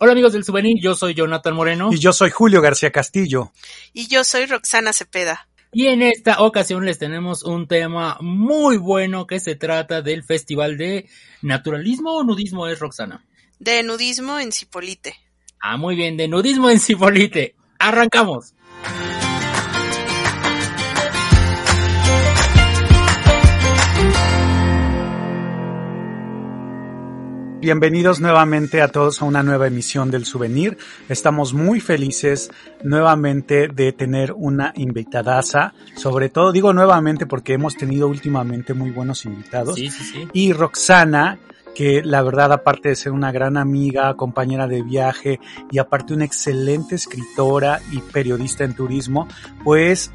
Hola 0.00 0.12
amigos 0.12 0.32
del 0.32 0.44
Souvenir, 0.44 0.80
yo 0.80 0.94
soy 0.94 1.12
Jonathan 1.12 1.56
Moreno. 1.56 1.88
Y 1.92 1.98
yo 1.98 2.12
soy 2.12 2.30
Julio 2.30 2.62
García 2.62 2.92
Castillo. 2.92 3.50
Y 3.92 4.06
yo 4.06 4.22
soy 4.22 4.46
Roxana 4.46 4.92
Cepeda. 4.92 5.48
Y 5.72 5.88
en 5.88 6.02
esta 6.02 6.40
ocasión 6.40 6.84
les 6.84 7.00
tenemos 7.00 7.42
un 7.42 7.66
tema 7.66 8.16
muy 8.20 8.76
bueno 8.76 9.26
que 9.26 9.40
se 9.40 9.56
trata 9.56 10.00
del 10.00 10.22
Festival 10.22 10.78
de 10.78 11.08
Naturalismo 11.42 12.12
o 12.12 12.22
Nudismo 12.22 12.68
es 12.68 12.78
Roxana. 12.78 13.24
De 13.58 13.82
nudismo 13.82 14.38
en 14.38 14.52
Cipolite. 14.52 15.16
Ah, 15.60 15.76
muy 15.76 15.96
bien, 15.96 16.16
de 16.16 16.28
nudismo 16.28 16.70
en 16.70 16.78
Cipolite. 16.78 17.56
Arrancamos. 17.80 18.54
Bienvenidos 27.60 28.20
nuevamente 28.20 28.82
a 28.82 28.86
todos 28.86 29.20
a 29.20 29.24
una 29.24 29.42
nueva 29.42 29.66
emisión 29.66 30.12
del 30.12 30.24
Souvenir. 30.24 30.78
Estamos 31.08 31.54
muy 31.54 31.80
felices 31.80 32.52
nuevamente 32.84 33.66
de 33.66 33.92
tener 33.92 34.32
una 34.32 34.72
invitadaza. 34.76 35.74
Sobre 35.96 36.28
todo 36.28 36.52
digo 36.52 36.72
nuevamente 36.72 37.26
porque 37.26 37.54
hemos 37.54 37.74
tenido 37.74 38.06
últimamente 38.06 38.74
muy 38.74 38.90
buenos 38.90 39.24
invitados. 39.24 39.74
Sí, 39.74 39.90
sí, 39.90 40.04
sí. 40.04 40.28
Y 40.32 40.52
Roxana, 40.52 41.40
que 41.74 42.00
la 42.04 42.22
verdad 42.22 42.52
aparte 42.52 42.90
de 42.90 42.96
ser 42.96 43.10
una 43.10 43.32
gran 43.32 43.56
amiga, 43.56 44.14
compañera 44.14 44.68
de 44.68 44.82
viaje 44.82 45.40
y 45.72 45.78
aparte 45.78 46.14
una 46.14 46.26
excelente 46.26 46.94
escritora 46.94 47.80
y 47.90 47.98
periodista 47.98 48.62
en 48.62 48.74
turismo, 48.74 49.26
pues 49.64 50.12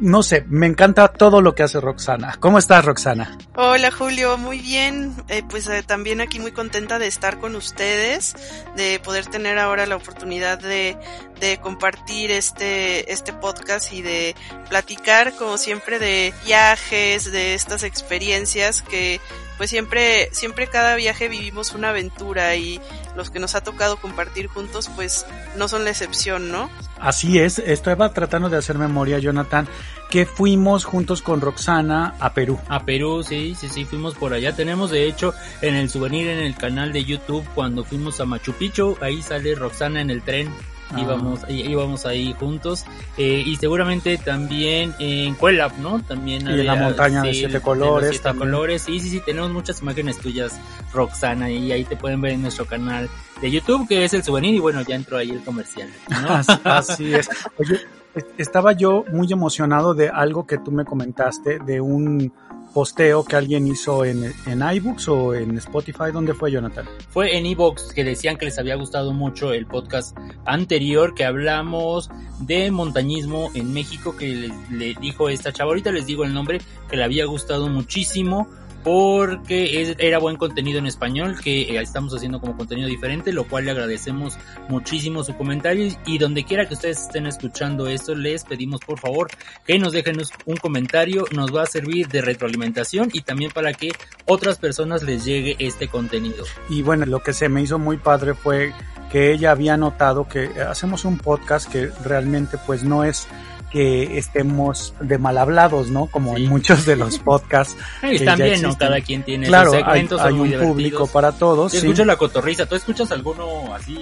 no 0.00 0.22
sé, 0.22 0.44
me 0.48 0.66
encanta 0.66 1.08
todo 1.08 1.40
lo 1.40 1.54
que 1.54 1.62
hace 1.62 1.80
Roxana. 1.80 2.36
¿Cómo 2.38 2.58
estás, 2.58 2.84
Roxana? 2.84 3.36
Hola, 3.56 3.90
Julio, 3.90 4.38
muy 4.38 4.60
bien. 4.60 5.14
Eh, 5.28 5.42
pues 5.48 5.68
eh, 5.68 5.82
también 5.82 6.20
aquí 6.20 6.38
muy 6.38 6.52
contenta 6.52 6.98
de 6.98 7.06
estar 7.06 7.38
con 7.38 7.56
ustedes, 7.56 8.34
de 8.76 9.00
poder 9.00 9.26
tener 9.26 9.58
ahora 9.58 9.86
la 9.86 9.96
oportunidad 9.96 10.58
de, 10.58 10.96
de 11.40 11.58
compartir 11.58 12.30
este, 12.30 13.12
este 13.12 13.32
podcast 13.32 13.92
y 13.92 14.02
de 14.02 14.34
platicar, 14.68 15.34
como 15.34 15.58
siempre, 15.58 15.98
de 15.98 16.32
viajes, 16.44 17.30
de 17.30 17.54
estas 17.54 17.82
experiencias 17.82 18.82
que 18.82 19.20
pues 19.58 19.68
siempre, 19.68 20.30
siempre 20.32 20.68
cada 20.68 20.94
viaje 20.94 21.28
vivimos 21.28 21.74
una 21.74 21.90
aventura 21.90 22.56
y 22.56 22.80
los 23.16 23.30
que 23.30 23.40
nos 23.40 23.54
ha 23.54 23.60
tocado 23.60 23.96
compartir 23.96 24.46
juntos, 24.46 24.88
pues 24.96 25.26
no 25.56 25.68
son 25.68 25.84
la 25.84 25.90
excepción, 25.90 26.50
¿no? 26.50 26.70
Así 26.98 27.38
es, 27.38 27.58
estaba 27.58 28.14
tratando 28.14 28.48
de 28.48 28.56
hacer 28.56 28.78
memoria, 28.78 29.18
Jonathan, 29.18 29.68
que 30.10 30.24
fuimos 30.24 30.84
juntos 30.84 31.20
con 31.20 31.40
Roxana 31.40 32.14
a 32.20 32.32
Perú. 32.32 32.58
A 32.68 32.84
Perú, 32.84 33.22
sí, 33.22 33.54
sí, 33.58 33.68
sí, 33.68 33.84
fuimos 33.84 34.14
por 34.14 34.32
allá. 34.32 34.54
Tenemos 34.54 34.90
de 34.90 35.06
hecho 35.06 35.34
en 35.60 35.74
el 35.74 35.90
souvenir 35.90 36.28
en 36.28 36.38
el 36.38 36.56
canal 36.56 36.92
de 36.92 37.04
YouTube 37.04 37.46
cuando 37.54 37.84
fuimos 37.84 38.20
a 38.20 38.24
Machu 38.24 38.52
Picchu, 38.52 38.96
ahí 39.00 39.20
sale 39.22 39.54
Roxana 39.54 40.00
en 40.00 40.10
el 40.10 40.22
tren. 40.22 40.52
Ah. 40.90 41.00
Íbamos, 41.00 41.40
íbamos 41.48 42.06
ahí 42.06 42.34
juntos 42.38 42.84
eh, 43.18 43.42
y 43.44 43.56
seguramente 43.56 44.16
también 44.18 44.94
en 44.98 45.34
Cuelap, 45.34 45.76
¿no? 45.78 46.00
También 46.02 46.48
Y 46.48 46.60
en 46.60 46.66
la 46.66 46.74
montaña 46.76 47.22
de 47.22 47.34
siete 47.34 47.60
colores 47.60 48.08
siete 48.10 48.24
también. 48.24 48.50
colores, 48.50 48.82
sí, 48.82 48.98
sí, 49.00 49.10
sí, 49.10 49.20
tenemos 49.24 49.50
muchas 49.50 49.82
imágenes 49.82 50.18
tuyas, 50.18 50.58
Roxana, 50.94 51.50
y 51.50 51.72
ahí 51.72 51.84
te 51.84 51.96
pueden 51.96 52.20
ver 52.20 52.32
en 52.32 52.42
nuestro 52.42 52.64
canal 52.64 53.08
de 53.40 53.50
YouTube, 53.50 53.86
que 53.86 54.04
es 54.04 54.14
el 54.14 54.22
souvenir, 54.24 54.54
y 54.54 54.58
bueno, 54.60 54.80
ya 54.82 54.94
entró 54.96 55.18
ahí 55.18 55.30
el 55.30 55.42
comercial, 55.44 55.88
¿no? 56.08 56.28
Así, 56.64 57.14
es. 57.14 57.28
Oye, 57.58 57.80
es- 58.14 58.26
estaba 58.38 58.72
yo 58.72 59.04
muy 59.12 59.30
emocionado 59.32 59.94
de 59.94 60.08
algo 60.08 60.46
que 60.46 60.58
tú 60.58 60.70
me 60.72 60.84
comentaste, 60.84 61.58
de 61.58 61.80
un 61.80 62.32
posteo 62.72 63.24
que 63.24 63.36
alguien 63.36 63.66
hizo 63.66 64.04
en, 64.04 64.32
en 64.46 64.62
iBooks 64.62 65.08
o 65.08 65.34
en 65.34 65.56
Spotify. 65.58 66.10
¿Dónde 66.12 66.34
fue, 66.34 66.50
Jonathan? 66.50 66.86
Fue 67.10 67.36
en 67.36 67.46
Evox 67.46 67.92
que 67.92 68.04
decían 68.04 68.36
que 68.36 68.44
les 68.46 68.58
había 68.58 68.76
gustado 68.76 69.12
mucho 69.12 69.52
el 69.52 69.66
podcast 69.66 70.16
anterior 70.44 71.14
que 71.14 71.24
hablamos 71.24 72.10
de 72.40 72.70
montañismo 72.70 73.50
en 73.54 73.72
México 73.72 74.16
que 74.16 74.50
le, 74.70 74.94
dijo 75.00 75.28
esta 75.28 75.52
chava, 75.52 75.74
les 75.74 76.06
digo 76.06 76.24
el 76.24 76.34
nombre, 76.34 76.60
que 76.88 76.96
le 76.96 77.04
había 77.04 77.24
gustado 77.26 77.68
muchísimo 77.68 78.48
porque 78.82 79.94
era 79.98 80.18
buen 80.18 80.36
contenido 80.36 80.78
en 80.78 80.86
español 80.86 81.36
que 81.42 81.62
eh, 81.62 81.80
estamos 81.80 82.14
haciendo 82.14 82.40
como 82.40 82.56
contenido 82.56 82.88
diferente, 82.88 83.32
lo 83.32 83.44
cual 83.44 83.64
le 83.64 83.72
agradecemos 83.72 84.38
muchísimo 84.68 85.24
su 85.24 85.36
comentario 85.36 85.92
y 86.06 86.18
donde 86.18 86.44
quiera 86.44 86.66
que 86.66 86.74
ustedes 86.74 87.00
estén 87.02 87.26
escuchando 87.26 87.86
esto, 87.88 88.14
les 88.14 88.44
pedimos 88.44 88.80
por 88.80 88.98
favor 88.98 89.28
que 89.66 89.78
nos 89.78 89.92
dejen 89.92 90.18
un 90.46 90.56
comentario, 90.56 91.24
nos 91.32 91.54
va 91.54 91.62
a 91.62 91.66
servir 91.66 92.08
de 92.08 92.22
retroalimentación 92.22 93.10
y 93.12 93.22
también 93.22 93.50
para 93.50 93.72
que 93.72 93.92
otras 94.26 94.58
personas 94.58 95.02
les 95.02 95.24
llegue 95.24 95.56
este 95.58 95.88
contenido. 95.88 96.44
Y 96.68 96.82
bueno, 96.82 97.06
lo 97.06 97.22
que 97.22 97.32
se 97.32 97.48
me 97.48 97.62
hizo 97.62 97.78
muy 97.78 97.96
padre 97.96 98.34
fue 98.34 98.72
que 99.10 99.32
ella 99.32 99.50
había 99.52 99.76
notado 99.76 100.28
que 100.28 100.50
hacemos 100.60 101.04
un 101.04 101.18
podcast 101.18 101.70
que 101.70 101.90
realmente 102.04 102.58
pues 102.66 102.84
no 102.84 103.04
es 103.04 103.26
que 103.70 104.18
estemos 104.18 104.94
de 105.00 105.18
mal 105.18 105.38
hablados, 105.38 105.90
¿no? 105.90 106.06
Como 106.06 106.36
Sí. 106.36 106.44
en 106.44 106.50
muchos 106.50 106.86
de 106.86 106.96
los 106.96 107.18
podcasts. 107.18 107.76
Y 108.02 108.18
bien, 108.36 108.62
¿no? 108.62 108.76
Cada 108.76 109.00
quien 109.00 109.22
tiene 109.22 109.46
Claro, 109.46 109.70
sus 109.70 109.76
hay, 109.76 109.84
segmentos, 109.84 110.20
hay 110.20 110.32
muy 110.34 110.54
un 110.54 110.60
público 110.62 110.74
divertidos. 110.74 111.10
para 111.10 111.32
todos. 111.32 111.72
Yo 111.72 111.80
sí. 111.80 111.86
escucho 111.86 112.04
la 112.04 112.16
cotorriza. 112.16 112.66
¿Tú 112.66 112.74
escuchas 112.76 113.10
alguno 113.12 113.74
así, 113.74 113.98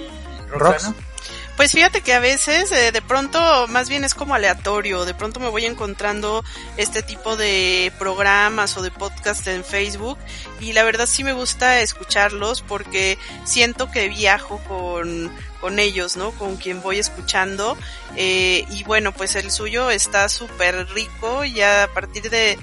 Roxana? 0.49 0.95
Rox. 0.95 1.16
Pues 1.57 1.71
fíjate 1.71 2.01
que 2.01 2.13
a 2.13 2.19
veces 2.19 2.71
eh, 2.71 2.91
de 2.91 3.01
pronto 3.01 3.67
más 3.67 3.89
bien 3.89 4.03
es 4.03 4.13
como 4.13 4.35
aleatorio, 4.35 5.05
de 5.05 5.15
pronto 5.15 5.39
me 5.39 5.49
voy 5.49 5.65
encontrando 5.65 6.43
este 6.77 7.01
tipo 7.01 7.35
de 7.35 7.91
programas 7.97 8.77
o 8.77 8.83
de 8.83 8.91
podcasts 8.91 9.47
en 9.47 9.65
Facebook 9.65 10.19
y 10.59 10.73
la 10.73 10.83
verdad 10.83 11.07
sí 11.07 11.23
me 11.23 11.33
gusta 11.33 11.81
escucharlos 11.81 12.61
porque 12.61 13.17
siento 13.43 13.89
que 13.89 14.07
viajo 14.07 14.59
con, 14.67 15.31
con 15.59 15.79
ellos, 15.79 16.15
¿no? 16.15 16.29
Con 16.29 16.57
quien 16.57 16.83
voy 16.83 16.99
escuchando 16.99 17.75
eh, 18.15 18.63
y 18.69 18.83
bueno 18.83 19.11
pues 19.11 19.35
el 19.35 19.49
suyo 19.49 19.89
está 19.89 20.29
súper 20.29 20.87
rico 20.89 21.43
ya 21.43 21.85
a 21.85 21.87
partir 21.87 22.29
de 22.29 22.59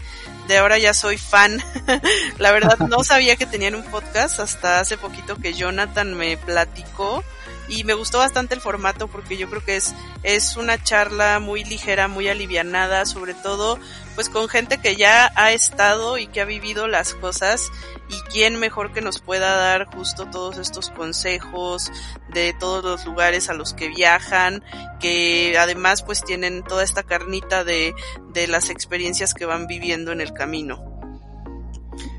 de 0.47 0.59
ahora 0.59 0.79
ya 0.79 0.95
soy 0.95 1.19
fan. 1.19 1.61
la 2.39 2.53
verdad 2.53 2.79
no 2.79 3.03
sabía 3.03 3.35
que 3.35 3.47
tenían 3.47 3.75
un 3.75 3.83
podcast 3.83 4.39
hasta 4.39 4.79
hace 4.79 4.97
poquito 4.97 5.35
que 5.35 5.55
Jonathan 5.55 6.15
me 6.15 6.37
platicó 6.37 7.25
y 7.69 7.85
me 7.85 7.95
gustó 7.95 8.19
bastante 8.19 8.55
el 8.55 8.61
formato 8.61 9.09
porque 9.09 9.37
yo 9.37 9.49
creo 9.49 9.65
que 9.65 9.77
es 9.77 9.95
es 10.23 10.57
una 10.57 10.83
charla 10.83 11.39
muy 11.39 11.65
ligera, 11.65 12.09
muy 12.09 12.29
alivianada, 12.29 13.07
sobre 13.07 13.35
todo 13.35 13.79
pues 14.15 14.29
con 14.29 14.49
gente 14.49 14.79
que 14.79 14.97
ya 14.97 15.33
ha 15.35 15.53
estado 15.53 16.19
y 16.19 16.27
que 16.27 16.41
ha 16.41 16.45
vivido 16.45 16.89
las 16.89 17.15
cosas 17.15 17.71
y 18.09 18.21
quién 18.31 18.59
mejor 18.59 18.93
que 18.93 19.01
nos 19.01 19.21
pueda 19.21 19.57
dar 19.57 19.87
justo 19.87 20.27
todos 20.31 20.59
estos 20.59 20.91
consejos 20.91 21.91
de 22.33 22.55
todos 22.59 22.85
los 22.85 23.05
lugares 23.07 23.49
a 23.49 23.55
los 23.55 23.75
que 23.75 23.89
viajan, 23.89 24.63
que 25.01 25.57
además 25.59 26.03
pues 26.03 26.23
tienen 26.23 26.63
toda 26.63 26.85
esta 26.85 27.03
carnita 27.03 27.65
de 27.65 27.95
de 28.33 28.47
las 28.47 28.71
experiencias 28.71 29.35
que 29.35 29.47
van 29.47 29.67
viviendo 29.67 30.13
en 30.13 30.21
el 30.21 30.33
camino. 30.33 30.94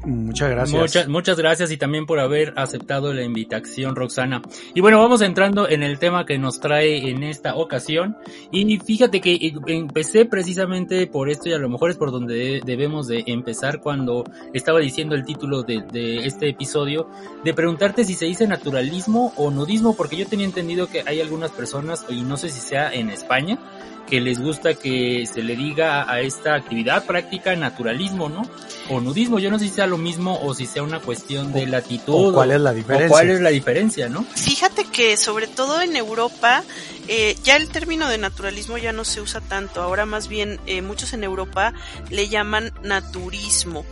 Muchas 0.05 0.49
gracias. 0.49 0.81
Muchas, 0.81 1.07
muchas 1.07 1.37
gracias 1.37 1.71
y 1.71 1.77
también 1.77 2.05
por 2.05 2.19
haber 2.19 2.53
aceptado 2.57 3.13
la 3.13 3.23
invitación, 3.23 3.95
Roxana. 3.95 4.41
Y 4.73 4.81
bueno, 4.81 4.99
vamos 4.99 5.21
entrando 5.21 5.67
en 5.67 5.83
el 5.83 5.99
tema 5.99 6.25
que 6.25 6.37
nos 6.37 6.59
trae 6.59 7.09
en 7.09 7.23
esta 7.23 7.55
ocasión. 7.55 8.15
Y 8.51 8.77
fíjate 8.77 9.21
que 9.21 9.53
empecé 9.67 10.25
precisamente 10.25 11.07
por 11.07 11.29
esto 11.29 11.49
y 11.49 11.53
a 11.53 11.57
lo 11.57 11.69
mejor 11.69 11.89
es 11.89 11.97
por 11.97 12.11
donde 12.11 12.61
debemos 12.65 13.07
de 13.07 13.23
empezar 13.27 13.81
cuando 13.81 14.23
estaba 14.53 14.79
diciendo 14.79 15.15
el 15.15 15.25
título 15.25 15.63
de, 15.63 15.83
de 15.91 16.25
este 16.25 16.49
episodio, 16.49 17.09
de 17.43 17.53
preguntarte 17.53 18.03
si 18.03 18.13
se 18.13 18.25
dice 18.25 18.47
naturalismo 18.47 19.33
o 19.37 19.51
nudismo, 19.51 19.95
porque 19.95 20.17
yo 20.17 20.27
tenía 20.27 20.45
entendido 20.45 20.87
que 20.87 21.03
hay 21.05 21.21
algunas 21.21 21.51
personas, 21.51 22.05
y 22.09 22.21
no 22.21 22.37
sé 22.37 22.49
si 22.49 22.59
sea 22.59 22.93
en 22.93 23.09
España, 23.09 23.59
que 24.07 24.21
les 24.21 24.39
gusta 24.39 24.75
que 24.75 25.27
se 25.31 25.41
le 25.41 25.55
diga 25.55 26.11
a 26.11 26.21
esta 26.21 26.55
actividad 26.55 27.05
práctica 27.05 27.55
naturalismo, 27.55 28.29
¿no? 28.29 28.43
O 28.89 29.01
nudismo, 29.01 29.39
yo 29.39 29.49
no 29.49 29.57
sé 29.57 29.65
si 29.65 29.71
sea 29.71 29.87
lo 29.87 29.97
mismo 29.97 30.39
o 30.41 30.53
si 30.53 30.65
sea 30.65 30.83
una 30.83 30.99
cuestión 30.99 31.51
de 31.51 31.65
latitud. 31.65 32.29
¿O 32.29 32.33
cuál 32.33 32.51
es 32.51 32.61
la 32.61 32.71
o 32.71 32.73
diferencia? 32.73 33.09
cuál 33.09 33.29
es 33.31 33.41
la 33.41 33.49
diferencia, 33.49 34.09
¿no? 34.09 34.23
Fíjate 34.35 34.85
que 34.85 35.17
sobre 35.17 35.47
todo 35.47 35.81
en 35.81 35.95
Europa 35.95 36.63
eh, 37.07 37.35
ya 37.43 37.55
el 37.55 37.69
término 37.69 38.07
de 38.07 38.17
naturalismo 38.17 38.77
ya 38.77 38.91
no 38.91 39.05
se 39.05 39.21
usa 39.21 39.41
tanto. 39.41 39.81
Ahora 39.81 40.05
más 40.05 40.27
bien 40.27 40.59
eh, 40.65 40.81
muchos 40.81 41.13
en 41.13 41.23
Europa 41.23 41.73
le 42.09 42.29
llaman 42.29 42.73
naturismo. 42.83 43.85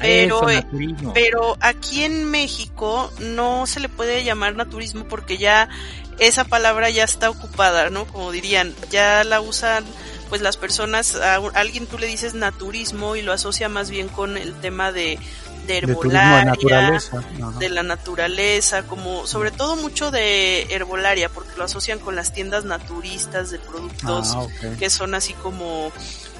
Pero, 0.00 0.38
Eso, 0.38 0.50
eh, 0.50 0.54
naturismo. 0.56 1.12
pero 1.14 1.56
aquí 1.60 2.04
en 2.04 2.24
México 2.30 3.12
no 3.20 3.66
se 3.66 3.80
le 3.80 3.88
puede 3.88 4.24
llamar 4.24 4.56
naturismo 4.56 5.04
porque 5.04 5.36
ya 5.38 5.68
esa 6.18 6.44
palabra 6.44 6.90
ya 6.90 7.04
está 7.04 7.30
ocupada, 7.30 7.90
¿no? 7.90 8.06
Como 8.06 8.30
dirían, 8.32 8.74
ya 8.90 9.24
la 9.24 9.40
usan 9.40 9.84
pues 10.28 10.42
las 10.42 10.56
personas, 10.56 11.16
a 11.16 11.36
alguien 11.54 11.86
tú 11.86 11.98
le 11.98 12.06
dices 12.06 12.34
naturismo 12.34 13.16
y 13.16 13.22
lo 13.22 13.32
asocia 13.32 13.68
más 13.68 13.90
bien 13.90 14.08
con 14.08 14.36
el 14.36 14.54
tema 14.54 14.92
de, 14.92 15.18
de 15.66 15.78
herbolaria, 15.78 16.52
de 17.58 17.68
la 17.68 17.82
naturaleza, 17.82 18.84
como 18.84 19.26
sobre 19.26 19.50
todo 19.50 19.74
mucho 19.76 20.10
de 20.12 20.62
herbolaria, 20.70 21.28
porque 21.30 21.56
lo 21.56 21.64
asocian 21.64 21.98
con 21.98 22.14
las 22.14 22.32
tiendas 22.32 22.64
naturistas 22.64 23.50
de 23.50 23.58
productos 23.58 24.34
Ah, 24.36 24.46
que 24.78 24.88
son 24.88 25.14
así 25.14 25.32
como 25.34 25.90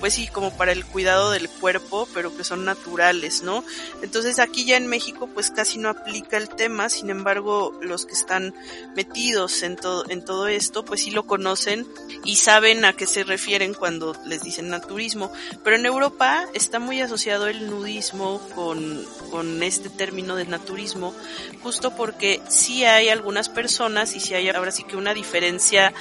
pues 0.01 0.15
sí, 0.15 0.27
como 0.27 0.57
para 0.57 0.73
el 0.73 0.85
cuidado 0.85 1.31
del 1.31 1.49
cuerpo, 1.49 2.09
pero 2.15 2.37
que 2.37 2.43
son 2.43 2.65
naturales, 2.65 3.43
¿no? 3.43 3.63
Entonces 4.03 4.39
aquí 4.39 4.65
ya 4.65 4.77
en 4.77 4.87
México 4.87 5.29
pues 5.33 5.51
casi 5.51 5.79
no 5.79 5.91
aplica 5.91 6.37
el 6.37 6.49
tema, 6.49 6.89
sin 6.89 7.11
embargo 7.11 7.79
los 7.83 8.07
que 8.07 8.15
están 8.15 8.55
metidos 8.97 9.63
en 9.63 9.77
todo, 9.77 10.05
en 10.09 10.25
todo 10.25 10.49
esto 10.49 10.85
pues 10.85 11.03
sí 11.03 11.11
lo 11.11 11.27
conocen 11.27 11.87
y 12.25 12.37
saben 12.37 12.85
a 12.85 12.95
qué 12.95 13.07
se 13.07 13.25
refieren 13.25 13.75
cuando 13.75 14.17
les 14.27 14.43
dicen 14.43 14.69
naturismo, 14.69 15.31
pero 15.63 15.77
en 15.77 15.87
Europa 15.87 16.47
está 16.55 16.79
muy 16.79 17.01
asociado 17.01 17.47
el 17.47 17.69
nudismo 17.69 18.41
con, 18.55 19.05
con 19.31 19.63
este 19.63 19.91
término 19.91 20.37
de 20.37 20.47
naturismo, 20.47 21.15
justo 21.63 21.95
porque 21.95 22.41
sí 22.49 22.85
hay 22.85 23.09
algunas 23.09 23.49
personas 23.49 24.17
y 24.17 24.21
sí 24.21 24.35
hay 24.35 24.49
ahora 24.49 24.73
sí 24.73 24.85
que 24.85 24.97
una 24.97 25.15
diferencia 25.15 25.93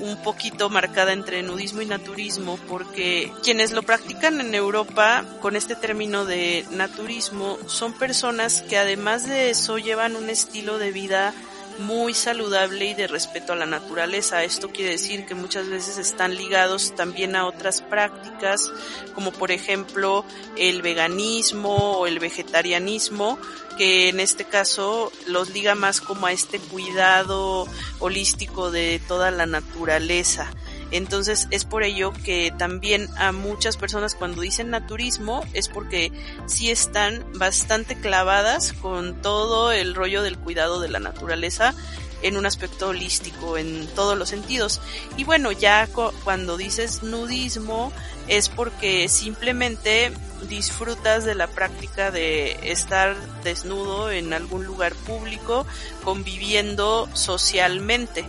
un 0.00 0.16
poquito 0.22 0.68
marcada 0.68 1.12
entre 1.12 1.42
nudismo 1.42 1.82
y 1.82 1.86
naturismo, 1.86 2.58
porque 2.68 3.32
quienes 3.46 3.70
lo 3.70 3.84
practican 3.84 4.40
en 4.40 4.56
Europa 4.56 5.24
con 5.40 5.54
este 5.54 5.76
término 5.76 6.24
de 6.24 6.66
naturismo 6.72 7.58
son 7.68 7.92
personas 7.92 8.62
que 8.62 8.76
además 8.76 9.28
de 9.28 9.50
eso 9.50 9.78
llevan 9.78 10.16
un 10.16 10.30
estilo 10.30 10.78
de 10.78 10.90
vida 10.90 11.32
muy 11.78 12.12
saludable 12.12 12.86
y 12.86 12.94
de 12.94 13.06
respeto 13.06 13.52
a 13.52 13.56
la 13.56 13.66
naturaleza. 13.66 14.42
Esto 14.42 14.70
quiere 14.70 14.90
decir 14.90 15.26
que 15.26 15.36
muchas 15.36 15.68
veces 15.68 15.96
están 15.96 16.34
ligados 16.34 16.96
también 16.96 17.36
a 17.36 17.46
otras 17.46 17.82
prácticas, 17.82 18.68
como 19.14 19.30
por 19.30 19.52
ejemplo 19.52 20.24
el 20.56 20.82
veganismo 20.82 22.00
o 22.00 22.08
el 22.08 22.18
vegetarianismo, 22.18 23.38
que 23.78 24.08
en 24.08 24.18
este 24.18 24.44
caso 24.44 25.12
los 25.28 25.50
liga 25.50 25.76
más 25.76 26.00
como 26.00 26.26
a 26.26 26.32
este 26.32 26.58
cuidado 26.58 27.68
holístico 28.00 28.72
de 28.72 29.00
toda 29.06 29.30
la 29.30 29.46
naturaleza. 29.46 30.50
Entonces 30.90 31.48
es 31.50 31.64
por 31.64 31.82
ello 31.82 32.12
que 32.12 32.52
también 32.56 33.08
a 33.16 33.32
muchas 33.32 33.76
personas 33.76 34.14
cuando 34.14 34.42
dicen 34.42 34.70
naturismo 34.70 35.44
es 35.52 35.68
porque 35.68 36.12
sí 36.46 36.70
están 36.70 37.24
bastante 37.34 37.96
clavadas 37.96 38.72
con 38.72 39.20
todo 39.20 39.72
el 39.72 39.94
rollo 39.94 40.22
del 40.22 40.38
cuidado 40.38 40.80
de 40.80 40.88
la 40.88 41.00
naturaleza 41.00 41.74
en 42.22 42.36
un 42.36 42.46
aspecto 42.46 42.88
holístico 42.88 43.58
en 43.58 43.86
todos 43.94 44.16
los 44.16 44.28
sentidos. 44.28 44.80
Y 45.16 45.24
bueno, 45.24 45.52
ya 45.52 45.88
cuando 46.24 46.56
dices 46.56 47.02
nudismo 47.02 47.92
es 48.28 48.48
porque 48.48 49.08
simplemente 49.08 50.12
disfrutas 50.48 51.24
de 51.24 51.34
la 51.34 51.46
práctica 51.46 52.10
de 52.10 52.70
estar 52.70 53.16
desnudo 53.42 54.10
en 54.10 54.32
algún 54.32 54.64
lugar 54.66 54.94
público 54.94 55.66
conviviendo 56.04 57.08
socialmente 57.14 58.24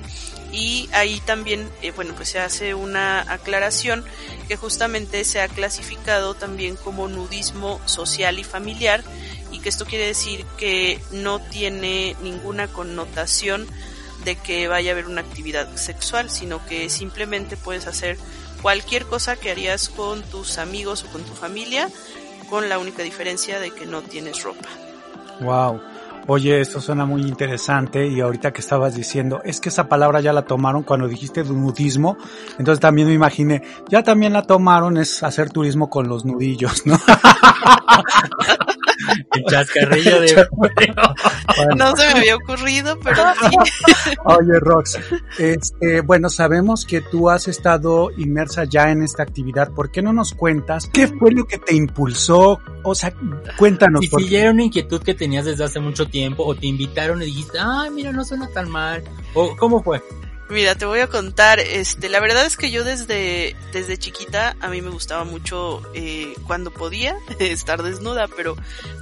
y 0.52 0.90
ahí 0.94 1.22
también, 1.26 1.70
eh, 1.82 1.92
bueno, 1.92 2.14
pues 2.16 2.30
se 2.30 2.40
hace 2.40 2.74
una 2.74 3.22
aclaración 3.32 4.06
que 4.48 4.56
justamente 4.56 5.24
se 5.24 5.42
ha 5.42 5.48
clasificado 5.48 6.34
también 6.34 6.76
como 6.76 7.08
nudismo 7.08 7.82
social 7.86 8.40
y 8.40 8.44
familiar 8.44 9.04
y 9.52 9.60
que 9.60 9.70
esto 9.70 9.86
quiere 9.86 10.08
decir 10.08 10.46
que 10.58 11.02
no 11.12 11.40
tiene 11.40 12.16
ninguna 12.22 12.68
connotación 12.68 13.68
de 14.24 14.36
que 14.36 14.68
vaya 14.68 14.92
a 14.92 14.94
haber 14.94 15.08
una 15.08 15.22
actividad 15.22 15.76
sexual, 15.76 16.30
sino 16.30 16.66
que 16.66 16.90
simplemente 16.90 17.56
puedes 17.58 17.88
hacer 17.88 18.18
cualquier 18.62 19.06
cosa 19.06 19.36
que 19.36 19.52
harías 19.52 19.90
con 19.90 20.22
tus 20.24 20.58
amigos 20.58 21.04
o 21.04 21.08
con 21.12 21.24
tu 21.24 21.34
familia, 21.34 21.90
con 22.50 22.70
la 22.70 22.80
única 22.80 23.04
diferencia 23.04 23.60
de 23.60 23.72
que 23.72 23.86
no 23.86 24.02
tienes 24.02 24.44
ropa. 24.44 24.70
Wow. 25.40 25.82
Oye, 26.30 26.60
esto 26.60 26.82
suena 26.82 27.06
muy 27.06 27.22
interesante 27.22 28.06
y 28.06 28.20
ahorita 28.20 28.52
que 28.52 28.60
estabas 28.60 28.94
diciendo, 28.94 29.40
es 29.46 29.62
que 29.62 29.70
esa 29.70 29.88
palabra 29.88 30.20
ya 30.20 30.34
la 30.34 30.42
tomaron 30.42 30.84
cuando 30.84 31.08
dijiste 31.08 31.42
nudismo, 31.46 32.18
entonces 32.60 32.82
también 32.82 33.08
me 33.08 33.14
imaginé, 33.14 33.62
ya 33.90 34.04
también 34.04 34.34
la 34.34 34.42
tomaron 34.42 34.98
es 34.98 35.24
hacer 35.24 35.50
turismo 35.50 35.90
con 35.90 36.10
los 36.10 36.26
nudillos, 36.26 36.86
¿no? 36.86 37.00
El 39.34 39.44
chascarrillo 39.50 40.22
de... 40.22 40.48
Bueno. 41.58 41.76
No 41.76 41.96
se 41.96 42.06
me 42.08 42.20
había 42.20 42.36
ocurrido, 42.36 43.00
pero 43.00 43.24
sí. 43.50 44.16
Oye, 44.26 44.60
Rox, 44.60 45.00
este, 45.40 46.02
bueno, 46.02 46.30
sabemos 46.30 46.86
que 46.86 47.02
tú 47.02 47.30
has 47.30 47.48
estado 47.48 48.12
inmersa 48.18 48.66
ya 48.66 48.92
en 48.92 49.02
esta 49.02 49.24
actividad. 49.24 49.72
¿Por 49.72 49.90
qué 49.90 50.02
no 50.02 50.14
nos 50.14 50.34
cuentas 50.34 50.90
qué 50.92 51.08
fue 51.08 51.32
lo 51.32 51.46
que 51.46 51.58
te 51.58 51.74
impulsó? 51.74 52.60
O 52.84 52.96
sea, 52.96 53.14
cuéntanos. 53.58 54.02
Si, 54.02 54.28
si 54.28 54.36
era 54.36 54.52
una 54.52 54.64
inquietud 54.64 55.02
que 55.02 55.14
tenías 55.14 55.46
desde 55.46 55.64
hace 55.64 55.80
mucho 55.80 56.08
tiempo 56.08 56.44
o 56.46 56.56
te 56.56 56.68
invitaron 56.68 57.22
y 57.22 57.26
dijiste, 57.26 57.58
ay, 57.60 57.90
mira, 57.90 58.12
no 58.12 58.24
suena 58.24 58.48
tan 58.50 58.70
mal. 58.70 59.04
¿O 59.34 59.56
cómo 59.58 59.82
fue? 59.82 60.02
Mira, 60.50 60.76
te 60.76 60.86
voy 60.86 61.00
a 61.00 61.08
contar, 61.08 61.60
este, 61.60 62.08
la 62.08 62.22
verdad 62.22 62.46
es 62.46 62.56
que 62.56 62.72
yo 62.72 62.86
desde, 62.86 63.58
desde 63.74 63.98
chiquita 63.98 64.56
a 64.62 64.70
mí 64.70 64.82
me 64.82 64.90
gustaba 64.90 65.26
mucho 65.26 65.82
eh, 65.94 66.36
cuando 66.46 66.72
podía 66.72 67.18
estar 67.40 67.84
desnuda, 67.84 68.30
pero 68.30 68.56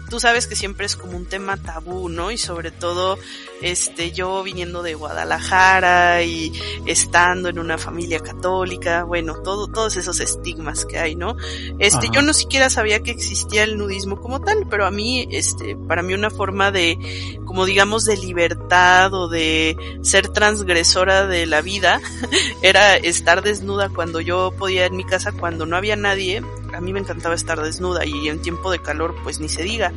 tú 0.10 0.20
sabes 0.20 0.48
que 0.48 0.56
siempre 0.56 0.88
es 0.88 0.96
como 0.96 1.16
un 1.16 1.28
tema 1.28 1.58
tabú, 1.58 2.10
¿no? 2.10 2.32
Y 2.32 2.40
sobre 2.40 2.72
todo, 2.72 3.20
este, 3.62 4.12
yo 4.12 4.42
viniendo 4.42 4.82
de 4.82 4.96
Guadalajara 4.96 6.24
y 6.24 6.52
estando 6.88 7.50
en 7.50 7.60
una 7.60 7.78
familia 7.78 8.20
católica, 8.22 9.04
bueno, 9.04 9.36
todo, 9.44 9.68
todos 9.68 9.98
esos 9.98 10.20
estigmas 10.22 10.86
que 10.86 10.98
hay, 10.98 11.16
¿no? 11.16 11.36
Este, 11.78 12.08
Ajá. 12.08 12.12
yo 12.16 12.22
no 12.24 12.34
siquiera 12.34 12.72
sabía 12.72 13.02
que 13.02 13.12
existía 13.12 13.64
el 13.64 13.78
nudismo 13.78 14.20
como 14.20 14.42
tal, 14.42 14.66
pero 14.68 14.88
a 14.88 14.92
mí, 14.92 15.28
este, 15.30 15.76
para 15.76 16.02
mí 16.02 16.16
una 16.16 16.32
forma 16.32 16.72
de, 16.72 16.98
como 17.46 17.66
digamos, 17.66 18.06
de 18.06 18.18
libertad 18.18 19.14
o 19.14 19.28
de 19.28 19.78
ser 20.02 20.30
transgresora 20.30 21.28
de 21.28 21.35
la 21.46 21.62
vida 21.62 22.00
era 22.62 22.96
estar 22.96 23.42
desnuda 23.42 23.90
cuando 23.90 24.22
yo 24.22 24.54
podía 24.58 24.86
en 24.86 24.96
mi 24.96 25.04
casa, 25.04 25.32
cuando 25.32 25.66
no 25.66 25.76
había 25.76 25.96
nadie, 25.96 26.42
a 26.74 26.82
mí 26.82 26.94
me 26.94 27.00
encantaba 27.00 27.36
estar 27.36 27.62
desnuda 27.62 28.06
y 28.06 28.28
en 28.28 28.42
tiempo 28.42 28.72
de 28.72 28.80
calor 28.80 29.16
pues 29.24 29.40
ni 29.40 29.50
se 29.50 29.64
diga. 29.64 29.94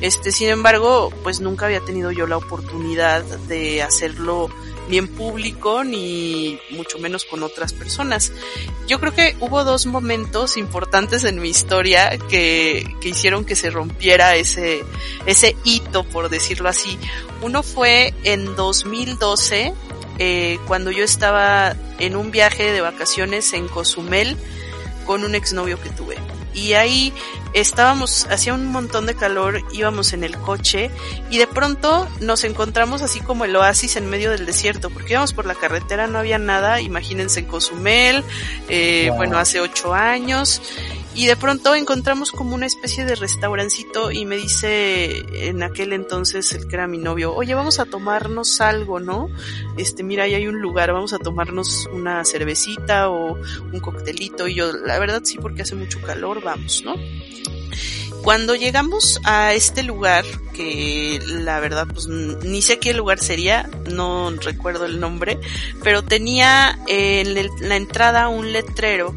Este, 0.00 0.32
sin 0.32 0.48
embargo, 0.48 1.12
pues 1.22 1.40
nunca 1.40 1.66
había 1.66 1.80
tenido 1.80 2.10
yo 2.10 2.26
la 2.26 2.36
oportunidad 2.36 3.22
de 3.22 3.82
hacerlo 3.82 4.48
ni 4.88 4.98
en 4.98 5.08
público 5.08 5.84
ni 5.84 6.58
mucho 6.70 6.98
menos 6.98 7.24
con 7.24 7.42
otras 7.42 7.72
personas. 7.72 8.32
Yo 8.86 9.00
creo 9.00 9.14
que 9.14 9.36
hubo 9.40 9.64
dos 9.64 9.86
momentos 9.86 10.56
importantes 10.56 11.24
en 11.24 11.40
mi 11.40 11.48
historia 11.48 12.18
que, 12.28 12.96
que 13.00 13.08
hicieron 13.08 13.44
que 13.44 13.56
se 13.56 13.70
rompiera 13.70 14.36
ese, 14.36 14.84
ese 15.26 15.56
hito, 15.64 16.04
por 16.04 16.28
decirlo 16.28 16.68
así. 16.68 16.98
Uno 17.42 17.62
fue 17.62 18.14
en 18.24 18.54
2012, 18.56 19.72
eh, 20.24 20.60
cuando 20.68 20.92
yo 20.92 21.02
estaba 21.02 21.74
en 21.98 22.14
un 22.14 22.30
viaje 22.30 22.70
de 22.70 22.80
vacaciones 22.80 23.52
en 23.54 23.66
Cozumel 23.66 24.36
con 25.04 25.24
un 25.24 25.34
exnovio 25.34 25.80
que 25.82 25.90
tuve. 25.90 26.16
Y 26.54 26.74
ahí 26.74 27.12
estábamos, 27.54 28.28
hacía 28.30 28.54
un 28.54 28.66
montón 28.66 29.04
de 29.06 29.16
calor, 29.16 29.60
íbamos 29.72 30.12
en 30.12 30.22
el 30.22 30.38
coche 30.38 30.92
y 31.28 31.38
de 31.38 31.48
pronto 31.48 32.06
nos 32.20 32.44
encontramos 32.44 33.02
así 33.02 33.18
como 33.18 33.44
el 33.44 33.56
oasis 33.56 33.96
en 33.96 34.08
medio 34.08 34.30
del 34.30 34.46
desierto, 34.46 34.90
porque 34.90 35.14
íbamos 35.14 35.32
por 35.32 35.44
la 35.44 35.56
carretera, 35.56 36.06
no 36.06 36.20
había 36.20 36.38
nada, 36.38 36.80
imagínense 36.80 37.40
en 37.40 37.46
Cozumel, 37.46 38.22
eh, 38.68 39.06
wow. 39.08 39.16
bueno, 39.16 39.38
hace 39.38 39.60
ocho 39.60 39.92
años, 39.92 40.62
y 41.14 41.26
de 41.26 41.36
pronto 41.36 41.74
encontramos 41.74 42.32
como 42.32 42.54
una 42.54 42.66
especie 42.66 43.04
de 43.04 43.14
restaurancito 43.14 44.10
y 44.10 44.24
me 44.24 44.36
dice 44.36 45.48
en 45.48 45.62
aquel 45.62 45.92
entonces 45.92 46.52
el 46.52 46.66
que 46.66 46.76
era 46.76 46.86
mi 46.86 46.98
novio, 46.98 47.34
oye, 47.34 47.54
vamos 47.54 47.78
a 47.80 47.84
tomarnos 47.84 48.60
algo, 48.60 48.98
¿no? 48.98 49.28
Este, 49.76 50.02
mira, 50.02 50.24
ahí 50.24 50.34
hay 50.34 50.46
un 50.46 50.60
lugar, 50.60 50.92
vamos 50.92 51.12
a 51.12 51.18
tomarnos 51.18 51.86
una 51.92 52.24
cervecita 52.24 53.10
o 53.10 53.36
un 53.36 53.80
coctelito 53.80 54.48
y 54.48 54.54
yo, 54.54 54.72
la 54.72 54.98
verdad 54.98 55.20
sí, 55.24 55.36
porque 55.38 55.62
hace 55.62 55.74
mucho 55.74 56.00
calor, 56.00 56.42
vamos, 56.42 56.82
¿no? 56.84 56.94
Cuando 58.22 58.54
llegamos 58.54 59.20
a 59.24 59.52
este 59.52 59.82
lugar, 59.82 60.24
que 60.54 61.20
la 61.26 61.58
verdad 61.60 61.88
pues 61.92 62.06
ni 62.06 62.62
sé 62.62 62.78
qué 62.78 62.94
lugar 62.94 63.18
sería, 63.18 63.68
no 63.90 64.30
recuerdo 64.30 64.86
el 64.86 65.00
nombre, 65.00 65.38
pero 65.82 66.02
tenía 66.02 66.78
en 66.86 67.34
la 67.68 67.76
entrada 67.76 68.28
un 68.28 68.52
letrero 68.52 69.14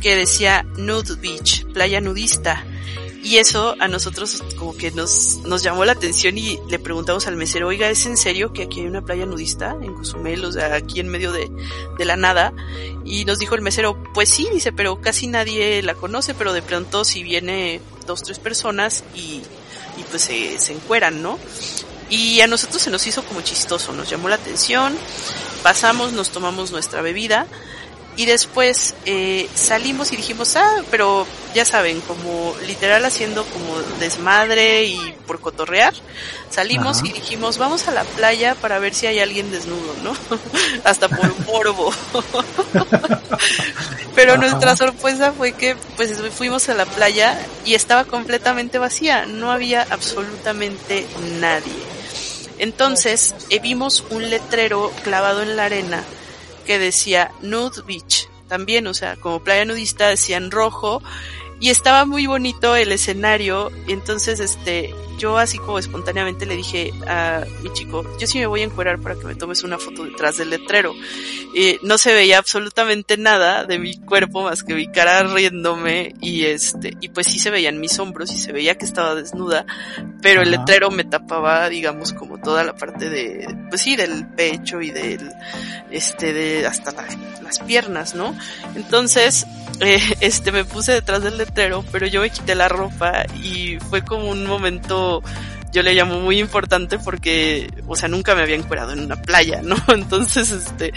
que 0.00 0.16
decía 0.16 0.64
Nude 0.76 1.16
Beach, 1.16 1.66
playa 1.72 2.00
nudista. 2.00 2.64
Y 3.22 3.38
eso 3.38 3.74
a 3.80 3.88
nosotros 3.88 4.44
como 4.56 4.76
que 4.76 4.92
nos, 4.92 5.38
nos 5.38 5.64
llamó 5.64 5.84
la 5.84 5.92
atención 5.92 6.38
y 6.38 6.60
le 6.68 6.78
preguntamos 6.78 7.26
al 7.26 7.34
mesero, 7.34 7.66
oiga, 7.66 7.90
¿es 7.90 8.06
en 8.06 8.16
serio 8.16 8.52
que 8.52 8.62
aquí 8.62 8.80
hay 8.80 8.86
una 8.86 9.04
playa 9.04 9.26
nudista 9.26 9.76
en 9.82 9.94
Cozumel, 9.94 10.44
o 10.44 10.52
sea, 10.52 10.76
aquí 10.76 11.00
en 11.00 11.08
medio 11.08 11.32
de, 11.32 11.50
de 11.98 12.04
la 12.04 12.16
nada? 12.16 12.52
Y 13.04 13.24
nos 13.24 13.40
dijo 13.40 13.56
el 13.56 13.62
mesero, 13.62 14.00
pues 14.14 14.28
sí, 14.28 14.48
dice, 14.52 14.70
pero 14.70 15.00
casi 15.00 15.26
nadie 15.26 15.82
la 15.82 15.94
conoce, 15.94 16.34
pero 16.34 16.52
de 16.52 16.62
pronto 16.62 17.04
si 17.04 17.24
viene 17.24 17.80
dos, 18.06 18.22
tres 18.22 18.38
personas 18.38 19.02
y, 19.12 19.42
y 19.98 20.04
pues 20.08 20.22
se, 20.22 20.60
se 20.60 20.72
encueran, 20.72 21.20
¿no? 21.20 21.36
Y 22.08 22.40
a 22.42 22.46
nosotros 22.46 22.80
se 22.80 22.90
nos 22.90 23.04
hizo 23.08 23.24
como 23.24 23.40
chistoso, 23.40 23.92
nos 23.92 24.08
llamó 24.08 24.28
la 24.28 24.36
atención, 24.36 24.96
pasamos, 25.64 26.12
nos 26.12 26.30
tomamos 26.30 26.70
nuestra 26.70 27.02
bebida, 27.02 27.48
y 28.16 28.24
después 28.24 28.94
eh, 29.04 29.48
salimos 29.54 30.10
y 30.10 30.16
dijimos, 30.16 30.56
ah, 30.56 30.82
pero 30.90 31.26
ya 31.54 31.66
saben, 31.66 32.00
como 32.00 32.54
literal 32.66 33.04
haciendo 33.04 33.44
como 33.44 33.78
desmadre 34.00 34.84
y 34.84 35.14
por 35.26 35.40
cotorrear, 35.40 35.92
salimos 36.50 37.02
y 37.04 37.12
dijimos, 37.12 37.58
vamos 37.58 37.88
a 37.88 37.90
la 37.90 38.04
playa 38.04 38.54
para 38.54 38.78
ver 38.78 38.94
si 38.94 39.06
hay 39.06 39.20
alguien 39.20 39.50
desnudo, 39.50 39.94
¿no? 40.02 40.16
Hasta 40.84 41.08
por 41.08 41.30
un 41.30 41.44
morbo. 41.46 41.92
pero 44.14 44.38
nuestra 44.38 44.76
sorpresa 44.76 45.32
fue 45.32 45.52
que 45.52 45.76
pues 45.96 46.18
fuimos 46.32 46.70
a 46.70 46.74
la 46.74 46.86
playa 46.86 47.38
y 47.66 47.74
estaba 47.74 48.04
completamente 48.04 48.78
vacía, 48.78 49.26
no 49.26 49.52
había 49.52 49.86
absolutamente 49.90 51.06
nadie. 51.38 51.72
Entonces 52.58 53.34
eh, 53.50 53.58
vimos 53.58 54.04
un 54.08 54.30
letrero 54.30 54.90
clavado 55.04 55.42
en 55.42 55.56
la 55.56 55.66
arena 55.66 56.02
que 56.66 56.78
decía 56.78 57.30
Nude 57.40 57.82
Beach. 57.86 58.28
También, 58.48 58.86
o 58.86 58.94
sea, 58.94 59.16
como 59.16 59.42
playa 59.42 59.64
nudista 59.64 60.08
decía 60.08 60.36
en 60.36 60.50
rojo 60.50 61.02
y 61.58 61.70
estaba 61.70 62.04
muy 62.04 62.26
bonito 62.26 62.76
el 62.76 62.92
escenario. 62.92 63.72
Entonces, 63.88 64.40
este, 64.40 64.94
yo 65.18 65.38
así 65.38 65.58
como 65.58 65.78
espontáneamente 65.78 66.46
le 66.46 66.56
dije 66.56 66.92
a 67.06 67.44
mi 67.62 67.72
chico, 67.72 68.04
yo 68.18 68.26
sí 68.26 68.38
me 68.38 68.46
voy 68.46 68.60
a 68.60 68.64
encuerar 68.64 68.98
para 68.98 69.14
que 69.14 69.24
me 69.24 69.34
tomes 69.34 69.62
una 69.62 69.78
foto 69.78 70.04
detrás 70.04 70.36
del 70.36 70.50
letrero. 70.50 70.94
Y 71.54 71.78
no 71.82 71.98
se 71.98 72.12
veía 72.14 72.38
absolutamente 72.38 73.16
nada 73.16 73.64
de 73.64 73.78
mi 73.78 73.98
cuerpo 73.98 74.42
más 74.42 74.62
que 74.62 74.74
mi 74.74 74.90
cara 74.90 75.22
riéndome 75.22 76.14
y 76.20 76.44
este, 76.44 76.96
y 77.00 77.08
pues 77.08 77.26
sí 77.26 77.38
se 77.38 77.50
veían 77.50 77.80
mis 77.80 77.98
hombros 77.98 78.32
y 78.32 78.38
se 78.38 78.52
veía 78.52 78.76
que 78.76 78.84
estaba 78.84 79.14
desnuda, 79.14 79.64
pero 80.20 80.42
el 80.42 80.50
letrero 80.50 80.90
me 80.90 81.04
tapaba, 81.04 81.68
digamos, 81.68 82.12
como 82.12 82.38
toda 82.38 82.64
la 82.64 82.74
parte 82.74 83.08
de, 83.08 83.46
pues 83.68 83.80
sí, 83.80 83.96
del 83.96 84.26
pecho 84.28 84.80
y 84.82 84.90
del, 84.90 85.32
este, 85.90 86.32
de 86.32 86.66
hasta 86.66 86.92
las 87.42 87.58
piernas, 87.60 88.14
¿no? 88.14 88.36
Entonces, 88.74 89.46
eh, 89.80 90.00
este, 90.20 90.52
me 90.52 90.64
puse 90.64 90.92
detrás 90.92 91.22
del 91.22 91.38
letrero, 91.38 91.84
pero 91.92 92.06
yo 92.06 92.20
me 92.20 92.30
quité 92.30 92.54
la 92.54 92.68
ropa 92.68 93.24
y 93.42 93.78
fue 93.90 94.02
como 94.02 94.28
un 94.28 94.46
momento, 94.46 95.05
yo 95.72 95.82
le 95.82 95.94
llamo 95.94 96.20
muy 96.20 96.38
importante 96.38 96.98
porque, 96.98 97.70
o 97.86 97.96
sea, 97.96 98.08
nunca 98.08 98.34
me 98.34 98.42
había 98.42 98.56
encuerado 98.56 98.92
en 98.92 99.00
una 99.00 99.20
playa, 99.20 99.62
¿no? 99.62 99.76
Entonces, 99.88 100.50
este, 100.50 100.92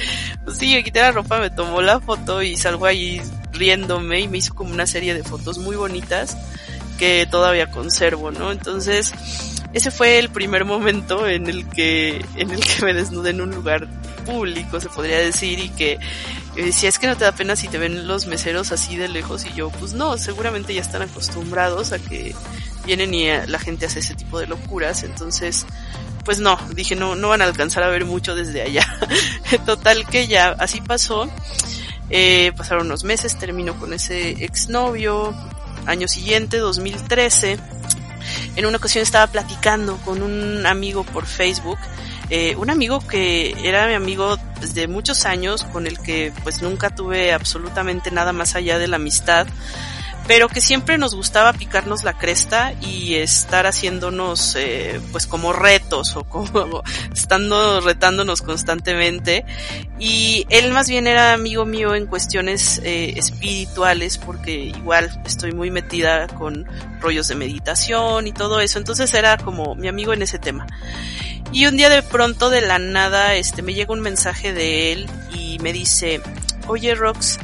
pues 0.45 0.57
sí, 0.57 0.73
me 0.73 0.83
quité 0.83 1.01
la 1.01 1.11
ropa, 1.11 1.39
me 1.39 1.49
tomó 1.49 1.81
la 1.81 1.99
foto 1.99 2.41
y 2.41 2.55
salgo 2.55 2.85
ahí 2.85 3.21
riéndome 3.51 4.21
y 4.21 4.27
me 4.27 4.37
hizo 4.37 4.55
como 4.55 4.73
una 4.73 4.87
serie 4.87 5.13
de 5.13 5.23
fotos 5.23 5.57
muy 5.57 5.75
bonitas 5.75 6.37
que 6.97 7.27
todavía 7.29 7.71
conservo, 7.71 8.31
¿no? 8.31 8.51
Entonces, 8.51 9.13
ese 9.73 9.91
fue 9.91 10.17
el 10.19 10.29
primer 10.29 10.65
momento 10.65 11.27
en 11.27 11.47
el 11.47 11.67
que, 11.67 12.25
en 12.35 12.51
el 12.51 12.59
que 12.59 12.85
me 12.85 12.93
desnudé 12.93 13.31
en 13.31 13.41
un 13.41 13.51
lugar 13.51 13.87
público, 14.25 14.79
se 14.79 14.89
podría 14.89 15.17
decir, 15.19 15.59
y 15.59 15.69
que 15.69 15.99
yo 16.55 16.65
decía, 16.65 16.89
es 16.89 16.99
que 16.99 17.07
no 17.07 17.15
te 17.15 17.23
da 17.23 17.31
pena 17.31 17.55
si 17.55 17.67
te 17.67 17.77
ven 17.77 18.07
los 18.07 18.27
meseros 18.27 18.71
así 18.71 18.95
de 18.95 19.07
lejos, 19.07 19.45
y 19.45 19.53
yo, 19.53 19.69
pues 19.71 19.93
no, 19.93 20.17
seguramente 20.17 20.73
ya 20.73 20.81
están 20.81 21.01
acostumbrados 21.01 21.91
a 21.91 21.99
que 21.99 22.33
vienen 22.89 23.13
y 23.13 23.27
la 23.27 23.59
gente 23.59 23.85
hace 23.85 23.99
ese 23.99 24.15
tipo 24.15 24.39
de 24.39 24.47
locuras, 24.47 25.03
entonces, 25.03 25.67
pues 26.25 26.39
no, 26.39 26.57
dije, 26.73 26.95
no, 26.95 27.15
no 27.15 27.29
van 27.29 27.43
a 27.43 27.45
alcanzar 27.45 27.83
a 27.83 27.87
ver 27.89 28.03
mucho 28.03 28.33
desde 28.33 28.63
allá. 28.63 28.83
Total 29.67 30.07
que 30.07 30.25
ya, 30.25 30.55
así 30.57 30.81
pasó. 30.81 31.29
Eh, 32.09 32.51
pasaron 32.57 32.87
unos 32.87 33.03
meses, 33.03 33.37
terminó 33.37 33.79
con 33.79 33.93
ese 33.93 34.43
exnovio, 34.43 35.35
año 35.85 36.07
siguiente, 36.07 36.57
2013, 36.57 37.59
en 38.55 38.65
una 38.65 38.77
ocasión 38.77 39.03
estaba 39.03 39.27
platicando 39.27 39.97
con 39.97 40.23
un 40.23 40.65
amigo 40.65 41.03
por 41.03 41.27
Facebook, 41.27 41.77
eh, 42.31 42.55
un 42.55 42.71
amigo 42.71 43.07
que 43.07 43.55
era 43.63 43.87
mi 43.87 43.93
amigo 43.93 44.39
desde 44.59 44.87
muchos 44.87 45.27
años, 45.27 45.63
con 45.65 45.85
el 45.85 45.99
que 45.99 46.33
pues 46.41 46.63
nunca 46.63 46.89
tuve 46.89 47.33
absolutamente 47.33 48.09
nada 48.09 48.33
más 48.33 48.55
allá 48.55 48.79
de 48.79 48.87
la 48.87 48.95
amistad, 48.95 49.45
pero 50.29 50.47
que 50.47 50.61
siempre 50.61 50.99
nos 50.99 51.15
gustaba 51.15 51.53
picarnos 51.53 52.03
la 52.03 52.15
cresta 52.15 52.73
y 52.81 53.15
estar 53.15 53.65
haciéndonos 53.65 54.55
eh, 54.55 55.01
pues 55.11 55.25
como 55.25 55.53
retos 55.53 56.15
o 56.15 56.23
como 56.23 56.83
estando 57.15 57.81
retándonos 57.81 58.43
constantemente. 58.43 59.43
Y 59.97 60.45
él 60.51 60.71
más 60.71 60.87
bien 60.87 61.07
era 61.07 61.33
amigo 61.33 61.65
mío 61.65 61.95
en 61.95 62.05
cuestiones 62.05 62.79
eh, 62.83 63.15
espirituales 63.17 64.19
porque 64.19 64.51
igual 64.51 65.09
estoy 65.25 65.51
muy 65.51 65.71
metida 65.71 66.27
con 66.27 66.67
rollos 67.01 67.27
de 67.27 67.33
meditación 67.33 68.27
y 68.27 68.31
todo 68.31 68.59
eso. 68.59 68.77
Entonces 68.77 69.11
era 69.15 69.35
como 69.37 69.73
mi 69.73 69.87
amigo 69.87 70.13
en 70.13 70.21
ese 70.21 70.37
tema. 70.37 70.67
Y 71.51 71.65
un 71.65 71.75
día 71.75 71.89
de 71.89 72.03
pronto 72.03 72.51
de 72.51 72.61
la 72.61 72.77
nada 72.77 73.33
este 73.33 73.63
me 73.63 73.73
llega 73.73 73.93
un 73.93 74.01
mensaje 74.01 74.53
de 74.53 74.91
él 74.91 75.09
y 75.33 75.57
me 75.57 75.73
dice 75.73 76.21
oye 76.67 76.93
Rox 76.93 77.39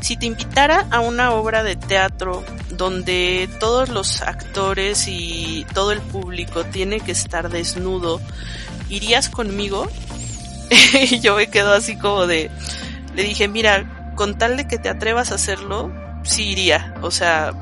si 0.00 0.16
te 0.16 0.26
invitara 0.26 0.86
a 0.90 1.00
una 1.00 1.32
obra 1.32 1.62
de 1.62 1.76
teatro 1.76 2.44
donde 2.70 3.48
todos 3.58 3.88
los 3.88 4.22
actores 4.22 5.06
y 5.08 5.66
todo 5.74 5.92
el 5.92 6.00
público 6.00 6.64
tiene 6.64 7.00
que 7.00 7.12
estar 7.12 7.48
desnudo, 7.48 8.20
¿irías 8.88 9.28
conmigo? 9.28 9.88
y 11.10 11.20
yo 11.20 11.36
me 11.36 11.48
quedo 11.48 11.72
así 11.72 11.96
como 11.96 12.26
de, 12.26 12.50
le 13.14 13.22
dije, 13.22 13.48
mira, 13.48 14.12
con 14.14 14.36
tal 14.38 14.56
de 14.56 14.68
que 14.68 14.78
te 14.78 14.88
atrevas 14.88 15.32
a 15.32 15.36
hacerlo, 15.36 15.92
sí 16.22 16.50
iría, 16.50 16.94
o 17.02 17.10
sea, 17.10 17.52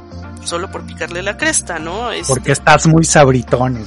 solo 0.44 0.70
por 0.70 0.86
picarle 0.86 1.22
la 1.22 1.36
cresta, 1.36 1.78
¿no? 1.78 2.10
Este... 2.10 2.28
Porque 2.28 2.52
estás 2.52 2.86
muy 2.86 3.04
sabritón. 3.04 3.84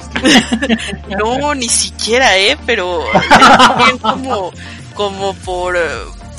no, 1.18 1.54
ni 1.54 1.68
siquiera, 1.68 2.36
eh, 2.38 2.56
pero 2.66 3.04
bien 3.84 3.98
como, 4.02 4.52
como 4.94 5.34
por, 5.34 5.76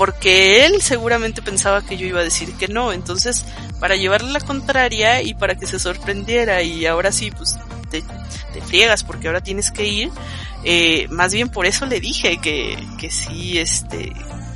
porque 0.02 0.66
él 0.66 0.82
seguramente 0.82 1.44
pensaba 1.44 1.86
que 1.86 1.96
yo 1.96 2.08
iba 2.08 2.22
a 2.22 2.24
decir 2.24 2.56
que 2.56 2.68
no, 2.68 2.92
entonces 2.92 3.46
para 3.80 3.96
llevarle 3.96 4.32
la 4.32 4.40
contraria 4.40 5.22
y 5.22 5.36
para 5.36 5.54
que 5.54 5.68
se 5.68 5.78
sorprendiera 5.78 6.64
y 6.64 6.88
ahora 6.88 7.12
sí, 7.12 7.30
pues 7.30 7.60
te, 7.92 8.02
te 8.52 8.62
friegas 8.64 9.04
porque 9.04 9.28
ahora 9.28 9.42
tienes 9.42 9.70
que 9.70 9.86
ir, 9.86 10.10
eh, 10.64 11.08
más 11.12 11.36
bien 11.36 11.50
por 11.50 11.68
eso 11.68 11.86
le 11.86 12.00
dije 12.00 12.38
que, 12.38 12.84
que 13.00 13.12
sí, 13.12 13.60
este, 13.60 14.12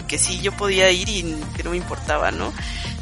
que 0.08 0.18
sí 0.18 0.40
yo 0.42 0.52
podía 0.52 0.90
ir 0.90 1.10
y 1.10 1.38
que 1.56 1.64
no 1.64 1.70
me 1.70 1.78
importaba, 1.78 2.32
¿no? 2.32 2.52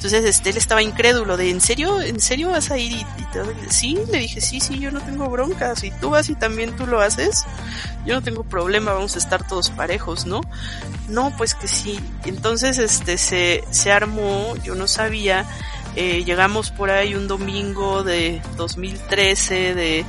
Entonces 0.04 0.36
este, 0.36 0.50
él 0.50 0.58
estaba 0.58 0.84
incrédulo 0.84 1.38
de, 1.38 1.50
¿en 1.50 1.62
serio? 1.62 2.02
¿En 2.02 2.20
serio 2.20 2.50
vas 2.50 2.72
a 2.72 2.78
ir? 2.78 2.92
Y, 2.92 3.06
y 3.06 3.70
sí, 3.70 3.98
le 4.12 4.20
dije, 4.20 4.42
sí, 4.42 4.60
sí, 4.60 4.78
yo 4.78 4.92
no 4.92 5.00
tengo 5.00 5.30
bronca, 5.30 5.78
si 5.78 5.92
tú 5.92 6.10
vas 6.10 6.30
y 6.30 6.36
también 6.36 6.76
tú 6.76 6.86
lo 6.86 7.00
haces, 7.00 7.46
yo 8.06 8.16
no 8.16 8.22
tengo 8.22 8.44
problema, 8.44 8.92
vamos 8.92 9.16
a 9.16 9.20
estar 9.20 9.48
todos 9.48 9.70
parejos, 9.70 10.26
¿no? 10.26 10.42
No, 11.08 11.34
pues 11.38 11.54
que 11.54 11.70
sí. 11.70 12.02
Entonces 12.26 12.80
este, 12.80 13.18
se, 13.18 13.64
se 13.70 13.94
armó, 13.94 14.54
yo 14.62 14.76
no 14.76 14.90
sabía, 14.90 15.46
eh, 15.96 16.26
llegamos 16.26 16.70
por 16.70 16.92
ahí 16.92 17.16
un 17.16 17.30
domingo 17.30 18.04
de 18.04 18.42
2013, 18.58 19.74
de 19.74 20.06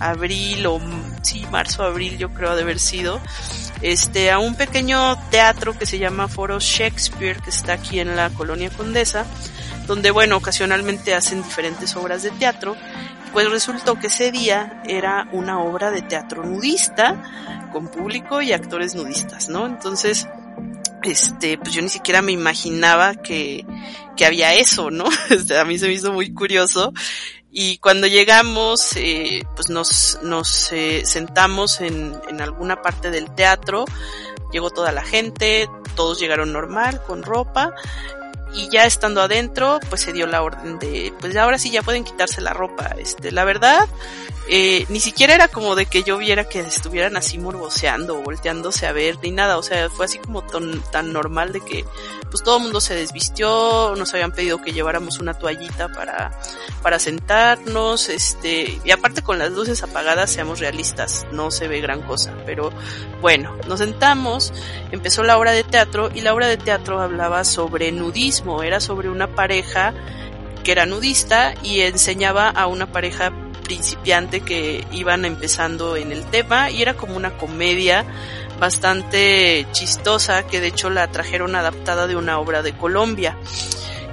abril 0.00 0.66
o 0.66 0.78
sí, 1.22 1.46
marzo, 1.50 1.82
abril 1.82 2.18
yo 2.18 2.28
creo 2.34 2.54
de 2.56 2.60
haber 2.60 2.78
sido, 2.78 3.22
este, 3.82 4.30
a 4.30 4.38
un 4.38 4.54
pequeño 4.54 5.16
teatro 5.30 5.78
que 5.78 5.86
se 5.86 5.98
llama 5.98 6.28
Foro 6.28 6.58
Shakespeare, 6.60 7.40
que 7.40 7.50
está 7.50 7.74
aquí 7.74 8.00
en 8.00 8.16
la 8.16 8.30
colonia 8.30 8.70
Condesa, 8.70 9.26
donde 9.86 10.10
bueno, 10.10 10.36
ocasionalmente 10.36 11.14
hacen 11.14 11.42
diferentes 11.42 11.96
obras 11.96 12.22
de 12.22 12.30
teatro, 12.30 12.76
pues 13.32 13.50
resultó 13.50 13.98
que 13.98 14.08
ese 14.08 14.32
día 14.32 14.82
era 14.84 15.28
una 15.32 15.60
obra 15.60 15.90
de 15.90 16.02
teatro 16.02 16.44
nudista, 16.44 17.68
con 17.72 17.88
público 17.88 18.42
y 18.42 18.52
actores 18.52 18.94
nudistas, 18.94 19.48
¿no? 19.48 19.66
Entonces, 19.66 20.28
este, 21.02 21.56
pues 21.58 21.72
yo 21.72 21.82
ni 21.82 21.88
siquiera 21.88 22.22
me 22.22 22.32
imaginaba 22.32 23.14
que, 23.14 23.64
que 24.16 24.26
había 24.26 24.54
eso, 24.54 24.90
¿no? 24.90 25.04
A 25.60 25.64
mí 25.64 25.78
se 25.78 25.86
me 25.86 25.94
hizo 25.94 26.12
muy 26.12 26.32
curioso. 26.32 26.92
Y 27.52 27.78
cuando 27.78 28.06
llegamos, 28.06 28.96
eh, 28.96 29.42
pues 29.56 29.70
nos, 29.70 30.18
nos 30.22 30.70
eh, 30.72 31.02
sentamos 31.04 31.80
en, 31.80 32.20
en 32.28 32.40
alguna 32.40 32.80
parte 32.80 33.10
del 33.10 33.34
teatro, 33.34 33.84
llegó 34.52 34.70
toda 34.70 34.92
la 34.92 35.02
gente, 35.02 35.68
todos 35.96 36.20
llegaron 36.20 36.52
normal, 36.52 37.02
con 37.06 37.22
ropa, 37.22 37.74
y 38.54 38.68
ya 38.68 38.84
estando 38.84 39.22
adentro, 39.22 39.78
pues 39.88 40.00
se 40.00 40.12
dio 40.12 40.26
la 40.26 40.42
orden 40.42 40.78
de, 40.78 41.12
pues 41.20 41.36
ahora 41.36 41.58
sí 41.58 41.70
ya 41.70 41.82
pueden 41.82 42.04
quitarse 42.04 42.40
la 42.40 42.52
ropa. 42.52 42.94
Este, 42.98 43.30
la 43.32 43.44
verdad, 43.44 43.88
eh, 44.52 44.84
ni 44.88 44.98
siquiera 44.98 45.32
era 45.36 45.46
como 45.46 45.76
de 45.76 45.86
que 45.86 46.02
yo 46.02 46.18
viera 46.18 46.48
que 46.48 46.58
estuvieran 46.58 47.16
así 47.16 47.38
morboseando 47.38 48.18
o 48.18 48.22
volteándose 48.22 48.84
a 48.88 48.90
ver 48.90 49.16
ni 49.22 49.30
nada, 49.30 49.56
o 49.56 49.62
sea, 49.62 49.88
fue 49.88 50.06
así 50.06 50.18
como 50.18 50.42
tan, 50.42 50.82
tan 50.90 51.12
normal 51.12 51.52
de 51.52 51.60
que 51.60 51.84
pues 52.28 52.42
todo 52.42 52.56
el 52.56 52.64
mundo 52.64 52.80
se 52.80 52.96
desvistió, 52.96 53.94
nos 53.96 54.12
habían 54.12 54.32
pedido 54.32 54.60
que 54.60 54.72
lleváramos 54.72 55.20
una 55.20 55.34
toallita 55.34 55.88
para, 55.90 56.32
para 56.82 56.98
sentarnos, 56.98 58.08
este, 58.08 58.80
y 58.84 58.90
aparte 58.90 59.22
con 59.22 59.38
las 59.38 59.52
luces 59.52 59.84
apagadas, 59.84 60.32
seamos 60.32 60.58
realistas, 60.58 61.28
no 61.30 61.52
se 61.52 61.68
ve 61.68 61.80
gran 61.80 62.02
cosa, 62.02 62.34
pero 62.44 62.72
bueno, 63.20 63.56
nos 63.68 63.78
sentamos, 63.78 64.52
empezó 64.90 65.22
la 65.22 65.38
obra 65.38 65.52
de 65.52 65.62
teatro 65.62 66.10
y 66.12 66.22
la 66.22 66.34
obra 66.34 66.48
de 66.48 66.56
teatro 66.56 67.00
hablaba 67.00 67.44
sobre 67.44 67.92
nudismo, 67.92 68.64
era 68.64 68.80
sobre 68.80 69.10
una 69.10 69.28
pareja 69.28 69.94
que 70.64 70.72
era 70.72 70.86
nudista 70.86 71.54
y 71.62 71.82
enseñaba 71.82 72.48
a 72.48 72.66
una 72.66 72.90
pareja 72.90 73.32
principiante 73.70 74.40
que 74.40 74.84
iban 74.90 75.24
empezando 75.24 75.94
en 75.94 76.10
el 76.10 76.24
tema 76.24 76.70
y 76.72 76.82
era 76.82 76.94
como 76.94 77.16
una 77.16 77.36
comedia 77.36 78.04
bastante 78.58 79.64
chistosa, 79.70 80.44
que 80.44 80.60
de 80.60 80.66
hecho 80.66 80.90
la 80.90 81.06
trajeron 81.06 81.54
adaptada 81.54 82.08
de 82.08 82.16
una 82.16 82.40
obra 82.40 82.62
de 82.62 82.72
Colombia. 82.72 83.36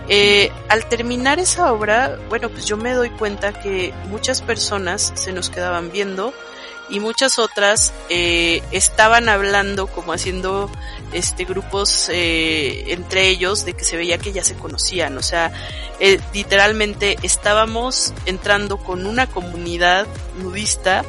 Eh, 0.10 0.52
al 0.70 0.88
terminar 0.88 1.40
esa 1.40 1.74
obra, 1.74 2.20
bueno, 2.30 2.50
pues 2.50 2.68
yo 2.68 2.78
me 2.78 2.94
doy 2.94 3.10
cuenta 3.10 3.52
que 3.52 3.96
muchas 4.10 4.44
personas 4.44 5.12
se 5.16 5.34
nos 5.34 5.50
quedaban 5.50 5.92
viendo 5.92 6.36
y 6.89 7.00
muchas 7.00 7.39
otras 7.39 7.94
eh, 8.10 8.62
estaban 8.72 9.29
hablando 9.29 9.88
como 9.88 10.13
haciendo 10.13 10.70
este 11.12 11.46
grupos 11.46 12.10
eh, 12.10 12.94
entre 12.94 13.27
ellos 13.27 13.65
de 13.65 13.74
que 13.74 13.84
se 13.84 13.98
veía 13.98 14.17
que 14.17 14.32
ya 14.32 14.44
se 14.44 14.56
conocían. 14.56 15.17
O 15.17 15.24
sea 15.24 15.51
eh, 16.00 16.20
literalmente 16.34 17.17
estábamos 17.24 18.13
entrando 18.25 18.77
con 18.77 19.06
una 19.06 19.27
comunidad 19.27 20.08
nudista 20.41 21.03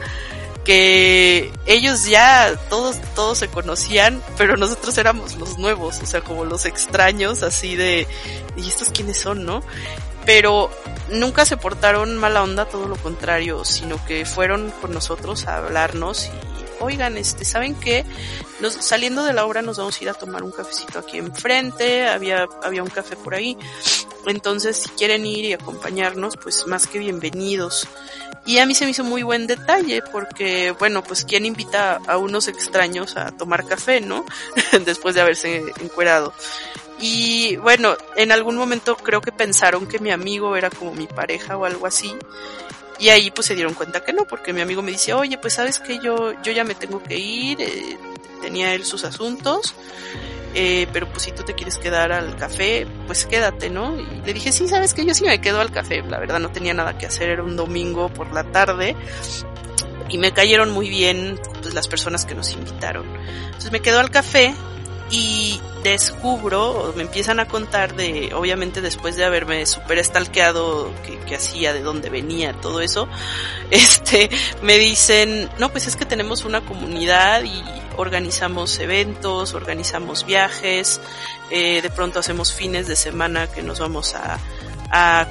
que 0.64 1.50
ellos 1.66 2.06
ya 2.06 2.54
todos 2.68 2.96
todos 3.14 3.38
se 3.38 3.48
conocían 3.48 4.20
pero 4.36 4.58
nosotros 4.58 4.98
éramos 4.98 5.36
los 5.36 5.56
nuevos 5.56 5.98
o 6.02 6.04
sea 6.04 6.20
como 6.20 6.44
los 6.44 6.66
extraños 6.66 7.42
así 7.42 7.74
de 7.74 8.06
y 8.54 8.68
estos 8.68 8.90
quiénes 8.90 9.18
son 9.18 9.46
no 9.46 9.62
pero 10.28 10.70
nunca 11.10 11.46
se 11.46 11.56
portaron 11.56 12.18
mala 12.18 12.42
onda, 12.42 12.66
todo 12.66 12.86
lo 12.86 12.96
contrario, 12.96 13.64
sino 13.64 14.04
que 14.04 14.26
fueron 14.26 14.70
con 14.82 14.92
nosotros 14.92 15.46
a 15.46 15.56
hablarnos 15.56 16.26
y 16.26 16.84
oigan, 16.84 17.16
este, 17.16 17.46
¿saben 17.46 17.74
qué? 17.74 18.04
Nos, 18.60 18.74
saliendo 18.74 19.24
de 19.24 19.32
la 19.32 19.46
obra 19.46 19.62
nos 19.62 19.78
vamos 19.78 19.98
a 19.98 20.04
ir 20.04 20.10
a 20.10 20.12
tomar 20.12 20.42
un 20.42 20.52
cafecito 20.52 20.98
aquí 20.98 21.16
enfrente, 21.16 22.06
había, 22.06 22.46
había 22.62 22.82
un 22.82 22.90
café 22.90 23.16
por 23.16 23.34
ahí. 23.34 23.56
Entonces, 24.26 24.76
si 24.76 24.90
quieren 24.90 25.24
ir 25.24 25.46
y 25.46 25.54
acompañarnos, 25.54 26.36
pues 26.36 26.66
más 26.66 26.86
que 26.86 26.98
bienvenidos. 26.98 27.88
Y 28.44 28.58
a 28.58 28.66
mí 28.66 28.74
se 28.74 28.84
me 28.84 28.90
hizo 28.90 29.04
muy 29.04 29.22
buen 29.22 29.46
detalle 29.46 30.02
porque, 30.12 30.72
bueno, 30.72 31.02
pues 31.02 31.24
quién 31.24 31.46
invita 31.46 32.00
a 32.06 32.18
unos 32.18 32.48
extraños 32.48 33.16
a 33.16 33.30
tomar 33.32 33.64
café, 33.64 34.02
¿no? 34.02 34.26
Después 34.84 35.14
de 35.14 35.22
haberse 35.22 35.72
encuerado. 35.80 36.34
Y 37.00 37.56
bueno, 37.56 37.96
en 38.16 38.32
algún 38.32 38.56
momento 38.56 38.96
creo 38.96 39.20
que 39.20 39.32
pensaron 39.32 39.86
que 39.86 39.98
mi 39.98 40.10
amigo 40.10 40.56
era 40.56 40.70
como 40.70 40.94
mi 40.94 41.06
pareja 41.06 41.56
o 41.56 41.64
algo 41.64 41.86
así. 41.86 42.14
Y 42.98 43.10
ahí 43.10 43.30
pues 43.30 43.46
se 43.46 43.54
dieron 43.54 43.74
cuenta 43.74 44.02
que 44.02 44.12
no, 44.12 44.24
porque 44.24 44.52
mi 44.52 44.60
amigo 44.60 44.82
me 44.82 44.90
dice, 44.90 45.12
oye, 45.12 45.38
pues 45.38 45.54
sabes 45.54 45.78
que 45.78 46.00
yo, 46.00 46.32
yo 46.42 46.52
ya 46.52 46.64
me 46.64 46.74
tengo 46.74 47.00
que 47.02 47.16
ir, 47.16 47.60
eh, 47.60 47.96
tenía 48.42 48.74
él 48.74 48.84
sus 48.84 49.04
asuntos, 49.04 49.74
eh, 50.54 50.88
pero 50.92 51.08
pues 51.08 51.22
si 51.22 51.32
tú 51.32 51.44
te 51.44 51.54
quieres 51.54 51.78
quedar 51.78 52.10
al 52.10 52.34
café, 52.34 52.88
pues 53.06 53.24
quédate, 53.26 53.70
¿no? 53.70 53.96
Y 54.00 54.22
le 54.24 54.34
dije, 54.34 54.50
sí, 54.50 54.66
sabes 54.66 54.94
que 54.94 55.04
yo 55.04 55.14
sí 55.14 55.24
me 55.24 55.40
quedo 55.40 55.60
al 55.60 55.70
café, 55.70 56.02
la 56.02 56.18
verdad 56.18 56.40
no 56.40 56.50
tenía 56.50 56.74
nada 56.74 56.98
que 56.98 57.06
hacer, 57.06 57.30
era 57.30 57.44
un 57.44 57.54
domingo 57.54 58.08
por 58.08 58.32
la 58.32 58.42
tarde, 58.44 58.96
y 60.08 60.18
me 60.18 60.32
cayeron 60.32 60.72
muy 60.72 60.88
bien 60.88 61.38
pues, 61.62 61.74
las 61.74 61.86
personas 61.86 62.24
que 62.24 62.34
nos 62.34 62.52
invitaron. 62.52 63.06
Entonces 63.46 63.70
me 63.70 63.80
quedo 63.80 64.00
al 64.00 64.10
café 64.10 64.54
y 65.10 65.60
descubro, 65.82 66.92
me 66.96 67.02
empiezan 67.02 67.40
a 67.40 67.46
contar 67.46 67.94
de, 67.94 68.32
obviamente 68.34 68.80
después 68.80 69.16
de 69.16 69.24
haberme 69.24 69.64
super 69.66 69.98
estalqueado 69.98 70.92
que, 71.26 71.34
hacía, 71.34 71.72
de 71.72 71.82
dónde 71.82 72.10
venía, 72.10 72.52
todo 72.60 72.80
eso, 72.80 73.08
este, 73.70 74.30
me 74.62 74.78
dicen, 74.78 75.48
no, 75.58 75.70
pues 75.70 75.86
es 75.86 75.96
que 75.96 76.04
tenemos 76.04 76.44
una 76.44 76.60
comunidad 76.62 77.44
y 77.44 77.62
organizamos 77.96 78.78
eventos, 78.78 79.54
organizamos 79.54 80.26
viajes, 80.26 81.00
eh, 81.50 81.80
de 81.82 81.90
pronto 81.90 82.18
hacemos 82.18 82.52
fines 82.52 82.86
de 82.86 82.96
semana 82.96 83.46
que 83.46 83.62
nos 83.62 83.78
vamos 83.80 84.14
a, 84.14 84.38
a, 84.90 85.26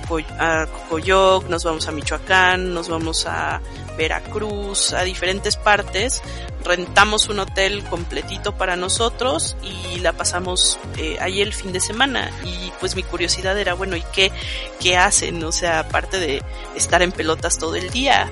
Coyoc, 0.89 1.47
nos 1.49 1.63
vamos 1.63 1.87
a 1.87 1.91
Michoacán, 1.91 2.73
nos 2.73 2.89
vamos 2.89 3.25
a 3.27 3.61
Veracruz, 3.97 4.93
a 4.93 5.03
diferentes 5.03 5.55
partes 5.57 6.21
rentamos 6.63 7.29
un 7.29 7.39
hotel 7.39 7.83
completito 7.85 8.57
para 8.57 8.75
nosotros 8.75 9.55
y 9.63 9.99
la 9.99 10.13
pasamos 10.13 10.77
eh, 10.97 11.17
ahí 11.21 11.41
el 11.41 11.53
fin 11.53 11.71
de 11.71 11.79
semana. 11.79 12.29
Y 12.43 12.71
pues 12.79 12.95
mi 12.95 13.03
curiosidad 13.03 13.57
era 13.57 13.73
bueno 13.73 13.95
y 13.95 14.03
qué 14.13 14.31
qué 14.79 14.97
hacen 14.97 15.43
o 15.43 15.51
sea 15.51 15.79
aparte 15.79 16.19
de 16.19 16.43
estar 16.75 17.01
en 17.01 17.11
pelotas 17.11 17.57
todo 17.57 17.75
el 17.75 17.89
día 17.89 18.29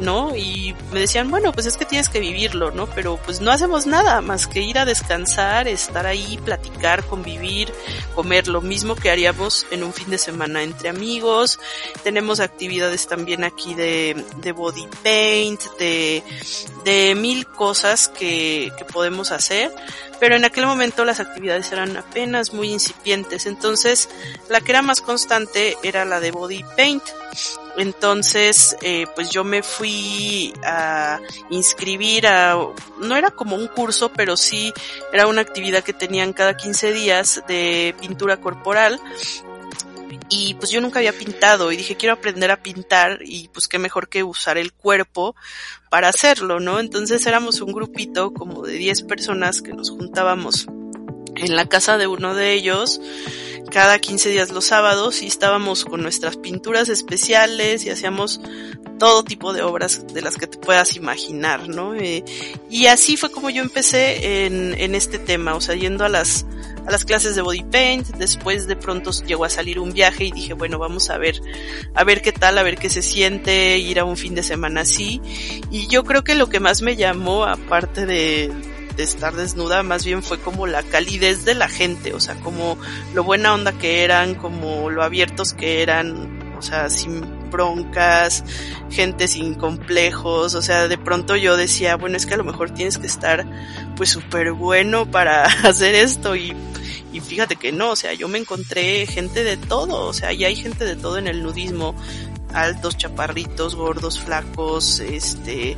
no 0.00 0.34
y 0.34 0.74
me 0.92 0.98
decían 0.98 1.30
bueno 1.30 1.52
pues 1.52 1.66
es 1.66 1.76
que 1.76 1.84
tienes 1.84 2.08
que 2.08 2.18
vivirlo 2.18 2.72
no 2.72 2.86
pero 2.88 3.16
pues 3.24 3.40
no 3.40 3.52
hacemos 3.52 3.86
nada 3.86 4.20
más 4.20 4.48
que 4.48 4.60
ir 4.60 4.78
a 4.78 4.84
descansar 4.84 5.68
estar 5.68 6.06
ahí 6.06 6.36
platicar 6.44 7.04
convivir 7.04 7.72
comer 8.14 8.48
lo 8.48 8.60
mismo 8.60 8.94
que 8.96 9.10
haríamos 9.10 9.66
en 9.70 9.84
un 9.84 9.92
fin 9.92 10.10
de 10.10 10.18
semana 10.18 10.62
entre 10.62 10.88
amigos. 10.88 11.58
Tenemos 12.02 12.40
actividades 12.40 13.06
también 13.06 13.44
aquí 13.44 13.74
de, 13.74 14.24
de 14.36 14.52
body 14.52 14.86
paint 15.04 15.60
de 15.78 17.14
mil 17.14 17.46
cosas 17.46 17.64
cosas 17.64 18.08
que, 18.08 18.70
que 18.76 18.84
podemos 18.84 19.32
hacer, 19.32 19.74
pero 20.20 20.36
en 20.36 20.44
aquel 20.44 20.66
momento 20.66 21.04
las 21.06 21.18
actividades 21.18 21.72
eran 21.72 21.96
apenas 21.96 22.52
muy 22.52 22.70
incipientes, 22.70 23.46
entonces 23.46 24.08
la 24.50 24.60
que 24.60 24.72
era 24.72 24.82
más 24.82 25.00
constante 25.00 25.76
era 25.82 26.04
la 26.04 26.20
de 26.20 26.30
body 26.30 26.62
paint. 26.76 27.02
Entonces, 27.76 28.76
eh, 28.82 29.06
pues 29.16 29.30
yo 29.30 29.42
me 29.42 29.64
fui 29.64 30.52
a 30.62 31.18
inscribir 31.50 32.28
a, 32.28 32.56
no 33.00 33.16
era 33.16 33.32
como 33.32 33.56
un 33.56 33.66
curso, 33.66 34.12
pero 34.12 34.36
sí 34.36 34.72
era 35.12 35.26
una 35.26 35.40
actividad 35.40 35.82
que 35.82 35.92
tenían 35.92 36.32
cada 36.32 36.56
15 36.56 36.92
días 36.92 37.42
de 37.48 37.96
pintura 38.00 38.36
corporal 38.36 39.00
y 40.28 40.54
pues 40.54 40.70
yo 40.70 40.80
nunca 40.80 40.98
había 40.98 41.12
pintado 41.12 41.72
y 41.72 41.76
dije 41.76 41.96
quiero 41.96 42.14
aprender 42.14 42.50
a 42.50 42.62
pintar 42.62 43.20
y 43.24 43.48
pues 43.48 43.68
qué 43.68 43.78
mejor 43.78 44.08
que 44.08 44.22
usar 44.22 44.58
el 44.58 44.72
cuerpo 44.72 45.34
para 45.90 46.08
hacerlo, 46.08 46.60
¿no? 46.60 46.80
Entonces 46.80 47.26
éramos 47.26 47.60
un 47.60 47.72
grupito 47.72 48.32
como 48.32 48.62
de 48.62 48.74
10 48.74 49.02
personas 49.02 49.62
que 49.62 49.72
nos 49.72 49.90
juntábamos 49.90 50.66
en 51.36 51.56
la 51.56 51.68
casa 51.68 51.98
de 51.98 52.06
uno 52.06 52.34
de 52.34 52.52
ellos 52.52 53.00
cada 53.70 53.98
15 53.98 54.28
días 54.28 54.50
los 54.50 54.66
sábados 54.66 55.22
y 55.22 55.26
estábamos 55.26 55.84
con 55.84 56.02
nuestras 56.02 56.36
pinturas 56.36 56.88
especiales 56.88 57.84
y 57.84 57.90
hacíamos 57.90 58.40
todo 58.98 59.24
tipo 59.24 59.52
de 59.52 59.62
obras 59.62 60.06
de 60.12 60.22
las 60.22 60.36
que 60.36 60.46
te 60.46 60.58
puedas 60.58 60.96
imaginar, 60.96 61.68
¿no? 61.68 61.94
Eh, 61.94 62.24
y 62.70 62.86
así 62.86 63.16
fue 63.16 63.30
como 63.30 63.50
yo 63.50 63.62
empecé 63.62 64.46
en, 64.46 64.74
en 64.78 64.94
este 64.94 65.18
tema, 65.18 65.54
o 65.54 65.60
sea, 65.60 65.74
yendo 65.74 66.04
a 66.04 66.08
las 66.08 66.46
a 66.86 66.90
las 66.90 67.04
clases 67.04 67.34
de 67.34 67.42
body 67.42 67.62
paint, 67.64 68.08
después 68.16 68.66
de 68.66 68.76
pronto 68.76 69.10
llegó 69.26 69.44
a 69.44 69.48
salir 69.48 69.78
un 69.78 69.92
viaje 69.92 70.24
y 70.24 70.32
dije, 70.32 70.52
bueno, 70.52 70.78
vamos 70.78 71.10
a 71.10 71.18
ver, 71.18 71.40
a 71.94 72.04
ver 72.04 72.22
qué 72.22 72.32
tal, 72.32 72.58
a 72.58 72.62
ver 72.62 72.76
qué 72.76 72.90
se 72.90 73.02
siente 73.02 73.78
ir 73.78 73.98
a 74.00 74.04
un 74.04 74.16
fin 74.16 74.34
de 74.34 74.42
semana 74.42 74.82
así. 74.82 75.20
Y 75.70 75.86
yo 75.88 76.04
creo 76.04 76.24
que 76.24 76.34
lo 76.34 76.48
que 76.48 76.60
más 76.60 76.82
me 76.82 76.96
llamó, 76.96 77.44
aparte 77.44 78.06
de, 78.06 78.52
de 78.96 79.02
estar 79.02 79.34
desnuda, 79.34 79.82
más 79.82 80.04
bien 80.04 80.22
fue 80.22 80.38
como 80.38 80.66
la 80.66 80.82
calidez 80.82 81.44
de 81.44 81.54
la 81.54 81.68
gente, 81.68 82.14
o 82.14 82.20
sea, 82.20 82.36
como 82.36 82.78
lo 83.14 83.24
buena 83.24 83.54
onda 83.54 83.72
que 83.72 84.04
eran, 84.04 84.34
como 84.34 84.90
lo 84.90 85.02
abiertos 85.02 85.54
que 85.54 85.82
eran, 85.82 86.43
o 86.58 86.62
sea, 86.62 86.90
sin 86.90 87.50
broncas, 87.50 88.44
gente 88.90 89.28
sin 89.28 89.54
complejos, 89.54 90.54
o 90.54 90.62
sea, 90.62 90.88
de 90.88 90.98
pronto 90.98 91.36
yo 91.36 91.56
decía, 91.56 91.96
bueno, 91.96 92.16
es 92.16 92.26
que 92.26 92.34
a 92.34 92.38
lo 92.38 92.44
mejor 92.44 92.70
tienes 92.70 92.98
que 92.98 93.06
estar 93.06 93.46
pues 93.96 94.10
súper 94.10 94.52
bueno 94.52 95.10
para 95.10 95.44
hacer 95.64 95.94
esto 95.94 96.36
y 96.36 96.54
y 97.14 97.20
fíjate 97.20 97.54
que 97.54 97.70
no, 97.70 97.92
o 97.92 97.96
sea, 97.96 98.12
yo 98.12 98.26
me 98.26 98.38
encontré 98.38 99.06
gente 99.06 99.44
de 99.44 99.56
todo, 99.56 100.04
o 100.08 100.12
sea, 100.12 100.32
y 100.32 100.44
hay 100.44 100.56
gente 100.56 100.84
de 100.84 100.96
todo 100.96 101.16
en 101.16 101.28
el 101.28 101.44
nudismo, 101.44 101.94
altos, 102.52 102.96
chaparritos, 102.96 103.76
gordos, 103.76 104.18
flacos, 104.18 104.98
este, 104.98 105.76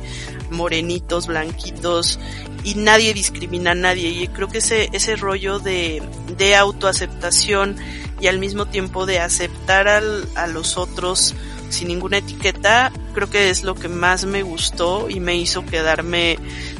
morenitos, 0.49 1.27
blanquitos, 1.27 2.19
y 2.63 2.73
nadie 2.73 3.13
discrimina 3.13 3.71
a 3.71 3.75
nadie. 3.75 4.09
Y 4.09 4.27
creo 4.29 4.47
que 4.47 4.57
ese, 4.57 4.89
ese 4.93 5.15
rollo 5.15 5.59
de, 5.59 6.01
de 6.37 6.55
autoaceptación 6.55 7.77
y 8.19 8.27
al 8.27 8.39
mismo 8.39 8.65
tiempo 8.65 9.05
de 9.05 9.19
aceptar 9.19 9.87
al, 9.87 10.27
a 10.35 10.47
los 10.47 10.77
otros 10.77 11.35
sin 11.69 11.89
ninguna 11.89 12.17
etiqueta, 12.17 12.91
creo 13.13 13.29
que 13.29 13.49
es 13.49 13.63
lo 13.63 13.75
que 13.75 13.87
más 13.87 14.25
me 14.25 14.43
gustó 14.43 15.09
y 15.09 15.19
me 15.19 15.35
hizo 15.35 15.65
quedarme, 15.65 16.39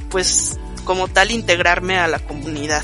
pues, 0.10 0.60
como 0.86 1.08
tal, 1.08 1.32
integrarme 1.32 1.98
a 1.98 2.08
la 2.08 2.20
comunidad. 2.20 2.84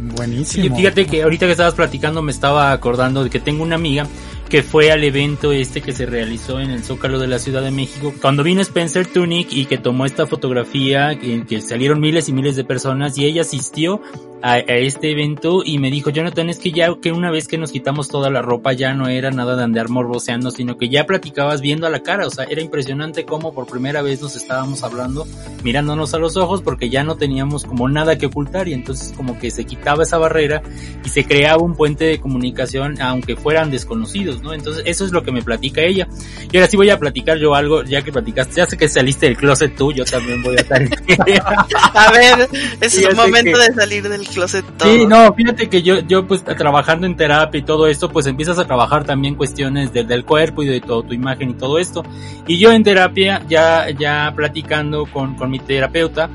Buenísimo. 0.00 0.76
fíjate 0.76 1.06
que 1.06 1.22
ahorita 1.22 1.46
que 1.46 1.52
estabas 1.52 1.74
platicando 1.74 2.20
me 2.20 2.32
estaba 2.32 2.72
acordando 2.72 3.24
de 3.24 3.30
que 3.30 3.40
tengo 3.40 3.62
una 3.62 3.76
amiga 3.76 4.06
que 4.48 4.62
fue 4.62 4.90
al 4.90 5.04
evento 5.04 5.52
este 5.52 5.80
que 5.80 5.92
se 5.92 6.06
realizó 6.06 6.60
en 6.60 6.70
el 6.70 6.84
Zócalo 6.84 7.18
de 7.18 7.26
la 7.26 7.38
Ciudad 7.38 7.62
de 7.62 7.70
México. 7.70 8.12
Cuando 8.20 8.42
vino 8.42 8.60
Spencer 8.60 9.06
Tunick 9.06 9.52
y 9.52 9.66
que 9.66 9.78
tomó 9.78 10.06
esta 10.06 10.26
fotografía, 10.26 11.18
que, 11.18 11.44
que 11.44 11.60
salieron 11.60 12.00
miles 12.00 12.28
y 12.28 12.32
miles 12.32 12.56
de 12.56 12.64
personas 12.64 13.16
y 13.18 13.24
ella 13.24 13.42
asistió 13.42 14.00
a, 14.44 14.58
este 14.58 15.10
evento 15.10 15.62
y 15.64 15.78
me 15.78 15.90
dijo, 15.90 16.10
Jonathan, 16.10 16.50
es 16.50 16.58
que 16.58 16.70
ya 16.70 16.94
que 17.00 17.12
una 17.12 17.30
vez 17.30 17.48
que 17.48 17.56
nos 17.56 17.72
quitamos 17.72 18.08
toda 18.08 18.28
la 18.28 18.42
ropa 18.42 18.74
ya 18.74 18.92
no 18.92 19.08
era 19.08 19.30
nada 19.30 19.56
de 19.56 19.64
andar 19.64 19.88
morboseando, 19.88 20.50
sino 20.50 20.76
que 20.76 20.90
ya 20.90 21.06
platicabas 21.06 21.62
viendo 21.62 21.86
a 21.86 21.90
la 21.90 22.00
cara, 22.00 22.26
o 22.26 22.30
sea, 22.30 22.44
era 22.44 22.60
impresionante 22.60 23.24
cómo 23.24 23.54
por 23.54 23.66
primera 23.66 24.02
vez 24.02 24.20
nos 24.20 24.36
estábamos 24.36 24.82
hablando, 24.82 25.26
mirándonos 25.62 26.12
a 26.12 26.18
los 26.18 26.36
ojos 26.36 26.60
porque 26.60 26.90
ya 26.90 27.04
no 27.04 27.16
teníamos 27.16 27.64
como 27.64 27.88
nada 27.88 28.18
que 28.18 28.26
ocultar 28.26 28.68
y 28.68 28.74
entonces 28.74 29.14
como 29.16 29.38
que 29.38 29.50
se 29.50 29.64
quitaba 29.64 30.02
esa 30.02 30.18
barrera 30.18 30.62
y 31.02 31.08
se 31.08 31.24
creaba 31.24 31.62
un 31.62 31.74
puente 31.74 32.04
de 32.04 32.20
comunicación 32.20 33.00
aunque 33.00 33.36
fueran 33.36 33.70
desconocidos, 33.70 34.33
¿no? 34.42 34.52
Entonces 34.52 34.82
eso 34.86 35.04
es 35.04 35.12
lo 35.12 35.22
que 35.22 35.32
me 35.32 35.42
platica 35.42 35.82
ella. 35.82 36.08
Y 36.50 36.56
ahora 36.56 36.68
sí 36.68 36.76
voy 36.76 36.90
a 36.90 36.98
platicar 36.98 37.38
yo 37.38 37.54
algo, 37.54 37.82
ya 37.84 38.02
que 38.02 38.12
platicaste, 38.12 38.54
ya 38.56 38.66
sé 38.66 38.76
que 38.76 38.88
saliste 38.88 39.26
del 39.26 39.36
closet 39.36 39.74
tú, 39.76 39.92
yo 39.92 40.04
también 40.04 40.42
voy 40.42 40.56
a 40.56 40.64
salir. 40.64 40.90
a 41.94 42.12
ver, 42.12 42.48
es 42.80 42.98
el 42.98 43.16
momento 43.16 43.58
de 43.58 43.72
salir 43.74 44.08
del 44.08 44.26
closet 44.26 44.64
todo. 44.76 44.92
Sí, 44.92 45.06
no, 45.06 45.32
fíjate 45.34 45.68
que 45.68 45.82
yo, 45.82 46.00
yo 46.00 46.26
pues 46.26 46.44
trabajando 46.44 47.06
en 47.06 47.16
terapia 47.16 47.58
y 47.58 47.62
todo 47.62 47.86
esto, 47.86 48.10
pues 48.10 48.26
empiezas 48.26 48.58
a 48.58 48.66
trabajar 48.66 49.04
también 49.04 49.34
cuestiones 49.34 49.92
del 49.92 50.24
cuerpo 50.24 50.62
y 50.62 50.66
de 50.66 50.80
todo 50.80 51.02
tu 51.02 51.14
imagen 51.14 51.50
y 51.50 51.54
todo 51.54 51.78
esto. 51.78 52.02
Y 52.46 52.58
yo 52.58 52.72
en 52.72 52.82
terapia, 52.82 53.42
ya, 53.48 53.90
ya 53.90 54.32
platicando 54.34 55.06
con, 55.06 55.34
con 55.36 55.50
mi 55.50 55.58
terapeuta, 55.58 56.30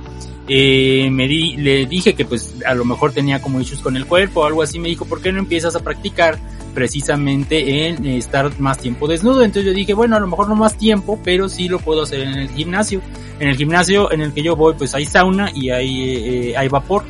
eh, 0.51 1.09
me 1.11 1.27
di, 1.27 1.57
le 1.57 1.85
dije 1.85 2.15
que 2.15 2.25
pues 2.25 2.55
a 2.65 2.73
lo 2.73 2.83
mejor 2.83 3.13
tenía 3.13 3.39
como 3.39 3.61
issues 3.61 3.81
con 3.81 3.95
el 3.95 4.07
cuerpo 4.07 4.41
o 4.41 4.45
algo 4.45 4.63
así, 4.63 4.79
me 4.79 4.89
dijo, 4.89 5.05
¿por 5.05 5.21
qué 5.21 5.31
no 5.31 5.37
empiezas 5.37 5.75
a 5.75 5.79
practicar 5.81 6.39
precisamente 6.69 7.87
en 7.87 8.05
estar 8.05 8.59
más 8.59 8.77
tiempo 8.77 9.07
desnudo? 9.07 9.43
Entonces 9.43 9.65
yo 9.71 9.73
dije, 9.73 9.93
bueno, 9.93 10.15
a 10.15 10.19
lo 10.19 10.27
mejor 10.27 10.47
no 10.47 10.55
más 10.55 10.77
tiempo, 10.77 11.19
pero 11.23 11.49
sí 11.49 11.67
lo 11.67 11.79
puedo 11.79 12.03
hacer 12.03 12.21
en 12.21 12.33
el 12.33 12.49
gimnasio. 12.49 13.01
En 13.39 13.49
el 13.49 13.55
gimnasio 13.55 14.11
en 14.11 14.21
el 14.21 14.33
que 14.33 14.43
yo 14.43 14.55
voy 14.55 14.73
pues 14.75 14.93
hay 14.95 15.05
sauna 15.05 15.51
y 15.53 15.69
hay, 15.69 16.51
eh, 16.51 16.57
hay 16.57 16.67
vapor. 16.67 17.03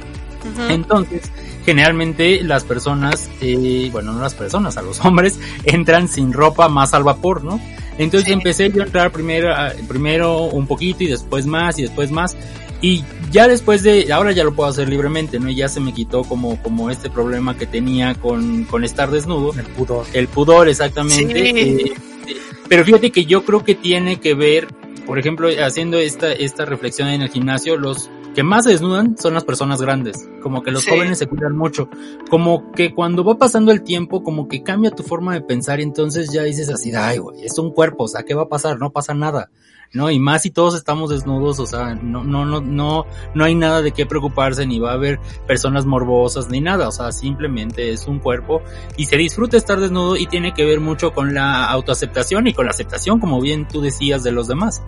Entonces, 0.70 1.30
generalmente 1.66 2.42
las 2.44 2.64
personas, 2.64 3.30
eh, 3.42 3.90
bueno, 3.92 4.14
no 4.14 4.22
las 4.22 4.34
personas, 4.34 4.78
a 4.78 4.82
los 4.82 5.00
hombres, 5.06 5.40
entran 5.64 6.08
sin 6.08 6.34
ropa 6.34 6.70
más 6.70 6.94
al 6.94 7.04
vapor, 7.04 7.44
¿no? 7.44 7.60
Entonces 7.98 8.30
empecé 8.30 8.72
yo 8.72 8.82
a 8.82 8.86
entrar 8.86 9.12
primero, 9.12 9.54
primero 9.88 10.44
un 10.44 10.66
poquito 10.68 11.04
y 11.04 11.08
después 11.08 11.46
más 11.46 11.78
y 11.80 11.82
después 11.82 12.12
más. 12.12 12.38
Y 12.82 13.04
ya 13.32 13.48
después 13.48 13.84
de, 13.84 14.12
ahora 14.14 14.32
ya 14.32 14.44
lo 14.44 14.54
puedo 14.54 14.70
hacer 14.70 14.88
libremente, 14.88 15.40
¿no? 15.40 15.50
Y 15.50 15.56
ya 15.56 15.68
se 15.68 15.80
me 15.80 15.94
quitó 15.94 16.24
como, 16.24 16.62
como 16.62 16.90
este 16.90 17.10
problema 17.10 17.58
que 17.58 17.66
tenía 17.66 18.16
con, 18.16 18.64
con 18.66 18.84
estar 18.84 19.12
desnudo. 19.12 19.54
El 19.58 19.66
pudor. 19.66 20.06
El 20.14 20.28
pudor, 20.28 20.70
exactamente. 20.70 21.50
Eh, 21.50 21.94
pero 22.70 22.86
fíjate 22.86 23.12
que 23.12 23.26
yo 23.26 23.44
creo 23.44 23.64
que 23.64 23.76
tiene 23.76 24.20
que 24.20 24.34
ver, 24.34 24.68
por 25.06 25.20
ejemplo, 25.20 25.50
haciendo 25.64 25.98
esta, 25.98 26.32
esta 26.32 26.66
reflexión 26.66 27.10
en 27.10 27.22
el 27.22 27.30
gimnasio, 27.30 27.76
los 27.76 28.10
que 28.34 28.44
más 28.44 28.64
se 28.64 28.72
desnudan 28.72 29.18
son 29.18 29.34
las 29.34 29.44
personas 29.44 29.82
grandes. 29.82 30.30
Como 30.42 30.62
que 30.62 30.72
los 30.72 30.88
jóvenes 30.88 31.18
se 31.18 31.28
cuidan 31.28 31.58
mucho. 31.58 31.90
Como 32.30 32.72
que 32.72 32.94
cuando 32.94 33.26
va 33.26 33.38
pasando 33.38 33.72
el 33.72 33.82
tiempo, 33.82 34.24
como 34.24 34.48
que 34.48 34.64
cambia 34.64 34.92
tu 34.92 35.04
forma 35.04 35.34
de 35.34 35.42
pensar 35.42 35.80
y 35.80 35.84
entonces 35.84 36.32
ya 36.32 36.44
dices 36.44 36.70
así, 36.70 36.94
ay, 36.96 37.18
güey, 37.18 37.44
es 37.44 37.58
un 37.58 37.72
cuerpo, 37.72 38.06
o 38.06 38.08
sea, 38.08 38.24
¿qué 38.24 38.34
va 38.34 38.44
a 38.44 38.50
pasar? 38.50 38.80
No 38.80 38.92
pasa 38.92 39.14
nada. 39.14 39.50
¿No? 39.94 40.10
Y 40.12 40.20
más 40.20 40.44
si 40.44 40.52
todos 40.52 40.76
estamos 40.76 41.10
desnudos, 41.10 41.60
o 41.60 41.66
sea, 41.66 41.96
no, 41.96 42.24
no, 42.24 42.46
no, 42.46 42.62
no, 42.62 43.06
no 43.34 43.44
hay 43.44 43.56
nada 43.56 43.82
de 43.82 43.92
qué 43.92 44.06
preocuparse, 44.06 44.66
ni 44.66 44.80
va 44.80 44.92
a 44.92 44.96
haber 44.96 45.20
personas 45.48 45.86
morbosas, 45.86 46.50
ni 46.50 46.62
nada, 46.62 46.88
o 46.88 46.92
sea, 46.92 47.12
simplemente 47.12 47.92
es 47.92 48.08
un 48.08 48.20
cuerpo 48.20 48.62
y 48.98 49.06
se 49.06 49.18
disfruta 49.18 49.58
estar 49.58 49.80
desnudo 49.80 50.18
y 50.18 50.28
tiene 50.28 50.54
que 50.54 50.66
ver 50.66 50.80
mucho 50.80 51.12
con 51.12 51.34
la 51.34 51.66
autoaceptación 51.66 52.48
y 52.48 52.54
con 52.54 52.66
la 52.66 52.72
aceptación, 52.72 53.20
como 53.20 53.42
bien 53.42 53.68
tú 53.68 53.82
decías, 53.82 54.24
de 54.24 54.32
los 54.32 54.48
demás. 54.48 54.82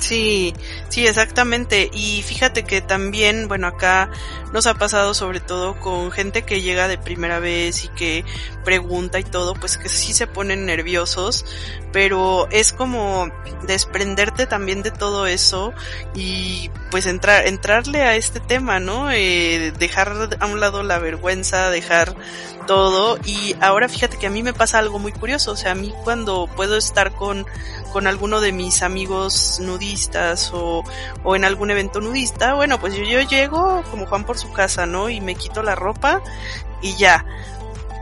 Sí, 0.00 0.54
sí, 0.88 1.06
exactamente. 1.06 1.88
Y 1.92 2.22
fíjate 2.22 2.64
que 2.64 2.80
también, 2.80 3.48
bueno, 3.48 3.68
acá 3.68 4.10
nos 4.52 4.66
ha 4.66 4.74
pasado 4.74 5.14
sobre 5.14 5.40
todo 5.40 5.78
con 5.80 6.10
gente 6.10 6.42
que 6.42 6.62
llega 6.62 6.88
de 6.88 6.98
primera 6.98 7.38
vez 7.38 7.84
y 7.84 7.88
que 7.88 8.24
pregunta 8.64 9.18
y 9.18 9.24
todo, 9.24 9.54
pues 9.54 9.76
que 9.76 9.88
sí 9.88 10.12
se 10.12 10.26
ponen 10.26 10.66
nerviosos, 10.66 11.44
pero 11.92 12.48
es 12.50 12.72
como 12.72 13.28
desprenderte 13.66 14.46
también 14.46 14.82
de 14.82 14.90
todo 14.90 15.26
eso 15.26 15.72
y 16.14 16.70
pues 16.90 17.06
entrar, 17.06 17.46
entrarle 17.46 18.02
a 18.02 18.16
este 18.16 18.40
tema, 18.40 18.80
¿no? 18.80 19.10
Eh, 19.10 19.72
dejar 19.78 20.12
a 20.38 20.46
un 20.46 20.60
lado 20.60 20.82
la 20.82 20.98
vergüenza, 20.98 21.70
dejar 21.70 22.14
todo 22.66 23.18
y 23.24 23.56
ahora 23.60 23.88
fíjate 23.88 24.18
que 24.18 24.26
a 24.26 24.30
mí 24.30 24.42
me 24.42 24.54
pasa 24.54 24.78
algo 24.78 24.98
muy 24.98 25.12
curioso, 25.12 25.52
o 25.52 25.56
sea, 25.56 25.72
a 25.72 25.74
mí 25.74 25.92
cuando 26.04 26.48
puedo 26.56 26.76
estar 26.76 27.12
con 27.14 27.46
con 27.94 28.08
alguno 28.08 28.40
de 28.40 28.50
mis 28.50 28.82
amigos 28.82 29.60
nudistas 29.62 30.50
o, 30.52 30.82
o 31.22 31.36
en 31.36 31.44
algún 31.44 31.70
evento 31.70 32.00
nudista, 32.00 32.54
bueno, 32.54 32.80
pues 32.80 32.96
yo, 32.96 33.04
yo 33.04 33.20
llego 33.20 33.84
como 33.88 34.06
Juan 34.06 34.24
por 34.26 34.36
su 34.36 34.52
casa, 34.52 34.84
¿no? 34.84 35.10
Y 35.10 35.20
me 35.20 35.36
quito 35.36 35.62
la 35.62 35.76
ropa 35.76 36.20
y 36.82 36.96
ya. 36.96 37.24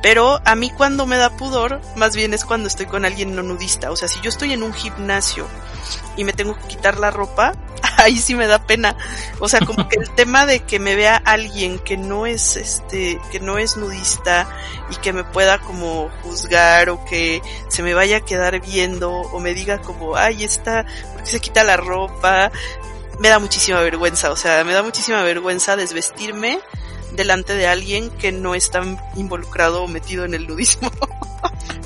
Pero 0.02 0.40
a 0.44 0.56
mí 0.56 0.68
cuando 0.70 1.06
me 1.06 1.16
da 1.16 1.30
pudor, 1.30 1.80
más 1.94 2.16
bien 2.16 2.34
es 2.34 2.44
cuando 2.44 2.66
estoy 2.66 2.86
con 2.86 3.04
alguien 3.04 3.36
no 3.36 3.42
nudista. 3.44 3.92
O 3.92 3.96
sea, 3.96 4.08
si 4.08 4.20
yo 4.20 4.30
estoy 4.30 4.52
en 4.52 4.64
un 4.64 4.74
gimnasio 4.74 5.46
y 6.16 6.24
me 6.24 6.32
tengo 6.32 6.56
que 6.56 6.66
quitar 6.66 6.98
la 6.98 7.12
ropa, 7.12 7.52
ahí 7.98 8.16
sí 8.16 8.34
me 8.34 8.48
da 8.48 8.66
pena. 8.66 8.96
O 9.38 9.48
sea, 9.48 9.60
como 9.60 9.88
que 9.88 10.00
el 10.00 10.10
tema 10.16 10.44
de 10.44 10.60
que 10.60 10.80
me 10.80 10.96
vea 10.96 11.16
alguien 11.24 11.78
que 11.78 11.96
no 11.96 12.26
es 12.26 12.56
este, 12.56 13.20
que 13.30 13.38
no 13.38 13.58
es 13.58 13.76
nudista 13.76 14.48
y 14.90 14.96
que 14.96 15.12
me 15.12 15.22
pueda 15.22 15.58
como 15.60 16.10
juzgar 16.24 16.90
o 16.90 17.04
que 17.04 17.40
se 17.68 17.84
me 17.84 17.94
vaya 17.94 18.18
a 18.18 18.24
quedar 18.24 18.60
viendo 18.60 19.12
o 19.12 19.38
me 19.38 19.54
diga 19.54 19.80
como, 19.82 20.16
ay, 20.16 20.42
está, 20.42 20.84
porque 21.12 21.30
se 21.30 21.38
quita 21.40 21.62
la 21.62 21.76
ropa, 21.76 22.50
me 23.20 23.28
da 23.28 23.38
muchísima 23.38 23.80
vergüenza. 23.80 24.32
O 24.32 24.36
sea, 24.36 24.64
me 24.64 24.72
da 24.72 24.82
muchísima 24.82 25.22
vergüenza 25.22 25.76
desvestirme 25.76 26.58
delante 27.16 27.54
de 27.54 27.66
alguien 27.66 28.10
que 28.10 28.32
no 28.32 28.54
está 28.54 28.82
involucrado 29.16 29.84
o 29.84 29.88
metido 29.88 30.24
en 30.24 30.34
el 30.34 30.46
nudismo. 30.46 30.90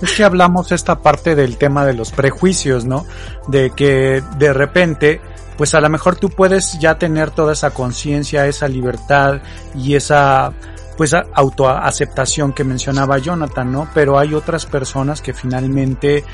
Es 0.02 0.12
que 0.14 0.24
hablamos 0.24 0.72
esta 0.72 1.00
parte 1.00 1.34
del 1.34 1.56
tema 1.56 1.86
de 1.86 1.94
los 1.94 2.12
prejuicios, 2.12 2.84
¿no? 2.84 3.06
De 3.48 3.70
que 3.70 4.22
de 4.36 4.52
repente, 4.52 5.22
pues 5.56 5.74
a 5.74 5.80
lo 5.80 5.88
mejor 5.88 6.16
tú 6.16 6.28
puedes 6.28 6.78
ya 6.78 6.98
tener 6.98 7.30
toda 7.30 7.54
esa 7.54 7.70
conciencia, 7.70 8.46
esa 8.46 8.68
libertad 8.68 9.40
y 9.74 9.94
esa 9.94 10.52
pues 10.98 11.14
autoaceptación 11.14 12.52
que 12.52 12.64
mencionaba 12.64 13.18
Jonathan, 13.18 13.72
¿no? 13.72 13.88
Pero 13.94 14.18
hay 14.18 14.34
otras 14.34 14.66
personas 14.66 15.20
que 15.20 15.32
finalmente 15.32 16.24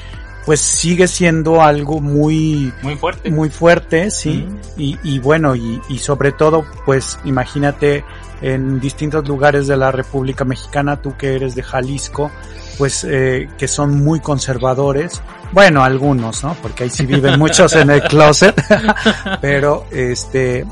pues 0.44 0.60
sigue 0.60 1.06
siendo 1.06 1.62
algo 1.62 2.00
muy 2.00 2.72
muy 2.82 2.96
fuerte 2.96 3.30
muy 3.30 3.48
fuerte 3.48 4.10
sí 4.10 4.46
y, 4.76 4.98
y 5.02 5.18
bueno 5.18 5.54
y, 5.54 5.80
y 5.88 5.98
sobre 5.98 6.32
todo 6.32 6.64
pues 6.84 7.18
imagínate 7.24 8.04
en 8.42 8.80
distintos 8.80 9.26
lugares 9.26 9.68
de 9.68 9.76
la 9.76 9.92
República 9.92 10.44
Mexicana, 10.44 11.00
tú 11.00 11.16
que 11.16 11.36
eres 11.36 11.54
de 11.54 11.62
Jalisco, 11.62 12.30
pues 12.76 13.06
eh, 13.08 13.48
que 13.56 13.68
son 13.68 14.02
muy 14.02 14.20
conservadores. 14.20 15.22
Bueno, 15.52 15.84
algunos, 15.84 16.42
¿no? 16.42 16.56
Porque 16.60 16.84
ahí 16.84 16.90
sí 16.90 17.06
viven 17.06 17.38
muchos 17.38 17.72
en 17.74 17.90
el 17.90 18.02
closet. 18.02 18.60
pero 19.40 19.86
este, 19.92 20.66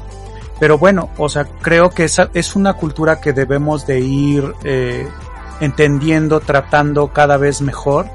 pero 0.59 0.79
bueno, 0.79 1.11
o 1.17 1.29
sea, 1.29 1.45
creo 1.45 1.91
que 1.91 2.05
esa 2.05 2.29
es 2.35 2.57
una 2.57 2.75
cultura 2.75 3.21
que 3.21 3.33
debemos 3.33 3.87
de 3.87 4.01
ir 4.01 4.53
eh, 4.65 5.07
entendiendo, 5.61 6.41
tratando 6.41 7.09
cada 7.09 7.37
vez 7.37 7.63
mejor 7.63 8.07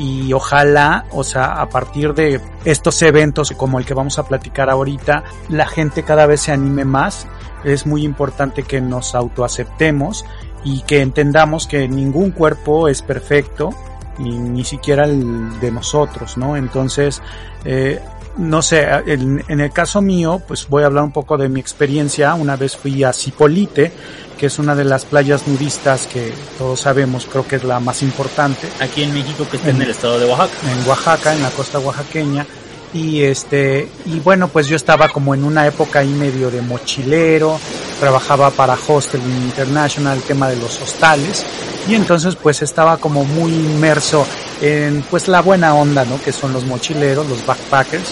y 0.00 0.32
ojalá, 0.32 1.04
o 1.10 1.22
sea, 1.22 1.60
a 1.60 1.68
partir 1.68 2.14
de 2.14 2.40
estos 2.64 3.02
eventos 3.02 3.52
como 3.54 3.78
el 3.78 3.84
que 3.84 3.92
vamos 3.92 4.18
a 4.18 4.26
platicar 4.26 4.70
ahorita, 4.70 5.24
la 5.50 5.66
gente 5.66 6.04
cada 6.04 6.24
vez 6.24 6.40
se 6.40 6.52
anime 6.52 6.86
más. 6.86 7.26
Es 7.64 7.86
muy 7.86 8.02
importante 8.02 8.62
que 8.62 8.80
nos 8.80 9.14
autoaceptemos 9.14 10.24
y 10.64 10.80
que 10.84 11.02
entendamos 11.02 11.66
que 11.66 11.86
ningún 11.86 12.30
cuerpo 12.30 12.88
es 12.88 13.02
perfecto 13.02 13.74
y 14.18 14.30
ni 14.30 14.64
siquiera 14.64 15.04
el 15.04 15.60
de 15.60 15.70
nosotros, 15.70 16.38
¿no? 16.38 16.56
Entonces, 16.56 17.20
eh, 17.66 18.00
no 18.36 18.62
sé, 18.62 18.86
en, 19.06 19.44
en, 19.48 19.60
el 19.60 19.72
caso 19.72 20.00
mío, 20.00 20.40
pues 20.46 20.68
voy 20.68 20.82
a 20.82 20.86
hablar 20.86 21.04
un 21.04 21.12
poco 21.12 21.36
de 21.36 21.48
mi 21.48 21.60
experiencia. 21.60 22.34
Una 22.34 22.56
vez 22.56 22.76
fui 22.76 23.02
a 23.04 23.12
Cipolite, 23.12 23.92
que 24.38 24.46
es 24.46 24.58
una 24.58 24.74
de 24.74 24.84
las 24.84 25.04
playas 25.04 25.46
nudistas 25.46 26.06
que 26.06 26.32
todos 26.56 26.80
sabemos, 26.80 27.26
creo 27.26 27.46
que 27.46 27.56
es 27.56 27.64
la 27.64 27.80
más 27.80 28.02
importante. 28.02 28.68
Aquí 28.80 29.02
en 29.02 29.12
México, 29.12 29.46
que 29.50 29.58
está 29.58 29.70
en, 29.70 29.76
en 29.76 29.82
el 29.82 29.90
estado 29.90 30.18
de 30.18 30.26
Oaxaca. 30.26 30.72
En 30.72 30.88
Oaxaca, 30.88 31.34
en 31.34 31.42
la 31.42 31.50
costa 31.50 31.78
oaxaqueña. 31.78 32.46
Y 32.92 33.22
este, 33.22 33.88
y 34.06 34.18
bueno, 34.18 34.48
pues 34.48 34.66
yo 34.66 34.74
estaba 34.74 35.08
como 35.08 35.32
en 35.34 35.44
una 35.44 35.66
época 35.66 36.00
ahí 36.00 36.08
medio 36.08 36.50
de 36.50 36.60
mochilero, 36.60 37.58
trabajaba 38.00 38.50
para 38.50 38.76
Hostel 38.88 39.20
International, 39.22 40.16
el 40.16 40.22
tema 40.24 40.48
de 40.48 40.56
los 40.56 40.80
hostales, 40.82 41.46
y 41.88 41.94
entonces 41.94 42.34
pues 42.34 42.62
estaba 42.62 42.96
como 42.96 43.24
muy 43.24 43.52
inmerso 43.52 44.26
en 44.60 45.02
pues 45.08 45.28
la 45.28 45.40
buena 45.40 45.74
onda, 45.74 46.04
¿no? 46.04 46.20
Que 46.20 46.32
son 46.32 46.52
los 46.52 46.64
mochileros, 46.64 47.28
los 47.28 47.46
backpackers, 47.46 48.10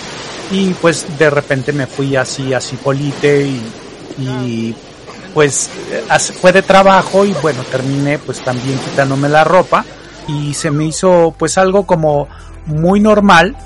y 0.53 0.71
pues 0.75 1.07
de 1.19 1.29
repente 1.29 1.73
me 1.73 1.89
fui 1.89 2.15
así 2.15 2.55
a 2.55 2.61
Cipolite 2.61 3.47
y, 3.47 3.61
y 4.21 4.75
pues 5.35 5.71
fue 6.41 6.53
de 6.53 6.63
trabajo 6.63 7.25
y 7.25 7.33
bueno, 7.43 7.63
terminé 7.65 8.19
pues 8.19 8.41
también 8.41 8.79
quitándome 8.79 9.29
la 9.29 9.45
ropa 9.45 9.85
y 10.27 10.55
se 10.55 10.71
me 10.71 10.85
hizo 10.85 11.35
pues 11.39 11.59
algo 11.59 11.87
como 11.87 12.29
muy 12.67 13.01
normal 13.01 13.57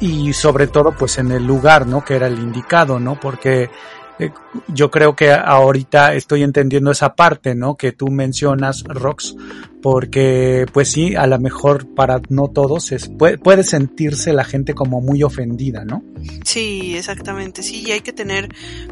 y 0.00 0.32
sobre 0.32 0.66
todo 0.66 0.92
pues 0.92 1.18
en 1.18 1.32
el 1.32 1.46
lugar, 1.46 1.86
¿no? 1.86 2.04
Que 2.04 2.16
era 2.16 2.26
el 2.26 2.38
indicado, 2.38 3.00
¿no? 3.00 3.18
Porque 3.18 3.70
eh, 4.18 4.32
yo 4.68 4.90
creo 4.90 5.16
que 5.16 5.32
ahorita 5.32 6.14
estoy 6.14 6.42
entendiendo 6.42 6.90
esa 6.90 7.14
parte, 7.14 7.54
¿no? 7.54 7.76
Que 7.76 7.92
tú 7.92 8.08
mencionas, 8.08 8.82
Rox, 8.84 9.34
porque 9.82 10.66
pues 10.72 10.90
sí, 10.90 11.14
a 11.14 11.26
lo 11.26 11.38
mejor 11.38 11.94
para 11.94 12.20
no 12.28 12.48
todos 12.48 12.90
es, 12.90 13.08
puede, 13.08 13.38
puede 13.38 13.62
sentirse 13.62 14.32
la 14.32 14.44
gente 14.44 14.74
como 14.74 15.00
muy 15.00 15.22
ofendida, 15.22 15.84
¿no? 15.84 16.02
Sí, 16.44 16.96
exactamente, 16.96 17.62
sí, 17.62 17.84
y 17.86 17.92
hay 17.92 18.00
que 18.00 18.12
tener 18.12 18.48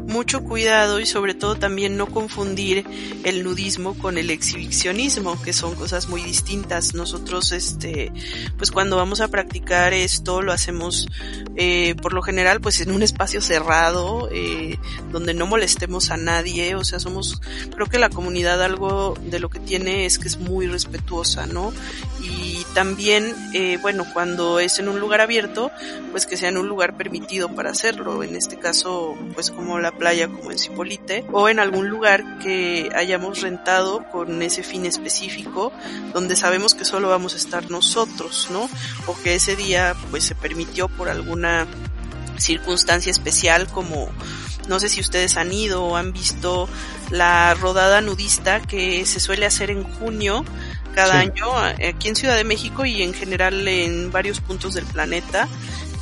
mucho 0.07 0.43
cuidado 0.43 0.99
y 0.99 1.05
sobre 1.05 1.33
todo 1.33 1.55
también 1.55 1.97
no 1.97 2.05
confundir 2.05 2.85
el 3.25 3.43
nudismo 3.43 3.95
con 3.95 4.17
el 4.17 4.29
exhibicionismo, 4.29 5.41
que 5.41 5.51
son 5.51 5.75
cosas 5.75 6.07
muy 6.07 6.21
distintas. 6.21 6.93
Nosotros, 6.93 7.51
este, 7.51 8.13
pues 8.57 8.71
cuando 8.71 8.95
vamos 8.95 9.19
a 9.19 9.27
practicar 9.27 9.93
esto, 9.93 10.41
lo 10.41 10.53
hacemos 10.53 11.07
eh, 11.57 11.95
por 12.01 12.13
lo 12.13 12.21
general 12.21 12.61
pues 12.61 12.81
en 12.81 12.91
un 12.91 13.03
espacio 13.03 13.41
cerrado, 13.41 14.29
eh, 14.31 14.77
donde 15.11 15.33
no 15.33 15.45
molestemos 15.55 16.11
a 16.11 16.17
nadie, 16.17 16.75
o 16.75 16.83
sea, 16.83 16.99
somos, 16.99 17.39
creo 17.73 17.87
que 17.87 17.97
la 17.97 18.09
comunidad 18.09 18.61
algo 18.61 19.17
de 19.21 19.39
lo 19.39 19.49
que 19.49 19.61
tiene 19.61 20.05
es 20.05 20.19
que 20.19 20.27
es 20.27 20.37
muy 20.37 20.67
respetuosa, 20.67 21.45
¿no? 21.45 21.71
Y 22.19 22.65
también, 22.73 23.33
eh, 23.53 23.79
bueno, 23.81 24.05
cuando 24.11 24.59
es 24.59 24.79
en 24.79 24.89
un 24.89 24.99
lugar 24.99 25.21
abierto, 25.21 25.71
pues 26.11 26.25
que 26.25 26.35
sea 26.35 26.49
en 26.49 26.57
un 26.57 26.67
lugar 26.67 26.97
permitido 26.97 27.55
para 27.55 27.69
hacerlo, 27.69 28.21
en 28.21 28.35
este 28.35 28.59
caso, 28.59 29.17
pues 29.33 29.49
como 29.49 29.79
la 29.79 29.93
playa, 29.93 30.27
como 30.27 30.51
en 30.51 30.59
Cipolite, 30.59 31.23
o 31.31 31.47
en 31.47 31.59
algún 31.59 31.87
lugar 31.87 32.39
que 32.39 32.89
hayamos 32.93 33.39
rentado 33.39 34.03
con 34.11 34.41
ese 34.41 34.61
fin 34.61 34.85
específico, 34.85 35.71
donde 36.13 36.35
sabemos 36.35 36.75
que 36.75 36.83
solo 36.83 37.07
vamos 37.07 37.33
a 37.33 37.37
estar 37.37 37.71
nosotros, 37.71 38.49
¿no? 38.51 38.69
O 39.07 39.17
que 39.23 39.35
ese 39.35 39.55
día, 39.55 39.95
pues 40.11 40.25
se 40.25 40.35
permitió 40.35 40.89
por 40.89 41.07
alguna 41.07 41.65
circunstancia 42.39 43.09
especial 43.09 43.67
como 43.67 44.09
no 44.67 44.79
sé 44.79 44.89
si 44.89 45.01
ustedes 45.01 45.37
han 45.37 45.51
ido 45.51 45.83
o 45.83 45.95
han 45.95 46.13
visto 46.13 46.67
la 47.11 47.53
rodada 47.53 48.01
nudista 48.01 48.61
que 48.61 49.05
se 49.05 49.19
suele 49.19 49.45
hacer 49.45 49.71
en 49.71 49.83
junio 49.83 50.43
cada 50.93 51.19
año 51.19 51.55
aquí 51.57 52.07
en 52.07 52.15
Ciudad 52.15 52.37
de 52.37 52.45
México 52.45 52.85
y 52.85 53.03
en 53.03 53.13
general 53.13 53.67
en 53.67 54.11
varios 54.11 54.39
puntos 54.39 54.73
del 54.73 54.85
planeta. 54.85 55.47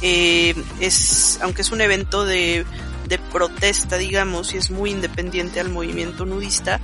Eh, 0.01 0.53
es, 0.79 1.39
aunque 1.41 1.61
es 1.61 1.71
un 1.71 1.81
evento 1.81 2.25
de, 2.25 2.65
de 3.07 3.17
protesta, 3.17 3.97
digamos, 3.97 4.53
y 4.53 4.57
es 4.57 4.69
muy 4.69 4.91
independiente 4.91 5.59
al 5.59 5.69
movimiento 5.69 6.25
nudista, 6.25 6.79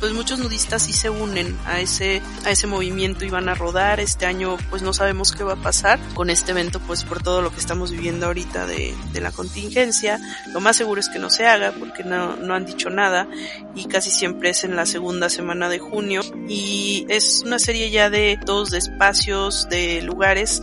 pues 0.00 0.12
muchos 0.12 0.38
nudistas 0.38 0.82
sí 0.82 0.92
se 0.92 1.10
unen 1.10 1.56
a 1.66 1.80
ese, 1.80 2.22
a 2.44 2.50
ese 2.50 2.66
movimiento 2.66 3.24
y 3.24 3.30
van 3.30 3.48
a 3.48 3.54
rodar. 3.54 4.00
Este 4.00 4.26
año 4.26 4.56
pues 4.70 4.82
no 4.82 4.92
sabemos 4.92 5.32
qué 5.32 5.44
va 5.44 5.52
a 5.52 5.62
pasar 5.62 6.00
con 6.14 6.30
este 6.30 6.52
evento 6.52 6.80
pues 6.80 7.04
por 7.04 7.22
todo 7.22 7.42
lo 7.42 7.52
que 7.52 7.60
estamos 7.60 7.90
viviendo 7.92 8.26
ahorita 8.26 8.66
de, 8.66 8.94
de 9.12 9.20
la 9.20 9.30
contingencia. 9.30 10.18
Lo 10.52 10.60
más 10.60 10.76
seguro 10.76 11.00
es 11.00 11.08
que 11.08 11.18
no 11.18 11.28
se 11.30 11.46
haga 11.46 11.72
porque 11.72 12.02
no, 12.02 12.36
no 12.36 12.54
han 12.54 12.64
dicho 12.64 12.88
nada 12.90 13.28
y 13.74 13.84
casi 13.84 14.10
siempre 14.10 14.50
es 14.50 14.64
en 14.64 14.74
la 14.74 14.86
segunda 14.86 15.28
semana 15.28 15.68
de 15.68 15.78
junio 15.78 16.22
y 16.48 17.04
es 17.08 17.42
una 17.44 17.58
serie 17.58 17.90
ya 17.90 18.10
de 18.10 18.38
de 18.70 18.78
espacios, 18.78 19.68
de 19.68 20.02
lugares 20.02 20.62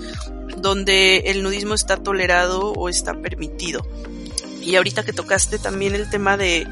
donde 0.58 1.18
el 1.28 1.44
nudismo 1.44 1.74
está 1.74 1.98
tolerado 1.98 2.74
o 2.74 2.90
está 2.90 3.14
permitido. 3.14 3.82
Y 4.68 4.76
ahorita 4.76 5.06
que 5.06 5.14
tocaste 5.14 5.60
también 5.60 5.96
el 5.96 6.10
tema 6.10 6.36
de, 6.36 6.68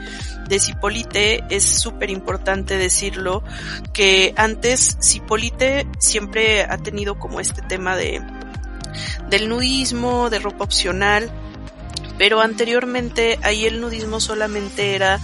de 0.49 0.59
Cipolite, 0.59 1.45
es 1.49 1.63
súper 1.63 2.09
importante 2.09 2.77
decirlo, 2.77 3.41
que 3.93 4.33
antes 4.35 4.97
Cipolite 5.01 5.87
siempre 5.97 6.63
ha 6.63 6.77
tenido 6.77 7.17
como 7.17 7.39
este 7.39 7.61
tema 7.61 7.95
de, 7.95 8.21
del 9.29 9.47
nudismo, 9.47 10.29
de 10.29 10.39
ropa 10.39 10.65
opcional, 10.65 11.31
pero 12.17 12.41
anteriormente 12.41 13.39
ahí 13.43 13.65
el 13.65 13.79
nudismo 13.79 14.19
solamente 14.19 14.93
era 14.93 15.21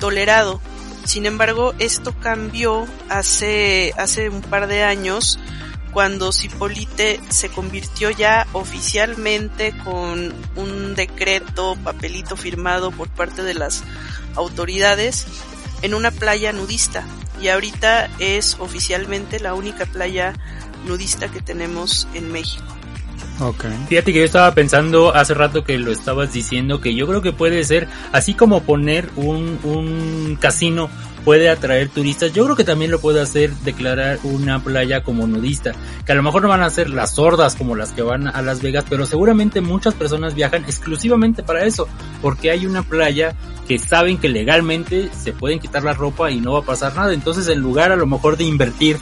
tolerado. 0.00 0.60
Sin 1.04 1.26
embargo, 1.26 1.74
esto 1.78 2.12
cambió 2.18 2.88
hace, 3.08 3.94
hace 3.96 4.30
un 4.30 4.42
par 4.42 4.66
de 4.66 4.82
años 4.82 5.38
cuando 5.92 6.32
Cipolite 6.32 7.20
se 7.28 7.48
convirtió 7.48 8.10
ya 8.10 8.46
oficialmente 8.52 9.72
con 9.84 10.32
un 10.56 10.94
decreto, 10.94 11.76
papelito 11.82 12.36
firmado 12.36 12.90
por 12.90 13.08
parte 13.08 13.42
de 13.42 13.54
las 13.54 13.82
autoridades 14.36 15.26
en 15.82 15.94
una 15.94 16.10
playa 16.10 16.52
nudista 16.52 17.04
y 17.40 17.48
ahorita 17.48 18.10
es 18.18 18.56
oficialmente 18.60 19.40
la 19.40 19.54
única 19.54 19.86
playa 19.86 20.34
nudista 20.86 21.28
que 21.28 21.40
tenemos 21.40 22.06
en 22.14 22.30
México. 22.30 22.64
Okay. 23.40 23.72
Fíjate 23.88 24.12
que 24.12 24.18
yo 24.18 24.24
estaba 24.26 24.54
pensando 24.54 25.14
hace 25.14 25.32
rato 25.32 25.64
que 25.64 25.78
lo 25.78 25.92
estabas 25.92 26.30
diciendo 26.30 26.82
que 26.82 26.94
yo 26.94 27.06
creo 27.06 27.22
que 27.22 27.32
puede 27.32 27.64
ser 27.64 27.88
así 28.12 28.34
como 28.34 28.62
poner 28.64 29.08
un, 29.16 29.58
un 29.64 30.36
casino 30.38 30.90
puede 31.24 31.50
atraer 31.50 31.88
turistas. 31.88 32.32
Yo 32.32 32.44
creo 32.44 32.56
que 32.56 32.64
también 32.64 32.90
lo 32.90 33.00
puede 33.00 33.20
hacer 33.20 33.52
declarar 33.56 34.18
una 34.22 34.62
playa 34.62 35.02
como 35.02 35.26
nudista, 35.26 35.72
que 36.04 36.12
a 36.12 36.14
lo 36.14 36.22
mejor 36.22 36.42
no 36.42 36.48
van 36.48 36.62
a 36.62 36.70
ser 36.70 36.90
las 36.90 37.14
sordas 37.14 37.56
como 37.56 37.76
las 37.76 37.92
que 37.92 38.02
van 38.02 38.28
a 38.28 38.42
Las 38.42 38.62
Vegas, 38.62 38.84
pero 38.88 39.06
seguramente 39.06 39.60
muchas 39.60 39.94
personas 39.94 40.34
viajan 40.34 40.64
exclusivamente 40.64 41.42
para 41.42 41.64
eso, 41.64 41.88
porque 42.22 42.50
hay 42.50 42.66
una 42.66 42.82
playa 42.82 43.34
que 43.68 43.78
saben 43.78 44.18
que 44.18 44.28
legalmente 44.28 45.10
se 45.16 45.32
pueden 45.32 45.60
quitar 45.60 45.84
la 45.84 45.92
ropa 45.92 46.30
y 46.30 46.40
no 46.40 46.52
va 46.52 46.60
a 46.60 46.64
pasar 46.64 46.94
nada. 46.96 47.12
Entonces, 47.12 47.48
en 47.48 47.60
lugar 47.60 47.92
a 47.92 47.96
lo 47.96 48.06
mejor 48.06 48.36
de 48.36 48.44
invertir 48.44 48.98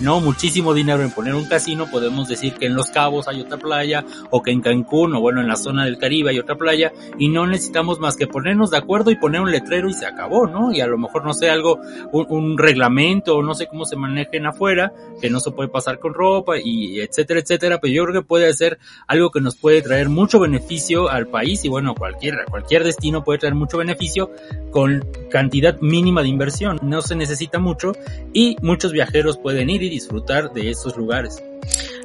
no 0.00 0.20
muchísimo 0.20 0.74
dinero 0.74 1.02
en 1.02 1.10
poner 1.10 1.34
un 1.34 1.44
casino, 1.44 1.90
podemos 1.90 2.28
decir 2.28 2.54
que 2.54 2.66
en 2.66 2.74
Los 2.74 2.90
Cabos 2.90 3.28
hay 3.28 3.40
otra 3.40 3.56
playa, 3.56 4.04
o 4.30 4.42
que 4.42 4.50
en 4.50 4.60
Cancún, 4.60 5.14
o 5.14 5.20
bueno, 5.20 5.40
en 5.40 5.48
la 5.48 5.56
zona 5.56 5.84
del 5.84 5.98
Caribe 5.98 6.30
hay 6.30 6.38
otra 6.38 6.56
playa, 6.56 6.92
y 7.18 7.28
no 7.28 7.46
necesitamos 7.46 8.00
más 8.00 8.16
que 8.16 8.26
ponernos 8.26 8.70
de 8.70 8.78
acuerdo 8.78 9.10
y 9.10 9.16
poner 9.16 9.40
un 9.40 9.50
letrero 9.50 9.88
y 9.88 9.94
se 9.94 10.06
acabó, 10.06 10.46
¿no? 10.46 10.72
Y 10.72 10.80
a 10.80 10.86
lo 10.86 10.98
mejor, 10.98 11.24
no 11.24 11.34
sé, 11.34 11.50
algo, 11.50 11.80
un, 12.12 12.58
reglamento, 12.58 13.36
o 13.36 13.42
no 13.42 13.54
sé 13.54 13.66
cómo 13.66 13.84
se 13.84 13.96
manejen 13.96 14.46
afuera, 14.46 14.92
que 15.20 15.30
no 15.30 15.40
se 15.40 15.50
puede 15.50 15.68
pasar 15.68 15.98
con 15.98 16.14
ropa, 16.14 16.58
y 16.58 17.00
etcétera, 17.00 17.40
etcétera, 17.40 17.78
pero 17.78 17.92
yo 17.92 18.04
creo 18.04 18.22
que 18.22 18.26
puede 18.26 18.52
ser 18.54 18.78
algo 19.06 19.30
que 19.30 19.40
nos 19.40 19.56
puede 19.56 19.82
traer 19.82 20.08
mucho 20.08 20.40
beneficio 20.40 21.08
al 21.10 21.26
país, 21.26 21.64
y 21.64 21.68
bueno, 21.68 21.94
cualquier, 21.94 22.44
cualquier 22.50 22.84
destino 22.84 23.24
puede 23.24 23.38
traer 23.38 23.54
mucho 23.54 23.78
beneficio 23.78 24.30
con 24.70 25.04
cantidad 25.30 25.80
mínima 25.80 26.22
de 26.22 26.28
inversión, 26.28 26.78
no 26.82 27.02
se 27.02 27.14
necesita 27.14 27.58
mucho, 27.58 27.92
y 28.32 28.56
muchos 28.62 28.92
viajeros 28.92 29.38
pueden 29.38 29.70
ir 29.70 29.81
y 29.82 29.90
disfrutar 29.90 30.52
de 30.52 30.70
estos 30.70 30.96
lugares. 30.96 31.42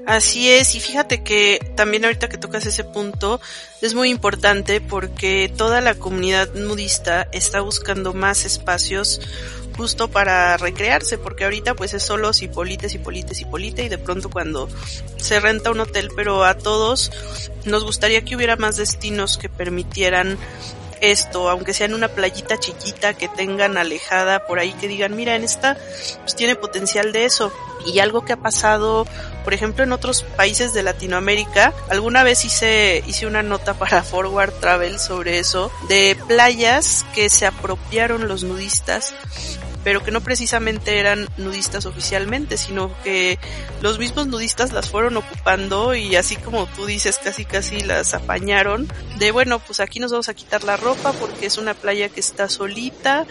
Así 0.08 0.50
es, 0.50 0.74
y 0.74 0.80
fíjate 0.80 1.22
que 1.22 1.74
también 1.76 2.06
ahorita 2.06 2.30
que 2.30 2.38
tocas 2.38 2.66
ese 2.66 2.86
punto 2.86 3.42
es 3.82 3.94
muy 3.94 4.10
importante 4.10 4.80
porque 4.80 5.52
toda 5.56 5.82
la 5.82 5.96
comunidad 5.96 6.54
nudista 6.54 7.28
está 7.34 7.60
buscando 7.60 8.13
más 8.13 8.46
espacios 8.46 9.20
justo 9.76 10.08
para 10.08 10.56
recrearse, 10.56 11.18
porque 11.18 11.44
ahorita 11.44 11.76
pues 11.76 11.94
es 11.94 12.04
solo 12.04 12.34
Cipolite, 12.34 12.88
Cipolite, 12.88 13.36
Cipolite 13.36 13.84
y 13.84 13.90
de 13.90 13.98
pronto 13.98 14.30
cuando 14.30 14.70
se 15.18 15.42
renta 15.42 15.72
un 15.72 15.82
hotel, 15.82 16.10
pero 16.16 16.46
a 16.46 16.58
todos 16.58 17.12
nos 17.66 17.84
gustaría 17.84 18.24
que 18.24 18.38
hubiera 18.38 18.56
más 18.56 18.78
destinos 18.78 19.38
que 19.38 19.50
permitieran 19.50 20.38
esto, 21.01 21.49
aunque 21.49 21.73
sea 21.73 21.86
en 21.86 21.93
una 21.93 22.07
playita 22.07 22.57
chiquita 22.57 23.13
que 23.13 23.27
tengan 23.27 23.77
alejada 23.77 24.45
por 24.45 24.60
ahí, 24.60 24.73
que 24.73 24.88
digan, 24.88 25.15
mira, 25.15 25.36
en 25.36 25.43
esta 25.43 25.77
pues 26.21 26.36
tiene 26.36 26.55
potencial 26.55 27.12
de 27.12 27.25
eso. 27.25 27.51
Y 27.86 27.99
algo 27.99 28.25
que 28.25 28.33
ha 28.33 28.38
pasado, 28.38 29.07
por 29.43 29.53
ejemplo, 29.53 29.83
en 29.83 29.93
otros 29.93 30.23
países 30.23 30.73
de 30.73 30.83
Latinoamérica, 30.83 31.73
alguna 31.89 32.23
vez 32.23 32.43
hice, 32.43 33.03
hice 33.07 33.27
una 33.27 33.43
nota 33.43 33.73
para 33.79 34.03
Forward 34.03 34.53
Travel 34.60 34.99
sobre 34.99 35.39
eso, 35.39 35.71
de 35.88 36.17
playas 36.27 37.05
que 37.13 37.29
se 37.29 37.45
apropiaron 37.45 38.27
los 38.27 38.43
nudistas 38.43 39.13
pero 39.84 40.04
que 40.04 40.12
no 40.12 40.22
precisamente 40.22 41.00
eran 41.00 41.28
nudistas 41.38 41.86
oficialmente, 41.86 42.58
sino 42.58 42.92
que 43.04 43.40
los 43.82 44.00
mismos 44.00 44.28
nudistas 44.28 44.74
las 44.74 44.90
fueron 44.90 45.18
ocupando 45.18 45.96
y 45.96 46.16
así 46.16 46.36
como 46.36 46.66
tú 46.68 46.86
dices, 46.86 47.20
casi 47.24 47.46
casi 47.46 47.80
las 47.82 48.13
apañaron 48.13 48.92
de 49.18 49.32
bueno, 49.32 49.60
pues 49.60 49.80
aquí 49.80 50.00
nos 50.00 50.12
vamos 50.12 50.30
a 50.30 50.34
quitar 50.34 50.63
la 50.63 50.78
ropa 50.78 51.13
porque 51.13 51.46
es 51.46 51.58
una 51.58 51.74
playa 51.74 52.10
que 52.10 52.20
está 52.20 52.50
solita 52.50 53.26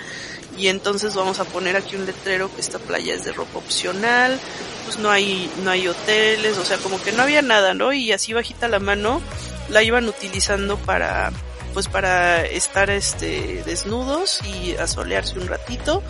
y 0.59 0.69
entonces 0.69 1.15
vamos 1.15 1.41
a 1.41 1.45
poner 1.45 1.77
aquí 1.77 1.97
un 1.97 2.07
letrero 2.07 2.53
que 2.55 2.61
esta 2.61 2.79
playa 2.79 3.15
es 3.15 3.25
de 3.25 3.33
ropa 3.33 3.59
opcional, 3.59 4.39
pues 4.85 4.99
no 4.99 5.11
hay 5.11 5.51
no 5.63 5.71
hay 5.71 5.89
hoteles, 5.89 6.57
o 6.59 6.65
sea, 6.65 6.79
como 6.79 7.03
que 7.03 7.13
no 7.13 7.23
había 7.23 7.43
nada, 7.43 7.75
¿no? 7.75 7.93
Y 7.93 8.13
así 8.13 8.33
bajita 8.33 8.69
la 8.69 8.79
mano 8.79 9.21
la 9.69 9.83
iban 9.83 10.09
utilizando 10.09 10.77
para 10.79 11.33
pues 11.77 11.89
para 11.89 12.47
estar 12.47 12.89
este 12.89 13.63
desnudos 13.67 14.41
y 14.47 14.75
asolearse 14.77 15.39
un 15.39 15.47
ratito. 15.47 16.03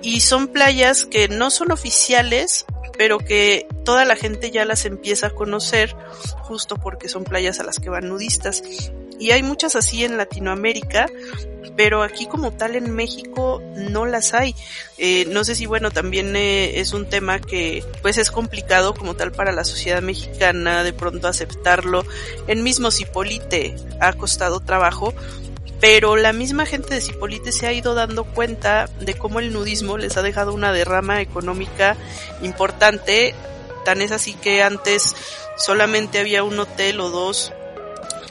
Y 0.00 0.20
son 0.20 0.48
playas 0.48 1.04
que 1.04 1.28
no 1.28 1.50
son 1.50 1.70
oficiales 1.70 2.64
pero 2.96 3.18
que 3.18 3.68
toda 3.84 4.06
la 4.06 4.16
gente 4.16 4.50
ya 4.50 4.64
las 4.64 4.86
empieza 4.86 5.26
a 5.26 5.30
conocer 5.30 5.94
justo 6.44 6.78
porque 6.78 7.10
son 7.10 7.24
playas 7.24 7.60
a 7.60 7.62
las 7.62 7.78
que 7.78 7.90
van 7.90 8.08
nudistas 8.08 8.62
y 9.18 9.30
hay 9.30 9.42
muchas 9.42 9.76
así 9.76 10.04
en 10.04 10.16
Latinoamérica 10.16 11.08
pero 11.76 12.02
aquí 12.02 12.26
como 12.26 12.52
tal 12.52 12.74
en 12.74 12.90
México 12.90 13.62
no 13.74 14.06
las 14.06 14.34
hay. 14.34 14.54
Eh, 14.96 15.26
no 15.28 15.44
sé 15.44 15.54
si 15.54 15.66
bueno, 15.66 15.90
también 15.90 16.34
eh, 16.34 16.80
es 16.80 16.92
un 16.92 17.06
tema 17.06 17.38
que 17.38 17.84
pues 18.02 18.16
es 18.16 18.30
complicado 18.30 18.94
como 18.94 19.14
tal 19.14 19.30
para 19.30 19.52
la 19.52 19.62
sociedad 19.62 20.02
mexicana 20.02 20.82
de 20.82 20.94
pronto 20.94 21.28
aceptarlo. 21.28 22.04
En 22.46 22.62
mismo 22.62 22.90
Cipolite 22.90 23.76
ha 24.00 24.12
costado 24.14 24.60
trabajo 24.60 25.14
pero 25.78 26.16
la 26.16 26.32
misma 26.32 26.64
gente 26.64 26.94
de 26.94 27.02
Cipolite 27.02 27.52
se 27.52 27.66
ha 27.66 27.72
ido 27.72 27.94
dando 27.94 28.24
cuenta 28.24 28.88
de 29.00 29.12
cómo 29.12 29.40
el 29.40 29.52
nudismo 29.52 29.98
les 29.98 30.16
ha 30.16 30.22
dejado 30.22 30.54
una 30.54 30.72
derrama 30.72 31.20
económica 31.20 31.98
importante, 32.40 33.34
tan 33.84 34.00
es 34.00 34.10
así 34.10 34.32
que 34.32 34.62
antes 34.62 35.14
solamente 35.58 36.18
había 36.18 36.44
un 36.44 36.58
hotel 36.58 36.98
o 37.00 37.10
dos 37.10 37.52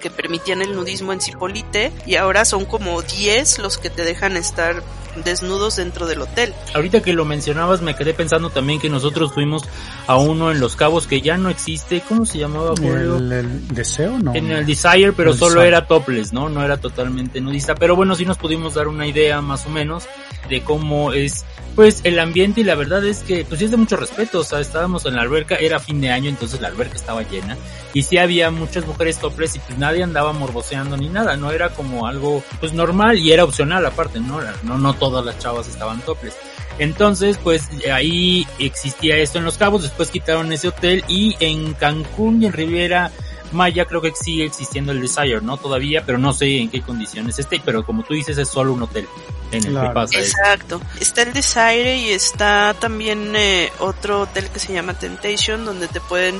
que 0.06 0.12
permitían 0.12 0.62
el 0.62 0.76
nudismo 0.76 1.14
en 1.14 1.20
Cipolite 1.20 1.92
y 2.06 2.18
ahora 2.18 2.46
son 2.46 2.66
como 2.66 3.02
10 3.02 3.58
los 3.58 3.80
que 3.80 3.90
te 3.90 4.04
dejan 4.04 4.38
estar 4.38 4.84
desnudos 5.24 5.78
dentro 5.78 6.08
del 6.08 6.22
hotel. 6.22 6.54
Ahorita 6.74 7.02
que 7.02 7.14
lo 7.14 7.26
mencionabas 7.26 7.82
me 7.82 7.96
quedé 7.96 8.14
pensando 8.14 8.50
también 8.50 8.80
que 8.80 8.90
nosotros 8.90 9.34
fuimos 9.34 9.64
a 10.08 10.18
uno 10.18 10.52
en 10.52 10.60
Los 10.60 10.76
Cabos 10.76 11.08
que 11.08 11.22
ya 11.22 11.38
no 11.38 11.50
existe, 11.50 12.02
¿cómo 12.08 12.26
se 12.26 12.40
llamaba? 12.40 12.74
El, 12.82 13.32
el 13.32 13.68
deseo, 13.70 14.18
¿no? 14.20 14.34
En 14.36 14.52
el 14.52 14.66
Desire, 14.66 15.14
pero 15.14 15.34
solo 15.34 15.64
era 15.64 15.88
topless, 15.88 16.34
¿no? 16.34 16.50
No 16.50 16.64
era 16.64 16.78
totalmente 16.78 17.42
nudista, 17.42 17.76
pero 17.76 17.96
bueno, 17.96 18.16
sí 18.16 18.26
nos 18.26 18.38
pudimos 18.38 18.74
dar 18.74 18.88
una 18.88 19.08
idea 19.08 19.42
más 19.42 19.66
o 19.66 19.70
menos 19.70 20.06
de 20.50 20.64
cómo 20.64 21.14
es 21.14 21.46
pues 21.76 22.00
el 22.06 22.18
ambiente 22.20 22.62
y 22.62 22.64
la 22.64 22.76
verdad 22.76 23.04
es 23.04 23.22
que 23.24 23.44
pues 23.44 23.62
es 23.62 23.70
de 23.70 23.78
mucho 23.78 23.98
respeto, 23.98 24.40
o 24.40 24.44
sea, 24.44 24.62
estábamos 24.62 25.06
en 25.06 25.16
la 25.16 25.22
alberca, 25.22 25.56
era 25.56 25.78
fin 25.78 26.00
de 26.00 26.10
año, 26.10 26.30
entonces 26.30 26.62
la 26.62 26.70
alberca 26.70 26.96
estaba 26.96 27.22
llena 27.24 27.58
y 27.94 28.04
sí 28.04 28.18
había 28.18 28.50
muchas 28.50 28.86
mujeres 28.88 29.20
topless 29.20 29.58
y 29.58 29.60
pues 29.60 29.78
nadie 29.78 30.02
andaba 30.02 30.32
morboseando 30.32 30.96
ni 30.96 31.10
nada, 31.10 31.36
no 31.36 31.52
era 31.52 31.70
como 31.70 32.08
algo 32.08 32.42
pues 32.62 32.72
normal 32.72 33.20
y 33.20 33.34
era 33.34 33.44
opcional 33.44 33.86
aparte, 33.86 34.22
no, 34.22 34.40
no, 34.64 34.78
no 34.78 34.94
todas 35.10 35.26
las 35.26 35.40
chavas 35.40 35.68
estaban 35.68 36.02
topless. 36.02 36.36
Entonces, 36.78 37.38
pues 37.42 37.70
ahí 37.92 38.46
existía 38.60 39.18
esto 39.18 39.38
en 39.38 39.46
Los 39.46 39.58
Cabos, 39.58 39.84
después 39.84 40.10
quitaron 40.10 40.52
ese 40.52 40.68
hotel 40.68 41.04
y 41.08 41.36
en 41.40 41.74
Cancún 41.74 42.44
y 42.44 42.48
en 42.48 42.54
Riviera 42.54 43.12
Maya 43.52 43.86
creo 43.86 44.02
que 44.02 44.12
sigue 44.12 44.46
existiendo 44.46 44.92
el 44.92 45.02
Desire, 45.02 45.42
¿no? 45.42 45.58
Todavía, 45.58 46.04
pero 46.06 46.18
no 46.18 46.34
sé 46.34 46.58
en 46.58 46.70
qué 46.70 46.82
condiciones 46.82 47.40
esté, 47.40 47.62
pero 47.64 47.86
como 47.86 48.04
tú 48.04 48.14
dices 48.14 48.38
es 48.38 48.50
solo 48.50 48.74
un 48.74 48.84
hotel 48.84 49.08
en 49.52 49.66
el 49.66 49.82
que 49.82 49.94
pasa 49.94 50.20
Exacto. 50.20 50.82
Está 51.00 51.22
el 51.22 51.34
Desire 51.34 51.98
y 51.98 52.10
está 52.10 52.76
también 52.78 53.34
eh, 53.36 53.72
otro 53.80 54.22
hotel 54.22 54.50
que 54.50 54.60
se 54.60 54.74
llama 54.74 54.98
Temptation 54.98 55.64
donde 55.66 55.88
te 55.88 56.02
pueden 56.02 56.40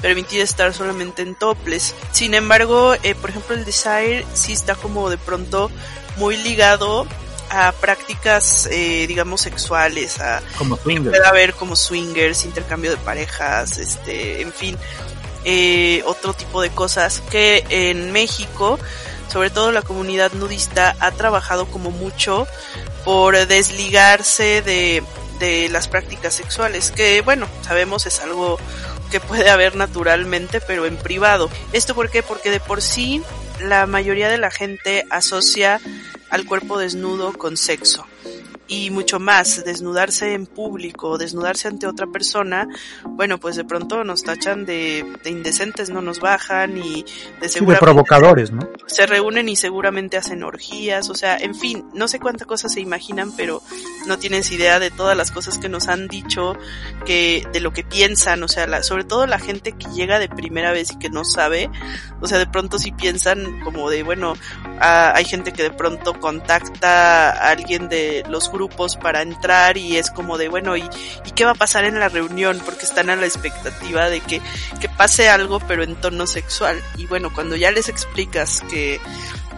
permitir 0.00 0.40
estar 0.40 0.72
solamente 0.74 1.22
en 1.22 1.34
toples. 1.34 1.94
Sin 2.12 2.34
embargo, 2.34 2.94
eh, 3.02 3.14
por 3.14 3.30
ejemplo, 3.30 3.56
el 3.56 3.64
Desire 3.64 4.24
sí 4.34 4.52
está 4.52 4.74
como 4.74 5.10
de 5.10 5.18
pronto 5.18 5.70
muy 6.16 6.36
ligado 6.36 7.06
a 7.52 7.70
prácticas, 7.72 8.66
eh, 8.72 9.04
digamos, 9.06 9.42
sexuales, 9.42 10.18
a 10.20 10.42
como 10.56 10.76
swingers. 10.78 11.14
puede 11.16 11.28
haber 11.28 11.52
como 11.52 11.76
swingers, 11.76 12.46
intercambio 12.46 12.90
de 12.90 12.96
parejas, 12.96 13.76
este, 13.76 14.40
en 14.40 14.52
fin, 14.54 14.78
eh, 15.44 16.02
otro 16.06 16.32
tipo 16.32 16.62
de 16.62 16.70
cosas 16.70 17.22
que 17.30 17.62
en 17.68 18.10
México, 18.10 18.78
sobre 19.30 19.50
todo 19.50 19.70
la 19.70 19.82
comunidad 19.82 20.32
nudista, 20.32 20.96
ha 20.98 21.10
trabajado 21.10 21.66
como 21.66 21.90
mucho 21.90 22.46
por 23.04 23.46
desligarse 23.46 24.62
de, 24.62 25.02
de 25.38 25.68
las 25.68 25.88
prácticas 25.88 26.32
sexuales, 26.32 26.90
que 26.90 27.20
bueno, 27.20 27.46
sabemos 27.60 28.06
es 28.06 28.20
algo 28.20 28.58
que 29.10 29.20
puede 29.20 29.50
haber 29.50 29.76
naturalmente, 29.76 30.62
pero 30.62 30.86
en 30.86 30.96
privado. 30.96 31.50
¿Esto 31.74 31.94
por 31.94 32.08
qué? 32.08 32.22
Porque 32.22 32.50
de 32.50 32.60
por 32.60 32.80
sí 32.80 33.22
la 33.60 33.86
mayoría 33.86 34.28
de 34.28 34.38
la 34.38 34.50
gente 34.50 35.06
asocia 35.10 35.80
al 36.30 36.44
cuerpo 36.44 36.78
desnudo 36.78 37.32
con 37.32 37.56
sexo 37.56 38.06
y 38.68 38.90
mucho 38.90 39.18
más, 39.18 39.64
desnudarse 39.64 40.34
en 40.34 40.46
público, 40.46 41.18
desnudarse 41.18 41.68
ante 41.68 41.86
otra 41.86 42.06
persona, 42.06 42.68
bueno, 43.04 43.38
pues 43.38 43.56
de 43.56 43.64
pronto 43.64 44.04
nos 44.04 44.22
tachan 44.22 44.64
de, 44.64 45.04
de 45.22 45.30
indecentes, 45.30 45.90
no 45.90 46.00
nos 46.00 46.20
bajan 46.20 46.78
y 46.78 47.04
de, 47.40 47.48
sí, 47.48 47.64
de 47.64 47.76
provocadores, 47.76 48.50
¿no? 48.50 48.68
Se 48.86 49.06
reúnen 49.06 49.48
y 49.48 49.56
seguramente 49.56 50.16
hacen 50.16 50.42
orgías, 50.42 51.10
o 51.10 51.14
sea, 51.14 51.36
en 51.36 51.54
fin, 51.54 51.84
no 51.92 52.08
sé 52.08 52.20
cuántas 52.20 52.46
cosas 52.46 52.72
se 52.72 52.80
imaginan, 52.80 53.32
pero 53.36 53.62
no 54.06 54.18
tienes 54.18 54.50
idea 54.52 54.78
de 54.78 54.90
todas 54.90 55.16
las 55.16 55.30
cosas 55.30 55.58
que 55.58 55.68
nos 55.68 55.88
han 55.88 56.08
dicho, 56.08 56.56
que 57.04 57.46
de 57.52 57.60
lo 57.60 57.72
que 57.72 57.82
piensan, 57.84 58.42
o 58.42 58.48
sea, 58.48 58.66
la, 58.66 58.82
sobre 58.82 59.04
todo 59.04 59.26
la 59.26 59.38
gente 59.38 59.72
que 59.72 59.88
llega 59.90 60.18
de 60.18 60.28
primera 60.28 60.72
vez 60.72 60.92
y 60.92 60.98
que 60.98 61.10
no 61.10 61.24
sabe, 61.24 61.68
o 62.20 62.28
sea, 62.28 62.38
de 62.38 62.46
pronto 62.46 62.78
si 62.78 62.92
piensan 62.92 63.60
como 63.62 63.90
de, 63.90 64.02
bueno, 64.02 64.34
a, 64.80 65.14
hay 65.14 65.24
gente 65.24 65.52
que 65.52 65.64
de 65.64 65.72
pronto 65.72 66.18
contacta 66.20 67.30
a 67.30 67.50
alguien 67.50 67.88
de 67.88 68.24
los 68.28 68.48
grupos 68.52 68.96
para 68.96 69.22
entrar 69.22 69.76
y 69.76 69.96
es 69.96 70.10
como 70.10 70.38
de, 70.38 70.48
bueno, 70.48 70.76
¿y, 70.76 70.82
¿y 71.24 71.30
qué 71.34 71.44
va 71.44 71.52
a 71.52 71.56
pasar 71.56 71.84
en 71.84 71.98
la 71.98 72.08
reunión? 72.08 72.60
Porque 72.64 72.84
están 72.84 73.10
a 73.10 73.16
la 73.16 73.26
expectativa 73.26 74.08
de 74.08 74.20
que, 74.20 74.40
que 74.80 74.88
pase 74.88 75.28
algo, 75.28 75.58
pero 75.60 75.82
en 75.82 75.96
tono 75.96 76.26
sexual. 76.26 76.80
Y 76.96 77.06
bueno, 77.06 77.32
cuando 77.32 77.56
ya 77.56 77.70
les 77.72 77.88
explicas 77.88 78.62
que 78.70 79.00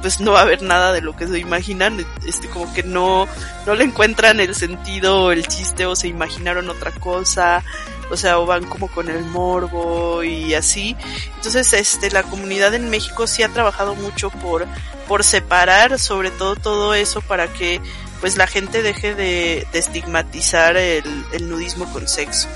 pues 0.04 0.20
no 0.20 0.32
va 0.32 0.40
a 0.40 0.42
haber 0.42 0.60
nada 0.60 0.92
de 0.92 1.00
lo 1.00 1.16
que 1.16 1.26
se 1.26 1.38
imaginan, 1.38 2.04
este 2.26 2.46
como 2.48 2.70
que 2.74 2.82
no, 2.82 3.26
no 3.64 3.74
le 3.74 3.84
encuentran 3.84 4.38
el 4.38 4.54
sentido, 4.54 5.32
el 5.32 5.46
chiste 5.46 5.86
o 5.86 5.96
se 5.96 6.08
imaginaron 6.08 6.68
otra 6.68 6.90
cosa, 6.90 7.64
o 8.10 8.16
sea, 8.18 8.38
o 8.38 8.44
van 8.44 8.66
como 8.66 8.88
con 8.88 9.08
el 9.08 9.24
morbo 9.24 10.22
y 10.22 10.52
así. 10.52 10.94
Entonces, 11.36 11.72
este, 11.72 12.10
la 12.10 12.22
comunidad 12.22 12.74
en 12.74 12.90
México 12.90 13.26
sí 13.26 13.42
ha 13.42 13.48
trabajado 13.48 13.94
mucho 13.94 14.28
por, 14.28 14.66
por 15.08 15.24
separar 15.24 15.98
sobre 15.98 16.30
todo 16.30 16.54
todo 16.56 16.94
eso 16.94 17.22
para 17.22 17.50
que 17.52 17.80
pues 18.24 18.38
la 18.38 18.46
gente 18.46 18.82
deje 18.82 19.14
de, 19.14 19.66
de 19.70 19.78
estigmatizar 19.78 20.78
el, 20.78 21.04
el 21.34 21.46
nudismo 21.46 21.84
con 21.92 22.08
sexo. 22.08 22.48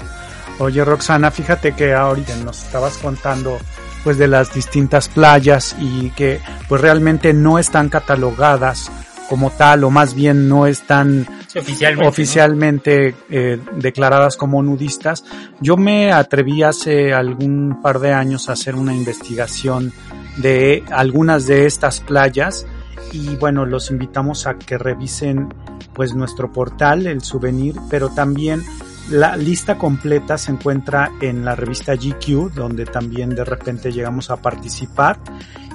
Oye 0.61 0.83
Roxana, 0.83 1.31
fíjate 1.31 1.72
que 1.72 1.92
ahorita 1.92 2.35
nos 2.37 2.64
estabas 2.64 2.96
contando 2.96 3.59
pues 4.02 4.16
de 4.16 4.28
las 4.28 4.54
distintas 4.54 5.11
playas 5.11 5.76
y 5.78 6.09
que 6.12 6.40
pues 6.70 6.81
realmente 6.81 7.35
no 7.35 7.59
están 7.59 7.90
catalogadas 7.90 8.90
como 9.28 9.50
tal 9.50 9.85
o 9.85 9.90
más 9.90 10.14
bien 10.14 10.48
no 10.48 10.66
están 10.66 11.26
sí, 11.48 11.59
oficialmente, 11.59 12.09
oficialmente 12.09 13.11
¿no? 13.11 13.37
eh, 13.37 13.61
declaradas 13.72 14.38
como 14.38 14.62
nudistas. 14.62 15.22
Yo 15.61 15.76
me 15.76 16.12
atreví 16.12 16.62
hace 16.62 17.12
algún 17.12 17.83
par 17.83 17.98
de 17.98 18.14
años 18.14 18.48
a 18.48 18.52
hacer 18.52 18.74
una 18.74 18.94
investigación 18.94 19.92
de 20.38 20.83
algunas 20.90 21.46
de 21.46 21.66
estas 21.66 22.00
playas 22.00 22.64
y 23.12 23.37
bueno, 23.37 23.66
los 23.66 23.90
invitamos 23.90 24.47
a 24.47 24.59
que 24.59 24.79
revisen 24.79 25.49
pues 25.94 26.14
nuestro 26.14 26.53
portal, 26.53 27.07
el 27.07 27.23
souvenir, 27.23 27.77
pero 27.90 28.11
también 28.11 28.62
la 29.11 29.37
lista 29.37 29.79
completa 29.79 30.37
se 30.37 30.53
encuentra 30.53 31.11
en 31.21 31.44
la 31.44 31.55
revista 31.55 31.94
GQ, 31.94 32.53
donde 32.55 32.85
también 32.85 33.31
de 33.31 33.44
repente 33.44 33.90
llegamos 33.90 34.31
a 34.31 34.37
participar. 34.37 35.18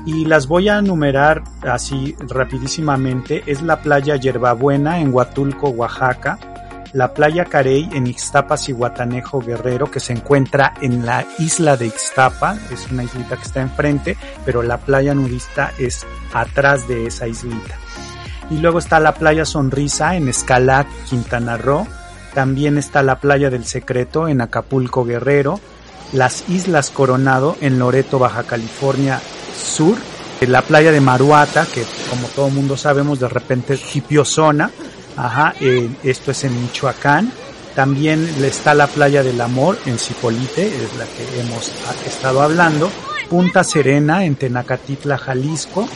Y 0.06 0.26
las 0.26 0.48
voy 0.48 0.70
a 0.70 0.78
enumerar 0.78 1.44
así 1.64 2.16
rapidísimamente. 2.20 3.42
Es 3.48 3.62
la 3.62 3.82
playa 3.82 4.18
Yerbabuena 4.18 5.00
en 5.00 5.14
Huatulco, 5.14 5.70
Oaxaca. 5.70 6.38
La 6.94 7.14
playa 7.14 7.46
Carey 7.46 7.90
en 7.92 8.08
Ixtapas 8.08 8.70
y 8.70 8.72
Guatanejo 8.72 9.42
Guerrero, 9.42 9.90
que 9.90 10.00
se 10.00 10.14
encuentra 10.14 10.74
en 10.82 11.06
la 11.06 11.26
isla 11.40 11.76
de 11.76 11.88
Ixtapa. 11.88 12.58
Es 12.72 12.90
una 12.92 13.04
islita 13.04 13.36
que 13.36 13.44
está 13.44 13.62
enfrente, 13.62 14.18
pero 14.46 14.62
la 14.62 14.78
playa 14.78 15.14
nudista 15.14 15.72
es 15.78 16.06
atrás 16.34 16.88
de 16.88 17.08
esa 17.08 17.28
islita. 17.28 17.78
Y 18.50 18.60
luego 18.60 18.80
está 18.80 19.00
la 19.00 19.16
playa 19.16 19.46
Sonrisa 19.46 20.16
en 20.16 20.28
Escalac, 20.28 20.88
Quintana 21.10 21.58
Roo 21.58 21.88
también 22.34 22.78
está 22.78 23.04
la 23.04 23.20
playa 23.20 23.50
del 23.50 23.66
Secreto 23.66 24.28
en 24.28 24.42
Acapulco 24.42 25.06
Guerrero, 25.06 25.60
las 26.12 26.50
Islas 26.50 26.90
Coronado 26.90 27.56
en 27.62 27.80
Loreto, 27.80 28.20
Baja 28.20 28.44
California 28.44 29.22
Sur, 29.56 29.98
la 30.42 30.62
playa 30.64 30.92
de 30.92 31.00
Maruata, 31.00 31.66
que 31.66 31.86
como 32.10 32.28
todo 32.28 32.50
mundo 32.50 32.76
sabemos 32.76 33.20
de 33.20 33.30
repente 33.30 33.80
hipiozona, 33.94 34.72
ajá, 35.18 35.54
eh, 35.60 35.90
esto 36.04 36.32
es 36.32 36.44
en 36.44 36.62
Michoacán. 36.62 37.32
También 37.76 38.28
está 38.44 38.74
la 38.74 38.88
playa 38.88 39.24
del 39.24 39.42
Amor 39.42 39.80
en 39.86 39.98
Cipolite, 39.98 40.68
es 40.68 40.96
la 40.96 41.06
que 41.06 41.40
hemos 41.40 41.72
estado 42.06 42.42
hablando. 42.42 42.92
Punta 43.30 43.64
Serena 43.64 44.26
en 44.26 44.36
Tenacatitla, 44.36 45.18
Jalisco. 45.18 45.88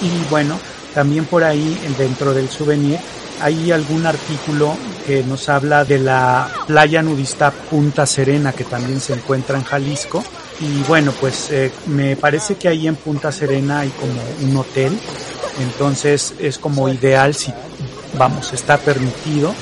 Y 0.00 0.30
bueno, 0.30 0.58
también 0.94 1.26
por 1.26 1.44
ahí 1.44 1.78
dentro 1.98 2.32
del 2.32 2.48
souvenir 2.48 2.98
hay 3.40 3.72
algún 3.72 4.06
artículo 4.06 4.76
que 5.06 5.22
nos 5.22 5.48
habla 5.48 5.84
de 5.84 5.98
la 5.98 6.48
playa 6.66 7.02
nudista 7.02 7.50
Punta 7.50 8.06
Serena 8.06 8.52
que 8.52 8.64
también 8.64 9.00
se 9.00 9.12
encuentra 9.12 9.58
en 9.58 9.64
Jalisco. 9.64 10.24
Y 10.60 10.82
bueno, 10.84 11.12
pues 11.20 11.50
eh, 11.50 11.72
me 11.86 12.16
parece 12.16 12.54
que 12.54 12.68
ahí 12.68 12.86
en 12.86 12.96
Punta 12.96 13.32
Serena 13.32 13.80
hay 13.80 13.90
como 13.90 14.20
un 14.48 14.56
hotel, 14.56 14.96
entonces 15.60 16.34
es 16.38 16.58
como 16.58 16.88
ideal 16.88 17.34
si, 17.34 17.52
vamos, 18.18 18.52
está 18.52 18.78
permitido. 18.78 19.54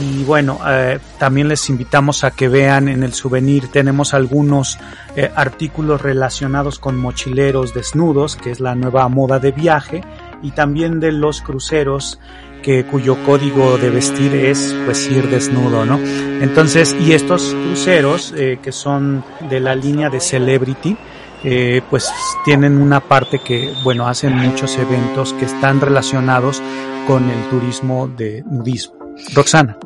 Y 0.00 0.22
bueno, 0.22 0.60
eh, 0.68 0.98
también 1.18 1.48
les 1.48 1.68
invitamos 1.68 2.22
a 2.22 2.30
que 2.30 2.48
vean 2.48 2.88
en 2.88 3.02
el 3.02 3.12
souvenir, 3.12 3.68
tenemos 3.68 4.14
algunos 4.14 4.78
eh, 5.16 5.30
artículos 5.34 6.00
relacionados 6.00 6.78
con 6.78 6.96
mochileros 6.96 7.74
desnudos, 7.74 8.36
que 8.36 8.52
es 8.52 8.60
la 8.60 8.76
nueva 8.76 9.08
moda 9.08 9.40
de 9.40 9.50
viaje, 9.50 10.02
y 10.42 10.52
también 10.52 11.00
de 11.00 11.10
los 11.10 11.42
cruceros 11.42 12.20
que 12.62 12.84
cuyo 12.84 13.16
código 13.24 13.78
de 13.78 13.90
vestir 13.90 14.34
es 14.34 14.76
pues 14.84 15.10
ir 15.10 15.28
desnudo, 15.28 15.84
¿no? 15.86 15.98
Entonces, 16.40 16.94
y 17.00 17.12
estos 17.12 17.54
cruceros 17.54 18.32
eh, 18.36 18.58
que 18.62 18.70
son 18.70 19.24
de 19.48 19.60
la 19.60 19.74
línea 19.74 20.10
de 20.10 20.20
Celebrity, 20.20 20.96
eh, 21.44 21.82
pues 21.90 22.10
tienen 22.44 22.78
una 22.78 23.00
parte 23.00 23.38
que, 23.38 23.72
bueno, 23.82 24.06
hacen 24.06 24.36
muchos 24.36 24.76
eventos 24.76 25.32
que 25.34 25.46
están 25.46 25.80
relacionados 25.80 26.62
con 27.06 27.28
el 27.28 27.48
turismo 27.48 28.08
de 28.08 28.42
nudismo. 28.46 28.94
Roxana. 29.34 29.76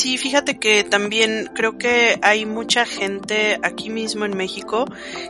Sí, 0.00 0.16
fíjate 0.16 0.58
que 0.58 0.82
también 0.82 1.50
creo 1.54 1.76
que 1.76 2.18
hay 2.22 2.46
mucha 2.46 2.86
gente 2.86 3.60
aquí 3.62 3.90
mismo 3.90 4.24
en 4.24 4.34
México 4.34 4.86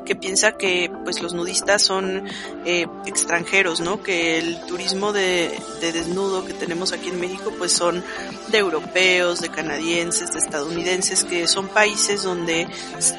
que 0.07 0.15
piensa 0.15 0.53
que 0.53 0.93
pues 1.03 1.21
los 1.21 1.35
nudistas 1.35 1.83
son 1.83 2.23
eh, 2.65 2.87
extranjeros, 3.05 3.81
¿no? 3.81 4.01
Que 4.01 4.39
el 4.39 4.61
turismo 4.67 5.13
de, 5.13 5.51
de, 5.81 5.91
desnudo 5.91 6.45
que 6.45 6.53
tenemos 6.53 6.93
aquí 6.93 7.09
en 7.09 7.19
México 7.19 7.53
pues 7.59 7.73
son 7.73 8.05
de 8.47 8.59
europeos, 8.59 9.41
de 9.41 9.49
canadienses, 9.49 10.35
de 10.35 10.39
estadounidenses, 10.39 11.25
que 11.25 11.49
son 11.49 11.67
países 11.67 12.23
donde 12.23 12.69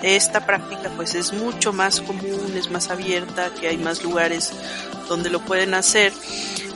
esta 0.04 0.46
práctica 0.46 0.90
pues 0.96 1.16
es 1.16 1.34
mucho 1.34 1.74
más 1.74 2.00
común, 2.00 2.54
es 2.56 2.72
más 2.72 2.90
abierta, 2.90 3.54
que 3.60 3.68
hay 3.68 3.78
más 3.78 4.04
lugares 4.04 4.54
donde 5.10 5.30
lo 5.30 5.42
pueden 5.42 5.74
hacer 5.74 6.14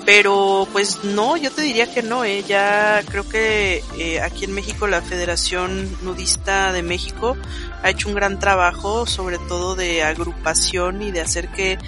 pero 0.06 0.68
pues 0.72 1.03
no, 1.03 1.36
yo 1.36 1.51
te 1.51 1.64
diría 1.64 1.91
que 1.91 2.03
no, 2.03 2.24
eh. 2.24 2.43
ya 2.47 3.01
creo 3.10 3.28
que 3.28 3.84
eh, 3.97 4.22
aquí 4.22 4.45
en 4.45 4.53
México 4.53 4.86
la 4.86 5.01
Federación 5.01 5.89
Nudista 6.03 6.72
de 6.72 6.84
México 6.84 7.36
ha 7.82 7.89
hecho 7.89 8.10
un 8.10 8.16
gran 8.16 8.39
trabajo, 8.39 9.08
sobre 9.08 9.39
todo 9.39 9.76
de 9.76 10.03
agrupación 10.03 11.01
y 11.01 11.12
de 11.12 11.22
hacer 11.22 11.49
que, 11.49 11.80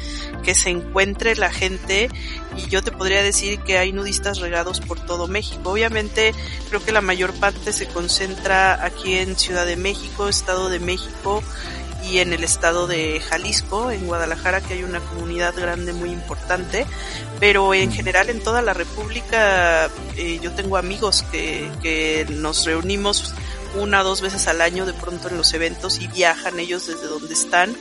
que 0.44 0.56
se 0.56 0.72
encuentre 0.72 1.36
la 1.36 1.52
gente 1.52 2.10
y 2.58 2.68
yo 2.70 2.82
te 2.82 2.92
podría 2.92 3.22
decir 3.22 3.60
que 3.60 3.78
hay 3.78 3.94
nudistas 3.94 4.40
regados 4.40 4.80
por 4.80 5.00
todo 5.00 5.28
México. 5.28 5.72
Obviamente 5.72 6.34
creo 6.70 6.84
que 6.84 6.92
la 6.92 7.02
mayor 7.02 7.34
parte 7.34 7.72
se 7.72 7.88
concentra 7.88 8.84
aquí 8.84 9.14
en 9.14 9.36
Ciudad 9.38 9.68
de 9.68 9.76
México, 9.76 10.28
Estado 10.28 10.70
de 10.70 10.80
México 10.80 11.44
y 12.10 12.20
en 12.20 12.34
el 12.34 12.44
estado 12.44 12.88
de 12.88 13.20
Jalisco, 13.20 13.92
en 13.92 14.06
Guadalajara, 14.06 14.62
que 14.62 14.76
hay 14.76 14.84
una 14.84 15.00
comunidad 15.00 15.56
grande 15.56 15.94
muy 15.94 16.12
importante, 16.12 16.86
pero 17.40 17.74
en 17.74 17.92
general 17.92 18.30
en 18.30 18.42
toda 18.42 18.62
la 18.62 18.74
República 18.74 19.90
eh, 20.16 20.40
yo 20.42 20.52
tengo 20.54 20.78
amigos 20.78 21.24
que, 21.32 21.70
que 21.82 22.26
nos 22.30 22.66
reunimos 22.66 23.34
una 23.78 24.02
o 24.02 24.04
dos 24.04 24.22
veces 24.22 24.48
al 24.48 24.62
año 24.62 24.86
de 24.86 24.94
pronto 24.94 25.30
en 25.30 25.38
los 25.38 25.54
eventos 25.54 26.00
y 26.00 26.08
viajan 26.08 26.60
ellos 26.60 26.88
desde 26.88 27.08
donde 27.08 27.34
están 27.34 27.76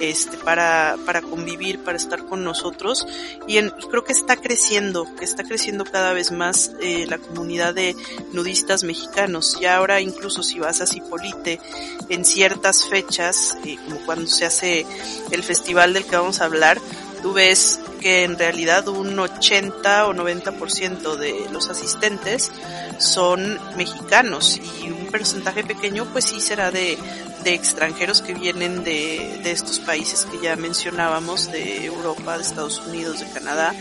este 0.00 0.36
para 0.36 0.96
para 1.04 1.22
convivir 1.22 1.80
para 1.80 1.96
estar 1.96 2.24
con 2.24 2.44
nosotros. 2.44 3.06
Y, 3.46 3.58
en, 3.58 3.70
creo 3.70 4.04
que 4.04 4.12
está 4.12 4.36
creciendo 4.36 5.06
que 5.16 5.24
está 5.24 5.44
creciendo 5.44 5.84
cada 5.84 6.12
vez 6.12 6.30
más 6.30 6.72
eh, 6.80 7.06
la 7.08 7.18
comunidad 7.18 7.74
de 7.74 7.96
nudistas 8.32 8.84
mexicanos. 8.84 9.56
Y 9.60 9.66
ahora 9.66 10.00
incluso 10.00 10.42
si 10.42 10.58
vas 10.58 10.80
a 10.80 10.86
Cipolite 10.86 11.60
en 12.08 12.24
ciertas 12.24 12.86
fechas 12.86 13.56
eh, 13.64 13.76
como 13.84 13.98
cuando 14.06 14.26
se 14.26 14.44
hace 14.44 14.86
el 15.30 15.42
festival 15.42 15.94
del 15.94 16.04
que 16.04 16.16
vamos 16.16 16.40
a 16.40 16.44
hablar 16.44 16.80
tú 17.22 17.32
ves 17.32 17.80
que 18.00 18.24
en 18.24 18.38
realidad 18.38 18.86
un 18.88 19.18
80 19.18 20.06
o 20.06 20.14
90% 20.14 21.16
de 21.16 21.48
los 21.52 21.68
asistentes 21.68 22.50
son 22.98 23.58
mexicanos. 23.76 24.60
Y 24.82 24.90
porcentaje 25.10 25.64
pequeño 25.64 26.06
pues 26.12 26.26
sí 26.26 26.40
será 26.40 26.70
de, 26.70 26.98
de 27.44 27.54
extranjeros 27.54 28.22
que 28.22 28.34
vienen 28.34 28.84
de, 28.84 29.40
de 29.42 29.50
estos 29.50 29.80
países 29.80 30.24
que 30.24 30.38
ya 30.40 30.56
mencionábamos, 30.56 31.50
de 31.50 31.84
Europa, 31.86 32.36
de 32.36 32.44
Estados 32.44 32.80
Unidos, 32.86 33.20
de 33.20 33.28
Canadá 33.30 33.74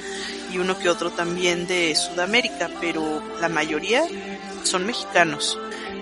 y 0.51 0.57
uno 0.57 0.77
que 0.77 0.89
otro 0.89 1.11
también 1.11 1.67
de 1.67 1.95
Sudamérica, 1.95 2.69
pero 2.79 3.21
la 3.41 3.49
mayoría 3.49 4.03
son 4.63 4.85
mexicanos. 4.85 5.57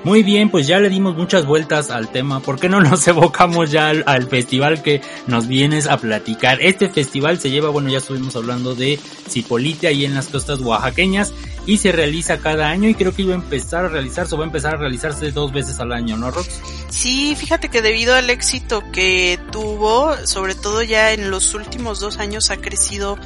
Muy 0.05 0.21
bien, 0.21 0.51
pues 0.51 0.67
ya 0.67 0.79
le 0.79 0.89
dimos 0.89 1.17
muchas 1.17 1.47
vueltas 1.47 1.89
al 1.89 2.11
tema. 2.11 2.39
¿Por 2.39 2.59
qué 2.59 2.69
no 2.69 2.79
nos 2.79 3.07
evocamos 3.09 3.71
ya 3.71 3.89
al, 3.89 4.27
festival 4.27 4.83
que 4.83 5.01
nos 5.25 5.47
vienes 5.47 5.87
a 5.87 5.97
platicar? 5.97 6.61
Este 6.61 6.89
festival 6.89 7.39
se 7.39 7.49
lleva, 7.49 7.69
bueno, 7.69 7.89
ya 7.89 7.97
estuvimos 7.97 8.35
hablando 8.35 8.75
de 8.75 8.99
Cipolite 9.27 9.87
ahí 9.87 10.05
en 10.05 10.13
las 10.13 10.27
costas 10.27 10.59
oaxaqueñas 10.59 11.33
y 11.65 11.77
se 11.77 11.91
realiza 11.91 12.37
cada 12.37 12.69
año 12.69 12.87
y 12.87 12.93
creo 12.93 13.15
que 13.15 13.23
iba 13.23 13.33
a 13.33 13.37
empezar 13.37 13.85
a 13.85 13.87
realizarse 13.87 14.35
o 14.35 14.37
va 14.37 14.43
a 14.43 14.47
empezar 14.47 14.75
a 14.75 14.77
realizarse 14.77 15.31
dos 15.31 15.51
veces 15.51 15.79
al 15.79 15.91
año, 15.91 16.15
¿no, 16.17 16.29
Rox? 16.29 16.61
Sí, 16.89 17.35
fíjate 17.35 17.69
que 17.69 17.81
debido 17.81 18.13
al 18.13 18.29
éxito 18.29 18.83
que 18.91 19.39
tuvo, 19.51 20.15
sobre 20.27 20.53
todo 20.53 20.83
ya 20.83 21.13
en 21.13 21.31
los 21.31 21.55
últimos 21.55 21.99
dos 21.99 22.17
años 22.17 22.51
ha 22.51 22.57
crecido 22.57 23.17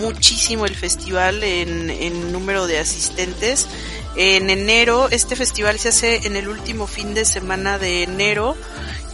muchísimo 0.00 0.64
el 0.64 0.74
festival 0.74 1.44
en, 1.44 1.90
en 1.90 2.32
número 2.32 2.66
de 2.66 2.78
asistentes 2.78 3.68
en 4.16 4.50
enero. 4.50 5.08
Este 5.10 5.36
festival 5.36 5.78
se 5.78 5.88
hace 5.88 6.26
en 6.26 6.36
el 6.36 6.48
último 6.48 6.86
fin 6.86 7.14
de 7.14 7.24
semana 7.24 7.78
de 7.78 8.02
enero 8.02 8.56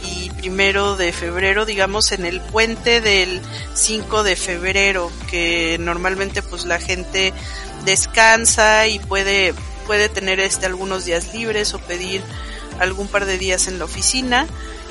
y 0.02 0.30
primero 0.30 0.96
de 0.96 1.12
febrero, 1.12 1.66
digamos, 1.66 2.12
en 2.12 2.24
el 2.24 2.40
puente 2.40 3.00
del 3.00 3.40
5 3.74 4.22
de 4.22 4.36
febrero, 4.36 5.10
que 5.30 5.76
normalmente 5.78 6.42
pues 6.42 6.64
la 6.64 6.78
gente 6.80 7.32
descansa 7.84 8.86
y 8.86 8.98
puede, 8.98 9.54
puede 9.86 10.08
tener 10.08 10.40
este 10.40 10.66
algunos 10.66 11.04
días 11.04 11.34
libres 11.34 11.74
o 11.74 11.78
pedir 11.78 12.22
algún 12.78 13.08
par 13.08 13.26
de 13.26 13.36
días 13.38 13.68
en 13.68 13.78
la 13.78 13.84
oficina 13.84 14.46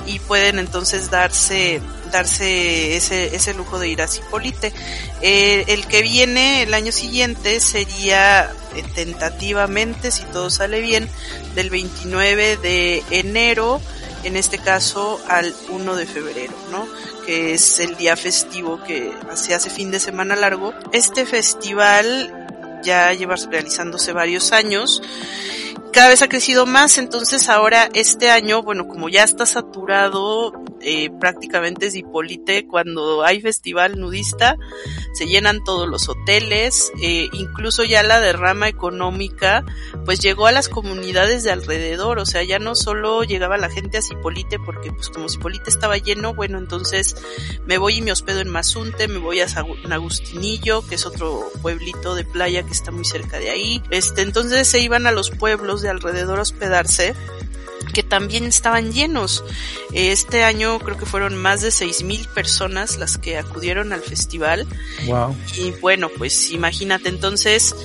y 0.05 0.19
pueden 0.19 0.59
entonces 0.59 1.09
darse 1.09 1.81
darse 2.11 2.95
ese, 2.95 3.35
ese 3.35 3.53
lujo 3.53 3.79
de 3.79 3.89
ir 3.89 4.01
a 4.01 4.07
Cipolite. 4.07 4.73
Eh, 5.21 5.65
el 5.67 5.85
que 5.87 6.01
viene 6.01 6.63
el 6.63 6.73
año 6.73 6.91
siguiente 6.91 7.59
sería 7.59 8.51
eh, 8.75 8.83
tentativamente, 8.95 10.11
si 10.11 10.23
todo 10.23 10.49
sale 10.49 10.81
bien, 10.81 11.07
del 11.55 11.69
29 11.69 12.57
de 12.57 13.03
enero, 13.11 13.81
en 14.23 14.35
este 14.35 14.57
caso 14.57 15.21
al 15.27 15.55
1 15.69 15.95
de 15.95 16.05
febrero, 16.05 16.53
¿no? 16.71 16.87
Que 17.25 17.53
es 17.53 17.79
el 17.79 17.95
día 17.95 18.15
festivo 18.15 18.83
que 18.83 19.13
se 19.35 19.53
hace 19.53 19.69
fin 19.69 19.91
de 19.91 19.99
semana 19.99 20.35
largo. 20.35 20.73
Este 20.91 21.25
festival 21.25 22.35
ya 22.83 23.13
lleva 23.13 23.35
realizándose 23.35 24.13
varios 24.13 24.51
años 24.51 25.01
cada 25.91 26.09
vez 26.09 26.21
ha 26.21 26.29
crecido 26.29 26.65
más, 26.65 26.97
entonces 26.97 27.49
ahora 27.49 27.89
este 27.93 28.29
año, 28.29 28.61
bueno, 28.63 28.87
como 28.87 29.09
ya 29.09 29.23
está 29.23 29.45
saturado, 29.45 30.53
eh, 30.81 31.09
prácticamente 31.19 31.87
es 31.87 31.93
cuando 32.67 33.23
hay 33.23 33.41
festival 33.41 33.99
nudista, 33.99 34.55
se 35.13 35.27
llenan 35.27 35.63
todos 35.63 35.87
los 35.87 36.07
hoteles, 36.07 36.91
eh, 37.01 37.27
incluso 37.33 37.83
ya 37.83 38.03
la 38.03 38.19
derrama 38.19 38.67
económica, 38.67 39.65
pues 40.05 40.19
llegó 40.19 40.47
a 40.47 40.51
las 40.51 40.69
comunidades 40.69 41.43
de 41.43 41.51
alrededor, 41.51 42.19
o 42.19 42.25
sea, 42.25 42.43
ya 42.43 42.59
no 42.59 42.75
solo 42.75 43.23
llegaba 43.23 43.57
la 43.57 43.69
gente 43.69 43.97
a 43.97 44.01
Cipolite, 44.01 44.59
porque 44.59 44.91
pues 44.91 45.09
como 45.09 45.29
Cipolite 45.29 45.69
estaba 45.69 45.97
lleno, 45.97 46.33
bueno, 46.33 46.57
entonces 46.57 47.15
me 47.65 47.77
voy 47.77 47.97
y 47.97 48.01
me 48.01 48.11
hospedo 48.11 48.39
en 48.39 48.49
Mazunte, 48.49 49.07
me 49.07 49.19
voy 49.19 49.39
a 49.41 49.47
San 49.47 49.65
Agustinillo, 49.91 50.85
que 50.87 50.95
es 50.95 51.05
otro 51.05 51.49
pueblito 51.61 52.15
de 52.15 52.23
playa 52.23 52.63
que 52.63 52.71
está 52.71 52.91
muy 52.91 53.05
cerca 53.05 53.39
de 53.39 53.49
ahí, 53.49 53.81
este, 53.89 54.21
entonces 54.21 54.67
se 54.67 54.79
iban 54.79 55.07
a 55.07 55.11
los 55.11 55.31
pueblos 55.31 55.78
de 55.81 55.89
alrededor 55.89 56.39
hospedarse 56.39 57.15
que 57.93 58.03
también 58.03 58.45
estaban 58.45 58.91
llenos. 58.91 59.43
Este 59.93 60.43
año 60.43 60.79
creo 60.79 60.97
que 60.97 61.05
fueron 61.05 61.35
más 61.35 61.61
de 61.61 61.71
seis 61.71 62.03
mil 62.03 62.27
personas 62.27 62.97
las 62.97 63.17
que 63.17 63.37
acudieron 63.37 63.93
al 63.93 64.01
festival. 64.01 64.67
Wow. 65.05 65.35
Y 65.55 65.71
bueno, 65.71 66.09
pues 66.17 66.51
imagínate 66.51 67.09
entonces 67.09 67.75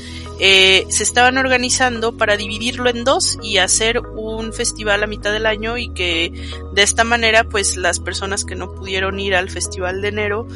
eh, 0.41 0.85
se 0.89 1.05
estaban 1.05 1.39
organizando 1.39 2.17
para 2.17 2.37
dividirlo 2.37 2.91
en 2.91 3.05
dos 3.05 3.39
y 3.43 3.59
hacer 3.59 4.01
un 4.01 4.53
festival 4.53 5.03
a 5.03 5.07
mitad 5.07 5.33
del 5.33 5.47
año 5.47 5.79
y 5.79 5.91
que 5.91 6.33
de 6.73 6.83
esta 6.83 7.05
manera 7.05 7.45
pues 7.45 7.77
las 7.77 8.01
personas 8.01 8.45
que 8.45 8.57
no 8.57 8.73
pudieron 8.75 9.21
ir 9.21 9.37
al 9.37 9.49
festival 9.49 10.03
de 10.03 10.09
enero 10.09 10.49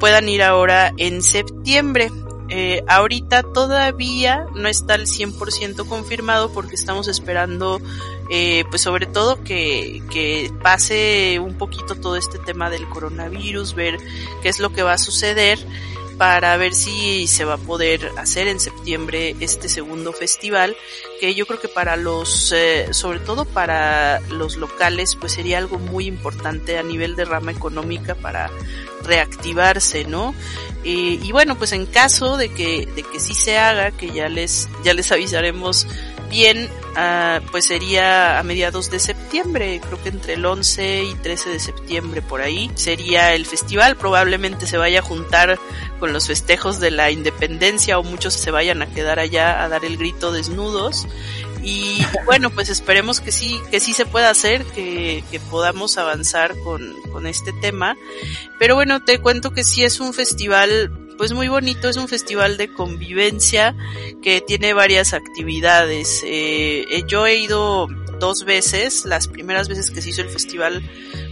puedan 0.00 0.28
ir 0.28 0.42
ahora 0.42 0.92
en 0.96 1.22
septiembre. 1.22 2.10
Eh, 2.50 2.82
ahorita 2.88 3.44
todavía 3.44 4.44
no 4.54 4.68
está 4.68 4.94
al 4.94 5.06
100% 5.06 5.86
confirmado 5.86 6.52
porque 6.52 6.74
estamos 6.74 7.06
esperando, 7.06 7.80
eh, 8.28 8.64
pues 8.70 8.82
sobre 8.82 9.06
todo 9.06 9.42
que, 9.44 10.02
que 10.10 10.50
pase 10.60 11.38
un 11.38 11.54
poquito 11.54 11.94
todo 11.94 12.16
este 12.16 12.38
tema 12.38 12.68
del 12.68 12.88
coronavirus, 12.88 13.74
ver 13.74 13.98
qué 14.42 14.48
es 14.48 14.58
lo 14.58 14.70
que 14.70 14.82
va 14.82 14.94
a 14.94 14.98
suceder 14.98 15.60
para 16.20 16.54
ver 16.58 16.74
si 16.74 17.26
se 17.26 17.46
va 17.46 17.54
a 17.54 17.56
poder 17.56 18.10
hacer 18.18 18.46
en 18.46 18.60
septiembre 18.60 19.36
este 19.40 19.70
segundo 19.70 20.12
festival, 20.12 20.76
que 21.18 21.34
yo 21.34 21.46
creo 21.46 21.58
que 21.58 21.68
para 21.68 21.96
los, 21.96 22.52
eh, 22.52 22.92
sobre 22.92 23.20
todo 23.20 23.46
para 23.46 24.20
los 24.28 24.56
locales, 24.56 25.16
pues 25.16 25.32
sería 25.32 25.56
algo 25.56 25.78
muy 25.78 26.04
importante 26.04 26.76
a 26.76 26.82
nivel 26.82 27.16
de 27.16 27.24
rama 27.24 27.52
económica 27.52 28.14
para 28.16 28.50
reactivarse, 29.02 30.04
¿no? 30.04 30.34
Y 30.84 31.32
bueno, 31.32 31.56
pues 31.56 31.72
en 31.72 31.86
caso 31.86 32.36
de 32.36 32.50
que, 32.50 32.84
de 32.84 33.02
que 33.02 33.18
sí 33.18 33.32
se 33.32 33.56
haga, 33.56 33.90
que 33.90 34.10
ya 34.10 34.28
les, 34.28 34.68
ya 34.84 34.92
les 34.92 35.10
avisaremos 35.12 35.86
bien, 36.30 36.70
uh, 36.92 37.44
pues 37.50 37.66
sería 37.66 38.38
a 38.38 38.42
mediados 38.42 38.90
de 38.90 38.98
septiembre, 38.98 39.80
creo 39.84 40.02
que 40.02 40.08
entre 40.08 40.34
el 40.34 40.46
11 40.46 41.04
y 41.04 41.14
13 41.16 41.50
de 41.50 41.60
septiembre 41.60 42.22
por 42.22 42.40
ahí 42.40 42.70
sería 42.74 43.34
el 43.34 43.44
festival, 43.44 43.96
probablemente 43.96 44.66
se 44.66 44.78
vaya 44.78 45.00
a 45.00 45.02
juntar 45.02 45.58
con 45.98 46.12
los 46.12 46.28
festejos 46.28 46.80
de 46.80 46.90
la 46.90 47.10
independencia 47.10 47.98
o 47.98 48.02
muchos 48.02 48.34
se 48.34 48.50
vayan 48.50 48.80
a 48.80 48.86
quedar 48.86 49.18
allá 49.18 49.62
a 49.62 49.68
dar 49.68 49.84
el 49.84 49.98
grito 49.98 50.32
desnudos 50.32 51.06
Y 51.62 51.98
bueno, 52.24 52.50
pues 52.50 52.70
esperemos 52.70 53.20
que 53.20 53.32
sí, 53.32 53.60
que 53.70 53.80
sí 53.80 53.92
se 53.92 54.06
pueda 54.06 54.30
hacer, 54.30 54.64
que, 54.64 55.22
que 55.30 55.40
podamos 55.40 55.98
avanzar 55.98 56.56
con, 56.60 56.94
con 57.12 57.26
este 57.26 57.52
tema. 57.52 57.96
Pero 58.58 58.76
bueno, 58.76 59.04
te 59.04 59.18
cuento 59.18 59.50
que 59.50 59.64
sí 59.64 59.84
es 59.84 60.00
un 60.00 60.14
festival 60.14 60.90
pues 61.20 61.34
muy 61.34 61.48
bonito, 61.48 61.86
es 61.90 61.98
un 61.98 62.08
festival 62.08 62.56
de 62.56 62.72
convivencia 62.72 63.76
que 64.22 64.40
tiene 64.40 64.72
varias 64.72 65.12
actividades. 65.12 66.22
Eh, 66.24 66.86
eh, 66.90 67.02
yo 67.06 67.26
he 67.26 67.36
ido 67.36 67.88
dos 68.18 68.46
veces, 68.46 69.04
las 69.04 69.28
primeras 69.28 69.68
veces 69.68 69.90
que 69.90 70.00
se 70.00 70.08
hizo 70.08 70.22
el 70.22 70.30
festival, 70.30 70.82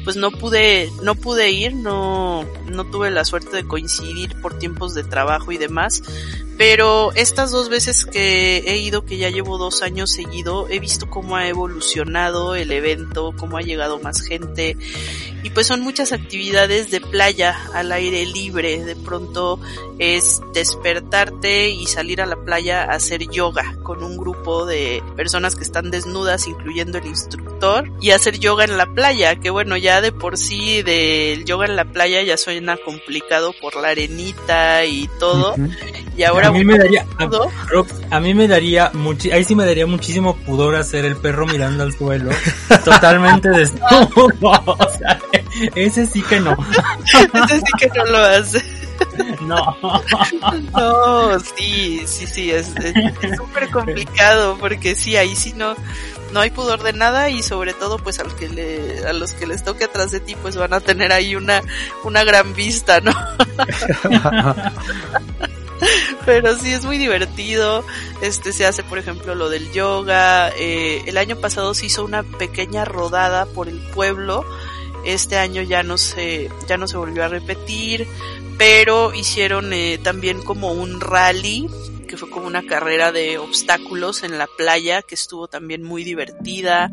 pues 0.05 0.17
no 0.17 0.31
pude, 0.31 0.93
no 1.03 1.15
pude 1.15 1.53
ir, 1.53 1.75
no, 1.75 2.45
no 2.67 2.85
tuve 2.85 3.11
la 3.11 3.25
suerte 3.25 3.57
de 3.57 3.67
coincidir 3.67 4.39
por 4.43 4.59
tiempos 4.59 4.93
de 4.93 5.05
trabajo 5.05 5.53
y 5.53 5.57
demás, 5.57 6.03
pero 6.59 7.13
estas 7.15 7.53
dos 7.53 7.69
veces 7.69 8.05
que 8.05 8.59
he 8.67 8.79
ido, 8.79 9.05
que 9.05 9.17
ya 9.17 9.31
llevo 9.31 9.57
dos 9.57 9.81
años 9.83 10.11
seguido, 10.11 10.69
he 10.69 10.81
visto 10.81 11.09
cómo 11.09 11.37
ha 11.37 11.49
evolucionado 11.49 12.57
el 12.57 12.73
evento, 12.73 13.33
cómo 13.39 13.57
ha 13.57 13.63
llegado 13.63 14.01
más 14.01 14.21
gente 14.21 14.77
y 15.43 15.51
pues 15.51 15.69
son 15.69 15.83
muchas 15.83 16.13
actividades 16.13 16.91
de 16.91 17.01
playa 17.01 17.57
al 17.73 17.93
aire 17.93 18.27
libre. 18.27 18.85
De 18.85 18.97
pronto 18.97 19.61
es 19.99 20.41
despertarte 20.53 21.71
y 21.71 21.87
salir 21.87 22.21
a 22.21 22.27
la 22.27 22.37
playa 22.37 22.83
a 22.83 22.97
hacer 22.97 23.29
yoga 23.31 23.77
con 23.83 24.03
un 24.03 24.17
grupo 24.17 24.67
de 24.67 25.03
personas 25.17 25.55
que 25.55 25.63
están 25.63 25.91
desnudas, 25.91 26.49
incluyendo 26.49 26.99
el 26.99 27.07
instructor, 27.07 27.91
y 28.01 28.11
hacer 28.11 28.39
yoga 28.39 28.65
en 28.65 28.77
la 28.77 28.87
playa, 28.87 29.37
que 29.37 29.51
bueno, 29.51 29.77
ya 29.77 30.01
de 30.01 30.13
por 30.13 30.37
sí 30.37 30.83
del 30.83 31.45
yoga 31.45 31.67
en 31.67 31.77
la 31.77 31.85
playa 31.85 32.23
ya 32.23 32.37
suena 32.37 32.77
complicado 32.77 33.55
por 33.61 33.77
la 33.77 33.89
arenita 33.89 34.85
y 34.85 35.09
todo. 35.21 35.55
Y 36.19 36.25
ahora 36.25 36.49
a 36.49 36.51
mí 36.51 36.65
me 36.65 36.77
daría, 36.77 37.07
a, 38.11 38.19
mí 38.19 38.35
me 38.35 38.49
daría 38.49 38.91
muchi, 38.93 39.31
ahí 39.31 39.45
sí 39.45 39.55
me 39.55 39.65
daría 39.65 39.87
muchísimo 39.87 40.35
pudor 40.39 40.75
hacer 40.75 41.05
el 41.05 41.17
perro 41.17 41.47
mirando 41.47 41.85
al 41.85 41.93
suelo, 41.93 42.33
totalmente 42.85 43.49
desnudo. 43.51 44.33
o 44.67 44.91
sea, 44.99 45.21
ese 45.77 46.07
sí 46.07 46.21
que 46.23 46.41
no. 46.41 46.57
ese 47.45 47.59
sí 47.61 47.73
que 47.79 47.89
no 47.97 48.05
lo 48.07 48.19
hace. 48.19 48.65
No. 49.43 49.79
No, 50.73 51.39
sí, 51.39 52.03
sí, 52.05 52.27
sí, 52.27 52.51
es 52.51 52.67
súper 53.37 53.71
complicado 53.71 54.57
porque 54.59 54.97
sí, 54.97 55.17
ahí 55.17 55.37
sí 55.37 55.53
no, 55.55 55.77
no 56.33 56.41
hay 56.41 56.51
pudor 56.51 56.83
de 56.83 56.95
nada 56.95 57.31
y 57.31 57.45
sobre 57.45 57.75
todo 57.75 57.97
pues 57.99 58.19
al 58.19 58.35
que 58.35 58.49
le, 58.49 59.07
a 59.07 59.13
los 59.13 59.35
que 59.35 59.47
les 59.47 59.63
toque 59.63 59.85
atrás 59.85 60.11
de 60.11 60.19
ti 60.19 60.35
pues 60.43 60.57
van 60.57 60.75
a 60.75 60.81
tener 60.81 61.13
ahí 61.13 61.37
una, 61.37 61.63
una 62.03 62.25
gran 62.25 62.55
vista, 62.55 63.01
¿no? 63.01 63.13
Pero 66.27 66.57
sí 66.57 66.73
es 66.73 66.85
muy 66.85 66.99
divertido. 66.99 67.85
Este 68.21 68.53
se 68.53 68.67
hace, 68.67 68.83
por 68.83 68.99
ejemplo, 68.99 69.35
lo 69.35 69.49
del 69.49 69.73
yoga. 69.73 70.51
Eh, 70.51 71.03
el 71.07 71.17
año 71.17 71.37
pasado 71.37 71.75
se 71.75 71.87
hizo 71.87 72.05
una 72.05 72.23
pequeña 72.23 72.85
rodada 72.85 73.47
por 73.47 73.69
el 73.69 73.79
pueblo. 73.95 74.45
Este 75.05 75.39
año 75.39 75.63
ya 75.63 75.83
no 75.83 75.97
se, 75.97 76.51
ya 76.67 76.77
no 76.77 76.89
se 76.89 76.97
volvió 76.97 77.25
a 77.25 77.29
repetir, 77.29 78.07
pero 78.59 79.15
hicieron 79.15 79.73
eh, 79.73 79.99
también 80.03 80.43
como 80.43 80.73
un 80.73 81.01
rally 81.01 81.69
que 82.09 82.17
fue 82.17 82.29
como 82.29 82.49
una 82.49 82.65
carrera 82.65 83.13
de 83.13 83.39
obstáculos 83.39 84.25
en 84.25 84.39
la 84.39 84.49
playa 84.57 85.03
que 85.03 85.15
estuvo 85.15 85.47
también 85.47 85.85
muy 85.85 86.03
divertida. 86.03 86.91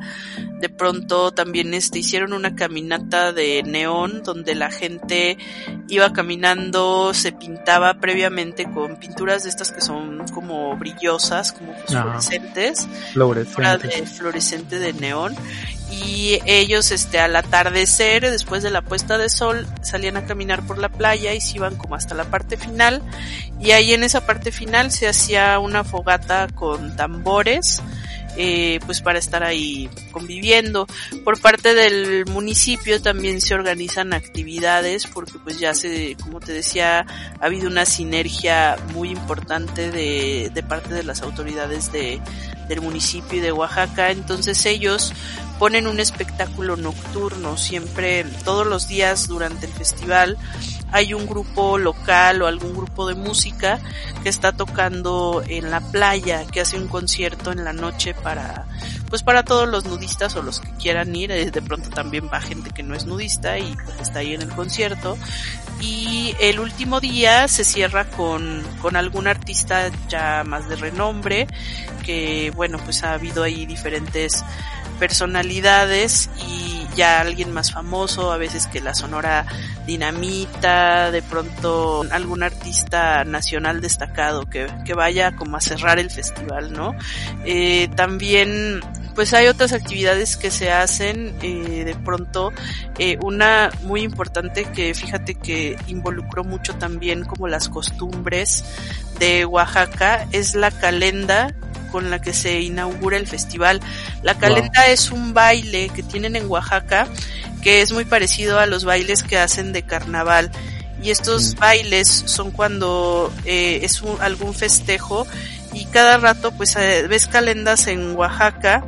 De 0.59 0.70
pronto 0.70 1.32
también 1.32 1.74
este 1.74 1.99
hicieron 1.99 2.34
una 2.34 2.55
caminata 2.55 3.34
de 3.34 3.63
neón 3.63 4.22
donde 4.22 4.53
la 4.53 4.70
gente 4.70 5.38
iba 5.88 6.13
caminando, 6.13 7.13
se 7.16 7.32
pintaba 7.32 7.95
previamente 7.95 8.70
con 8.72 8.97
pinturas 8.97 9.43
de 9.43 9.49
estas 9.49 9.72
que 9.72 9.82
son 9.82 10.28
como 10.28 10.78
brillosas, 10.78 11.53
como 11.53 11.74
fluorescentes, 11.88 12.88
fluorescentes. 13.13 13.82
de 13.82 14.05
fluorescente 14.05 14.80
de 14.80 14.93
neón 14.93 15.36
y 15.91 16.39
ellos 16.45 16.91
este 16.91 17.19
al 17.19 17.36
atardecer 17.36 18.29
después 18.29 18.63
de 18.63 18.71
la 18.71 18.81
puesta 18.81 19.17
de 19.17 19.29
sol 19.29 19.67
salían 19.81 20.17
a 20.17 20.25
caminar 20.25 20.65
por 20.65 20.77
la 20.77 20.89
playa 20.89 21.33
y 21.33 21.41
se 21.41 21.57
iban 21.57 21.75
como 21.75 21.95
hasta 21.95 22.15
la 22.15 22.25
parte 22.25 22.57
final 22.57 23.01
y 23.59 23.71
ahí 23.71 23.93
en 23.93 24.03
esa 24.03 24.25
parte 24.25 24.51
final 24.51 24.91
se 24.91 25.07
hacía 25.07 25.59
una 25.59 25.83
fogata 25.83 26.47
con 26.53 26.95
tambores 26.95 27.81
eh, 28.38 28.81
pues 28.86 28.99
para 28.99 29.17
estar 29.17 29.43
ahí 29.43 29.89
conviviendo. 30.11 30.88
Por 31.23 31.39
parte 31.39 31.73
del 31.73 32.25
municipio 32.25 33.01
también 33.01 33.39
se 33.39 33.53
organizan 33.53 34.11
actividades 34.11 35.07
porque 35.07 35.39
pues 35.41 35.57
ya 35.57 35.73
se, 35.73 36.17
como 36.21 36.41
te 36.41 36.51
decía, 36.51 37.05
ha 37.39 37.45
habido 37.45 37.69
una 37.69 37.86
sinergia 37.86 38.75
muy 38.93 39.09
importante 39.09 39.89
de, 39.89 40.51
de 40.53 40.63
parte 40.63 40.93
de 40.93 41.03
las 41.03 41.21
autoridades 41.21 41.93
de, 41.93 42.19
del 42.67 42.81
municipio 42.81 43.41
de 43.41 43.53
Oaxaca. 43.53 44.11
Entonces 44.11 44.65
ellos 44.65 45.13
ponen 45.60 45.88
un 45.88 45.99
espectáculo 45.99 46.76
nocturno 46.76 47.58
siempre, 47.58 48.24
todos 48.43 48.68
los 48.68 48.88
días 48.88 49.28
durante 49.28 49.66
el 49.66 49.72
festival 49.72 50.38
hay 50.91 51.14
un 51.14 51.26
grupo 51.26 51.78
local 51.78 52.41
o 52.41 52.47
algún 52.47 52.74
grupo 52.74 53.08
de 53.08 53.16
música 53.16 53.80
que 54.24 54.30
está 54.30 54.53
tocando 54.53 55.43
en 55.47 55.70
la 55.70 55.82
playa, 55.82 56.45
que 56.45 56.62
hace 56.62 56.78
un 56.78 56.88
concierto 56.88 57.51
en 57.51 57.66
la 57.66 57.74
noche 57.74 58.14
para, 58.14 58.66
pues 59.10 59.22
para 59.22 59.43
todos 59.43 59.68
los 59.68 59.86
nudistas 59.86 60.36
o 60.36 60.41
los 60.41 60.62
que 60.62 60.72
quieran 60.76 61.14
ir, 61.16 61.32
eh, 61.32 61.51
de 61.51 61.62
pronto 61.62 61.89
también 61.89 62.30
va 62.32 62.39
gente 62.39 62.70
que 62.72 62.84
no 62.84 62.95
es 62.95 63.06
nudista 63.06 63.58
y 63.60 63.76
está 63.99 64.20
ahí 64.20 64.36
en 64.36 64.41
el 64.41 64.49
concierto. 64.49 65.18
Y 65.82 66.34
el 66.39 66.62
último 66.62 67.01
día 67.01 67.49
se 67.49 67.66
cierra 67.66 68.06
con, 68.06 68.64
con 68.82 68.95
algún 68.95 69.28
artista 69.28 69.91
ya 70.08 70.43
más 70.45 70.70
de 70.70 70.78
renombre, 70.78 71.47
que 72.06 72.53
bueno, 72.56 72.78
pues 72.84 73.03
ha 73.03 73.14
habido 73.14 73.43
ahí 73.43 73.66
diferentes 73.66 74.45
personalidades 74.99 76.29
y 76.47 76.75
ya 76.95 77.19
alguien 77.19 77.51
más 77.51 77.71
famoso, 77.71 78.31
a 78.31 78.37
veces 78.37 78.67
que 78.67 78.79
la 78.79 78.93
Sonora 78.93 79.45
Dinamita, 79.85 81.11
de 81.11 81.21
pronto 81.21 82.03
algún 82.09 82.41
artista 82.41 83.23
nacional 83.25 83.81
destacado 83.81 84.49
que, 84.49 84.67
que 84.85 84.93
vaya 84.93 85.35
como 85.35 85.57
a 85.57 85.61
cerrar 85.61 85.99
el 85.99 86.09
festival, 86.09 86.73
¿no? 86.73 86.95
Eh, 87.45 87.89
también 87.95 88.81
pues 89.13 89.33
hay 89.33 89.47
otras 89.47 89.71
actividades 89.71 90.35
que 90.35 90.51
se 90.51 90.71
hacen 90.71 91.33
eh, 91.41 91.83
de 91.85 91.95
pronto 91.95 92.51
eh, 92.99 93.17
una 93.23 93.71
muy 93.83 94.01
importante 94.01 94.65
que 94.65 94.93
fíjate 94.93 95.35
que 95.35 95.77
involucró 95.87 96.43
mucho 96.43 96.75
también 96.75 97.23
como 97.23 97.47
las 97.47 97.69
costumbres 97.69 98.65
de 99.17 99.45
Oaxaca 99.45 100.27
es 100.33 100.53
la 100.53 100.69
calenda 100.69 101.55
con 101.95 102.09
la 102.09 102.19
que 102.19 102.33
se 102.33 102.59
inaugura 102.59 103.15
el 103.15 103.25
festival. 103.25 103.79
La 104.21 104.37
calenda 104.37 104.85
es 104.87 105.11
un 105.11 105.33
baile 105.33 105.87
que 105.87 106.03
tienen 106.03 106.35
en 106.35 106.51
Oaxaca 106.51 107.07
que 107.61 107.81
es 107.81 107.93
muy 107.93 108.03
parecido 108.03 108.59
a 108.59 108.65
los 108.65 108.83
bailes 108.83 109.23
que 109.23 109.37
hacen 109.37 109.71
de 109.71 109.83
carnaval. 109.83 110.51
Y 111.01 111.11
estos 111.11 111.55
mm. 111.55 111.57
bailes 111.57 112.09
son 112.09 112.51
cuando 112.51 113.31
eh, 113.45 113.79
es 113.83 114.01
un, 114.01 114.21
algún 114.21 114.53
festejo 114.53 115.25
y 115.71 115.85
cada 115.85 116.17
rato 116.17 116.51
pues 116.51 116.75
eh, 116.75 117.07
ves 117.07 117.27
calendas 117.27 117.87
en 117.87 118.13
Oaxaca 118.17 118.83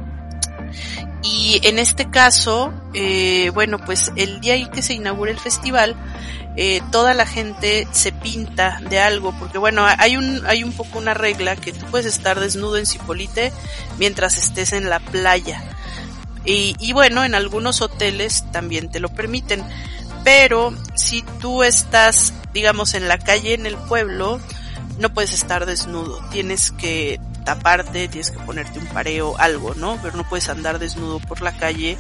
y 1.24 1.62
en 1.64 1.80
este 1.80 2.10
caso, 2.10 2.74
eh, 2.94 3.52
bueno, 3.54 3.78
pues 3.80 4.12
el 4.18 4.42
día 4.42 4.56
en 4.56 4.70
que 4.70 4.82
se 4.82 4.96
inaugura 4.96 5.32
el 5.32 5.40
festival, 5.40 5.96
eh, 6.60 6.82
toda 6.92 7.14
la 7.14 7.28
gente 7.28 7.88
se 7.92 8.12
pinta 8.12 8.80
de 8.90 9.00
algo, 9.00 9.32
porque 9.38 9.60
bueno, 9.60 9.86
hay 9.86 10.18
un, 10.18 10.44
hay 10.48 10.64
un 10.64 10.74
poco 10.74 10.98
una 10.98 11.14
regla 11.14 11.56
que 11.56 11.72
tú 11.72 11.86
puedes 11.92 12.08
estar 12.08 12.40
desnudo 12.40 12.78
en 12.78 12.88
Cipolite 12.88 13.54
mientras 14.00 14.38
estés 14.40 14.74
en 14.74 14.90
la 14.90 15.00
playa. 15.00 15.62
Y, 16.46 16.76
y 16.80 16.94
bueno, 16.94 17.24
en 17.24 17.36
algunos 17.36 17.82
hoteles 17.82 18.44
también 18.52 18.90
te 18.90 19.00
lo 19.00 19.10
permiten. 19.10 19.64
Pero 20.24 20.74
si 20.96 21.22
tú 21.40 21.62
estás, 21.62 22.34
digamos, 22.54 22.96
en 22.96 23.08
la 23.08 23.20
calle, 23.20 23.54
en 23.54 23.68
el 23.68 23.78
pueblo, 23.78 24.40
no 24.98 25.14
puedes 25.14 25.34
estar 25.34 25.68
desnudo. 25.68 26.20
Tienes 26.32 26.72
que 26.72 27.20
taparte, 27.46 28.08
tienes 28.08 28.32
que 28.32 28.40
ponerte 28.40 28.80
un 28.80 28.88
pareo, 28.88 29.38
algo, 29.38 29.76
¿no? 29.76 30.00
Pero 30.02 30.18
no 30.18 30.28
puedes 30.28 30.50
andar 30.50 30.80
desnudo 30.80 31.20
por 31.20 31.42
la 31.42 31.56
calle 31.56 31.98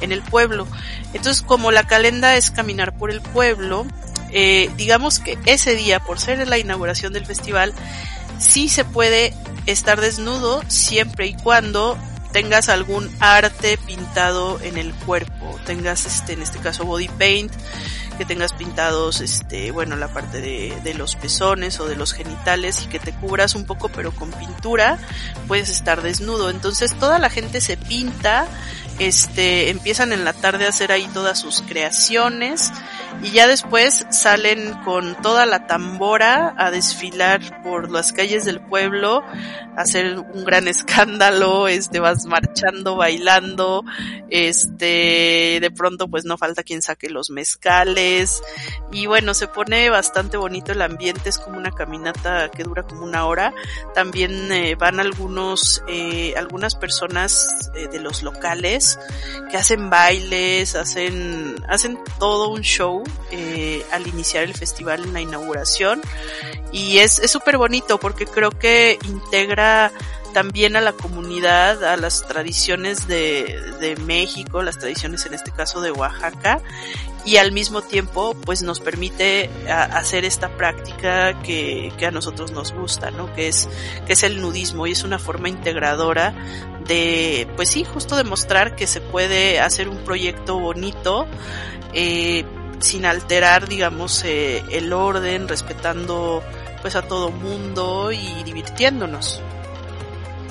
en 0.00 0.12
el 0.12 0.22
pueblo. 0.22 0.66
Entonces, 1.14 1.42
como 1.42 1.70
la 1.70 1.86
calenda 1.86 2.36
es 2.36 2.50
caminar 2.50 2.96
por 2.96 3.10
el 3.10 3.20
pueblo, 3.20 3.86
eh, 4.32 4.70
digamos 4.76 5.18
que 5.18 5.38
ese 5.46 5.74
día, 5.74 6.00
por 6.00 6.18
ser 6.18 6.46
la 6.48 6.58
inauguración 6.58 7.12
del 7.12 7.26
festival, 7.26 7.72
sí 8.38 8.68
se 8.68 8.84
puede 8.84 9.34
estar 9.66 10.00
desnudo 10.00 10.62
siempre 10.68 11.26
y 11.26 11.34
cuando 11.34 11.98
tengas 12.32 12.68
algún 12.68 13.10
arte 13.20 13.78
pintado 13.78 14.60
en 14.60 14.76
el 14.76 14.92
cuerpo, 14.92 15.58
tengas 15.64 16.04
este, 16.04 16.34
en 16.34 16.42
este 16.42 16.58
caso 16.58 16.84
body 16.84 17.08
paint, 17.08 17.50
que 18.18 18.24
tengas 18.24 18.52
pintados, 18.52 19.20
este, 19.20 19.70
bueno, 19.70 19.96
la 19.96 20.08
parte 20.08 20.40
de, 20.40 20.78
de 20.84 20.94
los 20.94 21.16
pezones 21.16 21.80
o 21.80 21.86
de 21.86 21.96
los 21.96 22.12
genitales 22.12 22.82
y 22.82 22.86
que 22.88 22.98
te 22.98 23.12
cubras 23.12 23.54
un 23.54 23.64
poco, 23.64 23.88
pero 23.88 24.10
con 24.12 24.30
pintura 24.32 24.98
puedes 25.48 25.70
estar 25.70 26.02
desnudo. 26.02 26.50
Entonces 26.50 26.94
toda 26.98 27.18
la 27.18 27.30
gente 27.30 27.60
se 27.60 27.76
pinta, 27.76 28.46
este, 28.98 29.70
empiezan 29.70 30.12
en 30.12 30.24
la 30.24 30.32
tarde 30.32 30.66
a 30.66 30.70
hacer 30.70 30.92
ahí 30.92 31.08
todas 31.12 31.38
sus 31.38 31.62
creaciones 31.62 32.72
y 33.22 33.30
ya 33.30 33.46
después 33.46 34.06
salen 34.10 34.74
con 34.84 35.14
toda 35.22 35.46
la 35.46 35.66
tambora 35.66 36.54
a 36.56 36.70
desfilar 36.70 37.62
por 37.62 37.90
las 37.90 38.12
calles 38.12 38.44
del 38.44 38.60
pueblo 38.60 39.22
hacer 39.76 40.18
un 40.18 40.44
gran 40.44 40.68
escándalo, 40.68 41.68
este, 41.68 42.00
vas 42.00 42.24
marchando, 42.26 42.96
bailando, 42.96 43.84
este, 44.30 45.58
de 45.60 45.70
pronto 45.74 46.08
pues 46.08 46.24
no 46.24 46.38
falta 46.38 46.62
quien 46.62 46.82
saque 46.82 47.08
los 47.08 47.30
mezcales 47.30 48.42
y 48.90 49.06
bueno, 49.06 49.34
se 49.34 49.48
pone 49.48 49.90
bastante 49.90 50.36
bonito 50.36 50.72
el 50.72 50.82
ambiente, 50.82 51.28
es 51.28 51.38
como 51.38 51.58
una 51.58 51.70
caminata 51.70 52.50
que 52.50 52.64
dura 52.64 52.82
como 52.82 53.04
una 53.04 53.26
hora. 53.26 53.52
También 53.94 54.50
eh, 54.52 54.74
van 54.74 55.00
algunos, 55.00 55.82
eh, 55.88 56.34
algunas 56.36 56.74
personas 56.74 57.70
eh, 57.76 57.88
de 57.88 58.00
los 58.00 58.22
locales 58.22 58.98
que 59.50 59.56
hacen 59.56 59.90
bailes, 59.90 60.74
hacen, 60.74 61.56
hacen 61.68 61.98
todo 62.18 62.48
un 62.48 62.62
show 62.62 62.95
eh, 63.30 63.84
al 63.92 64.06
iniciar 64.06 64.44
el 64.44 64.54
festival 64.54 65.04
en 65.04 65.12
la 65.12 65.20
inauguración 65.20 66.00
y 66.72 66.98
es 66.98 67.20
súper 67.30 67.58
bonito 67.58 67.98
porque 67.98 68.26
creo 68.26 68.50
que 68.50 68.98
integra 69.04 69.92
también 70.36 70.76
a 70.76 70.82
la 70.82 70.92
comunidad, 70.92 71.82
a 71.82 71.96
las 71.96 72.26
tradiciones 72.28 73.08
de, 73.08 73.96
México, 74.04 74.62
las 74.62 74.78
tradiciones 74.78 75.24
en 75.24 75.32
este 75.32 75.50
caso 75.50 75.80
de 75.80 75.90
Oaxaca, 75.92 76.60
y 77.24 77.38
al 77.38 77.52
mismo 77.52 77.80
tiempo 77.80 78.36
pues 78.44 78.62
nos 78.62 78.80
permite 78.80 79.48
hacer 79.66 80.26
esta 80.26 80.50
práctica 80.50 81.40
que, 81.42 81.90
que, 81.96 82.04
a 82.04 82.10
nosotros 82.10 82.52
nos 82.52 82.72
gusta, 82.72 83.10
¿no? 83.10 83.34
Que 83.34 83.48
es, 83.48 83.66
que 84.06 84.12
es 84.12 84.22
el 84.24 84.42
nudismo 84.42 84.86
y 84.86 84.92
es 84.92 85.04
una 85.04 85.18
forma 85.18 85.48
integradora 85.48 86.34
de, 86.86 87.48
pues 87.56 87.70
sí, 87.70 87.84
justo 87.84 88.14
demostrar 88.14 88.76
que 88.76 88.86
se 88.86 89.00
puede 89.00 89.60
hacer 89.60 89.88
un 89.88 90.04
proyecto 90.04 90.58
bonito, 90.58 91.26
eh, 91.94 92.44
sin 92.80 93.06
alterar, 93.06 93.68
digamos, 93.68 94.24
eh, 94.24 94.62
el 94.70 94.92
orden, 94.92 95.48
respetando 95.48 96.42
pues 96.82 96.96
a 96.96 97.02
todo 97.02 97.30
mundo 97.30 98.12
y 98.12 98.42
divirtiéndonos. 98.44 99.42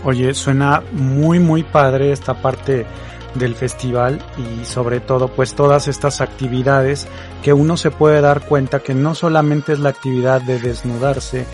Oye, 0.04 0.34
suena 0.34 0.84
muy 0.92 1.40
muy 1.40 1.64
padre 1.64 2.12
esta 2.12 2.36
parte 2.42 2.86
del 3.34 3.56
festival 3.56 4.24
y 4.38 4.66
sobre 4.66 5.00
todo 5.00 5.28
pues 5.28 5.56
todas 5.56 5.88
estas 5.88 6.22
actividades 6.22 7.08
que 7.44 7.54
uno 7.54 7.76
se 7.78 7.92
puede 7.92 8.22
dar 8.22 8.46
cuenta 8.46 8.80
que 8.80 8.94
no 8.94 9.14
solamente 9.14 9.74
es 9.74 9.80
la 9.80 9.90
actividad 9.90 10.42
de 10.42 10.60
desnudarse 10.60 11.46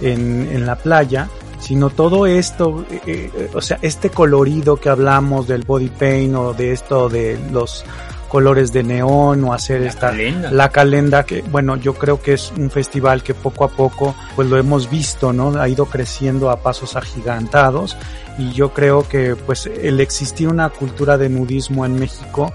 en, 0.00 0.48
en 0.52 0.66
la 0.66 0.76
playa, 0.76 1.28
sino 1.60 1.90
todo 1.90 2.26
esto, 2.26 2.84
eh, 2.90 3.30
eh, 3.34 3.50
o 3.54 3.60
sea, 3.60 3.78
este 3.82 4.10
colorido 4.10 4.76
que 4.76 4.88
hablamos 4.88 5.46
del 5.46 5.62
body 5.62 5.88
paint 5.88 6.34
o 6.34 6.54
de 6.54 6.72
esto 6.72 7.08
de 7.08 7.38
los 7.50 7.84
colores 8.28 8.72
de 8.72 8.82
neón 8.82 9.42
o 9.44 9.52
hacer 9.52 9.80
La 9.80 9.88
esta 9.88 10.10
calenda. 10.10 10.50
la 10.50 10.68
calenda 10.70 11.24
que 11.24 11.42
bueno 11.42 11.76
yo 11.76 11.94
creo 11.94 12.20
que 12.22 12.34
es 12.34 12.52
un 12.56 12.70
festival 12.70 13.22
que 13.22 13.34
poco 13.34 13.64
a 13.64 13.68
poco 13.68 14.14
pues 14.36 14.48
lo 14.48 14.56
hemos 14.58 14.90
visto 14.90 15.32
no 15.32 15.60
ha 15.60 15.68
ido 15.68 15.86
creciendo 15.86 16.50
a 16.50 16.62
pasos 16.62 16.94
agigantados 16.96 17.96
y 18.38 18.52
yo 18.52 18.72
creo 18.72 19.08
que 19.08 19.34
pues 19.34 19.66
el 19.66 20.00
existir 20.00 20.48
una 20.48 20.68
cultura 20.68 21.18
de 21.18 21.28
nudismo 21.28 21.84
en 21.86 21.98
México 21.98 22.52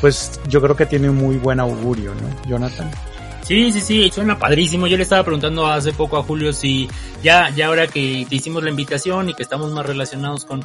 pues 0.00 0.40
yo 0.48 0.62
creo 0.62 0.76
que 0.76 0.86
tiene 0.86 1.10
muy 1.10 1.36
buen 1.36 1.60
augurio 1.60 2.12
no 2.14 2.48
Jonathan 2.48 2.90
Sí, 3.42 3.70
sí, 3.70 3.80
sí, 3.80 4.10
suena 4.12 4.36
padrísimo. 4.36 4.88
Yo 4.88 4.96
le 4.96 5.04
estaba 5.04 5.22
preguntando 5.22 5.68
hace 5.68 5.92
poco 5.92 6.16
a 6.16 6.22
Julio 6.24 6.52
si 6.52 6.88
ya, 7.22 7.48
ya 7.50 7.68
ahora 7.68 7.86
que 7.86 8.26
te 8.28 8.34
hicimos 8.34 8.64
la 8.64 8.70
invitación 8.70 9.28
y 9.28 9.34
que 9.34 9.44
estamos 9.44 9.70
más 9.70 9.86
relacionados 9.86 10.44
con, 10.44 10.64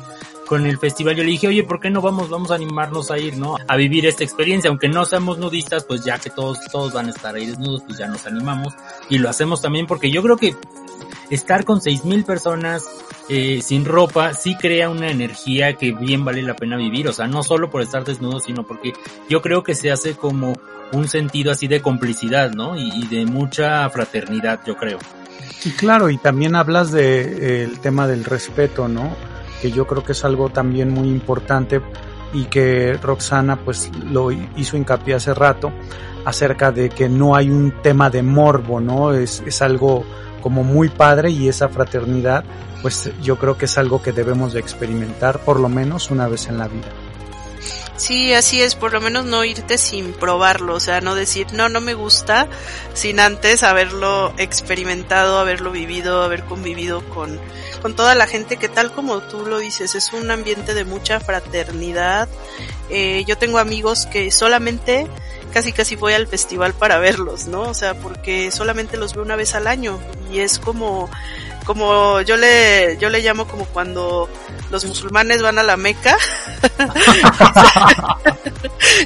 con 0.51 0.65
el 0.65 0.77
festival, 0.77 1.15
yo 1.15 1.23
le 1.23 1.29
dije, 1.29 1.47
oye, 1.47 1.63
¿por 1.63 1.79
qué 1.79 1.89
no 1.89 2.01
vamos, 2.01 2.29
vamos 2.29 2.51
a 2.51 2.55
animarnos 2.55 3.09
a 3.09 3.17
ir, 3.17 3.37
no? 3.37 3.55
A 3.69 3.77
vivir 3.77 4.05
esta 4.05 4.25
experiencia, 4.25 4.69
aunque 4.69 4.89
no 4.89 5.05
seamos 5.05 5.37
nudistas, 5.37 5.85
pues 5.85 6.03
ya 6.03 6.19
que 6.19 6.29
todos, 6.29 6.59
todos 6.69 6.91
van 6.91 7.05
a 7.05 7.11
estar 7.11 7.33
ahí 7.33 7.45
desnudos, 7.45 7.83
pues 7.83 7.97
ya 7.97 8.09
nos 8.09 8.27
animamos 8.27 8.73
y 9.07 9.19
lo 9.19 9.29
hacemos 9.29 9.61
también 9.61 9.87
porque 9.87 10.11
yo 10.11 10.21
creo 10.21 10.35
que 10.35 10.57
estar 11.29 11.63
con 11.63 11.79
seis 11.79 12.03
mil 12.03 12.25
personas 12.25 12.85
eh, 13.29 13.61
sin 13.61 13.85
ropa 13.85 14.33
sí 14.33 14.57
crea 14.57 14.89
una 14.89 15.09
energía 15.09 15.77
que 15.77 15.93
bien 15.93 16.25
vale 16.25 16.41
la 16.41 16.57
pena 16.57 16.75
vivir, 16.75 17.07
o 17.07 17.13
sea, 17.13 17.27
no 17.27 17.43
solo 17.43 17.69
por 17.69 17.81
estar 17.81 18.03
desnudo, 18.03 18.41
sino 18.41 18.67
porque 18.67 18.91
yo 19.29 19.41
creo 19.41 19.63
que 19.63 19.73
se 19.73 19.89
hace 19.89 20.15
como 20.15 20.59
un 20.91 21.07
sentido 21.07 21.53
así 21.53 21.69
de 21.69 21.81
complicidad, 21.81 22.51
¿no? 22.51 22.75
Y, 22.75 23.07
de 23.07 23.25
mucha 23.25 23.89
fraternidad, 23.89 24.59
yo 24.67 24.75
creo. 24.75 24.99
Y 25.63 25.71
claro, 25.71 26.09
y 26.09 26.17
también 26.17 26.55
hablas 26.55 26.91
de 26.91 27.63
eh, 27.63 27.71
tema 27.81 28.05
del 28.05 28.25
respeto, 28.25 28.89
¿no? 28.89 29.15
Que 29.61 29.71
yo 29.71 29.85
creo 29.85 30.03
que 30.03 30.13
es 30.13 30.25
algo 30.25 30.49
también 30.49 30.89
muy 30.89 31.07
importante 31.07 31.81
y 32.33 32.45
que 32.45 32.93
Roxana 33.01 33.57
pues 33.57 33.91
lo 34.09 34.31
hizo 34.31 34.77
hincapié 34.77 35.15
hace 35.15 35.33
rato 35.33 35.71
acerca 36.25 36.71
de 36.71 36.89
que 36.89 37.09
no 37.09 37.35
hay 37.35 37.49
un 37.49 37.73
tema 37.81 38.09
de 38.09 38.23
morbo, 38.23 38.79
¿no? 38.79 39.13
Es, 39.13 39.43
es 39.45 39.61
algo 39.61 40.03
como 40.41 40.63
muy 40.63 40.89
padre 40.89 41.29
y 41.29 41.47
esa 41.47 41.69
fraternidad 41.69 42.43
pues 42.81 43.11
yo 43.21 43.37
creo 43.37 43.57
que 43.57 43.65
es 43.65 43.77
algo 43.77 44.01
que 44.01 44.11
debemos 44.11 44.53
de 44.53 44.59
experimentar 44.59 45.39
por 45.39 45.59
lo 45.59 45.69
menos 45.69 46.09
una 46.09 46.27
vez 46.27 46.47
en 46.47 46.57
la 46.57 46.67
vida. 46.67 46.87
Sí, 48.01 48.33
así 48.33 48.59
es, 48.63 48.73
por 48.73 48.93
lo 48.93 48.99
menos 48.99 49.25
no 49.25 49.45
irte 49.45 49.77
sin 49.77 50.13
probarlo, 50.13 50.73
o 50.73 50.79
sea, 50.79 51.01
no 51.01 51.13
decir, 51.13 51.45
no, 51.53 51.69
no 51.69 51.81
me 51.81 51.93
gusta, 51.93 52.47
sin 52.95 53.19
antes 53.19 53.61
haberlo 53.61 54.33
experimentado, 54.37 55.37
haberlo 55.37 55.69
vivido, 55.69 56.23
haber 56.23 56.43
convivido 56.45 57.07
con, 57.09 57.39
con 57.81 57.95
toda 57.95 58.15
la 58.15 58.27
gente 58.27 58.57
que 58.57 58.69
tal 58.69 58.93
como 58.93 59.19
tú 59.21 59.45
lo 59.45 59.59
dices, 59.59 59.95
es 59.95 60.13
un 60.13 60.29
ambiente 60.31 60.73
de 60.73 60.85
mucha 60.85 61.19
fraternidad. 61.19 62.29
Eh, 62.89 63.23
yo 63.27 63.37
tengo 63.37 63.57
amigos 63.57 64.05
que 64.05 64.31
solamente 64.31 65.07
casi 65.51 65.71
casi 65.71 65.95
voy 65.95 66.13
al 66.13 66.27
festival 66.27 66.73
para 66.73 66.97
verlos, 66.99 67.47
¿no? 67.47 67.63
O 67.63 67.73
sea, 67.73 67.93
porque 67.95 68.51
solamente 68.51 68.97
los 68.97 69.13
veo 69.13 69.23
una 69.23 69.35
vez 69.35 69.55
al 69.55 69.67
año 69.67 69.99
y 70.31 70.39
es 70.39 70.59
como 70.59 71.09
como 71.65 72.21
yo 72.21 72.37
le 72.37 72.97
yo 72.99 73.09
le 73.09 73.21
llamo 73.21 73.47
como 73.47 73.65
cuando 73.65 74.29
los 74.71 74.85
musulmanes 74.85 75.41
van 75.41 75.59
a 75.59 75.63
la 75.63 75.77
Meca 75.77 76.17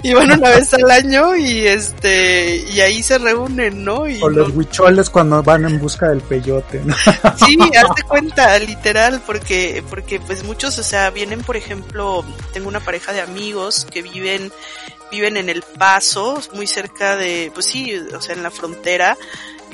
y 0.03 0.13
van 0.13 0.31
una 0.31 0.49
vez 0.49 0.73
al 0.73 0.89
año 0.91 1.35
y 1.35 1.67
este 1.67 2.57
y 2.71 2.79
ahí 2.81 3.01
se 3.03 3.17
reúnen, 3.17 3.83
¿no? 3.83 4.07
Y 4.07 4.21
o 4.21 4.29
los 4.29 4.49
no- 4.49 4.55
huicholes 4.55 5.09
cuando 5.09 5.41
van 5.43 5.65
en 5.65 5.79
busca 5.79 6.09
del 6.09 6.21
peyote, 6.21 6.81
¿no? 6.85 6.95
Sí, 7.45 7.57
hazte 7.77 8.03
cuenta, 8.03 8.57
literal, 8.59 9.21
porque, 9.25 9.83
porque 9.89 10.19
pues 10.19 10.43
muchos, 10.43 10.77
o 10.79 10.83
sea, 10.83 11.09
vienen, 11.09 11.41
por 11.43 11.57
ejemplo, 11.57 12.23
tengo 12.53 12.67
una 12.67 12.79
pareja 12.79 13.13
de 13.13 13.21
amigos 13.21 13.85
que 13.91 14.01
viven, 14.01 14.51
viven 15.11 15.37
en 15.37 15.49
El 15.49 15.61
Paso, 15.61 16.41
muy 16.53 16.67
cerca 16.67 17.15
de, 17.15 17.51
pues 17.53 17.65
sí, 17.65 17.95
o 18.15 18.21
sea, 18.21 18.35
en 18.35 18.43
la 18.43 18.51
frontera, 18.51 19.17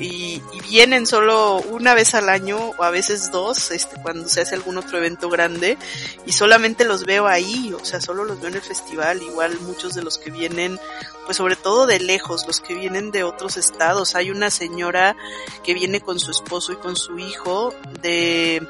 y, 0.02 0.42
y 0.52 0.60
vienen 0.68 1.06
solo 1.06 1.56
una 1.70 1.94
vez 1.94 2.14
al 2.14 2.28
año, 2.28 2.58
o 2.76 2.82
a 2.82 2.90
veces 2.90 3.30
dos, 3.30 3.70
este, 3.70 4.00
cuando 4.02 4.28
se 4.28 4.40
hace 4.40 4.54
algún 4.54 4.78
otro 4.78 4.98
evento 4.98 5.30
grande, 5.30 5.78
y 6.26 6.32
solamente 6.32 6.84
los 6.84 7.04
veo 7.04 7.26
ahí, 7.26 7.72
o 7.72 7.84
sea, 7.84 8.00
solo 8.00 8.24
los 8.24 8.40
veo 8.40 8.48
en 8.48 8.56
el 8.56 8.62
festival, 8.62 9.22
igual 9.22 9.58
muchos 9.60 9.94
de 9.94 10.02
los 10.02 10.18
que 10.18 10.30
vienen, 10.30 10.78
pues 11.24 11.36
sobre 11.36 11.56
todo 11.56 11.86
de 11.86 12.00
lejos, 12.00 12.46
los 12.46 12.60
que 12.60 12.74
vienen 12.74 13.10
de 13.10 13.24
otros 13.24 13.56
estados, 13.56 14.14
hay 14.14 14.30
una 14.30 14.50
señora 14.50 15.16
que 15.64 15.74
viene 15.74 16.00
con 16.00 16.18
su 16.18 16.30
esposo 16.30 16.72
y 16.72 16.76
con 16.76 16.96
su 16.96 17.18
hijo 17.18 17.74
de 18.02 18.66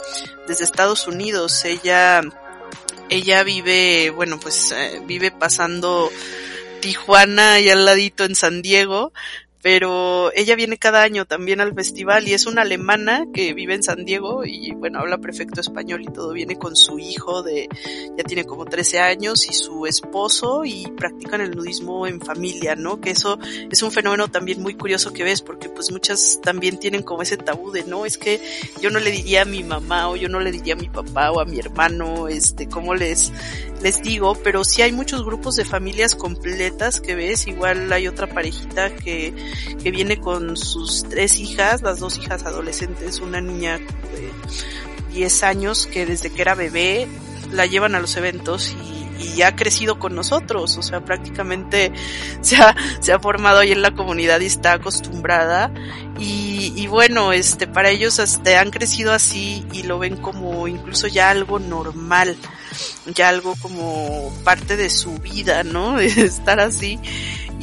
desde 0.47 0.65
Estados 0.65 1.07
Unidos. 1.07 1.65
Ella 1.65 2.23
ella 3.09 3.43
vive, 3.43 4.11
bueno, 4.11 4.39
pues 4.41 4.73
eh, 4.73 5.03
vive 5.05 5.31
pasando 5.31 6.11
Tijuana 6.81 7.61
y 7.61 7.69
al 7.69 7.85
ladito 7.85 8.25
en 8.25 8.35
San 8.35 8.63
Diego, 8.63 9.13
pero 9.63 10.33
ella 10.35 10.57
viene 10.57 10.77
cada 10.77 11.03
año 11.03 11.25
también 11.25 11.61
al 11.61 11.73
festival 11.73 12.27
y 12.27 12.35
es 12.35 12.47
una 12.47 12.63
alemana 12.63 13.27
que 13.33 13.55
vive 13.55 13.75
en 13.75 13.85
San 13.85 14.05
Diego 14.05 14.45
y 14.45 14.73
bueno, 14.73 14.99
habla 14.99 15.19
perfecto 15.19 15.61
español 15.61 16.03
y 16.03 16.13
todo, 16.13 16.33
viene 16.33 16.59
con 16.59 16.75
su 16.75 16.99
hijo 16.99 17.45
de, 17.45 17.69
ya 18.19 18.25
tiene 18.25 18.45
como 18.45 18.65
13 18.65 18.99
años 18.99 19.49
y 19.49 19.53
su 19.53 19.87
esposo 19.87 20.65
y 20.65 20.89
practican 20.97 21.41
el 21.41 21.53
nudismo 21.53 22.09
en 22.09 22.21
familia, 22.21 22.75
¿no? 22.75 23.01
Que 23.01 23.11
eso 23.11 23.39
es 23.71 23.81
un 23.83 23.93
fenómeno 23.93 24.29
también 24.29 24.61
muy 24.61 24.75
curioso 24.75 25.13
que 25.13 25.23
ves 25.23 25.43
porque 25.43 25.69
pues 25.69 25.93
muchas 25.93 26.41
también 26.43 26.79
tienen 26.81 27.03
como 27.05 27.23
ese 27.23 27.37
tabú 27.37 27.71
de, 27.71 27.85
no, 27.85 28.05
es 28.05 28.19
que 28.19 28.41
yo 28.81 28.91
no 28.91 28.99
le 28.99 29.13
diría 29.13 29.43
a 29.43 29.45
mi 29.45 29.63
mamá 29.63 30.11
o 30.11 30.17
yo 30.17 30.29
no 30.29 30.41
le 30.41 30.51
diría 30.51 30.75
a 30.75 30.79
mi 30.79 30.89
papá 30.89 31.31
o 31.31 31.41
a 31.41 31.45
mi 31.45 31.61
hermano, 31.61 32.27
este, 32.27 32.69
cómo 32.69 32.97
les, 32.97 33.33
les 33.81 34.03
digo, 34.03 34.35
pero 34.43 34.65
sí 34.65 34.83
hay 34.83 34.91
muchos 34.91 35.25
grupos 35.25 35.55
de 35.55 35.65
familias 35.65 36.17
completas 36.17 37.01
que 37.01 37.15
ves, 37.15 37.47
igual 37.47 37.93
hay 37.93 38.09
otra 38.09 38.27
parejita 38.27 38.93
que, 38.97 39.33
que 39.83 39.91
viene 39.91 40.21
con 40.21 40.57
sus 40.57 41.05
tres 41.09 41.39
hijas, 41.39 41.83
las 41.83 41.99
dos 41.99 42.19
hijas 42.19 42.45
adolescentes, 42.45 43.21
una 43.21 43.41
niña 43.41 43.79
de 43.79 44.31
10 45.13 45.43
años 45.43 45.87
que 45.87 46.07
desde 46.07 46.31
que 46.31 46.43
era 46.43 46.55
bebé 46.55 47.09
la 47.53 47.67
llevan 47.67 47.95
a 47.95 48.01
los 48.01 48.17
eventos 48.17 48.75
y, 48.89 49.03
ha 49.43 49.57
crecido 49.57 49.99
con 49.99 50.15
nosotros, 50.15 50.77
o 50.77 50.83
sea, 50.83 51.05
prácticamente 51.05 51.91
se 52.43 52.57
ha, 52.57 52.77
se 53.01 53.13
ha 53.13 53.19
formado 53.19 53.61
ahí 53.61 53.73
en 53.73 53.81
la 53.81 53.93
comunidad 53.93 54.41
y 54.41 54.47
está 54.47 54.75
acostumbrada. 54.75 55.73
Y, 56.19 56.73
y 56.77 56.87
bueno, 56.87 57.33
este, 57.33 57.67
para 57.67 57.89
ellos 57.89 58.19
este, 58.19 58.57
han 58.57 58.71
crecido 58.71 59.13
así 59.13 59.65
y 59.73 59.85
lo 59.85 59.99
ven 59.99 60.17
como 60.17 60.69
incluso 60.69 61.07
ya 61.07 61.31
algo 61.31 61.59
normal, 61.59 62.37
ya 63.15 63.31
algo 63.31 63.55
como 63.63 64.31
parte 64.45 64.77
de 64.77 64.91
su 64.91 65.15
vida, 65.19 65.65
¿no? 65.65 65.97
De 65.97 66.07
estar 66.17 66.61
así 66.61 66.99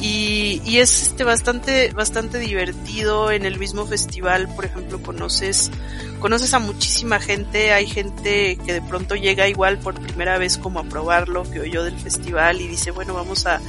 y, 0.00 0.62
y 0.64 0.78
es 0.78 1.02
este 1.02 1.24
bastante, 1.24 1.92
bastante 1.92 2.38
divertido. 2.38 3.30
En 3.30 3.44
el 3.44 3.58
mismo 3.58 3.86
festival, 3.86 4.48
por 4.54 4.64
ejemplo, 4.64 5.00
conoces, 5.02 5.70
conoces 6.18 6.54
a 6.54 6.58
muchísima 6.58 7.20
gente, 7.20 7.72
hay 7.72 7.86
gente 7.86 8.56
que 8.64 8.72
de 8.72 8.82
pronto 8.82 9.14
llega 9.14 9.48
igual 9.48 9.78
por 9.78 10.00
primera 10.00 10.38
vez 10.38 10.58
como 10.58 10.80
a 10.80 10.84
probarlo, 10.84 11.48
que 11.50 11.60
oyó 11.60 11.84
del 11.84 11.98
festival 11.98 12.60
y 12.60 12.68
dice, 12.68 12.90
bueno, 12.90 13.14
vamos 13.14 13.46
a, 13.46 13.60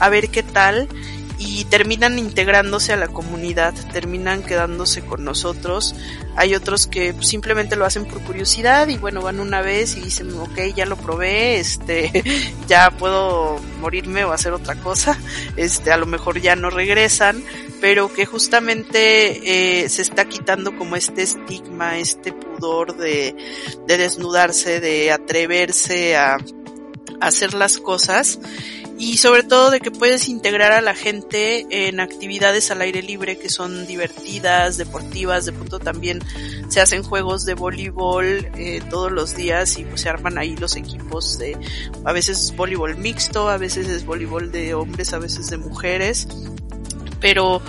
a 0.00 0.08
ver 0.08 0.28
qué 0.30 0.42
tal 0.42 0.88
y 1.38 1.64
terminan 1.64 2.18
integrándose 2.18 2.92
a 2.92 2.96
la 2.96 3.08
comunidad, 3.08 3.74
terminan 3.92 4.42
quedándose 4.42 5.02
con 5.02 5.24
nosotros. 5.24 5.94
Hay 6.34 6.54
otros 6.54 6.86
que 6.86 7.14
simplemente 7.20 7.76
lo 7.76 7.84
hacen 7.84 8.06
por 8.06 8.22
curiosidad 8.22 8.88
y 8.88 8.96
bueno, 8.96 9.20
van 9.20 9.40
una 9.40 9.60
vez 9.60 9.96
y 9.96 10.00
dicen, 10.00 10.32
ok, 10.38 10.74
ya 10.74 10.86
lo 10.86 10.96
probé, 10.96 11.58
este, 11.58 12.24
ya 12.68 12.90
puedo 12.90 13.58
morirme 13.80 14.24
o 14.24 14.32
hacer 14.32 14.52
otra 14.52 14.76
cosa, 14.76 15.18
este, 15.56 15.92
a 15.92 15.98
lo 15.98 16.06
mejor 16.06 16.40
ya 16.40 16.56
no 16.56 16.70
regresan, 16.70 17.42
pero 17.80 18.12
que 18.12 18.24
justamente 18.24 19.82
eh, 19.82 19.88
se 19.90 20.02
está 20.02 20.24
quitando 20.26 20.76
como 20.76 20.96
este 20.96 21.22
estigma, 21.22 21.98
este 21.98 22.32
pudor 22.32 22.96
de, 22.96 23.36
de 23.86 23.98
desnudarse, 23.98 24.80
de 24.80 25.12
atreverse 25.12 26.16
a, 26.16 26.36
a 26.36 26.38
hacer 27.20 27.52
las 27.52 27.78
cosas 27.78 28.38
y 28.98 29.18
sobre 29.18 29.42
todo 29.42 29.70
de 29.70 29.80
que 29.80 29.90
puedes 29.90 30.28
integrar 30.28 30.72
a 30.72 30.80
la 30.80 30.94
gente 30.94 31.66
en 31.70 32.00
actividades 32.00 32.70
al 32.70 32.80
aire 32.80 33.02
libre 33.02 33.38
que 33.38 33.48
son 33.48 33.86
divertidas, 33.86 34.78
deportivas, 34.78 35.46
de 35.46 35.52
pronto 35.52 35.78
también 35.78 36.20
se 36.68 36.80
hacen 36.80 37.02
juegos 37.02 37.44
de 37.44 37.54
voleibol 37.54 38.48
eh, 38.56 38.80
todos 38.88 39.12
los 39.12 39.36
días 39.36 39.78
y 39.78 39.84
pues 39.84 40.00
se 40.02 40.08
arman 40.08 40.38
ahí 40.38 40.56
los 40.56 40.76
equipos 40.76 41.38
de 41.38 41.56
a 42.04 42.12
veces 42.12 42.38
es 42.38 42.56
voleibol 42.56 42.96
mixto, 42.96 43.48
a 43.48 43.58
veces 43.58 43.88
es 43.88 44.06
voleibol 44.06 44.50
de 44.50 44.74
hombres, 44.74 45.12
a 45.12 45.18
veces 45.18 45.50
de 45.50 45.58
mujeres 45.58 46.26
pero 47.20 47.60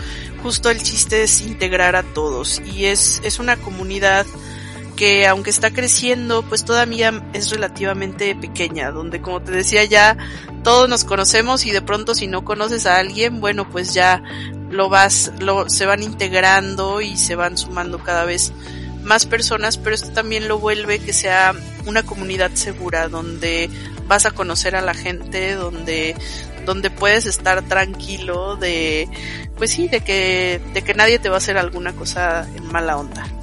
justo 0.43 0.69
el 0.69 0.81
chiste 0.81 1.23
es 1.23 1.41
integrar 1.41 1.95
a 1.95 2.03
todos 2.03 2.61
y 2.73 2.85
es, 2.85 3.21
es 3.23 3.39
una 3.39 3.57
comunidad 3.57 4.25
que 4.97 5.27
aunque 5.27 5.51
está 5.51 5.71
creciendo, 5.71 6.43
pues 6.43 6.65
todavía 6.65 7.23
es 7.31 7.51
relativamente 7.51 8.35
pequeña, 8.35 8.91
donde 8.91 9.21
como 9.21 9.41
te 9.41 9.51
decía 9.51 9.85
ya 9.85 10.17
todos 10.63 10.89
nos 10.89 11.05
conocemos 11.05 11.65
y 11.65 11.71
de 11.71 11.81
pronto 11.81 12.13
si 12.15 12.27
no 12.27 12.43
conoces 12.43 12.85
a 12.85 12.97
alguien, 12.97 13.39
bueno, 13.39 13.69
pues 13.69 13.93
ya 13.93 14.21
lo 14.69 14.89
vas, 14.89 15.31
lo, 15.39 15.69
se 15.69 15.85
van 15.85 16.03
integrando 16.03 16.99
y 16.99 17.15
se 17.15 17.35
van 17.35 17.57
sumando 17.57 17.99
cada 17.99 18.25
vez 18.25 18.51
más 19.03 19.25
personas, 19.25 19.77
pero 19.77 19.95
esto 19.95 20.09
también 20.09 20.49
lo 20.49 20.59
vuelve 20.59 20.99
que 20.99 21.13
sea 21.13 21.53
una 21.85 22.03
comunidad 22.03 22.51
segura, 22.55 23.07
donde 23.07 23.69
vas 24.07 24.25
a 24.25 24.31
conocer 24.31 24.75
a 24.75 24.81
la 24.81 24.93
gente, 24.93 25.53
donde, 25.53 26.15
donde 26.65 26.89
puedes 26.89 27.25
estar 27.25 27.61
tranquilo 27.61 28.57
de, 28.57 29.07
pues 29.55 29.71
sí, 29.71 29.87
de 29.87 30.01
que, 30.01 30.59
de 30.73 30.81
que 30.81 30.93
nadie 30.95 31.19
te 31.19 31.29
va 31.29 31.35
a 31.35 31.37
hacer 31.37 31.57
alguna 31.57 31.93
cosa 31.93 32.45
en 32.55 32.65
mala 32.71 32.97
onda. 32.97 33.36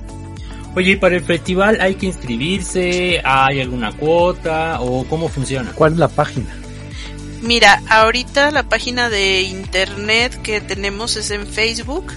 Oye, 0.77 0.93
¿y 0.93 0.97
para 0.97 1.15
el 1.17 1.23
festival 1.23 1.79
hay 1.81 1.95
que 1.95 2.07
inscribirse? 2.07 3.21
¿Hay 3.25 3.61
alguna 3.61 3.93
cuota? 3.93 4.81
¿O 4.81 5.05
cómo 5.05 5.29
funciona? 5.29 5.71
¿Cuál 5.73 5.93
es 5.93 5.99
la 5.99 6.09
página? 6.09 6.49
Mira, 7.43 7.83
ahorita 7.89 8.51
la 8.51 8.65
página 8.65 9.09
de 9.09 9.43
internet 9.43 10.41
que 10.43 10.61
tenemos 10.61 11.17
es 11.17 11.31
en 11.31 11.47
Facebook. 11.47 12.13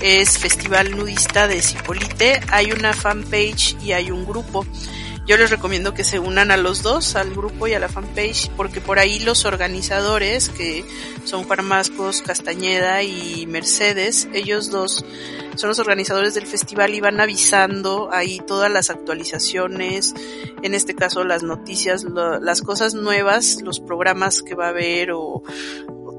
Es 0.00 0.38
Festival 0.38 0.92
Nudista 0.92 1.48
de 1.48 1.60
Cipolite. 1.60 2.40
Hay 2.50 2.70
una 2.70 2.92
fanpage 2.92 3.76
y 3.84 3.92
hay 3.92 4.10
un 4.10 4.24
grupo. 4.24 4.64
Yo 5.28 5.36
les 5.36 5.50
recomiendo 5.50 5.92
que 5.92 6.04
se 6.04 6.18
unan 6.18 6.50
a 6.50 6.56
los 6.56 6.82
dos, 6.82 7.14
al 7.14 7.34
grupo 7.34 7.68
y 7.68 7.74
a 7.74 7.78
la 7.78 7.90
fanpage, 7.90 8.50
porque 8.56 8.80
por 8.80 8.98
ahí 8.98 9.18
los 9.18 9.44
organizadores, 9.44 10.48
que 10.48 10.86
son 11.24 11.44
Farmascos, 11.46 12.22
Castañeda 12.22 13.02
y 13.02 13.46
Mercedes, 13.46 14.26
ellos 14.32 14.70
dos 14.70 15.04
son 15.54 15.68
los 15.68 15.78
organizadores 15.80 16.32
del 16.32 16.46
festival 16.46 16.94
y 16.94 17.00
van 17.00 17.20
avisando 17.20 18.08
ahí 18.10 18.40
todas 18.46 18.70
las 18.72 18.88
actualizaciones, 18.88 20.14
en 20.62 20.72
este 20.72 20.94
caso 20.94 21.22
las 21.24 21.42
noticias, 21.42 22.06
las 22.40 22.62
cosas 22.62 22.94
nuevas, 22.94 23.60
los 23.60 23.80
programas 23.80 24.40
que 24.40 24.54
va 24.54 24.68
a 24.68 24.70
haber 24.70 25.10
o 25.12 25.42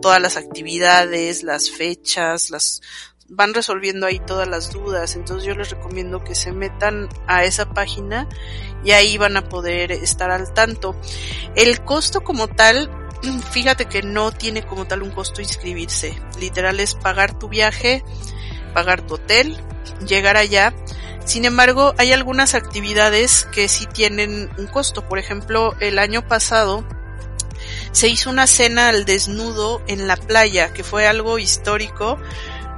todas 0.04 0.22
las 0.22 0.38
actividades, 0.38 1.42
las 1.42 1.72
fechas, 1.72 2.52
las 2.52 2.82
van 3.30 3.54
resolviendo 3.54 4.08
ahí 4.08 4.20
todas 4.20 4.48
las 4.48 4.72
dudas. 4.72 5.16
Entonces 5.16 5.46
yo 5.46 5.56
les 5.56 5.70
recomiendo 5.70 6.24
que 6.24 6.36
se 6.36 6.52
metan 6.52 7.10
a 7.28 7.44
esa 7.44 7.70
página 7.70 8.28
y 8.84 8.92
ahí 8.92 9.18
van 9.18 9.38
a 9.38 9.48
poder 9.48 9.92
estar 9.92 10.32
al 10.32 10.54
tanto. 10.54 10.96
El 11.56 11.82
costo 11.82 12.22
como 12.22 12.48
tal, 12.48 12.90
fíjate 13.52 13.86
que 13.86 14.02
no 14.02 14.32
tiene 14.32 14.64
como 14.64 14.86
tal 14.86 15.04
un 15.04 15.12
costo 15.12 15.42
inscribirse. 15.42 16.20
Literal 16.40 16.80
es 16.80 16.96
pagar 16.96 17.38
tu 17.38 17.50
viaje, 17.50 18.04
pagar 18.74 19.02
tu 19.02 19.16
hotel, 19.16 19.58
llegar 20.06 20.38
allá. 20.38 20.74
Sin 21.26 21.46
embargo, 21.46 21.94
hay 21.98 22.12
algunas 22.12 22.56
actividades 22.56 23.48
que 23.52 23.68
sí 23.68 23.86
tienen 23.86 24.50
un 24.58 24.66
costo. 24.66 25.08
Por 25.08 25.20
ejemplo, 25.20 25.76
el 25.80 26.00
año 26.00 26.28
pasado 26.28 26.84
se 27.92 28.08
hizo 28.08 28.32
una 28.32 28.48
cena 28.48 28.90
al 28.90 29.06
desnudo 29.06 29.84
en 29.86 30.08
la 30.08 30.16
playa, 30.16 30.74
que 30.74 30.84
fue 30.84 31.08
algo 31.08 31.38
histórico 31.38 32.18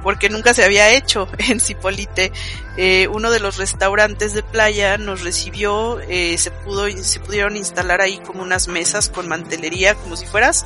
porque 0.02 0.28
nunca 0.28 0.54
se 0.54 0.64
había 0.64 0.90
hecho 0.90 1.28
en 1.38 1.60
Cipolite. 1.60 2.32
Eh, 2.76 3.08
uno 3.08 3.30
de 3.30 3.40
los 3.40 3.56
restaurantes 3.58 4.34
de 4.34 4.42
playa 4.42 4.98
nos 4.98 5.22
recibió, 5.22 6.00
eh, 6.00 6.36
se 6.38 6.50
pudo, 6.50 6.90
se 7.02 7.20
pudieron 7.20 7.56
instalar 7.56 8.00
ahí 8.00 8.18
como 8.18 8.42
unas 8.42 8.68
mesas 8.68 9.08
con 9.08 9.28
mantelería, 9.28 9.94
como 9.94 10.16
si 10.16 10.26
fueras 10.26 10.64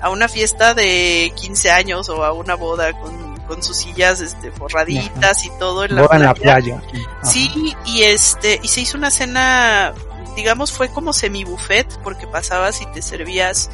a 0.00 0.10
una 0.10 0.28
fiesta 0.28 0.74
de 0.74 1.32
15 1.36 1.70
años 1.70 2.08
o 2.08 2.24
a 2.24 2.32
una 2.32 2.56
boda 2.56 2.92
con, 2.92 3.38
con 3.46 3.62
sus 3.62 3.76
sillas 3.78 4.20
este 4.20 4.50
forraditas 4.50 5.38
Ajá. 5.38 5.46
y 5.46 5.58
todo 5.58 5.84
en 5.84 5.94
la 5.94 6.02
boda 6.02 6.16
en 6.16 6.22
la 6.22 6.34
playa. 6.34 6.82
Ajá. 7.22 7.30
Sí, 7.30 7.74
y 7.86 8.02
este, 8.02 8.60
y 8.62 8.68
se 8.68 8.82
hizo 8.82 8.98
una 8.98 9.10
cena, 9.10 9.94
digamos 10.36 10.72
fue 10.72 10.88
como 10.88 11.12
semi 11.12 11.44
buffet, 11.44 11.86
porque 12.02 12.26
pasabas 12.26 12.82
y 12.82 12.86
te 12.86 13.00
servías 13.00 13.70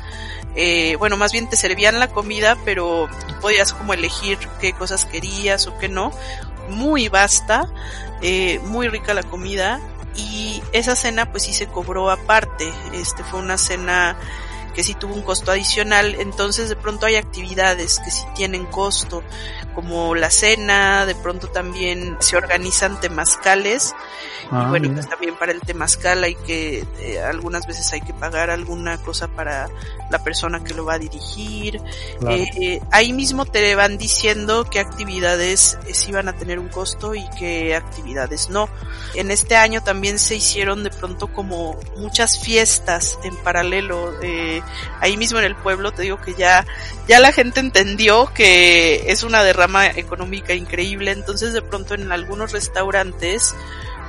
eh, 0.57 0.97
bueno, 0.97 1.17
más 1.17 1.33
bien 1.33 1.49
te 1.49 1.57
servían 1.57 1.99
la 1.99 2.09
comida, 2.09 2.57
pero 2.65 3.09
podías 3.41 3.73
como 3.73 3.95
elegir 3.95 4.39
qué 4.61 4.73
cosas 4.73 5.05
querías 5.07 5.67
o 5.67 5.79
qué 5.79 5.89
no. 5.89 6.13
Muy 6.69 7.09
vasta, 7.09 7.69
eh, 8.23 8.61
muy 8.65 8.89
rica 8.89 9.15
la 9.15 9.23
comida 9.23 9.81
y 10.17 10.63
esa 10.73 10.97
cena 10.97 11.31
pues 11.31 11.45
sí 11.45 11.53
se 11.53 11.67
cobró 11.67 12.11
aparte. 12.11 12.73
Este 12.93 13.25
fue 13.25 13.41
una 13.41 13.59
cena 13.59 14.17
que 14.75 14.83
sí 14.83 14.95
tuvo 14.95 15.15
un 15.15 15.23
costo 15.23 15.51
adicional, 15.51 16.17
entonces 16.19 16.69
de 16.69 16.77
pronto 16.77 17.07
hay 17.07 17.17
actividades 17.17 18.01
que 18.01 18.11
sí 18.11 18.23
tienen 18.35 18.67
costo, 18.67 19.23
como 19.75 20.15
la 20.15 20.31
cena, 20.31 21.07
de 21.07 21.15
pronto 21.15 21.49
también 21.49 22.17
se 22.21 22.37
organizan 22.37 23.01
temazcales, 23.01 23.95
ah, 24.51 24.65
y 24.65 24.69
bueno, 24.69 24.89
mira. 24.89 24.95
pues 24.95 25.09
también 25.09 25.37
para 25.37 25.53
el 25.53 25.61
temazcal 25.61 26.25
hay 26.25 26.35
que, 26.35 26.85
eh, 27.01 27.21
algunas 27.21 27.67
veces 27.67 27.93
hay 27.93 28.01
que 28.01 28.13
pagar 28.13 28.51
alguna 28.51 28.99
cosa 28.99 29.29
para 29.29 29.69
la 30.11 30.23
persona 30.23 30.63
que 30.65 30.75
lo 30.75 30.85
va 30.85 30.95
a 30.95 30.99
dirigir, 30.99 31.81
claro. 32.19 32.37
eh, 32.37 32.81
ahí 32.91 33.13
mismo 33.13 33.47
te 33.47 33.75
van 33.75 33.99
diciendo 33.99 34.65
qué 34.71 34.81
actividades 34.81 35.79
eh, 35.87 35.95
sí 35.95 36.13
van 36.13 36.29
a 36.29 36.33
tener 36.33 36.59
un 36.59 36.69
costo 36.69 37.15
y 37.15 37.25
qué 37.39 37.75
actividades 37.75 38.49
no. 38.51 38.69
En 39.15 39.31
este 39.31 39.57
año 39.57 39.83
también 39.83 40.19
se 40.19 40.37
hicieron 40.37 40.85
de 40.85 40.91
pronto 40.91 41.33
como 41.33 41.79
muchas 41.97 42.39
fiestas 42.39 43.19
en 43.25 43.37
paralelo, 43.37 44.13
eh, 44.23 44.60
ahí 45.01 45.17
mismo 45.17 45.39
en 45.39 45.45
el 45.45 45.57
pueblo, 45.57 45.93
te 45.93 46.03
digo 46.03 46.21
que 46.21 46.35
ya, 46.35 46.67
ya 47.09 47.21
la 47.21 47.33
gente 47.33 47.61
entendió 47.61 48.33
que 48.35 49.11
es 49.11 49.23
una 49.23 49.43
derrama 49.43 49.87
económica 49.87 50.55
increíble, 50.55 51.13
entonces 51.13 51.53
de 51.53 51.63
pronto 51.63 51.95
en 51.95 52.11
algunos 52.13 52.53
restaurantes 52.53 53.55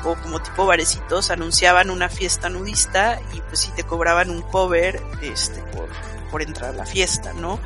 o 0.04 0.16
como 0.16 0.41
tipo 0.41 0.66
barecitos 0.66 1.30
anunciaban 1.30 1.89
una 1.89 2.10
fiesta 2.10 2.49
nudista 2.49 3.20
y 3.34 3.41
pues 3.41 3.60
si 3.60 3.72
te 3.72 3.84
cobraban 3.84 4.30
un 4.30 4.41
cover 4.41 5.02
este 5.22 5.62
por, 5.76 5.89
por 6.32 6.41
entrar 6.41 6.72
a 6.72 6.74
la 6.74 6.86
fiesta, 6.86 7.34
¿no? 7.34 7.60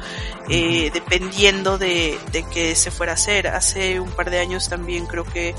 Eh, 0.49 0.91
dependiendo 0.93 1.77
de, 1.77 2.19
de 2.31 2.43
qué 2.43 2.75
se 2.75 2.91
fuera 2.91 3.13
a 3.13 3.15
hacer. 3.15 3.47
Hace 3.47 3.99
un 3.99 4.11
par 4.11 4.31
de 4.31 4.39
años 4.39 4.67
también 4.67 5.05
creo 5.05 5.23
que 5.23 5.55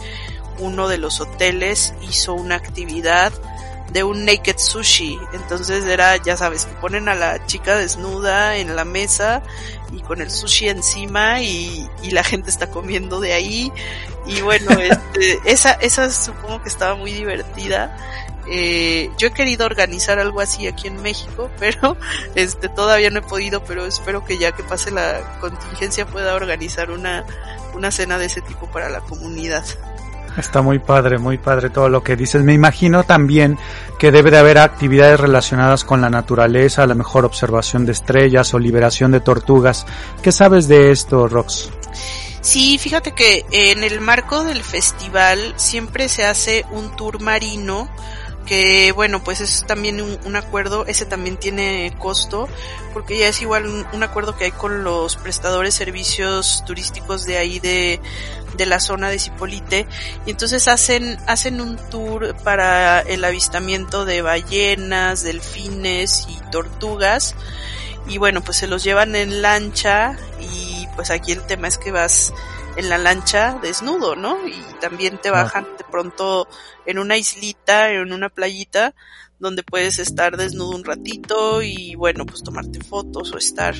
uno 0.58 0.88
de 0.88 0.98
los 0.98 1.20
hoteles 1.20 1.94
hizo 2.08 2.34
una 2.34 2.56
actividad 2.56 3.32
de 3.92 4.04
un 4.04 4.24
naked 4.24 4.58
sushi. 4.58 5.18
Entonces 5.32 5.84
era, 5.84 6.16
ya 6.16 6.36
sabes, 6.36 6.66
que 6.66 6.74
ponen 6.74 7.08
a 7.08 7.14
la 7.14 7.44
chica 7.46 7.76
desnuda 7.76 8.56
en 8.56 8.76
la 8.76 8.84
mesa 8.84 9.42
y 9.92 10.00
con 10.00 10.20
el 10.20 10.30
sushi 10.30 10.68
encima 10.68 11.40
y, 11.40 11.88
y 12.02 12.10
la 12.10 12.24
gente 12.24 12.50
está 12.50 12.70
comiendo 12.70 13.20
de 13.20 13.32
ahí. 13.32 13.72
Y 14.26 14.40
bueno, 14.40 14.70
este, 14.80 15.40
esa, 15.44 15.72
esa 15.72 16.10
supongo 16.10 16.62
que 16.62 16.68
estaba 16.68 16.94
muy 16.94 17.12
divertida. 17.12 17.96
Eh, 18.48 19.10
yo 19.18 19.28
he 19.28 19.32
querido 19.32 19.66
organizar 19.66 20.20
algo 20.20 20.40
así 20.40 20.68
aquí 20.68 20.86
en 20.86 21.02
México, 21.02 21.50
pero 21.58 21.96
este 22.34 22.68
todavía 22.68 23.10
no 23.10 23.20
he 23.20 23.22
podido, 23.22 23.64
pero 23.64 23.86
espero 23.86 24.24
que 24.24 24.38
ya 24.38 24.52
que 24.52 24.62
pase 24.62 24.90
la 24.90 25.38
contingencia 25.40 26.06
pueda 26.06 26.34
organizar 26.34 26.90
una, 26.90 27.24
una 27.74 27.90
cena 27.90 28.18
de 28.18 28.26
ese 28.26 28.40
tipo 28.42 28.66
para 28.70 28.88
la 28.88 29.00
comunidad. 29.00 29.64
Está 30.36 30.62
muy 30.62 30.78
padre, 30.78 31.18
muy 31.18 31.38
padre 31.38 31.70
todo 31.70 31.88
lo 31.88 32.02
que 32.02 32.16
dices. 32.16 32.42
Me 32.42 32.52
imagino 32.52 33.04
también 33.04 33.58
que 33.98 34.10
debe 34.10 34.30
de 34.30 34.38
haber 34.38 34.58
actividades 34.58 35.18
relacionadas 35.20 35.84
con 35.84 36.00
la 36.00 36.10
naturaleza, 36.10 36.86
la 36.86 36.94
mejor 36.94 37.24
observación 37.24 37.86
de 37.86 37.92
estrellas 37.92 38.52
o 38.54 38.58
liberación 38.58 39.10
de 39.12 39.20
tortugas. 39.20 39.86
¿Qué 40.22 40.32
sabes 40.32 40.68
de 40.68 40.90
esto, 40.90 41.28
Rox? 41.28 41.70
Sí, 42.42 42.78
fíjate 42.78 43.12
que 43.12 43.44
en 43.50 43.82
el 43.82 44.00
marco 44.00 44.44
del 44.44 44.62
festival 44.62 45.54
siempre 45.56 46.08
se 46.08 46.24
hace 46.24 46.64
un 46.70 46.94
tour 46.94 47.20
marino 47.20 47.88
que 48.46 48.92
bueno, 48.92 49.22
pues 49.22 49.40
es 49.40 49.64
también 49.66 50.00
un, 50.00 50.36
acuerdo, 50.36 50.86
ese 50.86 51.04
también 51.04 51.36
tiene 51.36 51.92
costo, 51.98 52.48
porque 52.94 53.18
ya 53.18 53.28
es 53.28 53.42
igual 53.42 53.66
un, 53.92 54.02
acuerdo 54.02 54.36
que 54.36 54.44
hay 54.44 54.52
con 54.52 54.84
los 54.84 55.16
prestadores 55.16 55.74
servicios 55.74 56.62
turísticos 56.64 57.26
de 57.26 57.36
ahí 57.36 57.58
de, 57.58 58.00
de 58.56 58.66
la 58.66 58.80
zona 58.80 59.10
de 59.10 59.18
Cipolite, 59.18 59.86
y 60.26 60.30
entonces 60.30 60.68
hacen, 60.68 61.18
hacen 61.26 61.60
un 61.60 61.76
tour 61.90 62.36
para 62.42 63.00
el 63.00 63.24
avistamiento 63.24 64.04
de 64.04 64.22
ballenas, 64.22 65.22
delfines 65.22 66.26
y 66.28 66.50
tortugas, 66.50 67.34
y 68.08 68.18
bueno, 68.18 68.40
pues 68.40 68.56
se 68.58 68.66
los 68.66 68.84
llevan 68.84 69.16
en 69.16 69.42
lancha, 69.42 70.16
y 70.40 70.86
pues 70.94 71.10
aquí 71.10 71.32
el 71.32 71.42
tema 71.42 71.68
es 71.68 71.78
que 71.78 71.90
vas 71.92 72.32
en 72.76 72.88
la 72.88 72.98
lancha 72.98 73.58
desnudo, 73.62 74.16
¿no? 74.16 74.46
Y 74.46 74.62
también 74.80 75.18
te 75.18 75.30
bajan 75.30 75.66
de 75.78 75.84
pronto 75.84 76.46
en 76.84 76.98
una 76.98 77.16
islita, 77.16 77.90
en 77.90 78.12
una 78.12 78.28
playita, 78.28 78.94
donde 79.38 79.62
puedes 79.62 79.98
estar 79.98 80.36
desnudo 80.36 80.76
un 80.76 80.84
ratito 80.84 81.62
y 81.62 81.94
bueno, 81.94 82.24
pues 82.24 82.42
tomarte 82.42 82.80
fotos 82.80 83.32
o 83.32 83.38
estar 83.38 83.74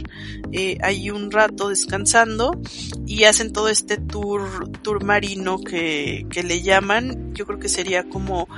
eh, 0.53 0.79
ahí 0.83 1.11
un 1.11 1.31
rato 1.31 1.69
descansando 1.69 2.61
y 3.07 3.25
hacen 3.25 3.53
todo 3.53 3.69
este 3.69 3.97
tour, 3.97 4.71
tour 4.83 5.05
marino 5.05 5.61
que, 5.61 6.27
que 6.31 6.43
le 6.43 6.63
llaman. 6.63 7.35
Yo 7.35 7.47
creo 7.47 7.59
que 7.59 7.69
sería 7.69 8.05
como 8.05 8.49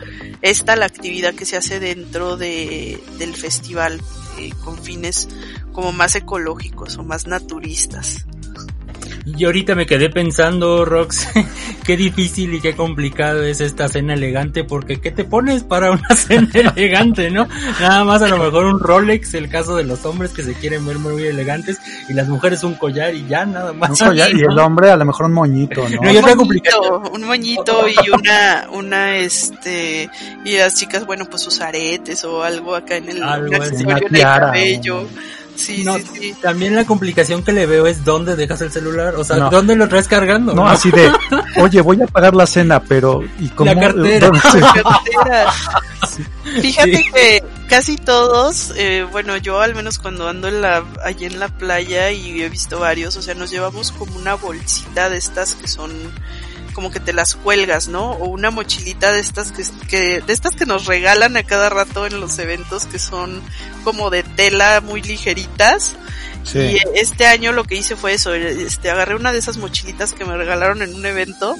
esta 0.43 0.77
la 0.77 0.87
actividad 0.87 1.35
que 1.35 1.45
se 1.45 1.57
hace 1.57 1.81
dentro 1.81 2.37
de, 2.37 3.01
del 3.19 3.35
festival 3.35 4.01
eh, 4.39 4.51
con 4.65 4.79
fines 4.79 5.29
como 5.73 5.93
más 5.93 6.17
ecológicos 6.17 6.97
o 6.99 7.05
más 7.05 7.27
naturistas. 7.27 8.28
Y 9.25 9.45
ahorita 9.45 9.75
me 9.75 9.87
quedé 9.87 10.11
pensando, 10.11 10.85
Rox, 10.85 11.29
qué 11.85 11.97
difícil 11.97 12.55
y 12.55 12.61
qué 12.61 12.75
complicado 12.75 13.43
es 13.43 13.61
esta 13.61 13.89
cena 13.89 14.15
elegante, 14.15 14.65
porque 14.65 15.01
¿qué 15.01 15.11
te 15.11 15.25
pones 15.25 15.65
para 15.65 15.91
una 15.91 16.09
cena 16.17 16.49
elegante, 16.55 17.31
no? 17.31 17.47
Nada 17.81 18.05
más 18.05 18.23
a 18.23 18.29
lo 18.29 18.39
mejor 18.39 18.67
un 18.67 18.81
Rolex, 18.81 19.35
el 19.35 19.49
caso 19.49 19.77
de 19.77 19.85
los 19.85 20.05
hombres 20.05 20.33
que 20.33 20.43
se 20.43 20.55
quieren 20.55 20.87
ver 20.87 20.99
muy 20.99 21.23
elegantes, 21.25 21.79
y 22.09 22.15
las 22.15 22.29
mujeres 22.29 22.65
un 22.65 22.75
collar 22.75 23.15
y 23.15 23.27
ya, 23.27 23.45
nada 23.45 23.73
más. 23.73 23.91
Un 23.91 24.09
collar 24.09 24.35
y 24.35 24.41
el 24.41 24.59
hombre 24.59 24.91
a 24.91 24.97
lo 24.97 25.05
mejor 25.05 25.27
un 25.27 25.35
moñito, 25.35 25.89
¿no? 25.89 26.01
un, 26.01 26.37
moñito, 26.37 27.03
un 27.13 27.25
moñito 27.25 27.87
y 27.89 28.11
una, 28.11 28.69
una, 28.73 29.17
este, 29.17 30.09
y 30.45 30.57
las 30.57 30.75
chicas, 30.75 31.07
bueno, 31.07 31.27
pues 31.27 31.43
sus 31.43 31.61
aretes 31.61 32.25
o 32.25 32.43
algo 32.43 32.75
acá 32.75 32.97
en 32.97 33.09
el, 33.09 33.23
algo 33.23 33.55
en 33.55 33.91
el 33.91 34.23
cabello. 34.23 35.07
Sí, 35.59 35.83
no, 35.83 35.97
sí, 35.99 36.05
sí. 36.21 36.35
También 36.41 36.77
la 36.77 36.85
complicación 36.85 37.43
que 37.43 37.53
le 37.53 37.67
veo 37.67 37.87
es 37.87 38.05
dónde 38.05 38.37
dejas 38.37 38.61
el 38.61 38.71
celular, 38.71 39.17
o 39.17 39.25
sea, 39.25 39.51
dónde 39.51 39.75
lo 39.75 39.89
traes 39.89 40.07
cargando. 40.07 40.55
No, 40.55 40.69
así 40.69 40.91
de, 40.93 41.11
oye, 41.57 41.81
voy 41.81 42.01
a 42.01 42.07
pagar 42.07 42.37
la 42.37 42.47
cena, 42.47 42.81
pero 42.81 43.23
¿y 43.41 43.49
cómo? 43.49 43.75
La 43.75 43.81
cartera. 43.81 44.31
La 44.55 44.73
cartera. 44.83 45.53
Fíjate 46.61 47.05
que 47.13 47.43
casi 47.69 47.97
todos, 47.97 48.73
eh, 48.77 49.05
bueno, 49.11 49.37
yo 49.37 49.61
al 49.61 49.75
menos 49.75 49.99
cuando 49.99 50.29
ando 50.29 50.47
en 50.47 50.61
la, 50.61 50.85
allí 51.05 51.27
en 51.27 51.41
la 51.41 51.49
playa 51.49 52.13
y 52.13 52.41
he 52.41 52.49
visto 52.49 52.79
varios, 52.79 53.17
o 53.17 53.23
sea, 53.23 53.35
nos 53.35 53.51
llevamos 53.51 53.91
como 53.91 54.17
una 54.17 54.35
bolsita 54.35 55.11
de 55.11 55.19
estas 55.19 55.55
que 55.55 55.67
son 55.67 55.91
como 56.79 56.93
que 56.93 57.01
te 57.01 57.13
las 57.13 57.35
cuelgas, 57.35 57.89
¿no? 57.89 58.13
O 58.13 58.29
una 58.29 58.53
mochilita 58.53 59.11
de 59.11 59.19
estas 59.19 59.51
que, 59.51 59.65
que, 59.89 60.21
de 60.21 60.33
estas 60.33 60.55
que 60.55 60.65
nos 60.65 60.87
regalan 60.87 61.37
a 61.37 61.43
cada 61.43 61.69
rato 61.71 62.07
en 62.07 62.21
los 62.21 62.39
eventos 62.39 62.87
que 62.87 63.01
son 63.01 63.43
como 63.83 64.11
de 64.11 64.23
tela 64.23 64.81
muy 64.81 65.03
ligeritas 65.03 65.97
y 66.55 66.79
este 66.95 67.27
año 67.27 67.53
lo 67.53 67.65
que 67.65 67.77
hice 67.77 67.97
fue 67.97 68.15
eso, 68.15 68.35
este, 68.35 68.91
agarré 68.91 69.15
una 69.15 69.33
de 69.33 69.39
esas 69.39 69.57
mochilitas 69.57 70.13
que 70.13 70.25
me 70.25 70.37
regalaron 70.37 70.83
en 70.83 70.95
un 70.95 71.05
evento 71.05 71.57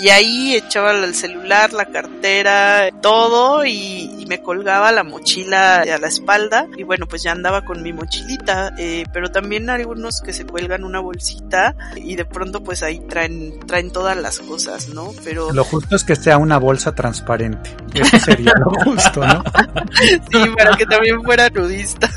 y 0.00 0.08
ahí 0.08 0.56
echaba 0.56 0.92
el 0.92 1.14
celular, 1.14 1.72
la 1.72 1.86
cartera, 1.86 2.90
todo 3.00 3.64
y, 3.64 4.10
me 4.32 4.40
colgaba 4.40 4.92
la 4.92 5.04
mochila 5.04 5.82
a 5.82 5.98
la 5.98 6.08
espalda 6.08 6.66
y 6.78 6.84
bueno, 6.84 7.06
pues 7.06 7.22
ya 7.22 7.32
andaba 7.32 7.66
con 7.66 7.82
mi 7.82 7.92
mochilita, 7.92 8.72
eh, 8.78 9.04
pero 9.12 9.30
también 9.30 9.68
hay 9.68 9.82
algunos 9.82 10.22
que 10.22 10.32
se 10.32 10.46
cuelgan 10.46 10.84
una 10.84 11.00
bolsita 11.00 11.74
y 11.96 12.16
de 12.16 12.24
pronto 12.24 12.64
pues 12.64 12.82
ahí 12.82 13.00
traen, 13.00 13.60
traen 13.66 13.90
todas 13.90 14.16
las 14.16 14.38
cosas, 14.38 14.88
¿no? 14.88 15.12
Pero... 15.22 15.52
Lo 15.52 15.64
justo 15.64 15.96
es 15.96 16.04
que 16.04 16.16
sea 16.16 16.38
una 16.38 16.56
bolsa 16.56 16.94
transparente, 16.94 17.76
eso 17.92 18.18
sería 18.20 18.54
lo 18.58 18.70
justo, 18.82 19.20
¿no? 19.20 19.44
sí, 20.30 20.50
para 20.56 20.78
que 20.78 20.86
también 20.86 21.22
fuera 21.22 21.50
nudista. 21.50 22.08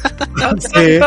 sí. 0.74 1.00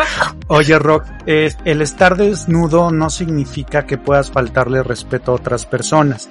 Oye, 0.49 0.79
Rock, 0.99 1.07
el 1.27 1.83
estar 1.83 2.17
desnudo 2.17 2.91
no 2.91 3.11
significa 3.11 3.87
que 3.87 3.99
puedas 3.99 4.31
faltarle 4.31 4.83
respeto 4.83 5.33
a 5.33 5.37
otras 5.37 5.67
personas. 5.67 6.29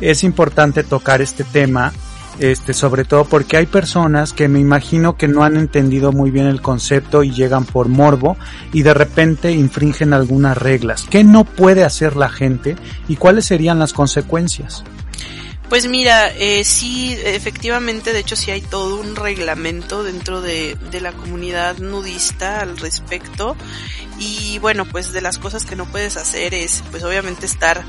Es 0.00 0.24
importante 0.24 0.84
tocar 0.84 1.22
este 1.22 1.44
tema, 1.44 1.92
este, 2.38 2.74
sobre 2.74 3.04
todo 3.04 3.24
porque 3.24 3.56
hay 3.56 3.66
personas 3.66 4.32
que 4.32 4.48
me 4.48 4.60
imagino 4.60 5.16
que 5.16 5.28
no 5.28 5.42
han 5.42 5.56
entendido 5.56 6.12
muy 6.12 6.30
bien 6.30 6.46
el 6.46 6.60
concepto 6.60 7.22
y 7.22 7.30
llegan 7.30 7.64
por 7.64 7.88
morbo 7.88 8.36
y 8.72 8.82
de 8.82 8.94
repente 8.94 9.52
infringen 9.52 10.12
algunas 10.12 10.56
reglas. 10.56 11.06
¿Qué 11.08 11.24
no 11.24 11.44
puede 11.44 11.84
hacer 11.84 12.16
la 12.16 12.28
gente 12.28 12.76
y 13.08 13.16
cuáles 13.16 13.46
serían 13.46 13.78
las 13.78 13.92
consecuencias? 13.92 14.84
Pues 15.68 15.88
mira, 15.88 16.28
eh, 16.28 16.62
sí, 16.62 17.18
efectivamente, 17.24 18.12
de 18.12 18.20
hecho 18.20 18.36
sí 18.36 18.52
hay 18.52 18.60
todo 18.60 19.00
un 19.00 19.16
reglamento 19.16 20.04
dentro 20.04 20.40
de, 20.40 20.76
de, 20.92 21.00
la 21.00 21.12
comunidad 21.12 21.78
nudista 21.78 22.60
al 22.60 22.78
respecto. 22.78 23.56
Y 24.18 24.58
bueno, 24.60 24.84
pues 24.84 25.12
de 25.12 25.20
las 25.20 25.38
cosas 25.38 25.64
que 25.64 25.74
no 25.74 25.86
puedes 25.86 26.16
hacer 26.16 26.54
es, 26.54 26.84
pues 26.92 27.02
obviamente 27.02 27.46
estar 27.46 27.84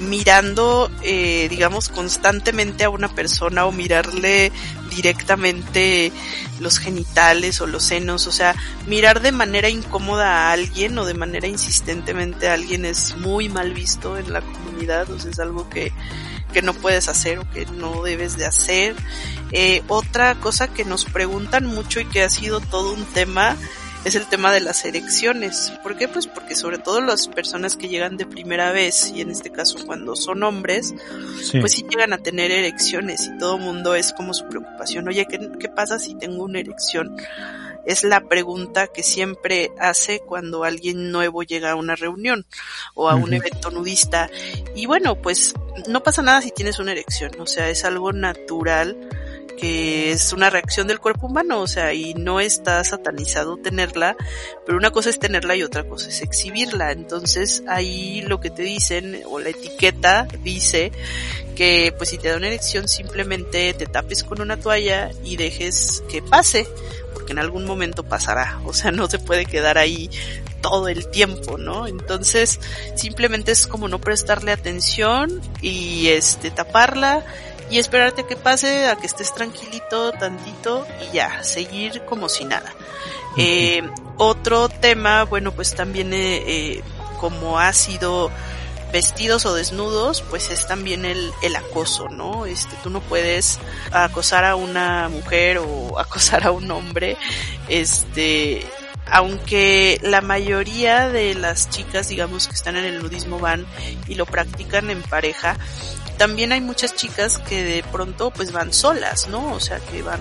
mirando, 0.00 0.90
eh, 1.02 1.46
digamos, 1.50 1.88
constantemente 1.88 2.84
a 2.84 2.90
una 2.90 3.08
persona 3.08 3.66
o 3.66 3.72
mirarle 3.72 4.50
directamente 4.90 6.10
los 6.58 6.78
genitales 6.78 7.60
o 7.60 7.66
los 7.66 7.84
senos, 7.84 8.26
o 8.26 8.32
sea, 8.32 8.56
mirar 8.86 9.20
de 9.20 9.32
manera 9.32 9.68
incómoda 9.68 10.48
a 10.48 10.52
alguien 10.52 10.98
o 10.98 11.04
de 11.04 11.14
manera 11.14 11.46
insistentemente 11.46 12.48
a 12.48 12.54
alguien 12.54 12.84
es 12.84 13.16
muy 13.16 13.48
mal 13.48 13.72
visto 13.72 14.16
en 14.16 14.32
la 14.32 14.40
comunidad, 14.40 15.10
o 15.10 15.18
sea, 15.18 15.30
es 15.30 15.38
algo 15.38 15.68
que 15.68 15.92
que 16.50 16.62
no 16.62 16.74
puedes 16.74 17.08
hacer 17.08 17.38
o 17.38 17.50
que 17.50 17.66
no 17.66 18.02
debes 18.02 18.36
de 18.36 18.46
hacer. 18.46 18.94
Eh, 19.52 19.82
otra 19.88 20.34
cosa 20.36 20.68
que 20.68 20.84
nos 20.84 21.04
preguntan 21.04 21.66
mucho 21.66 22.00
y 22.00 22.04
que 22.06 22.22
ha 22.22 22.28
sido 22.28 22.60
todo 22.60 22.92
un 22.92 23.04
tema 23.04 23.56
es 24.04 24.14
el 24.14 24.26
tema 24.26 24.52
de 24.52 24.60
las 24.60 24.84
erecciones. 24.84 25.72
¿Por 25.82 25.96
qué? 25.96 26.08
Pues 26.08 26.26
porque 26.26 26.54
sobre 26.54 26.78
todo 26.78 27.00
las 27.00 27.28
personas 27.28 27.76
que 27.76 27.88
llegan 27.88 28.16
de 28.16 28.26
primera 28.26 28.72
vez, 28.72 29.12
y 29.14 29.20
en 29.20 29.30
este 29.30 29.50
caso 29.50 29.78
cuando 29.84 30.16
son 30.16 30.42
hombres, 30.42 30.94
pues 31.60 31.72
sí 31.72 31.84
llegan 31.88 32.12
a 32.12 32.18
tener 32.18 32.50
erecciones 32.50 33.26
y 33.26 33.38
todo 33.38 33.58
mundo 33.58 33.94
es 33.94 34.12
como 34.12 34.32
su 34.32 34.46
preocupación. 34.48 35.08
Oye, 35.08 35.26
¿qué, 35.26 35.38
¿qué 35.58 35.68
pasa 35.68 35.98
si 35.98 36.14
tengo 36.14 36.44
una 36.44 36.60
erección? 36.60 37.14
Es 37.86 38.04
la 38.04 38.20
pregunta 38.20 38.88
que 38.88 39.02
siempre 39.02 39.72
hace 39.78 40.20
cuando 40.20 40.64
alguien 40.64 41.10
nuevo 41.10 41.42
llega 41.42 41.72
a 41.72 41.76
una 41.76 41.96
reunión 41.96 42.46
o 42.94 43.08
a 43.08 43.14
un 43.14 43.32
evento 43.32 43.70
nudista. 43.70 44.30
Y 44.74 44.86
bueno, 44.86 45.16
pues 45.20 45.54
no 45.88 46.02
pasa 46.02 46.22
nada 46.22 46.42
si 46.42 46.50
tienes 46.50 46.78
una 46.78 46.92
erección, 46.92 47.32
o 47.38 47.46
sea, 47.46 47.68
es 47.70 47.84
algo 47.84 48.12
natural 48.12 48.96
que 49.60 50.10
es 50.12 50.32
una 50.32 50.48
reacción 50.48 50.86
del 50.86 51.00
cuerpo 51.00 51.26
humano, 51.26 51.60
o 51.60 51.66
sea, 51.66 51.92
y 51.92 52.14
no 52.14 52.40
está 52.40 52.82
satanizado 52.82 53.58
tenerla, 53.58 54.16
pero 54.64 54.78
una 54.78 54.90
cosa 54.90 55.10
es 55.10 55.18
tenerla 55.18 55.54
y 55.54 55.62
otra 55.62 55.86
cosa 55.86 56.08
es 56.08 56.22
exhibirla. 56.22 56.92
Entonces 56.92 57.62
ahí 57.68 58.22
lo 58.22 58.40
que 58.40 58.48
te 58.48 58.62
dicen, 58.62 59.20
o 59.26 59.38
la 59.38 59.50
etiqueta 59.50 60.26
dice 60.42 60.92
que 61.54 61.92
pues 61.94 62.08
si 62.08 62.16
te 62.16 62.28
da 62.28 62.38
una 62.38 62.46
erección 62.46 62.88
simplemente 62.88 63.74
te 63.74 63.84
tapes 63.84 64.24
con 64.24 64.40
una 64.40 64.56
toalla 64.56 65.10
y 65.24 65.36
dejes 65.36 66.02
que 66.08 66.22
pase 66.22 66.66
en 67.28 67.38
algún 67.38 67.64
momento 67.64 68.02
pasará, 68.02 68.60
o 68.64 68.72
sea, 68.72 68.90
no 68.90 69.08
se 69.08 69.18
puede 69.18 69.46
quedar 69.46 69.78
ahí 69.78 70.10
todo 70.60 70.88
el 70.88 71.08
tiempo, 71.08 71.56
¿no? 71.56 71.86
Entonces, 71.86 72.60
simplemente 72.94 73.52
es 73.52 73.66
como 73.66 73.88
no 73.88 73.98
prestarle 73.98 74.52
atención 74.52 75.40
y 75.62 76.08
este 76.08 76.50
taparla 76.50 77.24
y 77.70 77.78
esperarte 77.78 78.22
a 78.22 78.26
que 78.26 78.36
pase, 78.36 78.88
a 78.88 78.96
que 78.96 79.06
estés 79.06 79.32
tranquilito 79.32 80.12
tantito 80.12 80.86
y 81.00 81.14
ya, 81.14 81.42
seguir 81.44 82.02
como 82.02 82.28
si 82.28 82.44
nada. 82.44 82.74
Eh, 83.36 83.82
otro 84.16 84.68
tema, 84.68 85.24
bueno, 85.24 85.52
pues 85.52 85.74
también 85.74 86.12
eh, 86.12 86.42
eh, 86.46 86.82
como 87.20 87.58
ha 87.58 87.72
sido 87.72 88.30
vestidos 88.92 89.46
o 89.46 89.54
desnudos, 89.54 90.22
pues 90.22 90.50
es 90.50 90.66
también 90.66 91.04
el, 91.04 91.32
el 91.42 91.56
acoso, 91.56 92.08
¿no? 92.08 92.46
Este, 92.46 92.76
tú 92.82 92.90
no 92.90 93.00
puedes 93.00 93.58
acosar 93.92 94.44
a 94.44 94.56
una 94.56 95.08
mujer 95.08 95.58
o 95.58 95.98
acosar 95.98 96.46
a 96.46 96.50
un 96.50 96.70
hombre, 96.70 97.16
este, 97.68 98.66
aunque 99.06 99.98
la 100.02 100.20
mayoría 100.20 101.08
de 101.08 101.34
las 101.34 101.68
chicas, 101.70 102.08
digamos, 102.08 102.46
que 102.46 102.54
están 102.54 102.76
en 102.76 102.84
el 102.84 103.02
nudismo 103.02 103.38
van 103.38 103.66
y 104.06 104.14
lo 104.14 104.26
practican 104.26 104.90
en 104.90 105.02
pareja, 105.02 105.56
también 106.16 106.52
hay 106.52 106.60
muchas 106.60 106.94
chicas 106.94 107.38
que 107.38 107.64
de 107.64 107.82
pronto 107.82 108.30
pues 108.30 108.52
van 108.52 108.72
solas, 108.72 109.28
¿no? 109.28 109.52
O 109.52 109.60
sea, 109.60 109.78
que 109.78 110.02
van, 110.02 110.20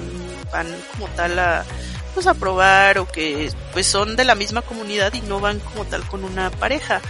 van 0.51 0.67
como 0.93 1.07
tal 1.09 1.37
a, 1.37 1.65
pues 2.13 2.27
a 2.27 2.33
probar 2.33 2.97
o 2.99 3.07
que 3.07 3.51
pues 3.73 3.87
son 3.87 4.15
de 4.15 4.25
la 4.25 4.35
misma 4.35 4.61
comunidad 4.61 5.13
y 5.13 5.21
no 5.21 5.39
van 5.39 5.59
como 5.59 5.85
tal 5.85 6.05
con 6.07 6.23
una 6.23 6.51
pareja. 6.51 7.01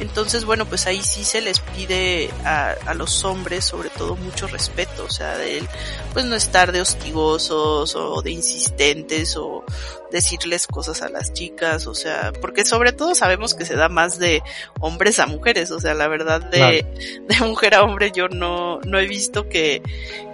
Entonces, 0.00 0.44
bueno, 0.44 0.66
pues 0.66 0.86
ahí 0.86 1.02
sí 1.02 1.24
se 1.24 1.40
les 1.40 1.60
pide 1.60 2.30
a, 2.44 2.74
a 2.86 2.94
los 2.94 3.24
hombres 3.24 3.64
sobre 3.64 3.88
todo 3.90 4.16
mucho 4.16 4.46
respeto, 4.46 5.04
o 5.04 5.10
sea, 5.10 5.36
de 5.36 5.58
él, 5.58 5.68
pues 6.12 6.24
no 6.24 6.36
estar 6.36 6.72
de 6.72 6.80
hostigosos 6.80 7.94
o 7.96 8.22
de 8.22 8.30
insistentes 8.30 9.36
o 9.36 9.64
decirles 10.10 10.66
cosas 10.66 11.02
a 11.02 11.08
las 11.08 11.32
chicas, 11.32 11.86
o 11.86 11.94
sea, 11.94 12.32
porque 12.40 12.64
sobre 12.64 12.92
todo 12.92 13.14
sabemos 13.14 13.54
que 13.54 13.64
se 13.64 13.74
da 13.74 13.88
más 13.88 14.18
de 14.18 14.42
hombres 14.80 15.18
a 15.18 15.26
mujeres, 15.26 15.70
o 15.70 15.80
sea, 15.80 15.94
la 15.94 16.08
verdad 16.08 16.40
de, 16.40 16.86
de 17.28 17.46
mujer 17.46 17.74
a 17.74 17.82
hombre 17.82 18.12
yo 18.14 18.28
no, 18.28 18.80
no 18.80 18.98
he 18.98 19.06
visto 19.06 19.48
que, 19.48 19.82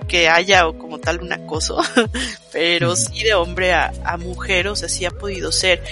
que 0.06 0.28
haya 0.28 0.66
o 0.66 0.78
como 0.78 0.98
tal 0.98 1.20
un 1.20 1.32
acoso, 1.32 1.80
pero 2.52 2.96
sí 2.96 3.22
de 3.22 3.34
hombre 3.34 3.72
a, 3.72 3.92
a 4.04 4.16
mujer, 4.16 4.68
o 4.68 4.76
sea, 4.76 4.88
sí 4.88 5.04
ha 5.04 5.10
podido 5.10 5.52
ser. 5.52 5.82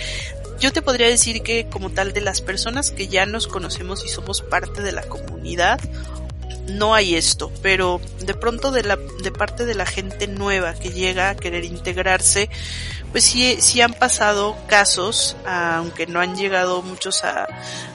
Yo 0.58 0.72
te 0.72 0.82
podría 0.82 1.08
decir 1.08 1.42
que 1.42 1.68
como 1.68 1.90
tal 1.90 2.12
de 2.12 2.20
las 2.20 2.40
personas 2.42 2.90
que 2.90 3.08
ya 3.08 3.24
nos 3.24 3.46
conocemos 3.46 4.04
y 4.04 4.08
somos 4.08 4.42
parte 4.42 4.82
de 4.82 4.92
la 4.92 5.02
comunidad, 5.02 5.80
no 6.70 6.94
hay 6.94 7.14
esto, 7.14 7.50
pero 7.62 8.00
de 8.20 8.34
pronto 8.34 8.70
de 8.70 8.82
la, 8.82 8.96
de 8.96 9.30
parte 9.30 9.66
de 9.66 9.74
la 9.74 9.86
gente 9.86 10.26
nueva 10.26 10.74
que 10.74 10.90
llega 10.90 11.30
a 11.30 11.36
querer 11.36 11.64
integrarse, 11.64 12.48
pues 13.12 13.24
sí, 13.24 13.56
sí 13.60 13.80
han 13.80 13.94
pasado 13.94 14.56
casos, 14.68 15.36
aunque 15.44 16.06
no 16.06 16.20
han 16.20 16.36
llegado 16.36 16.82
muchos 16.82 17.24
a, 17.24 17.48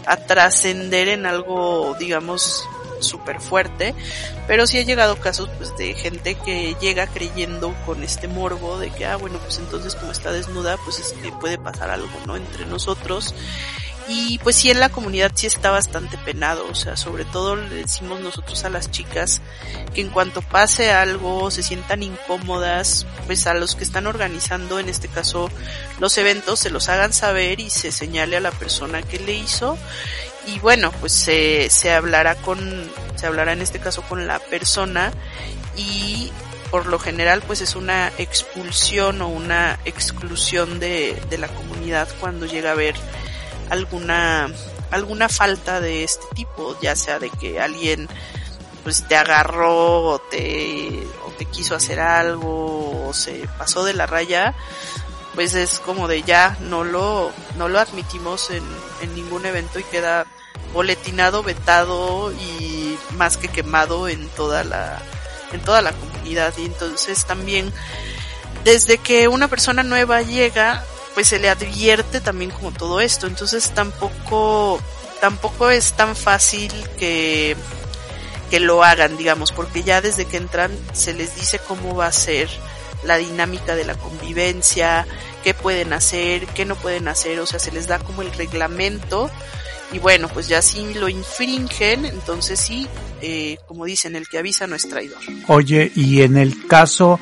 a 0.05 0.17
trascender 0.17 1.07
en 1.07 1.25
algo, 1.25 1.95
digamos, 1.99 2.67
súper 3.05 3.39
fuerte, 3.39 3.93
pero 4.47 4.67
sí 4.67 4.77
ha 4.77 4.83
llegado 4.83 5.17
casos 5.17 5.49
pues 5.57 5.75
de 5.77 5.93
gente 5.93 6.35
que 6.35 6.75
llega 6.81 7.07
creyendo 7.07 7.73
con 7.85 8.03
este 8.03 8.27
morbo 8.27 8.79
de 8.79 8.89
que, 8.91 9.05
ah, 9.05 9.15
bueno, 9.15 9.39
pues 9.39 9.57
entonces 9.59 9.95
como 9.95 10.11
está 10.11 10.31
desnuda, 10.31 10.77
pues 10.83 10.99
es 10.99 11.13
que 11.13 11.31
puede 11.31 11.57
pasar 11.57 11.89
algo, 11.89 12.09
¿no? 12.25 12.35
Entre 12.35 12.65
nosotros. 12.65 13.33
Y 14.07 14.37
pues 14.39 14.55
sí 14.55 14.69
en 14.69 14.79
la 14.79 14.89
comunidad 14.89 15.31
sí 15.33 15.47
está 15.47 15.71
bastante 15.71 16.17
penado, 16.19 16.67
o 16.69 16.75
sea, 16.75 16.95
sobre 16.95 17.25
todo 17.25 17.55
le 17.55 17.75
decimos 17.75 18.19
nosotros 18.19 18.63
a 18.63 18.69
las 18.69 18.91
chicas 18.91 19.41
que 19.95 20.01
en 20.01 20.09
cuanto 20.09 20.43
pase 20.43 20.91
algo, 20.91 21.49
se 21.49 21.63
sientan 21.63 22.03
incómodas, 22.03 23.07
pues 23.25 23.47
a 23.47 23.55
los 23.55 23.75
que 23.75 23.83
están 23.83 24.05
organizando, 24.05 24.79
en 24.79 24.89
este 24.89 25.07
caso 25.07 25.49
los 25.99 26.15
eventos, 26.19 26.59
se 26.59 26.69
los 26.69 26.87
hagan 26.87 27.13
saber 27.13 27.59
y 27.59 27.71
se 27.71 27.91
señale 27.91 28.37
a 28.37 28.41
la 28.41 28.51
persona 28.51 29.01
que 29.01 29.17
le 29.17 29.33
hizo 29.33 29.75
y 30.47 30.59
bueno, 30.59 30.91
pues 30.99 31.11
se, 31.11 31.69
se 31.69 31.91
hablará 31.91 32.35
con, 32.35 32.89
se 33.15 33.27
hablará 33.27 33.53
en 33.53 33.61
este 33.61 33.79
caso 33.79 34.01
con 34.03 34.27
la 34.27 34.39
persona 34.39 35.11
y 35.75 36.31
por 36.71 36.87
lo 36.87 36.99
general 36.99 37.41
pues 37.45 37.61
es 37.61 37.75
una 37.75 38.11
expulsión 38.17 39.21
o 39.21 39.27
una 39.27 39.79
exclusión 39.85 40.79
de, 40.79 41.21
de 41.29 41.37
la 41.37 41.47
comunidad 41.47 42.07
cuando 42.19 42.45
llega 42.45 42.69
a 42.69 42.73
haber 42.73 42.95
alguna 43.69 44.49
alguna 44.91 45.29
falta 45.29 45.81
de 45.81 46.03
este 46.03 46.25
tipo, 46.33 46.77
ya 46.81 46.95
sea 46.95 47.19
de 47.19 47.29
que 47.29 47.59
alguien 47.59 48.07
pues 48.83 49.07
te 49.07 49.15
agarró 49.15 50.03
o 50.03 50.19
te, 50.19 51.03
o 51.25 51.31
te 51.31 51.45
quiso 51.45 51.75
hacer 51.75 51.99
algo 51.99 53.07
o 53.07 53.13
se 53.13 53.47
pasó 53.57 53.83
de 53.83 53.95
la 53.95 54.05
raya, 54.05 54.53
pues 55.35 55.53
es 55.53 55.79
como 55.79 56.07
de 56.07 56.23
ya 56.23 56.57
no 56.61 56.83
lo, 56.83 57.31
no 57.57 57.67
lo 57.67 57.79
admitimos 57.79 58.49
en, 58.49 58.63
en 59.01 59.13
ningún 59.13 59.45
evento 59.45 59.79
y 59.79 59.83
queda 59.83 60.25
boletinado, 60.73 61.43
vetado 61.43 62.31
y 62.33 62.97
más 63.15 63.37
que 63.37 63.47
quemado 63.47 64.07
en 64.07 64.27
toda 64.29 64.63
la, 64.63 65.01
en 65.51 65.61
toda 65.61 65.81
la 65.81 65.91
comunidad. 65.91 66.53
Y 66.57 66.65
entonces 66.65 67.25
también, 67.25 67.71
desde 68.63 68.97
que 68.97 69.27
una 69.27 69.47
persona 69.47 69.83
nueva 69.83 70.21
llega, 70.21 70.83
pues 71.13 71.27
se 71.27 71.39
le 71.39 71.49
advierte 71.49 72.21
también 72.21 72.51
como 72.51 72.71
todo 72.71 72.99
esto. 72.99 73.27
Entonces 73.27 73.71
tampoco, 73.71 74.79
tampoco 75.21 75.69
es 75.69 75.93
tan 75.93 76.15
fácil 76.15 76.71
que, 76.97 77.55
que 78.49 78.59
lo 78.59 78.83
hagan, 78.83 79.17
digamos, 79.17 79.51
porque 79.51 79.83
ya 79.83 80.01
desde 80.01 80.25
que 80.25 80.37
entran 80.37 80.77
se 80.93 81.13
les 81.13 81.35
dice 81.35 81.59
cómo 81.59 81.95
va 81.95 82.07
a 82.07 82.11
ser 82.11 82.49
la 83.05 83.17
dinámica 83.17 83.75
de 83.75 83.85
la 83.85 83.95
convivencia, 83.95 85.05
qué 85.43 85.53
pueden 85.53 85.93
hacer, 85.93 86.47
qué 86.47 86.65
no 86.65 86.75
pueden 86.75 87.07
hacer, 87.07 87.39
o 87.39 87.45
sea, 87.45 87.59
se 87.59 87.71
les 87.71 87.87
da 87.87 87.99
como 87.99 88.21
el 88.21 88.31
reglamento 88.33 89.29
y 89.91 89.99
bueno, 89.99 90.27
pues 90.27 90.47
ya 90.47 90.61
si 90.61 90.93
lo 90.95 91.07
infringen, 91.07 92.05
entonces 92.05 92.59
sí, 92.59 92.87
eh, 93.21 93.57
como 93.67 93.85
dicen, 93.85 94.15
el 94.15 94.27
que 94.27 94.39
avisa 94.39 94.67
no 94.67 94.75
es 94.75 94.89
traidor. 94.89 95.19
Oye, 95.47 95.91
y 95.95 96.21
en 96.21 96.37
el 96.37 96.67
caso 96.67 97.19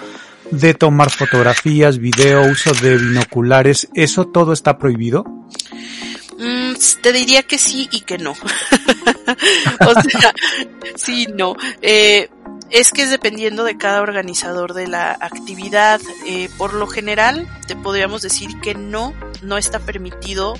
de 0.50 0.74
tomar 0.74 1.10
fotografías, 1.12 2.00
video, 2.00 2.50
uso 2.50 2.74
de 2.74 2.98
binoculares, 2.98 3.90
¿eso 3.94 4.28
todo 4.28 4.54
está 4.54 4.78
prohibido? 4.78 5.24
Mm, 6.40 6.74
te 7.02 7.14
diría 7.14 7.44
que 7.44 7.58
sí 7.58 7.90
y 7.92 8.02
que 8.02 8.18
no. 8.18 8.32
o 9.88 10.02
sea, 10.02 10.34
sí, 10.96 11.28
no. 11.36 11.56
Eh, 11.82 12.30
es 12.74 12.92
que 12.92 13.04
es 13.04 13.12
dependiendo 13.12 13.64
de 13.64 13.78
cada 13.78 14.02
organizador 14.02 14.74
de 14.74 14.88
la 14.88 15.12
actividad. 15.12 16.02
Eh, 16.26 16.50
por 16.58 16.74
lo 16.74 16.88
general, 16.88 17.48
te 17.68 17.76
podríamos 17.76 18.24
decir 18.24 18.60
que 18.62 18.74
no, 18.74 19.14
no 19.44 19.60
está 19.60 19.80
permitido 19.80 20.56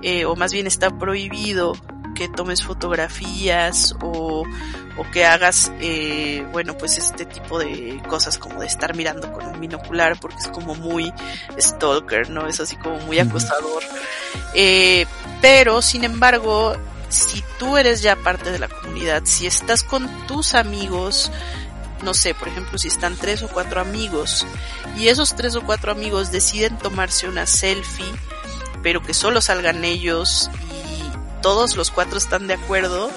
eh, 0.00 0.24
o 0.24 0.34
más 0.34 0.52
bien 0.54 0.66
está 0.66 0.98
prohibido 0.98 1.74
que 2.14 2.28
tomes 2.28 2.62
fotografías 2.62 3.94
o, 4.00 4.44
o 4.96 5.10
que 5.12 5.26
hagas, 5.26 5.70
eh, 5.80 6.46
bueno, 6.52 6.76
pues 6.78 6.96
este 6.96 7.26
tipo 7.26 7.58
de 7.58 8.02
cosas 8.08 8.38
como 8.38 8.60
de 8.60 8.66
estar 8.66 8.96
mirando 8.96 9.30
con 9.30 9.46
un 9.46 9.60
binocular 9.60 10.18
porque 10.20 10.38
es 10.38 10.48
como 10.48 10.74
muy 10.74 11.12
stalker, 11.58 12.30
¿no? 12.30 12.46
Es 12.46 12.60
así 12.60 12.76
como 12.76 12.98
muy 13.00 13.18
acosador. 13.18 13.82
Eh, 14.54 15.06
pero, 15.42 15.82
sin 15.82 16.04
embargo, 16.04 16.76
si 17.12 17.44
tú 17.58 17.76
eres 17.76 18.02
ya 18.02 18.16
parte 18.16 18.50
de 18.50 18.58
la 18.58 18.68
comunidad, 18.68 19.22
si 19.24 19.46
estás 19.46 19.84
con 19.84 20.08
tus 20.26 20.54
amigos, 20.54 21.30
no 22.02 22.14
sé, 22.14 22.34
por 22.34 22.48
ejemplo, 22.48 22.78
si 22.78 22.88
están 22.88 23.16
tres 23.16 23.42
o 23.42 23.48
cuatro 23.48 23.80
amigos 23.80 24.46
y 24.96 25.08
esos 25.08 25.36
tres 25.36 25.54
o 25.54 25.62
cuatro 25.62 25.92
amigos 25.92 26.32
deciden 26.32 26.78
tomarse 26.78 27.28
una 27.28 27.46
selfie, 27.46 28.12
pero 28.82 29.02
que 29.02 29.14
solo 29.14 29.40
salgan 29.40 29.84
ellos 29.84 30.50
y 30.80 31.42
todos 31.42 31.76
los 31.76 31.90
cuatro 31.90 32.18
están 32.18 32.46
de 32.46 32.54
acuerdo, 32.54 33.10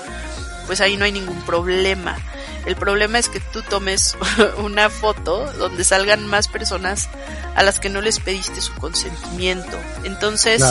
pues 0.68 0.82
ahí 0.82 0.98
no 0.98 1.06
hay 1.06 1.12
ningún 1.12 1.42
problema. 1.44 2.18
El 2.66 2.76
problema 2.76 3.20
es 3.20 3.30
que 3.30 3.40
tú 3.40 3.62
tomes 3.62 4.18
una 4.58 4.90
foto 4.90 5.52
donde 5.54 5.84
salgan 5.84 6.26
más 6.28 6.48
personas 6.48 7.10
a 7.56 7.64
las 7.64 7.80
que 7.80 7.90
no 7.90 8.02
les 8.02 8.20
pediste 8.20 8.60
su 8.62 8.74
consentimiento. 8.74 9.78
Entonces, 10.04 10.64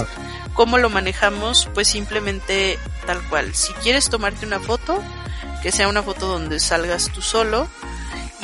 ¿cómo 0.55 0.79
lo 0.79 0.91
manejamos? 0.91 1.69
Pues 1.73 1.89
simplemente 1.89 2.79
tal 3.07 3.23
cual. 3.29 3.55
Si 3.55 3.73
quieres 3.75 4.11
tomarte 4.11 4.47
una 4.47 4.61
foto, 4.61 5.03
que 5.63 5.73
sea 5.73 5.89
una 5.89 6.03
foto 6.03 6.27
donde 6.27 6.61
salgas 6.61 7.11
tú 7.13 7.23
solo, 7.23 7.69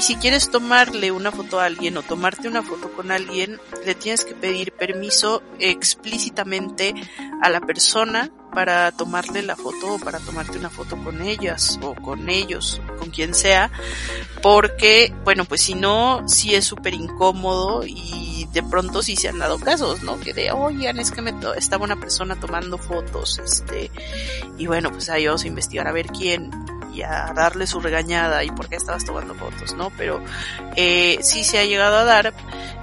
y 0.01 0.03
si 0.03 0.17
quieres 0.17 0.49
tomarle 0.51 1.13
una 1.13 1.31
foto 1.31 1.61
a 1.61 1.67
alguien 1.67 1.95
o 1.99 2.03
tomarte 2.03 2.49
una 2.49 2.63
foto 2.63 2.91
con 2.91 3.11
alguien, 3.11 3.61
le 3.85 3.95
tienes 3.95 4.25
que 4.25 4.35
pedir 4.35 4.73
permiso 4.73 5.43
explícitamente 5.59 6.95
a 7.43 7.51
la 7.51 7.61
persona 7.61 8.31
para 8.55 8.93
tomarle 8.93 9.43
la 9.43 9.57
foto 9.57 9.97
o 9.97 9.99
para 9.99 10.19
tomarte 10.19 10.57
una 10.57 10.71
foto 10.71 10.97
con 11.05 11.21
ellas 11.21 11.79
o 11.83 11.95
con 11.95 12.31
ellos, 12.31 12.81
con 12.99 13.11
quien 13.11 13.35
sea, 13.35 13.71
porque, 14.41 15.15
bueno, 15.23 15.45
pues 15.45 15.61
si 15.61 15.75
no, 15.75 16.27
sí 16.27 16.55
es 16.55 16.65
súper 16.65 16.95
incómodo 16.95 17.83
y 17.87 18.49
de 18.55 18.63
pronto 18.63 19.03
sí 19.03 19.17
se 19.17 19.29
han 19.29 19.39
dado 19.39 19.59
casos, 19.59 20.03
¿no? 20.03 20.19
Que 20.19 20.33
de, 20.33 20.51
oigan, 20.51 20.99
es 20.99 21.11
que 21.11 21.21
me 21.21 21.35
estaba 21.59 21.85
una 21.85 22.01
persona 22.01 22.41
tomando 22.41 22.79
fotos, 22.79 23.39
este, 23.39 23.91
y 24.57 24.67
bueno, 24.67 24.91
pues 24.93 25.11
ahí 25.11 25.27
vamos 25.27 25.45
a 25.45 25.49
investigar 25.49 25.87
a 25.87 25.93
ver 25.93 26.07
quién, 26.07 26.51
y 26.93 27.03
a 27.03 27.33
darle 27.35 27.67
su 27.67 27.81
regañada 27.81 28.45
y 28.45 28.51
por 28.51 28.69
qué 28.69 28.77
estabas 28.77 29.05
tomando 29.05 29.35
fotos, 29.35 29.75
¿no? 29.75 29.91
Pero 29.97 30.23
eh, 30.77 31.19
sí 31.23 31.45
se 31.45 31.59
ha 31.59 31.65
llegado 31.65 31.97
a 31.97 32.05
dar 32.05 32.35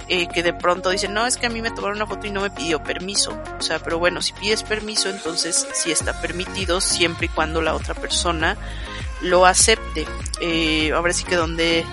eh, 0.08 0.28
que 0.28 0.42
de 0.42 0.52
pronto 0.52 0.90
dicen, 0.90 1.12
no, 1.12 1.26
es 1.26 1.36
que 1.36 1.46
a 1.46 1.50
mí 1.50 1.60
me 1.60 1.70
tomaron 1.70 1.96
una 1.96 2.06
foto 2.06 2.26
y 2.26 2.30
no 2.30 2.40
me 2.40 2.50
pidió 2.50 2.82
permiso. 2.82 3.38
O 3.58 3.62
sea, 3.62 3.78
pero 3.78 3.98
bueno, 3.98 4.22
si 4.22 4.32
pides 4.32 4.62
permiso, 4.62 5.10
entonces 5.10 5.66
sí 5.74 5.90
está 5.90 6.20
permitido 6.20 6.80
siempre 6.80 7.26
y 7.26 7.28
cuando 7.28 7.60
la 7.60 7.74
otra 7.74 7.94
persona 7.94 8.56
lo 9.20 9.46
acepte. 9.46 10.06
Eh, 10.40 10.92
ahora 10.94 11.12
sí 11.12 11.24
que 11.24 11.36
donde 11.36 11.84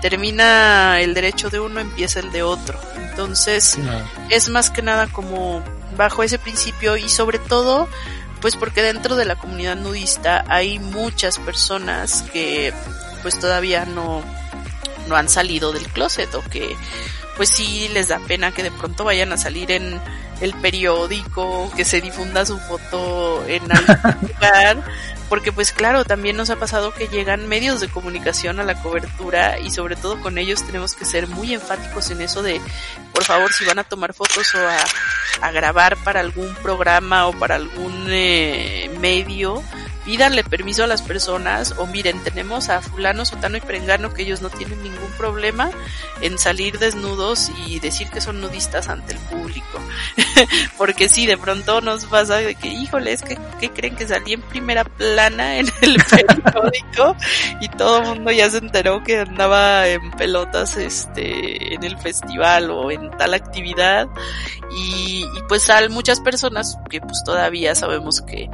termina 0.00 1.00
el 1.00 1.14
derecho 1.14 1.50
de 1.50 1.60
uno 1.60 1.80
empieza 1.80 2.20
el 2.20 2.30
de 2.30 2.42
otro. 2.42 2.78
Entonces, 2.96 3.78
es 4.30 4.48
más 4.48 4.70
que 4.70 4.82
nada 4.82 5.06
como 5.06 5.62
bajo 5.96 6.22
ese 6.22 6.38
principio 6.38 6.96
y 6.96 7.08
sobre 7.08 7.38
todo 7.38 7.88
pues 8.44 8.56
porque 8.56 8.82
dentro 8.82 9.16
de 9.16 9.24
la 9.24 9.36
comunidad 9.36 9.74
nudista 9.74 10.44
hay 10.48 10.78
muchas 10.78 11.38
personas 11.38 12.22
que 12.30 12.74
pues 13.22 13.40
todavía 13.40 13.86
no, 13.86 14.22
no 15.08 15.16
han 15.16 15.30
salido 15.30 15.72
del 15.72 15.86
closet 15.86 16.34
o 16.34 16.42
que 16.42 16.76
pues 17.38 17.48
sí 17.48 17.88
les 17.94 18.08
da 18.08 18.18
pena 18.18 18.52
que 18.52 18.62
de 18.62 18.70
pronto 18.70 19.02
vayan 19.02 19.32
a 19.32 19.38
salir 19.38 19.70
en 19.70 19.98
el 20.42 20.52
periódico, 20.52 21.72
que 21.74 21.86
se 21.86 22.02
difunda 22.02 22.44
su 22.44 22.58
foto 22.58 23.46
en 23.46 23.62
algún 23.72 24.28
lugar, 24.34 24.84
porque 25.28 25.52
pues 25.52 25.72
claro, 25.72 26.04
también 26.04 26.36
nos 26.36 26.50
ha 26.50 26.56
pasado 26.56 26.92
que 26.92 27.08
llegan 27.08 27.48
medios 27.48 27.80
de 27.80 27.88
comunicación 27.88 28.60
a 28.60 28.64
la 28.64 28.80
cobertura 28.80 29.58
y 29.58 29.70
sobre 29.70 29.96
todo 29.96 30.20
con 30.20 30.38
ellos 30.38 30.64
tenemos 30.64 30.94
que 30.94 31.04
ser 31.04 31.28
muy 31.28 31.54
enfáticos 31.54 32.10
en 32.10 32.20
eso 32.20 32.42
de, 32.42 32.60
por 33.12 33.24
favor, 33.24 33.52
si 33.52 33.64
van 33.64 33.78
a 33.78 33.84
tomar 33.84 34.14
fotos 34.14 34.54
o 34.54 34.58
a, 34.58 35.50
grabar 35.50 35.96
para 35.98 36.20
algún 36.20 36.54
programa 36.56 37.26
o 37.26 37.32
para 37.32 37.56
algún 37.56 38.06
eh, 38.08 38.90
medio, 39.00 39.62
pídanle 40.04 40.44
permiso 40.44 40.84
a 40.84 40.86
las 40.86 41.02
personas 41.02 41.74
o 41.78 41.86
miren, 41.86 42.22
tenemos 42.22 42.68
a 42.68 42.80
fulano, 42.80 43.24
sotano 43.24 43.56
y 43.56 43.60
perengano 43.60 44.12
que 44.12 44.22
ellos 44.22 44.42
no 44.42 44.50
tienen 44.50 44.82
ningún 44.82 45.10
problema 45.16 45.70
en 46.20 46.38
salir 46.38 46.78
desnudos 46.78 47.50
y 47.66 47.80
decir 47.80 48.08
que 48.08 48.20
son 48.20 48.40
nudistas 48.40 48.88
ante 48.88 49.14
el 49.14 49.18
público. 49.18 49.80
Porque 50.78 51.08
sí, 51.08 51.26
de 51.26 51.38
pronto 51.38 51.80
nos 51.80 52.04
pasa 52.06 52.36
de 52.36 52.54
que, 52.54 52.68
híjole, 52.68 53.12
es 53.12 53.22
que, 53.22 53.38
¿qué 53.60 53.70
creen 53.70 53.96
que 53.96 54.06
salí 54.06 54.34
en 54.34 54.42
primera 54.42 54.84
plana 54.84 55.58
en 55.58 55.66
el 55.80 55.96
periódico 56.10 57.16
y 57.60 57.68
todo 57.68 57.98
el 57.98 58.08
mundo 58.08 58.30
ya 58.30 58.50
se 58.50 58.58
enteró 58.58 59.02
que 59.02 59.20
andaba 59.20 59.88
en 59.88 60.10
pelotas 60.12 60.76
este 60.76 61.74
en 61.74 61.84
el 61.84 61.98
festival 61.98 62.70
o 62.70 62.90
en 62.90 63.10
tal 63.12 63.34
actividad 63.34 64.08
y, 64.70 65.24
y 65.24 65.42
pues 65.48 65.68
hay 65.70 65.88
muchas 65.88 66.20
personas 66.20 66.76
que 66.90 67.00
pues 67.00 67.22
todavía 67.24 67.74
sabemos 67.74 68.20
que 68.22 68.48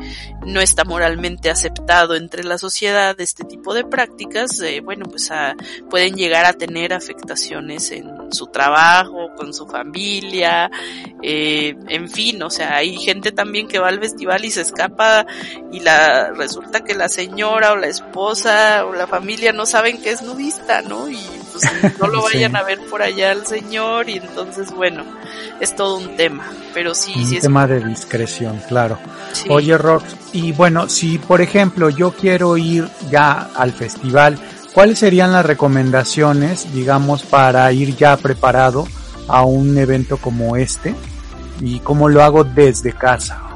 no 0.45 0.61
está 0.61 0.85
moralmente 0.85 1.40
aceptado 1.49 2.15
entre 2.17 2.45
la 2.45 2.59
sociedad 2.59 3.19
este 3.21 3.45
tipo 3.45 3.73
de 3.73 3.85
prácticas, 3.85 4.61
eh, 4.61 4.81
bueno, 4.81 5.07
pues 5.07 5.31
a, 5.31 5.55
pueden 5.89 6.17
llegar 6.17 6.45
a 6.45 6.53
tener 6.53 6.93
afectaciones 6.93 7.93
en 7.93 8.33
su 8.33 8.49
trabajo, 8.49 9.31
con 9.37 9.55
su 9.55 9.67
familia, 9.67 10.71
eh, 11.23 11.75
en 11.89 12.11
fin, 12.11 12.43
o 12.43 12.51
sea, 12.51 12.77
hay 12.77 12.99
gente 12.99 13.33
también 13.33 13.69
que 13.69 13.79
va 13.79 13.89
al 13.89 14.01
festival 14.01 14.45
y 14.45 14.51
se 14.51 14.63
escapa 14.63 15.25
y 15.73 15.81
la 15.81 16.33
resulta 16.33 16.81
que 16.85 16.95
la 16.95 17.09
señora 17.09 17.73
o 17.73 17.77
la 17.77 17.87
esposa 17.87 18.85
o 18.85 18.93
la 18.93 19.07
familia 19.07 19.53
no 19.53 19.67
saben 19.67 20.03
que 20.03 20.11
es 20.11 20.23
nudista, 20.23 20.83
¿no? 20.83 21.09
Y 21.09 21.19
pues 21.53 21.99
no 21.99 22.09
lo 22.09 22.23
vayan 22.33 22.57
a 22.57 22.63
ver 22.63 22.79
por 22.91 23.03
allá 23.03 23.33
al 23.33 23.47
señor 23.47 24.09
y 24.09 24.19
entonces 24.19 24.71
bueno, 24.73 25.05
es 25.61 25.75
todo 25.77 25.99
un 25.99 26.17
tema, 26.17 26.51
pero 26.75 26.95
sí, 26.95 27.13
un 27.17 27.27
sí 27.27 27.37
es 27.37 27.43
tema 27.43 27.67
de 27.67 27.85
discreción, 27.85 28.61
claro. 28.69 28.99
Sí. 29.33 29.49
Oye, 29.51 29.77
Rox, 29.77 30.05
y 30.33 30.53
bueno, 30.53 30.89
si 30.89 31.19
por 31.19 31.41
ejemplo 31.41 31.91
yo 31.91 32.13
quiero 32.13 32.57
ir 32.57 32.89
ya 33.11 33.51
al 33.55 33.73
festival, 33.73 34.39
¿cuáles 34.73 34.99
serían 34.99 35.33
las 35.33 35.45
recomendaciones, 35.45 36.73
digamos, 36.73 37.23
para 37.23 37.71
ir 37.73 37.97
ya 37.97 38.17
preparado 38.17 38.87
a 39.29 39.45
un 39.45 39.77
evento 39.79 40.17
como 40.17 40.57
este? 40.57 40.95
¿Y 41.61 41.81
cómo 41.81 42.09
lo 42.09 42.23
hago 42.23 42.45
desde 42.45 42.93
casa? 42.93 43.51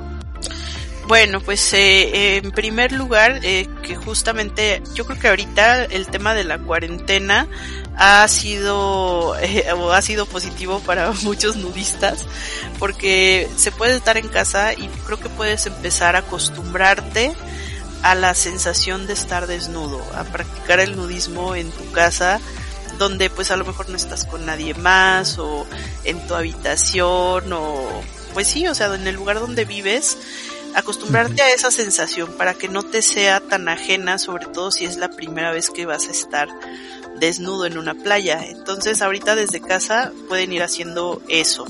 Bueno, 1.06 1.40
pues 1.40 1.72
eh, 1.74 2.38
en 2.38 2.50
primer 2.50 2.92
lugar, 2.92 3.40
eh, 3.42 3.68
que 3.82 3.94
justamente 3.94 4.82
yo 4.94 5.04
creo 5.04 5.18
que 5.18 5.28
ahorita 5.28 5.84
el 5.84 6.06
tema 6.06 6.32
de 6.32 6.44
la 6.44 6.58
cuarentena 6.58 7.46
ha 7.96 8.26
sido 8.28 9.36
eh, 9.40 9.72
o 9.72 9.92
ha 9.92 10.02
sido 10.02 10.26
positivo 10.26 10.80
para 10.80 11.12
muchos 11.22 11.56
nudistas 11.56 12.20
porque 12.78 13.48
se 13.56 13.72
puede 13.72 13.96
estar 13.96 14.16
en 14.16 14.28
casa 14.28 14.72
y 14.72 14.88
creo 15.06 15.18
que 15.18 15.28
puedes 15.28 15.66
empezar 15.66 16.16
a 16.16 16.20
acostumbrarte 16.20 17.32
a 18.02 18.14
la 18.14 18.34
sensación 18.34 19.06
de 19.06 19.14
estar 19.14 19.46
desnudo, 19.46 20.02
a 20.14 20.24
practicar 20.24 20.80
el 20.80 20.96
nudismo 20.96 21.54
en 21.54 21.70
tu 21.70 21.90
casa 21.92 22.40
donde 22.98 23.30
pues 23.30 23.50
a 23.50 23.56
lo 23.56 23.64
mejor 23.64 23.88
no 23.88 23.96
estás 23.96 24.24
con 24.24 24.46
nadie 24.46 24.74
más 24.74 25.38
o 25.38 25.66
en 26.04 26.24
tu 26.26 26.34
habitación 26.34 27.52
o 27.52 28.02
pues 28.34 28.48
sí, 28.48 28.66
o 28.66 28.74
sea, 28.74 28.92
en 28.94 29.06
el 29.06 29.14
lugar 29.14 29.40
donde 29.40 29.64
vives 29.64 30.18
acostumbrarte 30.74 31.40
a 31.40 31.54
esa 31.54 31.70
sensación 31.70 32.32
para 32.32 32.54
que 32.54 32.68
no 32.68 32.82
te 32.82 33.00
sea 33.00 33.40
tan 33.40 33.68
ajena, 33.68 34.18
sobre 34.18 34.46
todo 34.46 34.72
si 34.72 34.84
es 34.84 34.96
la 34.96 35.08
primera 35.08 35.52
vez 35.52 35.70
que 35.70 35.86
vas 35.86 36.08
a 36.08 36.10
estar 36.10 36.48
desnudo 37.18 37.66
en 37.66 37.78
una 37.78 37.94
playa. 37.94 38.44
Entonces 38.46 39.02
ahorita 39.02 39.34
desde 39.34 39.60
casa 39.60 40.12
pueden 40.28 40.52
ir 40.52 40.62
haciendo 40.62 41.22
eso. 41.28 41.66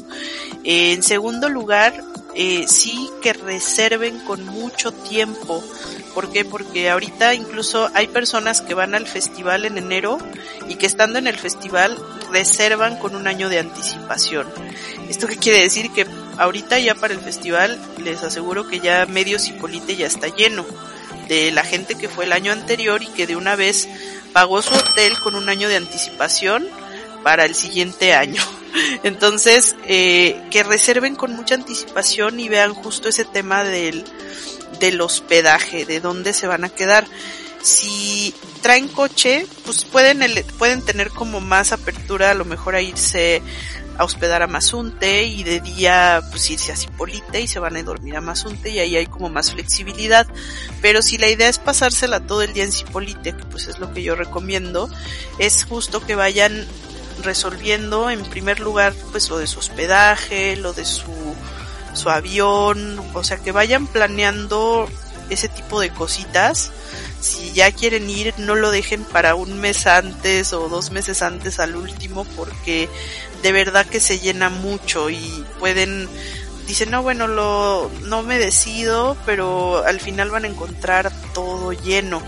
En 0.64 1.02
segundo 1.02 1.48
lugar, 1.48 2.02
eh, 2.34 2.64
sí 2.66 3.08
que 3.22 3.32
reserven 3.32 4.18
con 4.20 4.44
mucho 4.44 4.92
tiempo. 4.92 5.62
¿Por 6.14 6.30
qué? 6.30 6.44
Porque 6.44 6.90
ahorita 6.90 7.34
incluso 7.34 7.90
hay 7.94 8.08
personas 8.08 8.60
que 8.60 8.74
van 8.74 8.94
al 8.94 9.06
festival 9.06 9.64
en 9.64 9.78
enero 9.78 10.18
y 10.68 10.76
que 10.76 10.86
estando 10.86 11.18
en 11.18 11.26
el 11.26 11.36
festival 11.36 11.96
reservan 12.32 12.98
con 12.98 13.14
un 13.14 13.26
año 13.26 13.48
de 13.48 13.58
anticipación. 13.58 14.46
¿Esto 15.08 15.26
qué 15.26 15.36
quiere 15.36 15.60
decir? 15.60 15.90
Que 15.92 16.06
ahorita 16.38 16.78
ya 16.78 16.94
para 16.94 17.14
el 17.14 17.20
festival 17.20 17.80
les 18.02 18.22
aseguro 18.22 18.66
que 18.68 18.80
ya 18.80 19.06
medio 19.06 19.38
Cipolite 19.38 19.96
ya 19.96 20.06
está 20.06 20.28
lleno 20.28 20.64
de 21.28 21.50
la 21.52 21.62
gente 21.62 21.94
que 21.94 22.08
fue 22.08 22.24
el 22.24 22.32
año 22.32 22.52
anterior 22.52 23.02
y 23.02 23.06
que 23.06 23.26
de 23.26 23.36
una 23.36 23.56
vez 23.56 23.88
pagó 24.34 24.60
su 24.60 24.74
hotel 24.74 25.18
con 25.20 25.36
un 25.36 25.48
año 25.48 25.68
de 25.68 25.76
anticipación 25.76 26.68
para 27.22 27.46
el 27.46 27.54
siguiente 27.54 28.12
año. 28.12 28.42
Entonces, 29.04 29.76
eh, 29.86 30.42
que 30.50 30.64
reserven 30.64 31.14
con 31.14 31.34
mucha 31.34 31.54
anticipación 31.54 32.40
y 32.40 32.48
vean 32.48 32.74
justo 32.74 33.08
ese 33.08 33.24
tema 33.24 33.64
del, 33.64 34.04
del 34.80 35.00
hospedaje, 35.00 35.86
de 35.86 36.00
dónde 36.00 36.32
se 36.32 36.48
van 36.48 36.64
a 36.64 36.68
quedar. 36.68 37.06
Si 37.62 38.34
traen 38.60 38.88
coche, 38.88 39.46
pues 39.64 39.84
pueden, 39.84 40.20
pueden 40.58 40.82
tener 40.82 41.10
como 41.10 41.40
más 41.40 41.72
apertura 41.72 42.32
a 42.32 42.34
lo 42.34 42.44
mejor 42.44 42.74
a 42.74 42.82
irse 42.82 43.40
a 43.96 44.04
hospedar 44.04 44.42
a 44.42 44.46
Mazunte 44.46 45.24
y 45.24 45.44
de 45.44 45.60
día 45.60 46.22
pues 46.30 46.50
irse 46.50 46.72
a 46.72 46.76
Cipolite 46.76 47.40
y 47.40 47.46
se 47.46 47.58
van 47.58 47.76
a 47.76 47.82
dormir 47.82 48.16
a 48.16 48.20
Mazunte 48.20 48.70
y 48.70 48.78
ahí 48.78 48.96
hay 48.96 49.06
como 49.06 49.28
más 49.28 49.52
flexibilidad. 49.52 50.26
Pero 50.80 51.02
si 51.02 51.18
la 51.18 51.28
idea 51.28 51.48
es 51.48 51.58
pasársela 51.58 52.20
todo 52.20 52.42
el 52.42 52.52
día 52.52 52.64
en 52.64 52.72
Cipolite, 52.72 53.36
que 53.36 53.44
pues 53.44 53.68
es 53.68 53.78
lo 53.78 53.92
que 53.92 54.02
yo 54.02 54.16
recomiendo, 54.16 54.88
es 55.38 55.64
justo 55.64 56.04
que 56.04 56.14
vayan 56.14 56.66
resolviendo 57.22 58.10
en 58.10 58.24
primer 58.24 58.60
lugar 58.60 58.92
pues 59.12 59.28
lo 59.30 59.38
de 59.38 59.46
su 59.46 59.60
hospedaje, 59.60 60.56
lo 60.56 60.72
de 60.72 60.84
su, 60.84 61.12
su 61.94 62.10
avión, 62.10 63.00
o 63.14 63.22
sea 63.22 63.38
que 63.38 63.52
vayan 63.52 63.86
planeando 63.86 64.88
ese 65.30 65.48
tipo 65.48 65.80
de 65.80 65.90
cositas. 65.90 66.72
Si 67.20 67.52
ya 67.52 67.72
quieren 67.72 68.10
ir, 68.10 68.34
no 68.38 68.54
lo 68.54 68.70
dejen 68.70 69.04
para 69.04 69.34
un 69.34 69.58
mes 69.58 69.86
antes 69.86 70.52
o 70.52 70.68
dos 70.68 70.90
meses 70.90 71.22
antes 71.22 71.58
al 71.58 71.76
último 71.76 72.24
porque 72.36 72.88
de 73.44 73.52
verdad 73.52 73.84
que 73.84 74.00
se 74.00 74.20
llena 74.20 74.48
mucho 74.48 75.10
y 75.10 75.44
pueden 75.60 76.08
dicen 76.66 76.90
no 76.90 77.02
bueno 77.02 77.26
lo 77.26 77.90
no 78.04 78.22
me 78.22 78.38
decido 78.38 79.18
pero 79.26 79.84
al 79.84 80.00
final 80.00 80.30
van 80.30 80.44
a 80.44 80.48
encontrar 80.48 81.12
todo 81.34 81.72
lleno. 81.72 82.22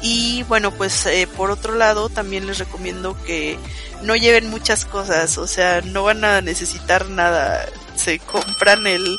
Y 0.00 0.42
bueno 0.44 0.70
pues 0.70 1.04
eh, 1.04 1.28
por 1.36 1.50
otro 1.50 1.74
lado 1.74 2.08
también 2.08 2.46
les 2.46 2.58
recomiendo 2.58 3.22
que 3.22 3.58
no 4.02 4.16
lleven 4.16 4.48
muchas 4.48 4.86
cosas 4.86 5.36
o 5.36 5.46
sea 5.46 5.82
no 5.82 6.04
van 6.04 6.24
a 6.24 6.40
necesitar 6.40 7.10
nada. 7.10 7.66
Se 7.94 8.18
compran 8.18 8.86
el 8.86 9.18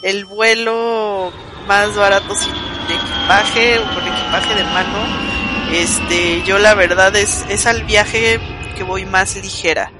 el 0.00 0.24
vuelo 0.24 1.34
más 1.66 1.94
barato 1.94 2.34
sin 2.34 2.54
equipaje 2.88 3.78
o 3.78 3.94
con 3.94 4.08
equipaje 4.08 4.54
de 4.54 4.64
mano. 4.64 5.70
Este 5.70 6.42
yo 6.46 6.58
la 6.58 6.72
verdad 6.72 7.14
es 7.14 7.44
es 7.50 7.66
al 7.66 7.84
viaje 7.84 8.40
que 8.74 8.84
voy 8.84 9.04
más 9.04 9.36
ligera 9.36 9.92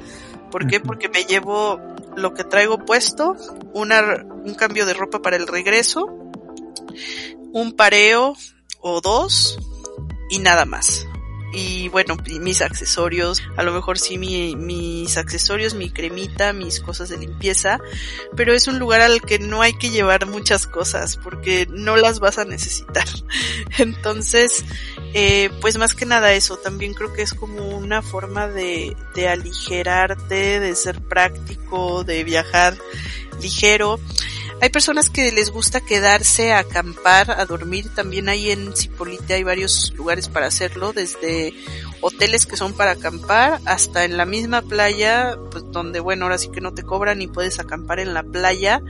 ¿Por 0.53 0.69
qué? 0.69 0.79
Porque 0.79 1.09
me 1.09 1.25
llevo 1.25 1.81
lo 2.15 2.35
que 2.35 2.45
traigo 2.45 2.79
puesto, 2.85 3.35
una, 3.73 4.25
un 4.45 4.55
cambio 4.55 4.87
de 4.87 4.95
ropa 4.95 5.21
para 5.21 5.37
el 5.37 5.49
regreso, 5.49 6.07
un 7.53 7.73
pareo 7.73 8.35
o 8.81 9.01
dos 9.01 9.59
y 10.31 10.39
nada 10.39 10.65
más 10.65 11.07
y 11.53 11.89
bueno, 11.89 12.17
mis 12.41 12.63
accesorios, 12.63 13.43
a 13.57 13.63
lo 13.63 13.73
mejor 13.73 13.99
sí 13.99 14.17
mi, 14.17 14.57
mis 14.57 15.17
accesorios, 15.17 15.75
mi 15.75 15.91
cremita, 15.91 16.53
mis 16.53 16.81
cosas 16.81 17.11
de 17.11 17.19
limpieza, 17.19 17.79
pero 18.35 18.55
es 18.55 18.67
un 18.69 18.79
lugar 18.79 19.03
al 19.03 19.21
que 19.21 19.39
no 19.39 19.61
hay 19.61 19.75
que 19.75 19.91
llevar 19.91 20.27
muchas 20.27 20.67
cosas 20.67 21.17
porque 21.17 21.67
no 21.71 21.97
las 21.97 22.21
vas 22.21 22.39
a 22.39 22.45
necesitar. 22.45 23.07
Entonces, 23.79 24.65
eh, 25.15 25.51
pues 25.61 25.77
más 25.77 25.95
que 25.95 26.07
nada 26.07 26.33
eso, 26.33 26.57
también 26.57 26.95
creo 26.95 27.13
que 27.13 27.23
es 27.23 27.35
como 27.35 27.69
una 27.69 28.01
forma 28.01 28.49
de, 28.49 28.97
de 29.15 29.29
aligerarte, 29.29 30.59
de 30.59 30.75
ser 30.75 31.01
práctico, 31.01 32.05
de 32.05 32.25
viajar 32.25 32.77
ligero. 33.41 34.01
Hay 34.63 34.71
personas 34.71 35.11
que 35.11 35.33
les 35.33 35.51
gusta 35.51 35.81
quedarse 35.81 36.53
a 36.53 36.61
acampar, 36.61 37.33
a 37.33 37.47
dormir. 37.47 37.93
También 37.97 38.29
hay 38.29 38.53
en 38.53 38.77
Cipolite 38.77 39.35
hay 39.35 39.43
varios 39.43 39.93
lugares 39.97 40.29
para 40.29 40.47
hacerlo, 40.47 40.93
desde 40.93 41.53
hoteles 42.01 42.47
que 42.47 42.57
son 42.57 42.73
para 42.73 42.93
acampar 42.93 43.61
hasta 43.65 44.05
en 44.05 44.17
la 44.17 44.25
misma 44.25 44.63
playa, 44.63 45.37
pues 45.51 45.65
donde 45.73 45.99
bueno, 45.99 46.27
ahora 46.27 46.39
sí 46.39 46.49
que 46.53 46.61
no 46.61 46.73
te 46.73 46.85
cobran 46.85 47.21
y 47.21 47.27
puedes 47.27 47.59
acampar 47.59 47.99
en 47.99 48.15
la 48.15 48.23
playa. 48.23 48.81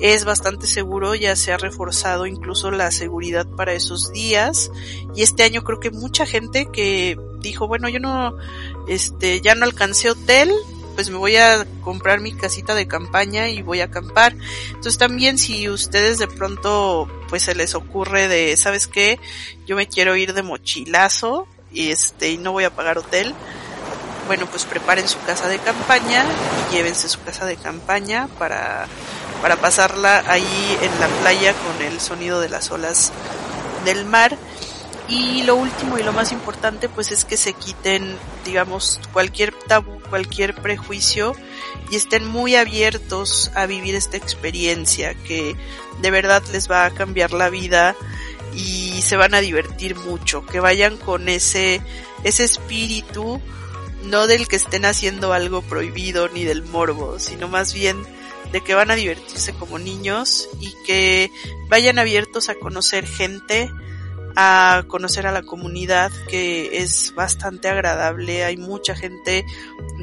Es 0.00 0.26
bastante 0.26 0.66
seguro, 0.66 1.14
ya 1.14 1.34
se 1.34 1.54
ha 1.54 1.56
reforzado 1.56 2.26
incluso 2.26 2.70
la 2.70 2.90
seguridad 2.90 3.46
para 3.46 3.72
esos 3.72 4.12
días. 4.12 4.70
Y 5.14 5.22
este 5.22 5.44
año 5.44 5.64
creo 5.64 5.80
que 5.80 5.90
mucha 5.90 6.26
gente 6.26 6.68
que 6.70 7.18
dijo, 7.38 7.66
bueno, 7.66 7.88
yo 7.88 8.00
no, 8.00 8.36
este, 8.86 9.40
ya 9.40 9.54
no 9.54 9.64
alcancé 9.64 10.10
hotel, 10.10 10.52
pues 10.94 11.10
me 11.10 11.16
voy 11.16 11.36
a 11.36 11.66
comprar 11.82 12.20
mi 12.20 12.32
casita 12.32 12.74
de 12.74 12.86
campaña 12.86 13.48
y 13.48 13.62
voy 13.62 13.80
a 13.80 13.84
acampar. 13.84 14.34
Entonces 14.68 14.98
también 14.98 15.38
si 15.38 15.68
ustedes 15.68 16.18
de 16.18 16.28
pronto 16.28 17.08
pues 17.28 17.44
se 17.44 17.54
les 17.54 17.74
ocurre 17.74 18.28
de, 18.28 18.56
¿sabes 18.56 18.86
qué? 18.86 19.18
Yo 19.66 19.76
me 19.76 19.86
quiero 19.88 20.16
ir 20.16 20.34
de 20.34 20.42
mochilazo 20.42 21.46
y 21.72 21.90
este 21.90 22.30
y 22.30 22.38
no 22.38 22.52
voy 22.52 22.64
a 22.64 22.70
pagar 22.70 22.98
hotel. 22.98 23.34
Bueno, 24.26 24.46
pues 24.46 24.64
preparen 24.64 25.08
su 25.08 25.20
casa 25.22 25.48
de 25.48 25.58
campaña 25.58 26.24
y 26.70 26.74
llévense 26.74 27.08
su 27.08 27.20
casa 27.22 27.46
de 27.46 27.56
campaña 27.56 28.28
para 28.38 28.86
para 29.42 29.56
pasarla 29.56 30.22
ahí 30.28 30.78
en 30.82 31.00
la 31.00 31.08
playa 31.20 31.54
con 31.54 31.86
el 31.86 32.00
sonido 32.00 32.40
de 32.40 32.48
las 32.48 32.70
olas 32.70 33.12
del 33.84 34.04
mar. 34.04 34.36
Y 35.10 35.42
lo 35.42 35.56
último 35.56 35.98
y 35.98 36.04
lo 36.04 36.12
más 36.12 36.30
importante 36.30 36.88
pues 36.88 37.10
es 37.10 37.24
que 37.24 37.36
se 37.36 37.52
quiten, 37.52 38.16
digamos, 38.44 39.00
cualquier 39.12 39.52
tabú, 39.52 40.00
cualquier 40.08 40.54
prejuicio 40.54 41.34
y 41.90 41.96
estén 41.96 42.24
muy 42.24 42.54
abiertos 42.54 43.50
a 43.56 43.66
vivir 43.66 43.96
esta 43.96 44.16
experiencia 44.16 45.14
que 45.14 45.56
de 46.00 46.10
verdad 46.12 46.44
les 46.52 46.70
va 46.70 46.84
a 46.84 46.92
cambiar 46.92 47.32
la 47.32 47.50
vida 47.50 47.96
y 48.54 49.02
se 49.02 49.16
van 49.16 49.34
a 49.34 49.40
divertir 49.40 49.96
mucho, 49.96 50.46
que 50.46 50.60
vayan 50.60 50.96
con 50.96 51.28
ese, 51.28 51.82
ese 52.22 52.44
espíritu, 52.44 53.40
no 54.04 54.28
del 54.28 54.46
que 54.46 54.56
estén 54.56 54.84
haciendo 54.84 55.32
algo 55.32 55.60
prohibido 55.62 56.28
ni 56.28 56.44
del 56.44 56.62
morbo, 56.62 57.18
sino 57.18 57.48
más 57.48 57.74
bien 57.74 58.00
de 58.52 58.60
que 58.60 58.74
van 58.74 58.92
a 58.92 58.96
divertirse 58.96 59.54
como 59.54 59.80
niños 59.80 60.48
y 60.60 60.72
que 60.86 61.32
vayan 61.68 61.98
abiertos 61.98 62.48
a 62.48 62.54
conocer 62.54 63.06
gente, 63.06 63.70
a 64.36 64.84
conocer 64.86 65.26
a 65.26 65.32
la 65.32 65.42
comunidad 65.42 66.10
que 66.28 66.82
es 66.82 67.14
bastante 67.14 67.68
agradable, 67.68 68.44
hay 68.44 68.56
mucha 68.56 68.94
gente 68.94 69.44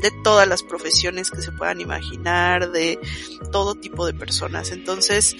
de 0.01 0.11
todas 0.23 0.47
las 0.47 0.63
profesiones 0.63 1.31
que 1.31 1.41
se 1.41 1.51
puedan 1.51 1.81
imaginar, 1.81 2.71
de 2.71 2.99
todo 3.51 3.75
tipo 3.75 4.05
de 4.05 4.13
personas, 4.13 4.71
entonces 4.71 5.35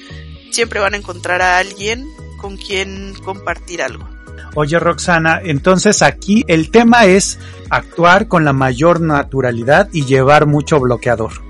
siempre 0.51 0.79
van 0.79 0.93
a 0.93 0.97
encontrar 0.97 1.41
a 1.41 1.57
alguien 1.57 2.07
con 2.37 2.57
quien 2.57 3.13
compartir 3.23 3.81
algo. 3.81 4.07
Oye 4.55 4.79
Roxana, 4.79 5.39
entonces 5.43 6.01
aquí 6.01 6.43
el 6.47 6.71
tema 6.71 7.05
es 7.05 7.39
actuar 7.69 8.27
con 8.27 8.45
la 8.45 8.53
mayor 8.53 9.01
naturalidad 9.01 9.89
y 9.91 10.05
llevar 10.05 10.47
mucho 10.47 10.79
bloqueador. 10.79 11.47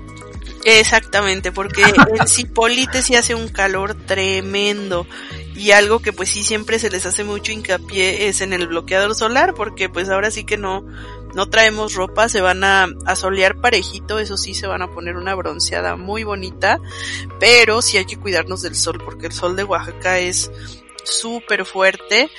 Exactamente, 0.64 1.52
porque 1.52 1.82
en 2.20 2.28
Cipolite 2.28 3.02
sí 3.02 3.14
hace 3.14 3.34
un 3.34 3.48
calor 3.48 3.94
tremendo 3.94 5.06
y 5.58 5.72
algo 5.72 5.98
que 5.98 6.12
pues 6.12 6.28
sí 6.30 6.44
siempre 6.44 6.78
se 6.78 6.88
les 6.88 7.04
hace 7.04 7.24
mucho 7.24 7.50
hincapié 7.50 8.28
es 8.28 8.40
en 8.42 8.52
el 8.52 8.68
bloqueador 8.68 9.16
solar 9.16 9.54
porque 9.54 9.88
pues 9.88 10.08
ahora 10.08 10.30
sí 10.30 10.44
que 10.44 10.56
no 10.56 10.84
no 11.34 11.50
traemos 11.50 11.94
ropa, 11.94 12.28
se 12.28 12.40
van 12.40 12.64
a, 12.64 12.86
a 13.04 13.16
solear 13.16 13.60
parejito, 13.60 14.18
eso 14.18 14.36
sí 14.36 14.54
se 14.54 14.66
van 14.66 14.82
a 14.82 14.90
poner 14.90 15.16
una 15.16 15.34
bronceada 15.34 15.94
muy 15.96 16.24
bonita, 16.24 16.80
pero 17.38 17.82
sí 17.82 17.98
hay 17.98 18.06
que 18.06 18.18
cuidarnos 18.18 18.62
del 18.62 18.74
sol 18.74 19.02
porque 19.04 19.26
el 19.26 19.32
sol 19.32 19.54
de 19.54 19.64
Oaxaca 19.64 20.18
es 20.20 20.50
súper 21.04 21.64
fuerte, 21.64 22.30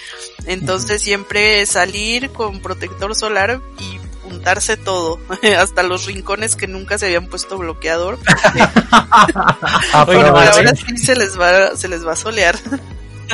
entonces 0.46 1.02
siempre 1.02 1.66
salir 1.66 2.32
con 2.32 2.62
protector 2.62 3.16
solar 3.16 3.62
y 3.80 4.00
juntarse 4.24 4.76
todo, 4.76 5.20
hasta 5.58 5.84
los 5.84 6.06
rincones 6.06 6.56
que 6.56 6.68
nunca 6.68 6.98
se 6.98 7.08
habían 7.08 7.28
puesto 7.28 7.58
bloqueador. 7.58 8.18
ahora 9.94 10.76
sí 10.76 10.98
se 10.98 11.16
les 11.16 11.40
va, 11.40 11.76
se 11.76 11.88
les 11.88 12.06
va 12.06 12.14
a 12.14 12.18
solear. 12.18 12.58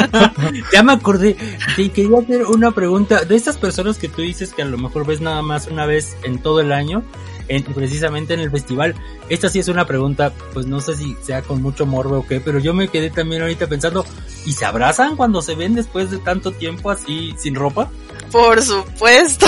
ya 0.74 0.84
me 0.84 0.94
acordé. 0.94 1.36
Sí, 1.76 1.90
quería 1.90 2.20
hacer 2.20 2.44
una 2.44 2.72
pregunta. 2.72 3.26
De 3.26 3.36
estas 3.36 3.58
personas 3.58 3.98
que 3.98 4.10
tú 4.10 4.22
dices 4.22 4.54
que 4.54 4.62
a 4.62 4.66
lo 4.66 4.78
mejor 4.78 5.06
ves 5.06 5.22
nada 5.22 5.42
más 5.42 5.68
una 5.68 5.86
vez 5.86 6.18
en 6.24 6.40
todo 6.40 6.60
el 6.60 6.72
año, 6.72 7.04
en, 7.48 7.64
precisamente 7.64 8.34
en 8.34 8.40
el 8.40 8.52
festival. 8.52 8.96
Esta 9.30 9.50
sí 9.50 9.60
es 9.60 9.68
una 9.68 9.86
pregunta, 9.86 10.34
pues 10.54 10.66
no 10.66 10.80
sé 10.80 10.96
si 10.96 11.16
sea 11.22 11.42
con 11.42 11.62
mucho 11.62 11.86
morbo 11.86 12.20
o 12.20 12.28
qué, 12.28 12.40
pero 12.40 12.60
yo 12.60 12.74
me 12.74 12.88
quedé 12.88 13.10
también 13.10 13.42
ahorita 13.42 13.68
pensando, 13.68 14.06
¿y 14.46 14.54
se 14.54 14.66
abrazan 14.66 15.16
cuando 15.16 15.42
se 15.42 15.56
ven 15.56 15.76
después 15.76 16.12
de 16.12 16.20
tanto 16.20 16.52
tiempo 16.52 16.92
así 16.92 17.34
sin 17.38 17.56
ropa? 17.56 17.90
Por 18.32 18.62
supuesto. 18.62 19.48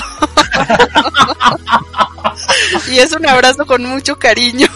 y 2.92 3.00
es 3.00 3.12
un 3.14 3.28
abrazo 3.28 3.66
con 3.66 3.84
mucho 3.84 4.18
cariño. 4.18 4.68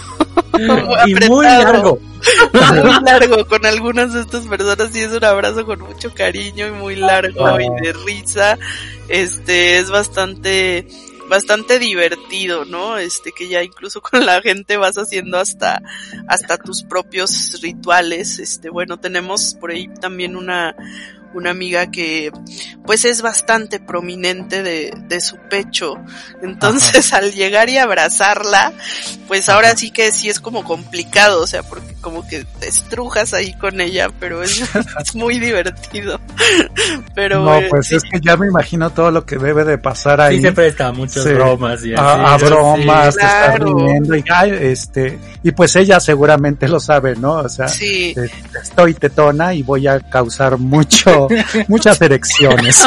y 1.07 1.15
muy 1.29 1.45
largo. 1.45 1.99
muy 2.83 3.03
largo 3.05 3.47
con 3.47 3.65
algunas 3.65 4.13
de 4.13 4.21
estas 4.21 4.47
personas 4.47 4.89
sí 4.91 5.01
es 5.01 5.11
un 5.11 5.23
abrazo 5.23 5.65
con 5.65 5.79
mucho 5.81 6.13
cariño 6.13 6.67
y 6.67 6.71
muy 6.71 6.95
largo 6.95 7.59
y 7.59 7.69
de 7.81 7.93
risa. 8.05 8.57
Este 9.07 9.79
es 9.79 9.89
bastante 9.89 10.87
bastante 11.31 11.79
divertido, 11.79 12.65
¿no? 12.65 12.97
Este 12.97 13.31
que 13.31 13.47
ya 13.47 13.63
incluso 13.63 14.01
con 14.11 14.25
la 14.25 14.41
gente 14.41 14.77
vas 14.77 14.97
haciendo 14.97 15.39
hasta 15.39 15.81
hasta 16.27 16.57
tus 16.57 16.83
propios 16.83 17.59
rituales. 17.61 18.39
Este, 18.39 18.69
bueno, 18.69 18.97
tenemos 18.97 19.55
por 19.55 19.71
ahí 19.71 19.87
también 19.99 20.35
una 20.35 20.75
una 21.33 21.51
amiga 21.51 21.89
que 21.91 22.31
pues 22.85 23.05
es 23.05 23.21
bastante 23.21 23.79
prominente 23.79 24.63
de, 24.63 24.93
de 25.07 25.21
su 25.21 25.37
pecho. 25.49 25.95
Entonces 26.41 27.13
al 27.13 27.31
llegar 27.31 27.69
y 27.69 27.77
abrazarla, 27.77 28.73
pues 29.27 29.49
ahora 29.49 29.75
sí 29.75 29.91
que 29.91 30.11
sí 30.11 30.29
es 30.29 30.39
como 30.39 30.63
complicado, 30.63 31.41
o 31.41 31.47
sea, 31.47 31.63
porque 31.63 31.93
como 32.01 32.27
que 32.27 32.45
te 32.59 32.67
estrujas 32.67 33.33
ahí 33.33 33.53
con 33.53 33.79
ella, 33.79 34.09
pero 34.19 34.43
es, 34.43 34.63
muy 35.13 35.39
divertido. 35.39 36.19
Pero 37.13 37.43
No, 37.43 37.59
pues 37.69 37.91
es 37.91 38.03
que 38.03 38.19
ya 38.19 38.35
me 38.35 38.47
imagino 38.47 38.89
todo 38.89 39.11
lo 39.11 39.25
que 39.25 39.37
debe 39.37 39.63
de 39.63 39.77
pasar 39.77 40.19
ahí. 40.19 40.37
Sí 40.37 40.41
se 40.41 40.51
presta 40.51 40.91
muchas 40.91 41.23
bromas 41.25 41.85
y 41.85 41.93
así. 41.93 42.03
A, 42.03 42.37
bromas, 42.37 43.15
te 43.15 43.21
estás 43.21 43.59
riendo 43.59 44.15
y 44.15 44.23
este, 44.61 45.19
y 45.43 45.51
pues 45.51 45.75
ella 45.75 45.99
seguramente 45.99 46.67
lo 46.67 46.79
sabe, 46.79 47.15
¿no? 47.15 47.33
O 47.33 47.49
sea, 47.49 47.67
estoy 47.67 48.93
tetona 48.95 49.53
y 49.53 49.63
voy 49.63 49.87
a 49.87 49.99
causar 49.99 50.57
mucho 50.57 51.20
muchas 51.67 52.01
erecciones. 52.01 52.75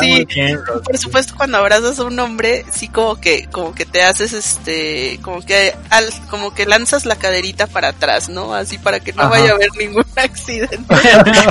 sí, 0.00 0.26
por 0.84 0.98
supuesto 0.98 1.34
cuando 1.36 1.58
abrazas 1.58 1.98
a 1.98 2.04
un 2.04 2.18
hombre, 2.18 2.64
sí 2.72 2.88
como 2.88 3.20
que, 3.20 3.48
como 3.50 3.74
que 3.74 3.86
te 3.86 4.02
haces 4.02 4.32
este, 4.32 5.18
como 5.22 5.42
que 5.42 5.74
al, 5.90 6.06
como 6.28 6.54
que 6.54 6.66
lanzas 6.66 7.06
la 7.06 7.16
caderita 7.16 7.66
para 7.66 7.88
atrás, 7.88 8.28
¿no? 8.28 8.54
Así 8.54 8.78
para 8.78 9.00
que 9.00 9.12
no 9.12 9.28
vaya 9.28 9.52
a 9.52 9.54
haber 9.54 9.70
ningún 9.78 10.04
accidente. 10.16 10.78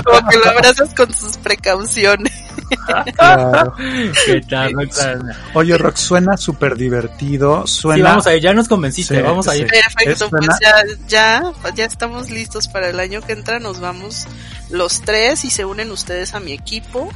como 0.03 0.29
que 0.29 0.37
lo 0.37 0.49
abrazas 0.49 0.93
con 0.93 1.13
sus 1.13 1.37
precauciones. 1.37 2.33
Oye, 5.53 5.77
Rock, 5.77 5.95
suena 5.95 6.37
súper 6.37 6.75
divertido. 6.75 7.65
Suena. 7.67 8.09
vamos 8.09 8.27
a 8.27 8.35
ir, 8.35 8.41
ya 8.41 8.53
nos 8.53 8.67
convenciste, 8.67 9.21
vamos 9.21 9.47
a 9.47 9.55
ir. 9.55 9.67
Perfecto, 9.67 10.29
pues 10.29 10.47
ya, 10.61 10.83
ya, 11.07 11.53
ya 11.75 11.85
estamos 11.85 12.29
listos 12.29 12.67
para 12.67 12.89
el 12.89 12.99
año 12.99 13.21
que 13.21 13.33
entra, 13.33 13.59
nos 13.59 13.79
vamos 13.79 14.25
los 14.69 15.01
tres 15.01 15.45
y 15.45 15.49
se 15.49 15.65
unen 15.65 15.91
ustedes 15.91 16.33
a 16.33 16.39
mi 16.39 16.51
equipo. 16.51 17.09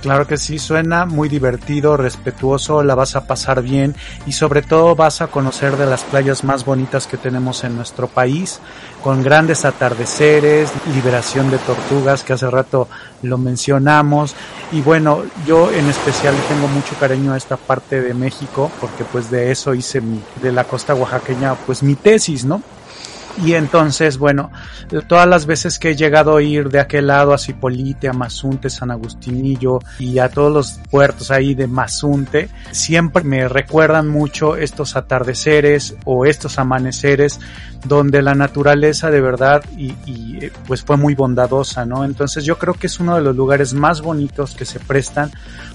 Claro 0.00 0.28
que 0.28 0.36
sí, 0.36 0.60
suena 0.60 1.06
muy 1.06 1.28
divertido, 1.28 1.96
respetuoso, 1.96 2.84
la 2.84 2.94
vas 2.94 3.16
a 3.16 3.26
pasar 3.26 3.62
bien 3.62 3.96
y 4.26 4.32
sobre 4.32 4.62
todo 4.62 4.94
vas 4.94 5.20
a 5.22 5.26
conocer 5.26 5.76
de 5.76 5.86
las 5.86 6.04
playas 6.04 6.44
más 6.44 6.64
bonitas 6.64 7.08
que 7.08 7.16
tenemos 7.16 7.64
en 7.64 7.74
nuestro 7.74 8.06
país, 8.06 8.60
con 9.02 9.24
grandes 9.24 9.64
atardeceres, 9.64 10.70
liberación 10.94 11.50
de 11.50 11.58
tortugas 11.58 12.22
que 12.22 12.34
hace 12.34 12.48
rato 12.48 12.88
lo 13.22 13.38
mencionamos 13.38 14.36
y 14.70 14.82
bueno, 14.82 15.24
yo 15.46 15.72
en 15.72 15.88
especial 15.88 16.36
tengo 16.48 16.68
mucho 16.68 16.94
cariño 17.00 17.32
a 17.32 17.36
esta 17.36 17.56
parte 17.56 18.00
de 18.00 18.14
México 18.14 18.70
porque 18.80 19.02
pues 19.02 19.30
de 19.32 19.50
eso 19.50 19.74
hice 19.74 20.00
mi, 20.00 20.22
de 20.40 20.52
la 20.52 20.62
costa 20.62 20.94
oaxaqueña 20.94 21.56
pues 21.66 21.82
mi 21.82 21.96
tesis, 21.96 22.44
¿no? 22.44 22.62
Y 23.44 23.54
entonces, 23.54 24.18
bueno, 24.18 24.50
todas 25.06 25.28
las 25.28 25.46
veces 25.46 25.78
que 25.78 25.90
he 25.90 25.96
llegado 25.96 26.36
a 26.36 26.42
ir 26.42 26.70
de 26.70 26.80
aquel 26.80 27.06
lado 27.06 27.32
a 27.32 27.38
Cipolite, 27.38 28.08
a 28.08 28.12
Mazunte, 28.12 28.68
San 28.68 28.90
Agustinillo 28.90 29.78
y 29.98 30.18
a 30.18 30.28
todos 30.28 30.52
los 30.52 30.80
puertos 30.90 31.30
ahí 31.30 31.54
de 31.54 31.68
Mazunte, 31.68 32.48
siempre 32.72 33.22
me 33.22 33.48
recuerdan 33.48 34.08
mucho 34.08 34.56
estos 34.56 34.96
atardeceres 34.96 35.96
o 36.04 36.26
estos 36.26 36.58
amaneceres 36.58 37.38
donde 37.84 38.22
la 38.22 38.34
naturaleza 38.34 39.10
de 39.10 39.20
verdad 39.20 39.64
y, 39.76 39.94
y 40.04 40.50
pues 40.66 40.82
fue 40.82 40.96
muy 40.96 41.14
bondadosa, 41.14 41.84
¿no? 41.84 42.04
Entonces 42.04 42.44
yo 42.44 42.58
creo 42.58 42.74
que 42.74 42.88
es 42.88 42.98
uno 42.98 43.14
de 43.14 43.22
los 43.22 43.36
lugares 43.36 43.72
más 43.72 44.00
bonitos 44.00 44.54
que 44.54 44.64
se 44.64 44.80
prestan 44.80 45.30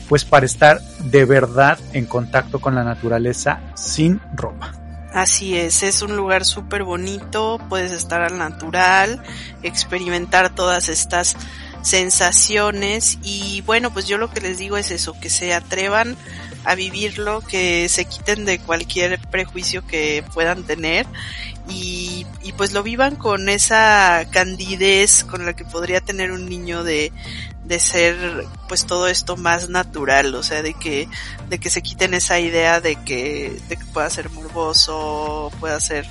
pues 0.10 0.26
para 0.26 0.46
estar 0.46 0.82
de 1.06 1.24
verdad 1.24 1.80
en 1.94 2.06
contacto 2.06 2.60
con 2.60 2.76
la 2.76 2.84
naturaleza 2.84 3.62
sin 3.74 4.20
ropa. 4.36 4.83
Así 5.14 5.56
es, 5.56 5.84
es 5.84 6.02
un 6.02 6.16
lugar 6.16 6.44
súper 6.44 6.84
bonito, 6.84 7.60
puedes 7.70 7.92
estar 7.92 8.24
al 8.24 8.40
natural, 8.40 9.22
experimentar 9.62 10.56
todas 10.56 10.90
estas 10.90 11.36
sensaciones 11.84 13.20
y 13.22 13.62
bueno, 13.62 13.94
pues 13.94 14.08
yo 14.08 14.18
lo 14.18 14.32
que 14.32 14.42
les 14.42 14.58
digo 14.58 14.76
es 14.76 14.90
eso, 14.90 15.14
que 15.20 15.30
se 15.30 15.54
atrevan 15.54 16.18
a 16.64 16.74
vivirlo, 16.74 17.42
que 17.42 17.90
se 17.90 18.06
quiten 18.06 18.46
de 18.46 18.58
cualquier 18.58 19.20
prejuicio 19.30 19.86
que 19.86 20.24
puedan 20.34 20.64
tener 20.64 21.06
y, 21.70 22.26
y 22.42 22.54
pues 22.54 22.74
lo 22.74 22.82
vivan 22.82 23.16
con 23.16 23.50
esa 23.50 24.26
candidez 24.32 25.24
con 25.24 25.46
la 25.46 25.56
que 25.56 25.64
podría 25.64 26.02
tener 26.02 26.32
un 26.32 26.50
niño 26.50 26.84
de, 26.84 27.12
de 27.66 27.80
ser 27.80 28.46
pues 28.68 28.86
todo 28.86 29.08
esto 29.08 29.38
más 29.38 29.70
natural, 29.70 30.36
o 30.36 30.44
sea, 30.44 30.62
de 30.62 30.74
que, 30.74 31.08
de 31.50 31.60
que 31.60 31.70
se 31.70 31.82
quiten 31.82 32.14
esa 32.14 32.40
idea 32.40 32.82
de 32.82 32.96
que, 32.98 33.60
de 33.70 33.78
que 33.78 33.86
pueda 33.86 34.10
ser 34.10 34.30
morboso, 34.30 35.52
pueda 35.60 35.80
ser 35.80 36.06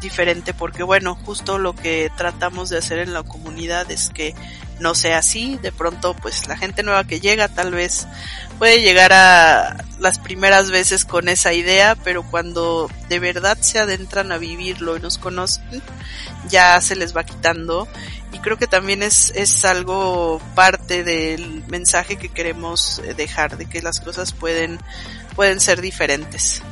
diferente, 0.00 0.54
porque 0.54 0.82
bueno, 0.82 1.16
justo 1.24 1.58
lo 1.58 1.74
que 1.74 2.10
tratamos 2.16 2.68
de 2.68 2.78
hacer 2.78 2.98
en 2.98 3.12
la 3.12 3.22
comunidad 3.22 3.90
es 3.90 4.10
que 4.10 4.34
no 4.80 4.94
sea 4.94 5.18
así, 5.18 5.58
de 5.60 5.72
pronto 5.72 6.14
pues 6.14 6.46
la 6.46 6.56
gente 6.56 6.84
nueva 6.84 7.04
que 7.04 7.18
llega 7.18 7.48
tal 7.48 7.72
vez 7.72 8.06
puede 8.58 8.80
llegar 8.80 9.12
a 9.12 9.84
las 9.98 10.18
primeras 10.18 10.70
veces 10.70 11.04
con 11.04 11.28
esa 11.28 11.52
idea, 11.52 11.96
pero 11.96 12.22
cuando 12.22 12.88
de 13.08 13.18
verdad 13.18 13.58
se 13.60 13.80
adentran 13.80 14.30
a 14.30 14.38
vivirlo 14.38 14.96
y 14.96 15.00
nos 15.00 15.18
conocen, 15.18 15.82
ya 16.48 16.80
se 16.80 16.94
les 16.94 17.16
va 17.16 17.24
quitando 17.24 17.88
y 18.32 18.38
creo 18.38 18.56
que 18.56 18.66
también 18.66 19.02
es, 19.02 19.32
es 19.34 19.64
algo 19.64 20.40
parte 20.54 21.04
del 21.04 21.64
mensaje 21.68 22.16
que 22.16 22.28
queremos 22.28 23.02
dejar, 23.16 23.56
de 23.56 23.66
que 23.66 23.82
las 23.82 24.00
cosas 24.00 24.32
pueden, 24.32 24.78
pueden 25.34 25.60
ser 25.60 25.80
diferentes. 25.80 26.62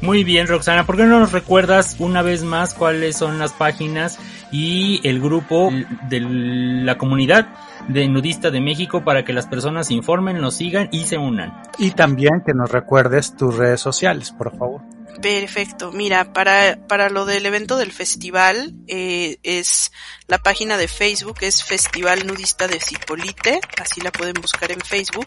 Muy 0.00 0.22
bien, 0.22 0.46
Roxana, 0.46 0.86
¿por 0.86 0.96
qué 0.96 1.04
no 1.04 1.18
nos 1.18 1.32
recuerdas 1.32 1.96
una 1.98 2.22
vez 2.22 2.44
más 2.44 2.72
cuáles 2.72 3.16
son 3.16 3.40
las 3.40 3.52
páginas 3.52 4.18
y 4.52 5.00
el 5.02 5.20
grupo 5.20 5.70
de 6.08 6.20
la 6.20 6.96
comunidad 6.96 7.48
de 7.88 8.06
nudista 8.06 8.52
de 8.52 8.60
México 8.60 9.02
para 9.02 9.24
que 9.24 9.32
las 9.32 9.48
personas 9.48 9.88
se 9.88 9.94
informen, 9.94 10.40
nos 10.40 10.54
sigan 10.54 10.88
y 10.92 11.06
se 11.06 11.18
unan? 11.18 11.62
Y 11.78 11.90
también 11.90 12.42
que 12.46 12.54
nos 12.54 12.70
recuerdes 12.70 13.34
tus 13.34 13.56
redes 13.56 13.80
sociales, 13.80 14.30
por 14.30 14.56
favor. 14.56 14.82
Perfecto. 15.20 15.90
Mira, 15.90 16.32
para, 16.32 16.78
para 16.86 17.08
lo 17.08 17.24
del 17.24 17.44
evento 17.44 17.76
del 17.76 17.90
festival, 17.90 18.74
eh, 18.86 19.38
es 19.42 19.90
la 20.28 20.38
página 20.38 20.76
de 20.76 20.86
Facebook, 20.86 21.38
es 21.40 21.64
Festival 21.64 22.26
Nudista 22.26 22.68
de 22.68 22.78
Cipolite, 22.78 23.60
así 23.80 24.00
la 24.00 24.12
pueden 24.12 24.34
buscar 24.34 24.70
en 24.70 24.80
Facebook. 24.80 25.26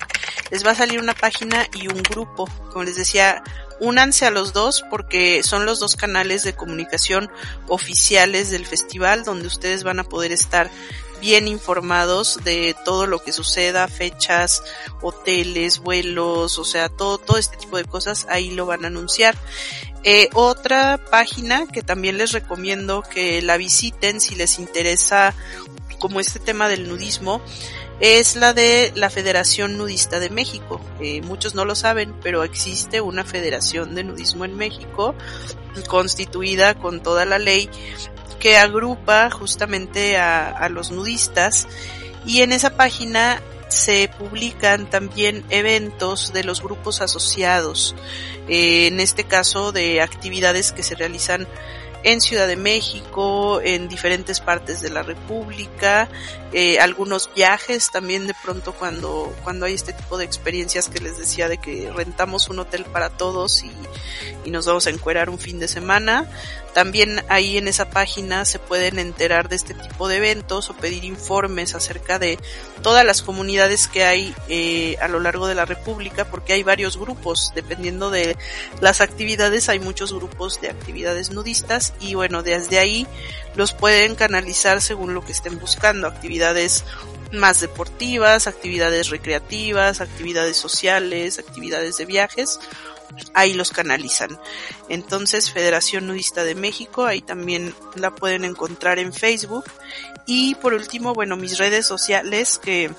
Les 0.50 0.66
va 0.66 0.72
a 0.72 0.76
salir 0.76 1.00
una 1.00 1.14
página 1.14 1.68
y 1.74 1.88
un 1.88 2.02
grupo. 2.04 2.48
Como 2.72 2.86
les 2.86 2.96
decía, 2.96 3.44
únanse 3.82 4.26
a 4.26 4.32
los 4.32 4.54
dos 4.54 4.86
porque 4.90 5.44
son 5.44 5.66
los 5.66 5.80
dos 5.80 5.98
canales 5.98 6.44
de 6.44 6.54
comunicación 6.54 7.30
oficiales 7.68 8.50
del 8.50 8.66
festival 8.66 9.26
donde 9.26 9.48
ustedes 9.48 9.84
van 9.84 10.00
a 10.00 10.04
poder 10.06 10.32
estar 10.32 10.70
bien 11.22 11.48
informados 11.48 12.40
de 12.44 12.76
todo 12.84 13.06
lo 13.06 13.24
que 13.24 13.32
suceda, 13.32 13.88
fechas, 13.88 14.64
hoteles, 15.02 15.80
vuelos, 15.80 16.58
o 16.58 16.66
sea, 16.66 16.90
todo, 16.90 17.18
todo 17.18 17.38
este 17.38 17.58
tipo 17.58 17.78
de 17.78 17.86
cosas, 17.86 18.26
ahí 18.30 18.52
lo 18.52 18.66
van 18.66 18.84
a 18.84 18.88
anunciar. 18.88 19.36
Eh, 20.04 20.30
otra 20.34 21.00
página 21.12 21.68
que 21.68 21.84
también 21.84 22.18
les 22.18 22.32
recomiendo 22.32 23.04
que 23.04 23.42
la 23.44 23.58
visiten 23.58 24.20
si 24.20 24.36
les 24.36 24.58
interesa 24.58 25.36
como 26.00 26.20
este 26.20 26.40
tema 26.40 26.68
del 26.68 26.90
nudismo 26.90 27.40
es 28.00 28.36
la 28.36 28.54
de 28.54 28.92
la 28.96 29.12
Federación 29.12 29.78
Nudista 29.78 30.20
de 30.20 30.32
México. 30.32 30.82
Eh, 31.00 31.22
muchos 31.22 31.54
no 31.54 31.66
lo 31.66 31.76
saben, 31.76 32.16
pero 32.24 32.44
existe 32.44 33.00
una 33.00 33.24
Federación 33.24 33.94
de 33.94 34.04
Nudismo 34.04 34.44
en 34.44 34.58
México 34.58 35.14
constituida 35.88 36.74
con 36.74 37.04
toda 37.04 37.26
la 37.26 37.38
ley 37.38 37.70
que 38.42 38.58
agrupa 38.58 39.30
justamente 39.30 40.18
a, 40.18 40.68
los 40.70 40.92
nudistas 40.92 41.68
y 42.26 42.42
en 42.42 42.52
esa 42.52 42.76
página 42.76 43.42
se 43.70 44.10
publican 44.18 44.90
también 44.90 45.46
eventos 45.50 46.34
de 46.34 46.44
los 46.44 46.62
grupos 46.62 47.02
asociados, 47.02 47.96
eh, 48.50 48.88
en 48.88 49.00
este 49.00 49.24
caso 49.24 49.72
de 49.72 50.02
actividades 50.02 50.72
que 50.72 50.84
se 50.84 50.96
realizan 50.96 51.48
en 52.04 52.20
Ciudad 52.20 52.48
de 52.48 52.56
México, 52.56 53.62
en 53.62 53.88
diferentes 53.88 54.40
partes 54.40 54.82
de 54.82 54.90
la 54.90 55.04
República, 55.04 56.10
eh, 56.52 56.80
algunos 56.80 57.30
viajes 57.36 57.92
también 57.92 58.26
de 58.26 58.34
pronto 58.44 58.74
cuando, 58.74 59.34
cuando 59.44 59.68
hay 59.68 59.76
este 59.76 59.94
tipo 59.94 60.18
de 60.18 60.26
experiencias 60.26 60.90
que 60.90 61.00
les 61.00 61.20
decía 61.20 61.48
de 61.48 61.60
que 61.60 61.92
rentamos 61.96 62.50
un 62.50 62.58
hotel 62.58 62.86
para 62.86 63.10
todos 63.10 63.64
y, 63.64 63.72
y 64.46 64.50
nos 64.50 64.66
vamos 64.66 64.88
a 64.88 64.90
encuerar 64.90 65.30
un 65.30 65.38
fin 65.38 65.60
de 65.60 65.68
semana. 65.68 66.28
También 66.74 67.24
ahí 67.28 67.58
en 67.58 67.68
esa 67.68 67.90
página 67.90 68.46
se 68.46 68.58
pueden 68.58 68.98
enterar 68.98 69.50
de 69.50 69.58
este 69.58 69.74
tipo 69.74 70.08
de 70.08 70.18
eventos 70.18 70.70
o 70.70 70.74
pedir 70.74 71.04
informes 71.04 71.76
acerca 71.76 72.18
de 72.18 72.40
todas 72.82 73.06
las 73.06 73.22
comunidades 73.22 73.88
que 73.88 74.06
hay 74.06 74.34
eh, 74.48 74.98
a 75.02 75.10
lo 75.10 75.20
largo 75.20 75.48
de 75.48 75.56
la 75.56 75.66
República, 75.66 76.26
porque 76.26 76.54
hay 76.54 76.64
varios 76.64 76.98
grupos, 76.98 77.52
dependiendo 77.56 78.10
de 78.10 78.38
las 78.80 79.02
actividades, 79.02 79.68
hay 79.68 79.80
muchos 79.80 80.14
grupos 80.14 80.62
de 80.62 80.70
actividades 80.70 81.32
nudistas 81.32 81.94
y 82.00 82.16
bueno, 82.16 82.42
desde 82.42 82.80
ahí 82.80 83.06
los 83.56 83.74
pueden 83.74 84.16
canalizar 84.16 84.82
según 84.82 85.14
lo 85.14 85.26
que 85.26 85.34
estén 85.34 85.60
buscando, 85.60 86.08
actividades 86.08 86.86
más 87.34 87.62
deportivas, 87.62 88.48
actividades 88.48 89.10
recreativas, 89.10 90.02
actividades 90.02 90.58
sociales, 90.58 91.40
actividades 91.40 91.98
de 91.98 92.06
viajes 92.06 92.60
ahí 93.34 93.54
los 93.54 93.72
canalizan. 93.72 94.40
Entonces, 94.90 95.52
Federación 95.52 96.08
Nudista 96.08 96.44
de 96.44 96.56
México, 96.56 97.06
ahí 97.06 97.22
también 97.22 97.74
la 97.96 98.14
pueden 98.16 98.46
encontrar 98.46 99.00
en 99.00 99.14
Facebook. 99.14 99.66
Y 100.26 100.56
por 100.56 100.74
último, 100.74 101.14
bueno, 101.14 101.36
mis 101.38 101.58
redes 101.58 101.86
sociales 101.86 102.58
que 102.58 102.92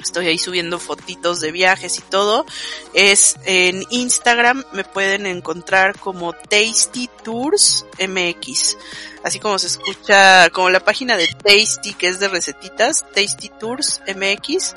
estoy 0.00 0.26
ahí 0.28 0.38
subiendo 0.38 0.78
fotitos 0.78 1.40
de 1.40 1.52
viajes 1.52 1.98
y 1.98 2.02
todo, 2.02 2.46
es 2.94 3.36
en 3.44 3.84
Instagram 3.90 4.64
me 4.72 4.84
pueden 4.84 5.26
encontrar 5.26 5.98
como 5.98 6.32
Tasty 6.32 7.08
Tours 7.24 7.86
MX. 7.98 8.76
Así 9.24 9.40
como 9.40 9.58
se 9.58 9.66
escucha, 9.66 10.48
como 10.50 10.70
la 10.70 10.80
página 10.80 11.16
de 11.16 11.26
Tasty 11.26 11.94
que 11.94 12.08
es 12.08 12.20
de 12.20 12.28
recetitas, 12.28 13.04
Tasty 13.12 13.48
Tours 13.58 14.00
MX 14.06 14.74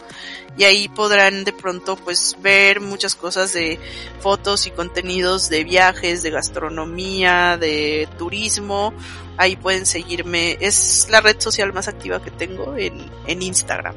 y 0.57 0.65
ahí 0.65 0.89
podrán 0.89 1.43
de 1.43 1.53
pronto 1.53 1.95
pues 1.95 2.37
ver 2.41 2.81
muchas 2.81 3.15
cosas 3.15 3.53
de 3.53 3.79
fotos 4.19 4.67
y 4.67 4.71
contenidos 4.71 5.49
de 5.49 5.63
viajes, 5.63 6.23
de 6.23 6.31
gastronomía, 6.31 7.57
de 7.57 8.07
turismo. 8.17 8.93
Ahí 9.37 9.55
pueden 9.55 9.85
seguirme. 9.85 10.57
Es 10.59 11.07
la 11.09 11.21
red 11.21 11.39
social 11.39 11.71
más 11.73 11.87
activa 11.87 12.21
que 12.21 12.31
tengo 12.31 12.75
en, 12.75 13.09
en 13.27 13.41
Instagram. 13.41 13.95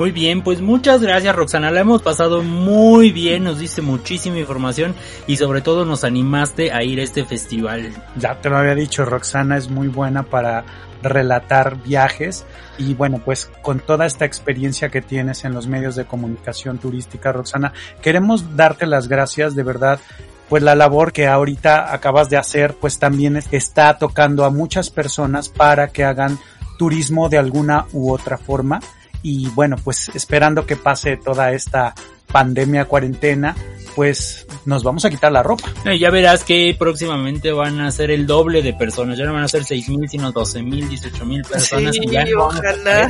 Muy 0.00 0.12
bien, 0.12 0.40
pues 0.40 0.62
muchas 0.62 1.02
gracias 1.02 1.36
Roxana, 1.36 1.70
la 1.70 1.80
hemos 1.80 2.00
pasado 2.00 2.42
muy 2.42 3.12
bien, 3.12 3.44
nos 3.44 3.58
diste 3.58 3.82
muchísima 3.82 4.38
información 4.38 4.94
y 5.26 5.36
sobre 5.36 5.60
todo 5.60 5.84
nos 5.84 6.04
animaste 6.04 6.72
a 6.72 6.82
ir 6.82 7.00
a 7.00 7.02
este 7.02 7.26
festival. 7.26 7.92
Ya 8.16 8.40
te 8.40 8.48
lo 8.48 8.56
había 8.56 8.74
dicho, 8.74 9.04
Roxana 9.04 9.58
es 9.58 9.68
muy 9.68 9.88
buena 9.88 10.22
para 10.22 10.64
relatar 11.02 11.82
viajes. 11.82 12.46
Y 12.78 12.94
bueno, 12.94 13.20
pues 13.22 13.50
con 13.60 13.78
toda 13.78 14.06
esta 14.06 14.24
experiencia 14.24 14.88
que 14.88 15.02
tienes 15.02 15.44
en 15.44 15.52
los 15.52 15.66
medios 15.66 15.96
de 15.96 16.06
comunicación 16.06 16.78
turística, 16.78 17.30
Roxana, 17.30 17.74
queremos 18.00 18.56
darte 18.56 18.86
las 18.86 19.06
gracias 19.06 19.54
de 19.54 19.64
verdad 19.64 20.00
pues 20.48 20.62
la 20.62 20.74
labor 20.74 21.12
que 21.12 21.26
ahorita 21.26 21.92
acabas 21.92 22.30
de 22.30 22.38
hacer 22.38 22.74
pues 22.80 22.98
también 22.98 23.38
está 23.50 23.98
tocando 23.98 24.46
a 24.46 24.50
muchas 24.50 24.88
personas 24.88 25.50
para 25.50 25.88
que 25.88 26.04
hagan 26.04 26.38
turismo 26.78 27.28
de 27.28 27.36
alguna 27.36 27.84
u 27.92 28.10
otra 28.10 28.38
forma 28.38 28.80
y 29.22 29.48
bueno, 29.50 29.76
pues 29.82 30.10
esperando 30.14 30.66
que 30.66 30.76
pase 30.76 31.16
toda 31.16 31.52
esta 31.52 31.94
pandemia, 32.30 32.84
cuarentena, 32.86 33.56
pues 33.94 34.46
nos 34.64 34.82
vamos 34.82 35.04
a 35.04 35.10
quitar 35.10 35.32
la 35.32 35.42
ropa. 35.42 35.72
Eh, 35.84 35.98
ya 35.98 36.10
verás 36.10 36.44
que 36.44 36.74
próximamente 36.78 37.52
van 37.52 37.80
a 37.80 37.90
ser 37.90 38.10
el 38.10 38.26
doble 38.26 38.62
de 38.62 38.72
personas, 38.72 39.18
ya 39.18 39.24
no 39.24 39.32
van 39.32 39.42
a 39.42 39.48
ser 39.48 39.64
seis 39.64 39.88
mil, 39.88 40.08
sino 40.08 40.30
doce 40.32 40.62
mil, 40.62 40.88
dieciocho 40.88 41.24
mil 41.24 41.42
personas. 41.42 41.94
Sí, 41.94 42.02
y 42.04 42.10
ya 42.10 42.24
no 42.24 42.46
ojalá. 42.46 43.08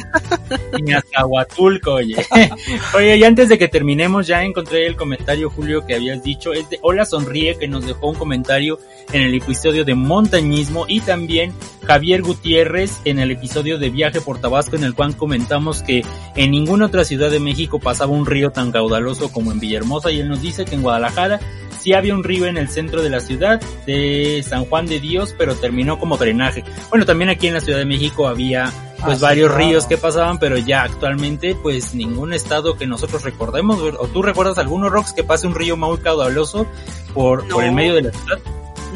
Ni 0.83 0.93
hasta 0.93 1.27
Huatulco, 1.27 1.95
oye. 1.95 2.17
oye, 2.95 3.17
y 3.17 3.25
antes 3.25 3.49
de 3.49 3.59
que 3.59 3.69
terminemos, 3.69 4.27
ya 4.27 4.43
encontré 4.43 4.87
el 4.87 4.97
comentario, 4.97 5.51
Julio, 5.51 5.87
que 5.87 5.95
habías 5.95 6.23
dicho, 6.23 6.53
es 6.53 6.69
de 6.71 6.79
Hola 6.83 7.05
Sonríe, 7.05 7.59
que 7.59 7.69
nos 7.69 7.87
dejó 7.87 8.09
un 8.09 8.17
comentario 8.17 8.79
en 9.13 9.23
el 9.23 9.35
episodio 9.35 9.85
de 9.85 9.95
montañismo 9.95 10.87
y 10.89 11.01
también 11.01 11.53
Javier 11.91 12.23
Gutiérrez 12.23 13.01
en 13.05 13.19
el 13.19 13.33
episodio 13.33 13.77
de 13.77 13.91
viaje 13.91 14.21
por 14.21 14.41
Tabasco 14.41 14.77
en 14.77 14.85
el 14.85 14.95
cual 14.95 15.17
comentamos 15.17 15.83
que 15.83 16.05
en 16.37 16.53
ninguna 16.53 16.87
otra 16.87 17.03
ciudad 17.03 17.33
de 17.33 17.41
México 17.41 17.81
pasaba 17.81 18.13
un 18.13 18.27
río 18.27 18.53
tan 18.53 18.71
caudaloso 18.71 19.33
como 19.33 19.51
en 19.51 19.59
Villahermosa 19.59 20.13
y 20.13 20.21
él 20.21 20.29
nos 20.29 20.41
dice 20.41 20.65
que 20.65 20.77
en 20.77 20.83
Guadalajara 20.83 21.41
sí 21.81 21.93
había 21.93 22.15
un 22.15 22.23
río 22.23 22.47
en 22.47 22.59
el 22.59 22.69
centro 22.69 23.03
de 23.03 23.11
la 23.11 23.19
ciudad 23.19 23.61
de 23.89 24.41
San 24.49 24.67
Juan 24.67 24.87
de 24.87 25.01
Dios 25.01 25.35
pero 25.37 25.57
terminó 25.57 25.99
como 25.99 26.17
drenaje. 26.17 26.63
Bueno, 26.91 27.05
también 27.05 27.29
aquí 27.29 27.49
en 27.49 27.55
la 27.55 27.61
Ciudad 27.61 27.81
de 27.81 27.87
México 27.87 28.29
había 28.29 28.73
pues 29.05 29.15
Ah, 29.15 29.17
sí, 29.17 29.23
varios 29.23 29.49
claro. 29.51 29.67
ríos 29.67 29.87
que 29.87 29.99
pasaban 29.99 30.39
pero 30.39 30.59
ya 30.59 30.85
actualmente 30.85 31.57
pues 31.57 31.93
ningún 31.93 32.33
estado 32.33 32.77
que 32.77 32.87
nosotros 32.87 33.25
recordemos 33.25 33.81
o 33.99 34.07
tú 34.07 34.23
recuerdas 34.23 34.59
alguno 34.59 34.91
Rox 34.91 35.13
que 35.13 35.25
pase 35.25 35.49
un 35.49 35.57
río 35.57 35.77
muy 35.77 35.99
caudaloso 35.99 36.69
por, 37.15 37.49
por 37.49 37.65
el 37.65 37.73
medio 37.73 37.95
de 37.95 38.03
la 38.03 38.13
ciudad. 38.13 38.39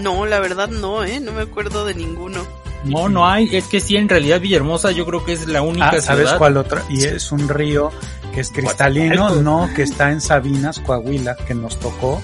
No, 0.01 0.27
la 0.27 0.39
verdad 0.39 0.69
no, 0.69 1.03
eh, 1.03 1.19
no 1.19 1.33
me 1.33 1.43
acuerdo 1.43 1.85
de 1.85 1.95
ninguno. 1.95 2.47
No, 2.85 3.09
no 3.09 3.27
hay. 3.27 3.49
Es 3.57 3.67
que 3.67 3.81
sí, 3.81 3.97
en 3.97 4.09
realidad 4.09 4.41
Villahermosa 4.41 4.91
yo 4.93 5.05
creo 5.07 5.25
que 5.25 5.33
es 5.33 5.47
la 5.49 5.63
única 5.63 5.89
Ah, 5.91 6.01
¿sabes 6.01 6.25
ciudad. 6.27 6.39
cuál 6.39 6.57
otra? 6.57 6.83
Y 6.89 7.05
es 7.05 7.33
un 7.33 7.49
río 7.49 7.91
que 8.35 8.41
es 8.41 8.51
cristalino, 8.51 9.31
no, 9.37 9.69
que 9.75 9.83
está 9.83 10.11
en 10.11 10.21
Sabinas, 10.21 10.81
Coahuila, 10.81 11.37
que 11.37 11.55
nos 11.55 11.79
tocó. 11.79 12.21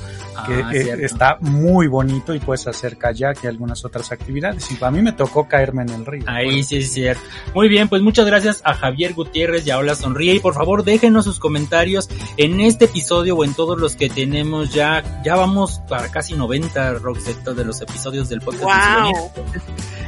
Que 0.47 0.55
Ah, 0.63 0.71
eh, 0.73 0.83
cierto. 0.85 1.07
está 1.07 1.37
muy 1.41 1.87
bonito 1.87 2.35
y 2.35 2.39
puedes 2.41 2.67
hacer 2.67 2.97
kayak 2.97 3.45
y 3.45 3.47
algunas 3.47 3.85
otras 3.85 4.13
actividades. 4.13 4.71
Y 4.71 4.83
a 4.85 4.91
mí 4.91 5.03
me 5.03 5.13
tocó 5.13 5.49
caerme 5.49 5.83
en 5.83 5.91
el 5.91 6.07
río. 6.07 6.25
Ahí 6.27 6.63
sí 6.63 6.77
es 6.77 6.93
cierto. 6.93 7.23
Muy 7.55 7.69
bien, 7.69 7.89
pues 7.89 8.03
muchas 8.03 8.27
gracias 8.27 8.61
a 8.65 8.75
Javier 8.75 9.15
Gutiérrez 9.15 9.67
y 9.67 9.71
a 9.71 9.79
Hola 9.79 9.95
Sonríe. 9.95 10.35
Y 10.35 10.41
por 10.41 10.55
favor 10.55 10.85
déjenos 10.85 11.25
sus 11.25 11.39
comentarios 11.39 12.09
en 12.37 12.61
este 12.61 12.87
episodio 12.87 13.37
o 13.37 13.45
en 13.45 13.55
todos 13.55 13.79
los 13.79 13.97
que 13.97 14.09
tenemos 14.09 14.73
ya. 14.73 15.03
Ya 15.25 15.37
vamos 15.37 15.81
para 15.89 16.11
casi 16.11 16.35
90 16.35 16.95
Roxette 16.95 17.51
de 17.55 17.65
los 17.65 17.81
episodios 17.81 18.29
del 18.29 18.41
podcast. 18.41 18.63
de. 18.65 19.13
Wow. 19.13 19.31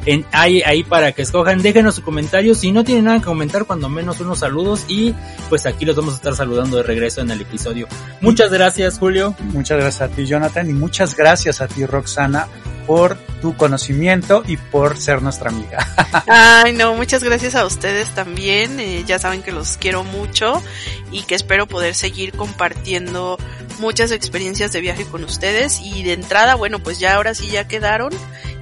En, 0.05 0.27
ahí, 0.33 0.63
ahí 0.63 0.83
para 0.83 1.13
que 1.13 1.23
escojan, 1.23 1.63
déjenos 1.63 1.95
su 1.95 2.03
comentario. 2.03 2.55
Si 2.57 2.73
no 2.73 2.83
tienen 2.83 3.05
nada 3.05 3.19
que 3.19 3.25
comentar, 3.25 3.65
cuando 3.67 3.89
menos 3.89 4.19
unos 4.21 4.41
saludos. 4.41 4.85
Y 4.89 5.15
pues 5.49 5.65
aquí 5.67 5.85
los 5.85 5.95
vamos 5.95 6.15
a 6.15 6.17
estar 6.17 6.35
saludando 6.35 6.79
de 6.79 6.83
regreso 6.83 7.21
en 7.21 7.31
el 7.31 7.41
episodio. 7.41 7.87
Muchas 8.21 8.51
gracias, 8.53 8.99
Julio. 8.99 9.35
Muchas 9.53 9.79
gracias 9.79 10.11
a 10.11 10.15
ti, 10.15 10.22
Jonathan, 10.27 10.69
y 10.69 10.73
muchas 10.73 11.17
gracias 11.17 11.61
a 11.61 11.69
ti, 11.69 11.87
Roxana, 11.87 12.49
por 12.87 13.17
tu 13.41 13.57
conocimiento 13.57 14.43
y 14.47 14.57
por 14.57 14.97
ser 14.97 15.23
nuestra 15.23 15.51
amiga. 15.51 15.79
Ay, 16.27 16.73
no, 16.73 16.95
muchas 16.95 17.23
gracias 17.23 17.55
a 17.55 17.65
ustedes 17.65 18.09
también. 18.15 18.79
Eh, 18.81 19.05
ya 19.07 19.19
saben 19.19 19.43
que 19.43 19.53
los 19.53 19.77
quiero 19.77 20.05
mucho 20.05 20.63
y 21.11 21.23
que 21.23 21.35
espero 21.35 21.67
poder 21.67 21.95
seguir 21.95 22.33
compartiendo 22.33 23.39
muchas 23.79 24.11
experiencias 24.11 24.73
de 24.73 24.81
viaje 24.81 25.05
con 25.05 25.25
ustedes. 25.25 25.81
Y 25.81 26.03
de 26.03 26.13
entrada, 26.13 26.55
bueno, 26.55 26.79
pues 26.79 26.99
ya 26.99 27.15
ahora 27.15 27.35
sí 27.35 27.49
ya 27.49 27.67
quedaron 27.67 28.13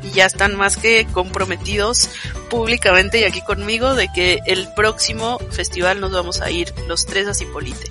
y 0.03 0.11
ya 0.11 0.27
están 0.27 0.57
más 0.57 0.77
que 0.77 1.07
comprometidos 1.13 2.11
públicamente 2.49 3.21
y 3.21 3.25
aquí 3.25 3.43
conmigo 3.43 3.95
de 3.95 4.09
que 4.13 4.41
el 4.47 4.69
próximo 4.75 5.39
festival 5.51 6.01
nos 6.01 6.13
vamos 6.13 6.41
a 6.41 6.51
ir 6.51 6.73
los 6.89 7.07
tres 7.07 7.29
a 7.29 7.35
Cipolite. 7.35 7.91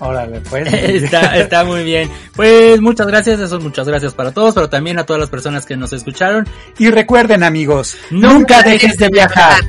Órale, 0.00 0.40
pues. 0.48 0.72
está, 0.72 1.36
está 1.36 1.64
muy 1.64 1.84
bien. 1.84 2.10
Pues 2.34 2.80
muchas 2.80 3.06
gracias, 3.06 3.40
eso 3.40 3.60
muchas 3.60 3.88
gracias 3.88 4.14
para 4.14 4.32
todos, 4.32 4.54
pero 4.54 4.68
también 4.68 4.98
a 4.98 5.04
todas 5.04 5.20
las 5.20 5.30
personas 5.30 5.66
que 5.66 5.76
nos 5.76 5.92
escucharon. 5.92 6.46
Y 6.78 6.90
recuerden, 6.90 7.42
amigos, 7.42 7.96
Nunca 8.10 8.62
dejes 8.62 8.96
de 8.96 9.08
viajar. 9.08 9.60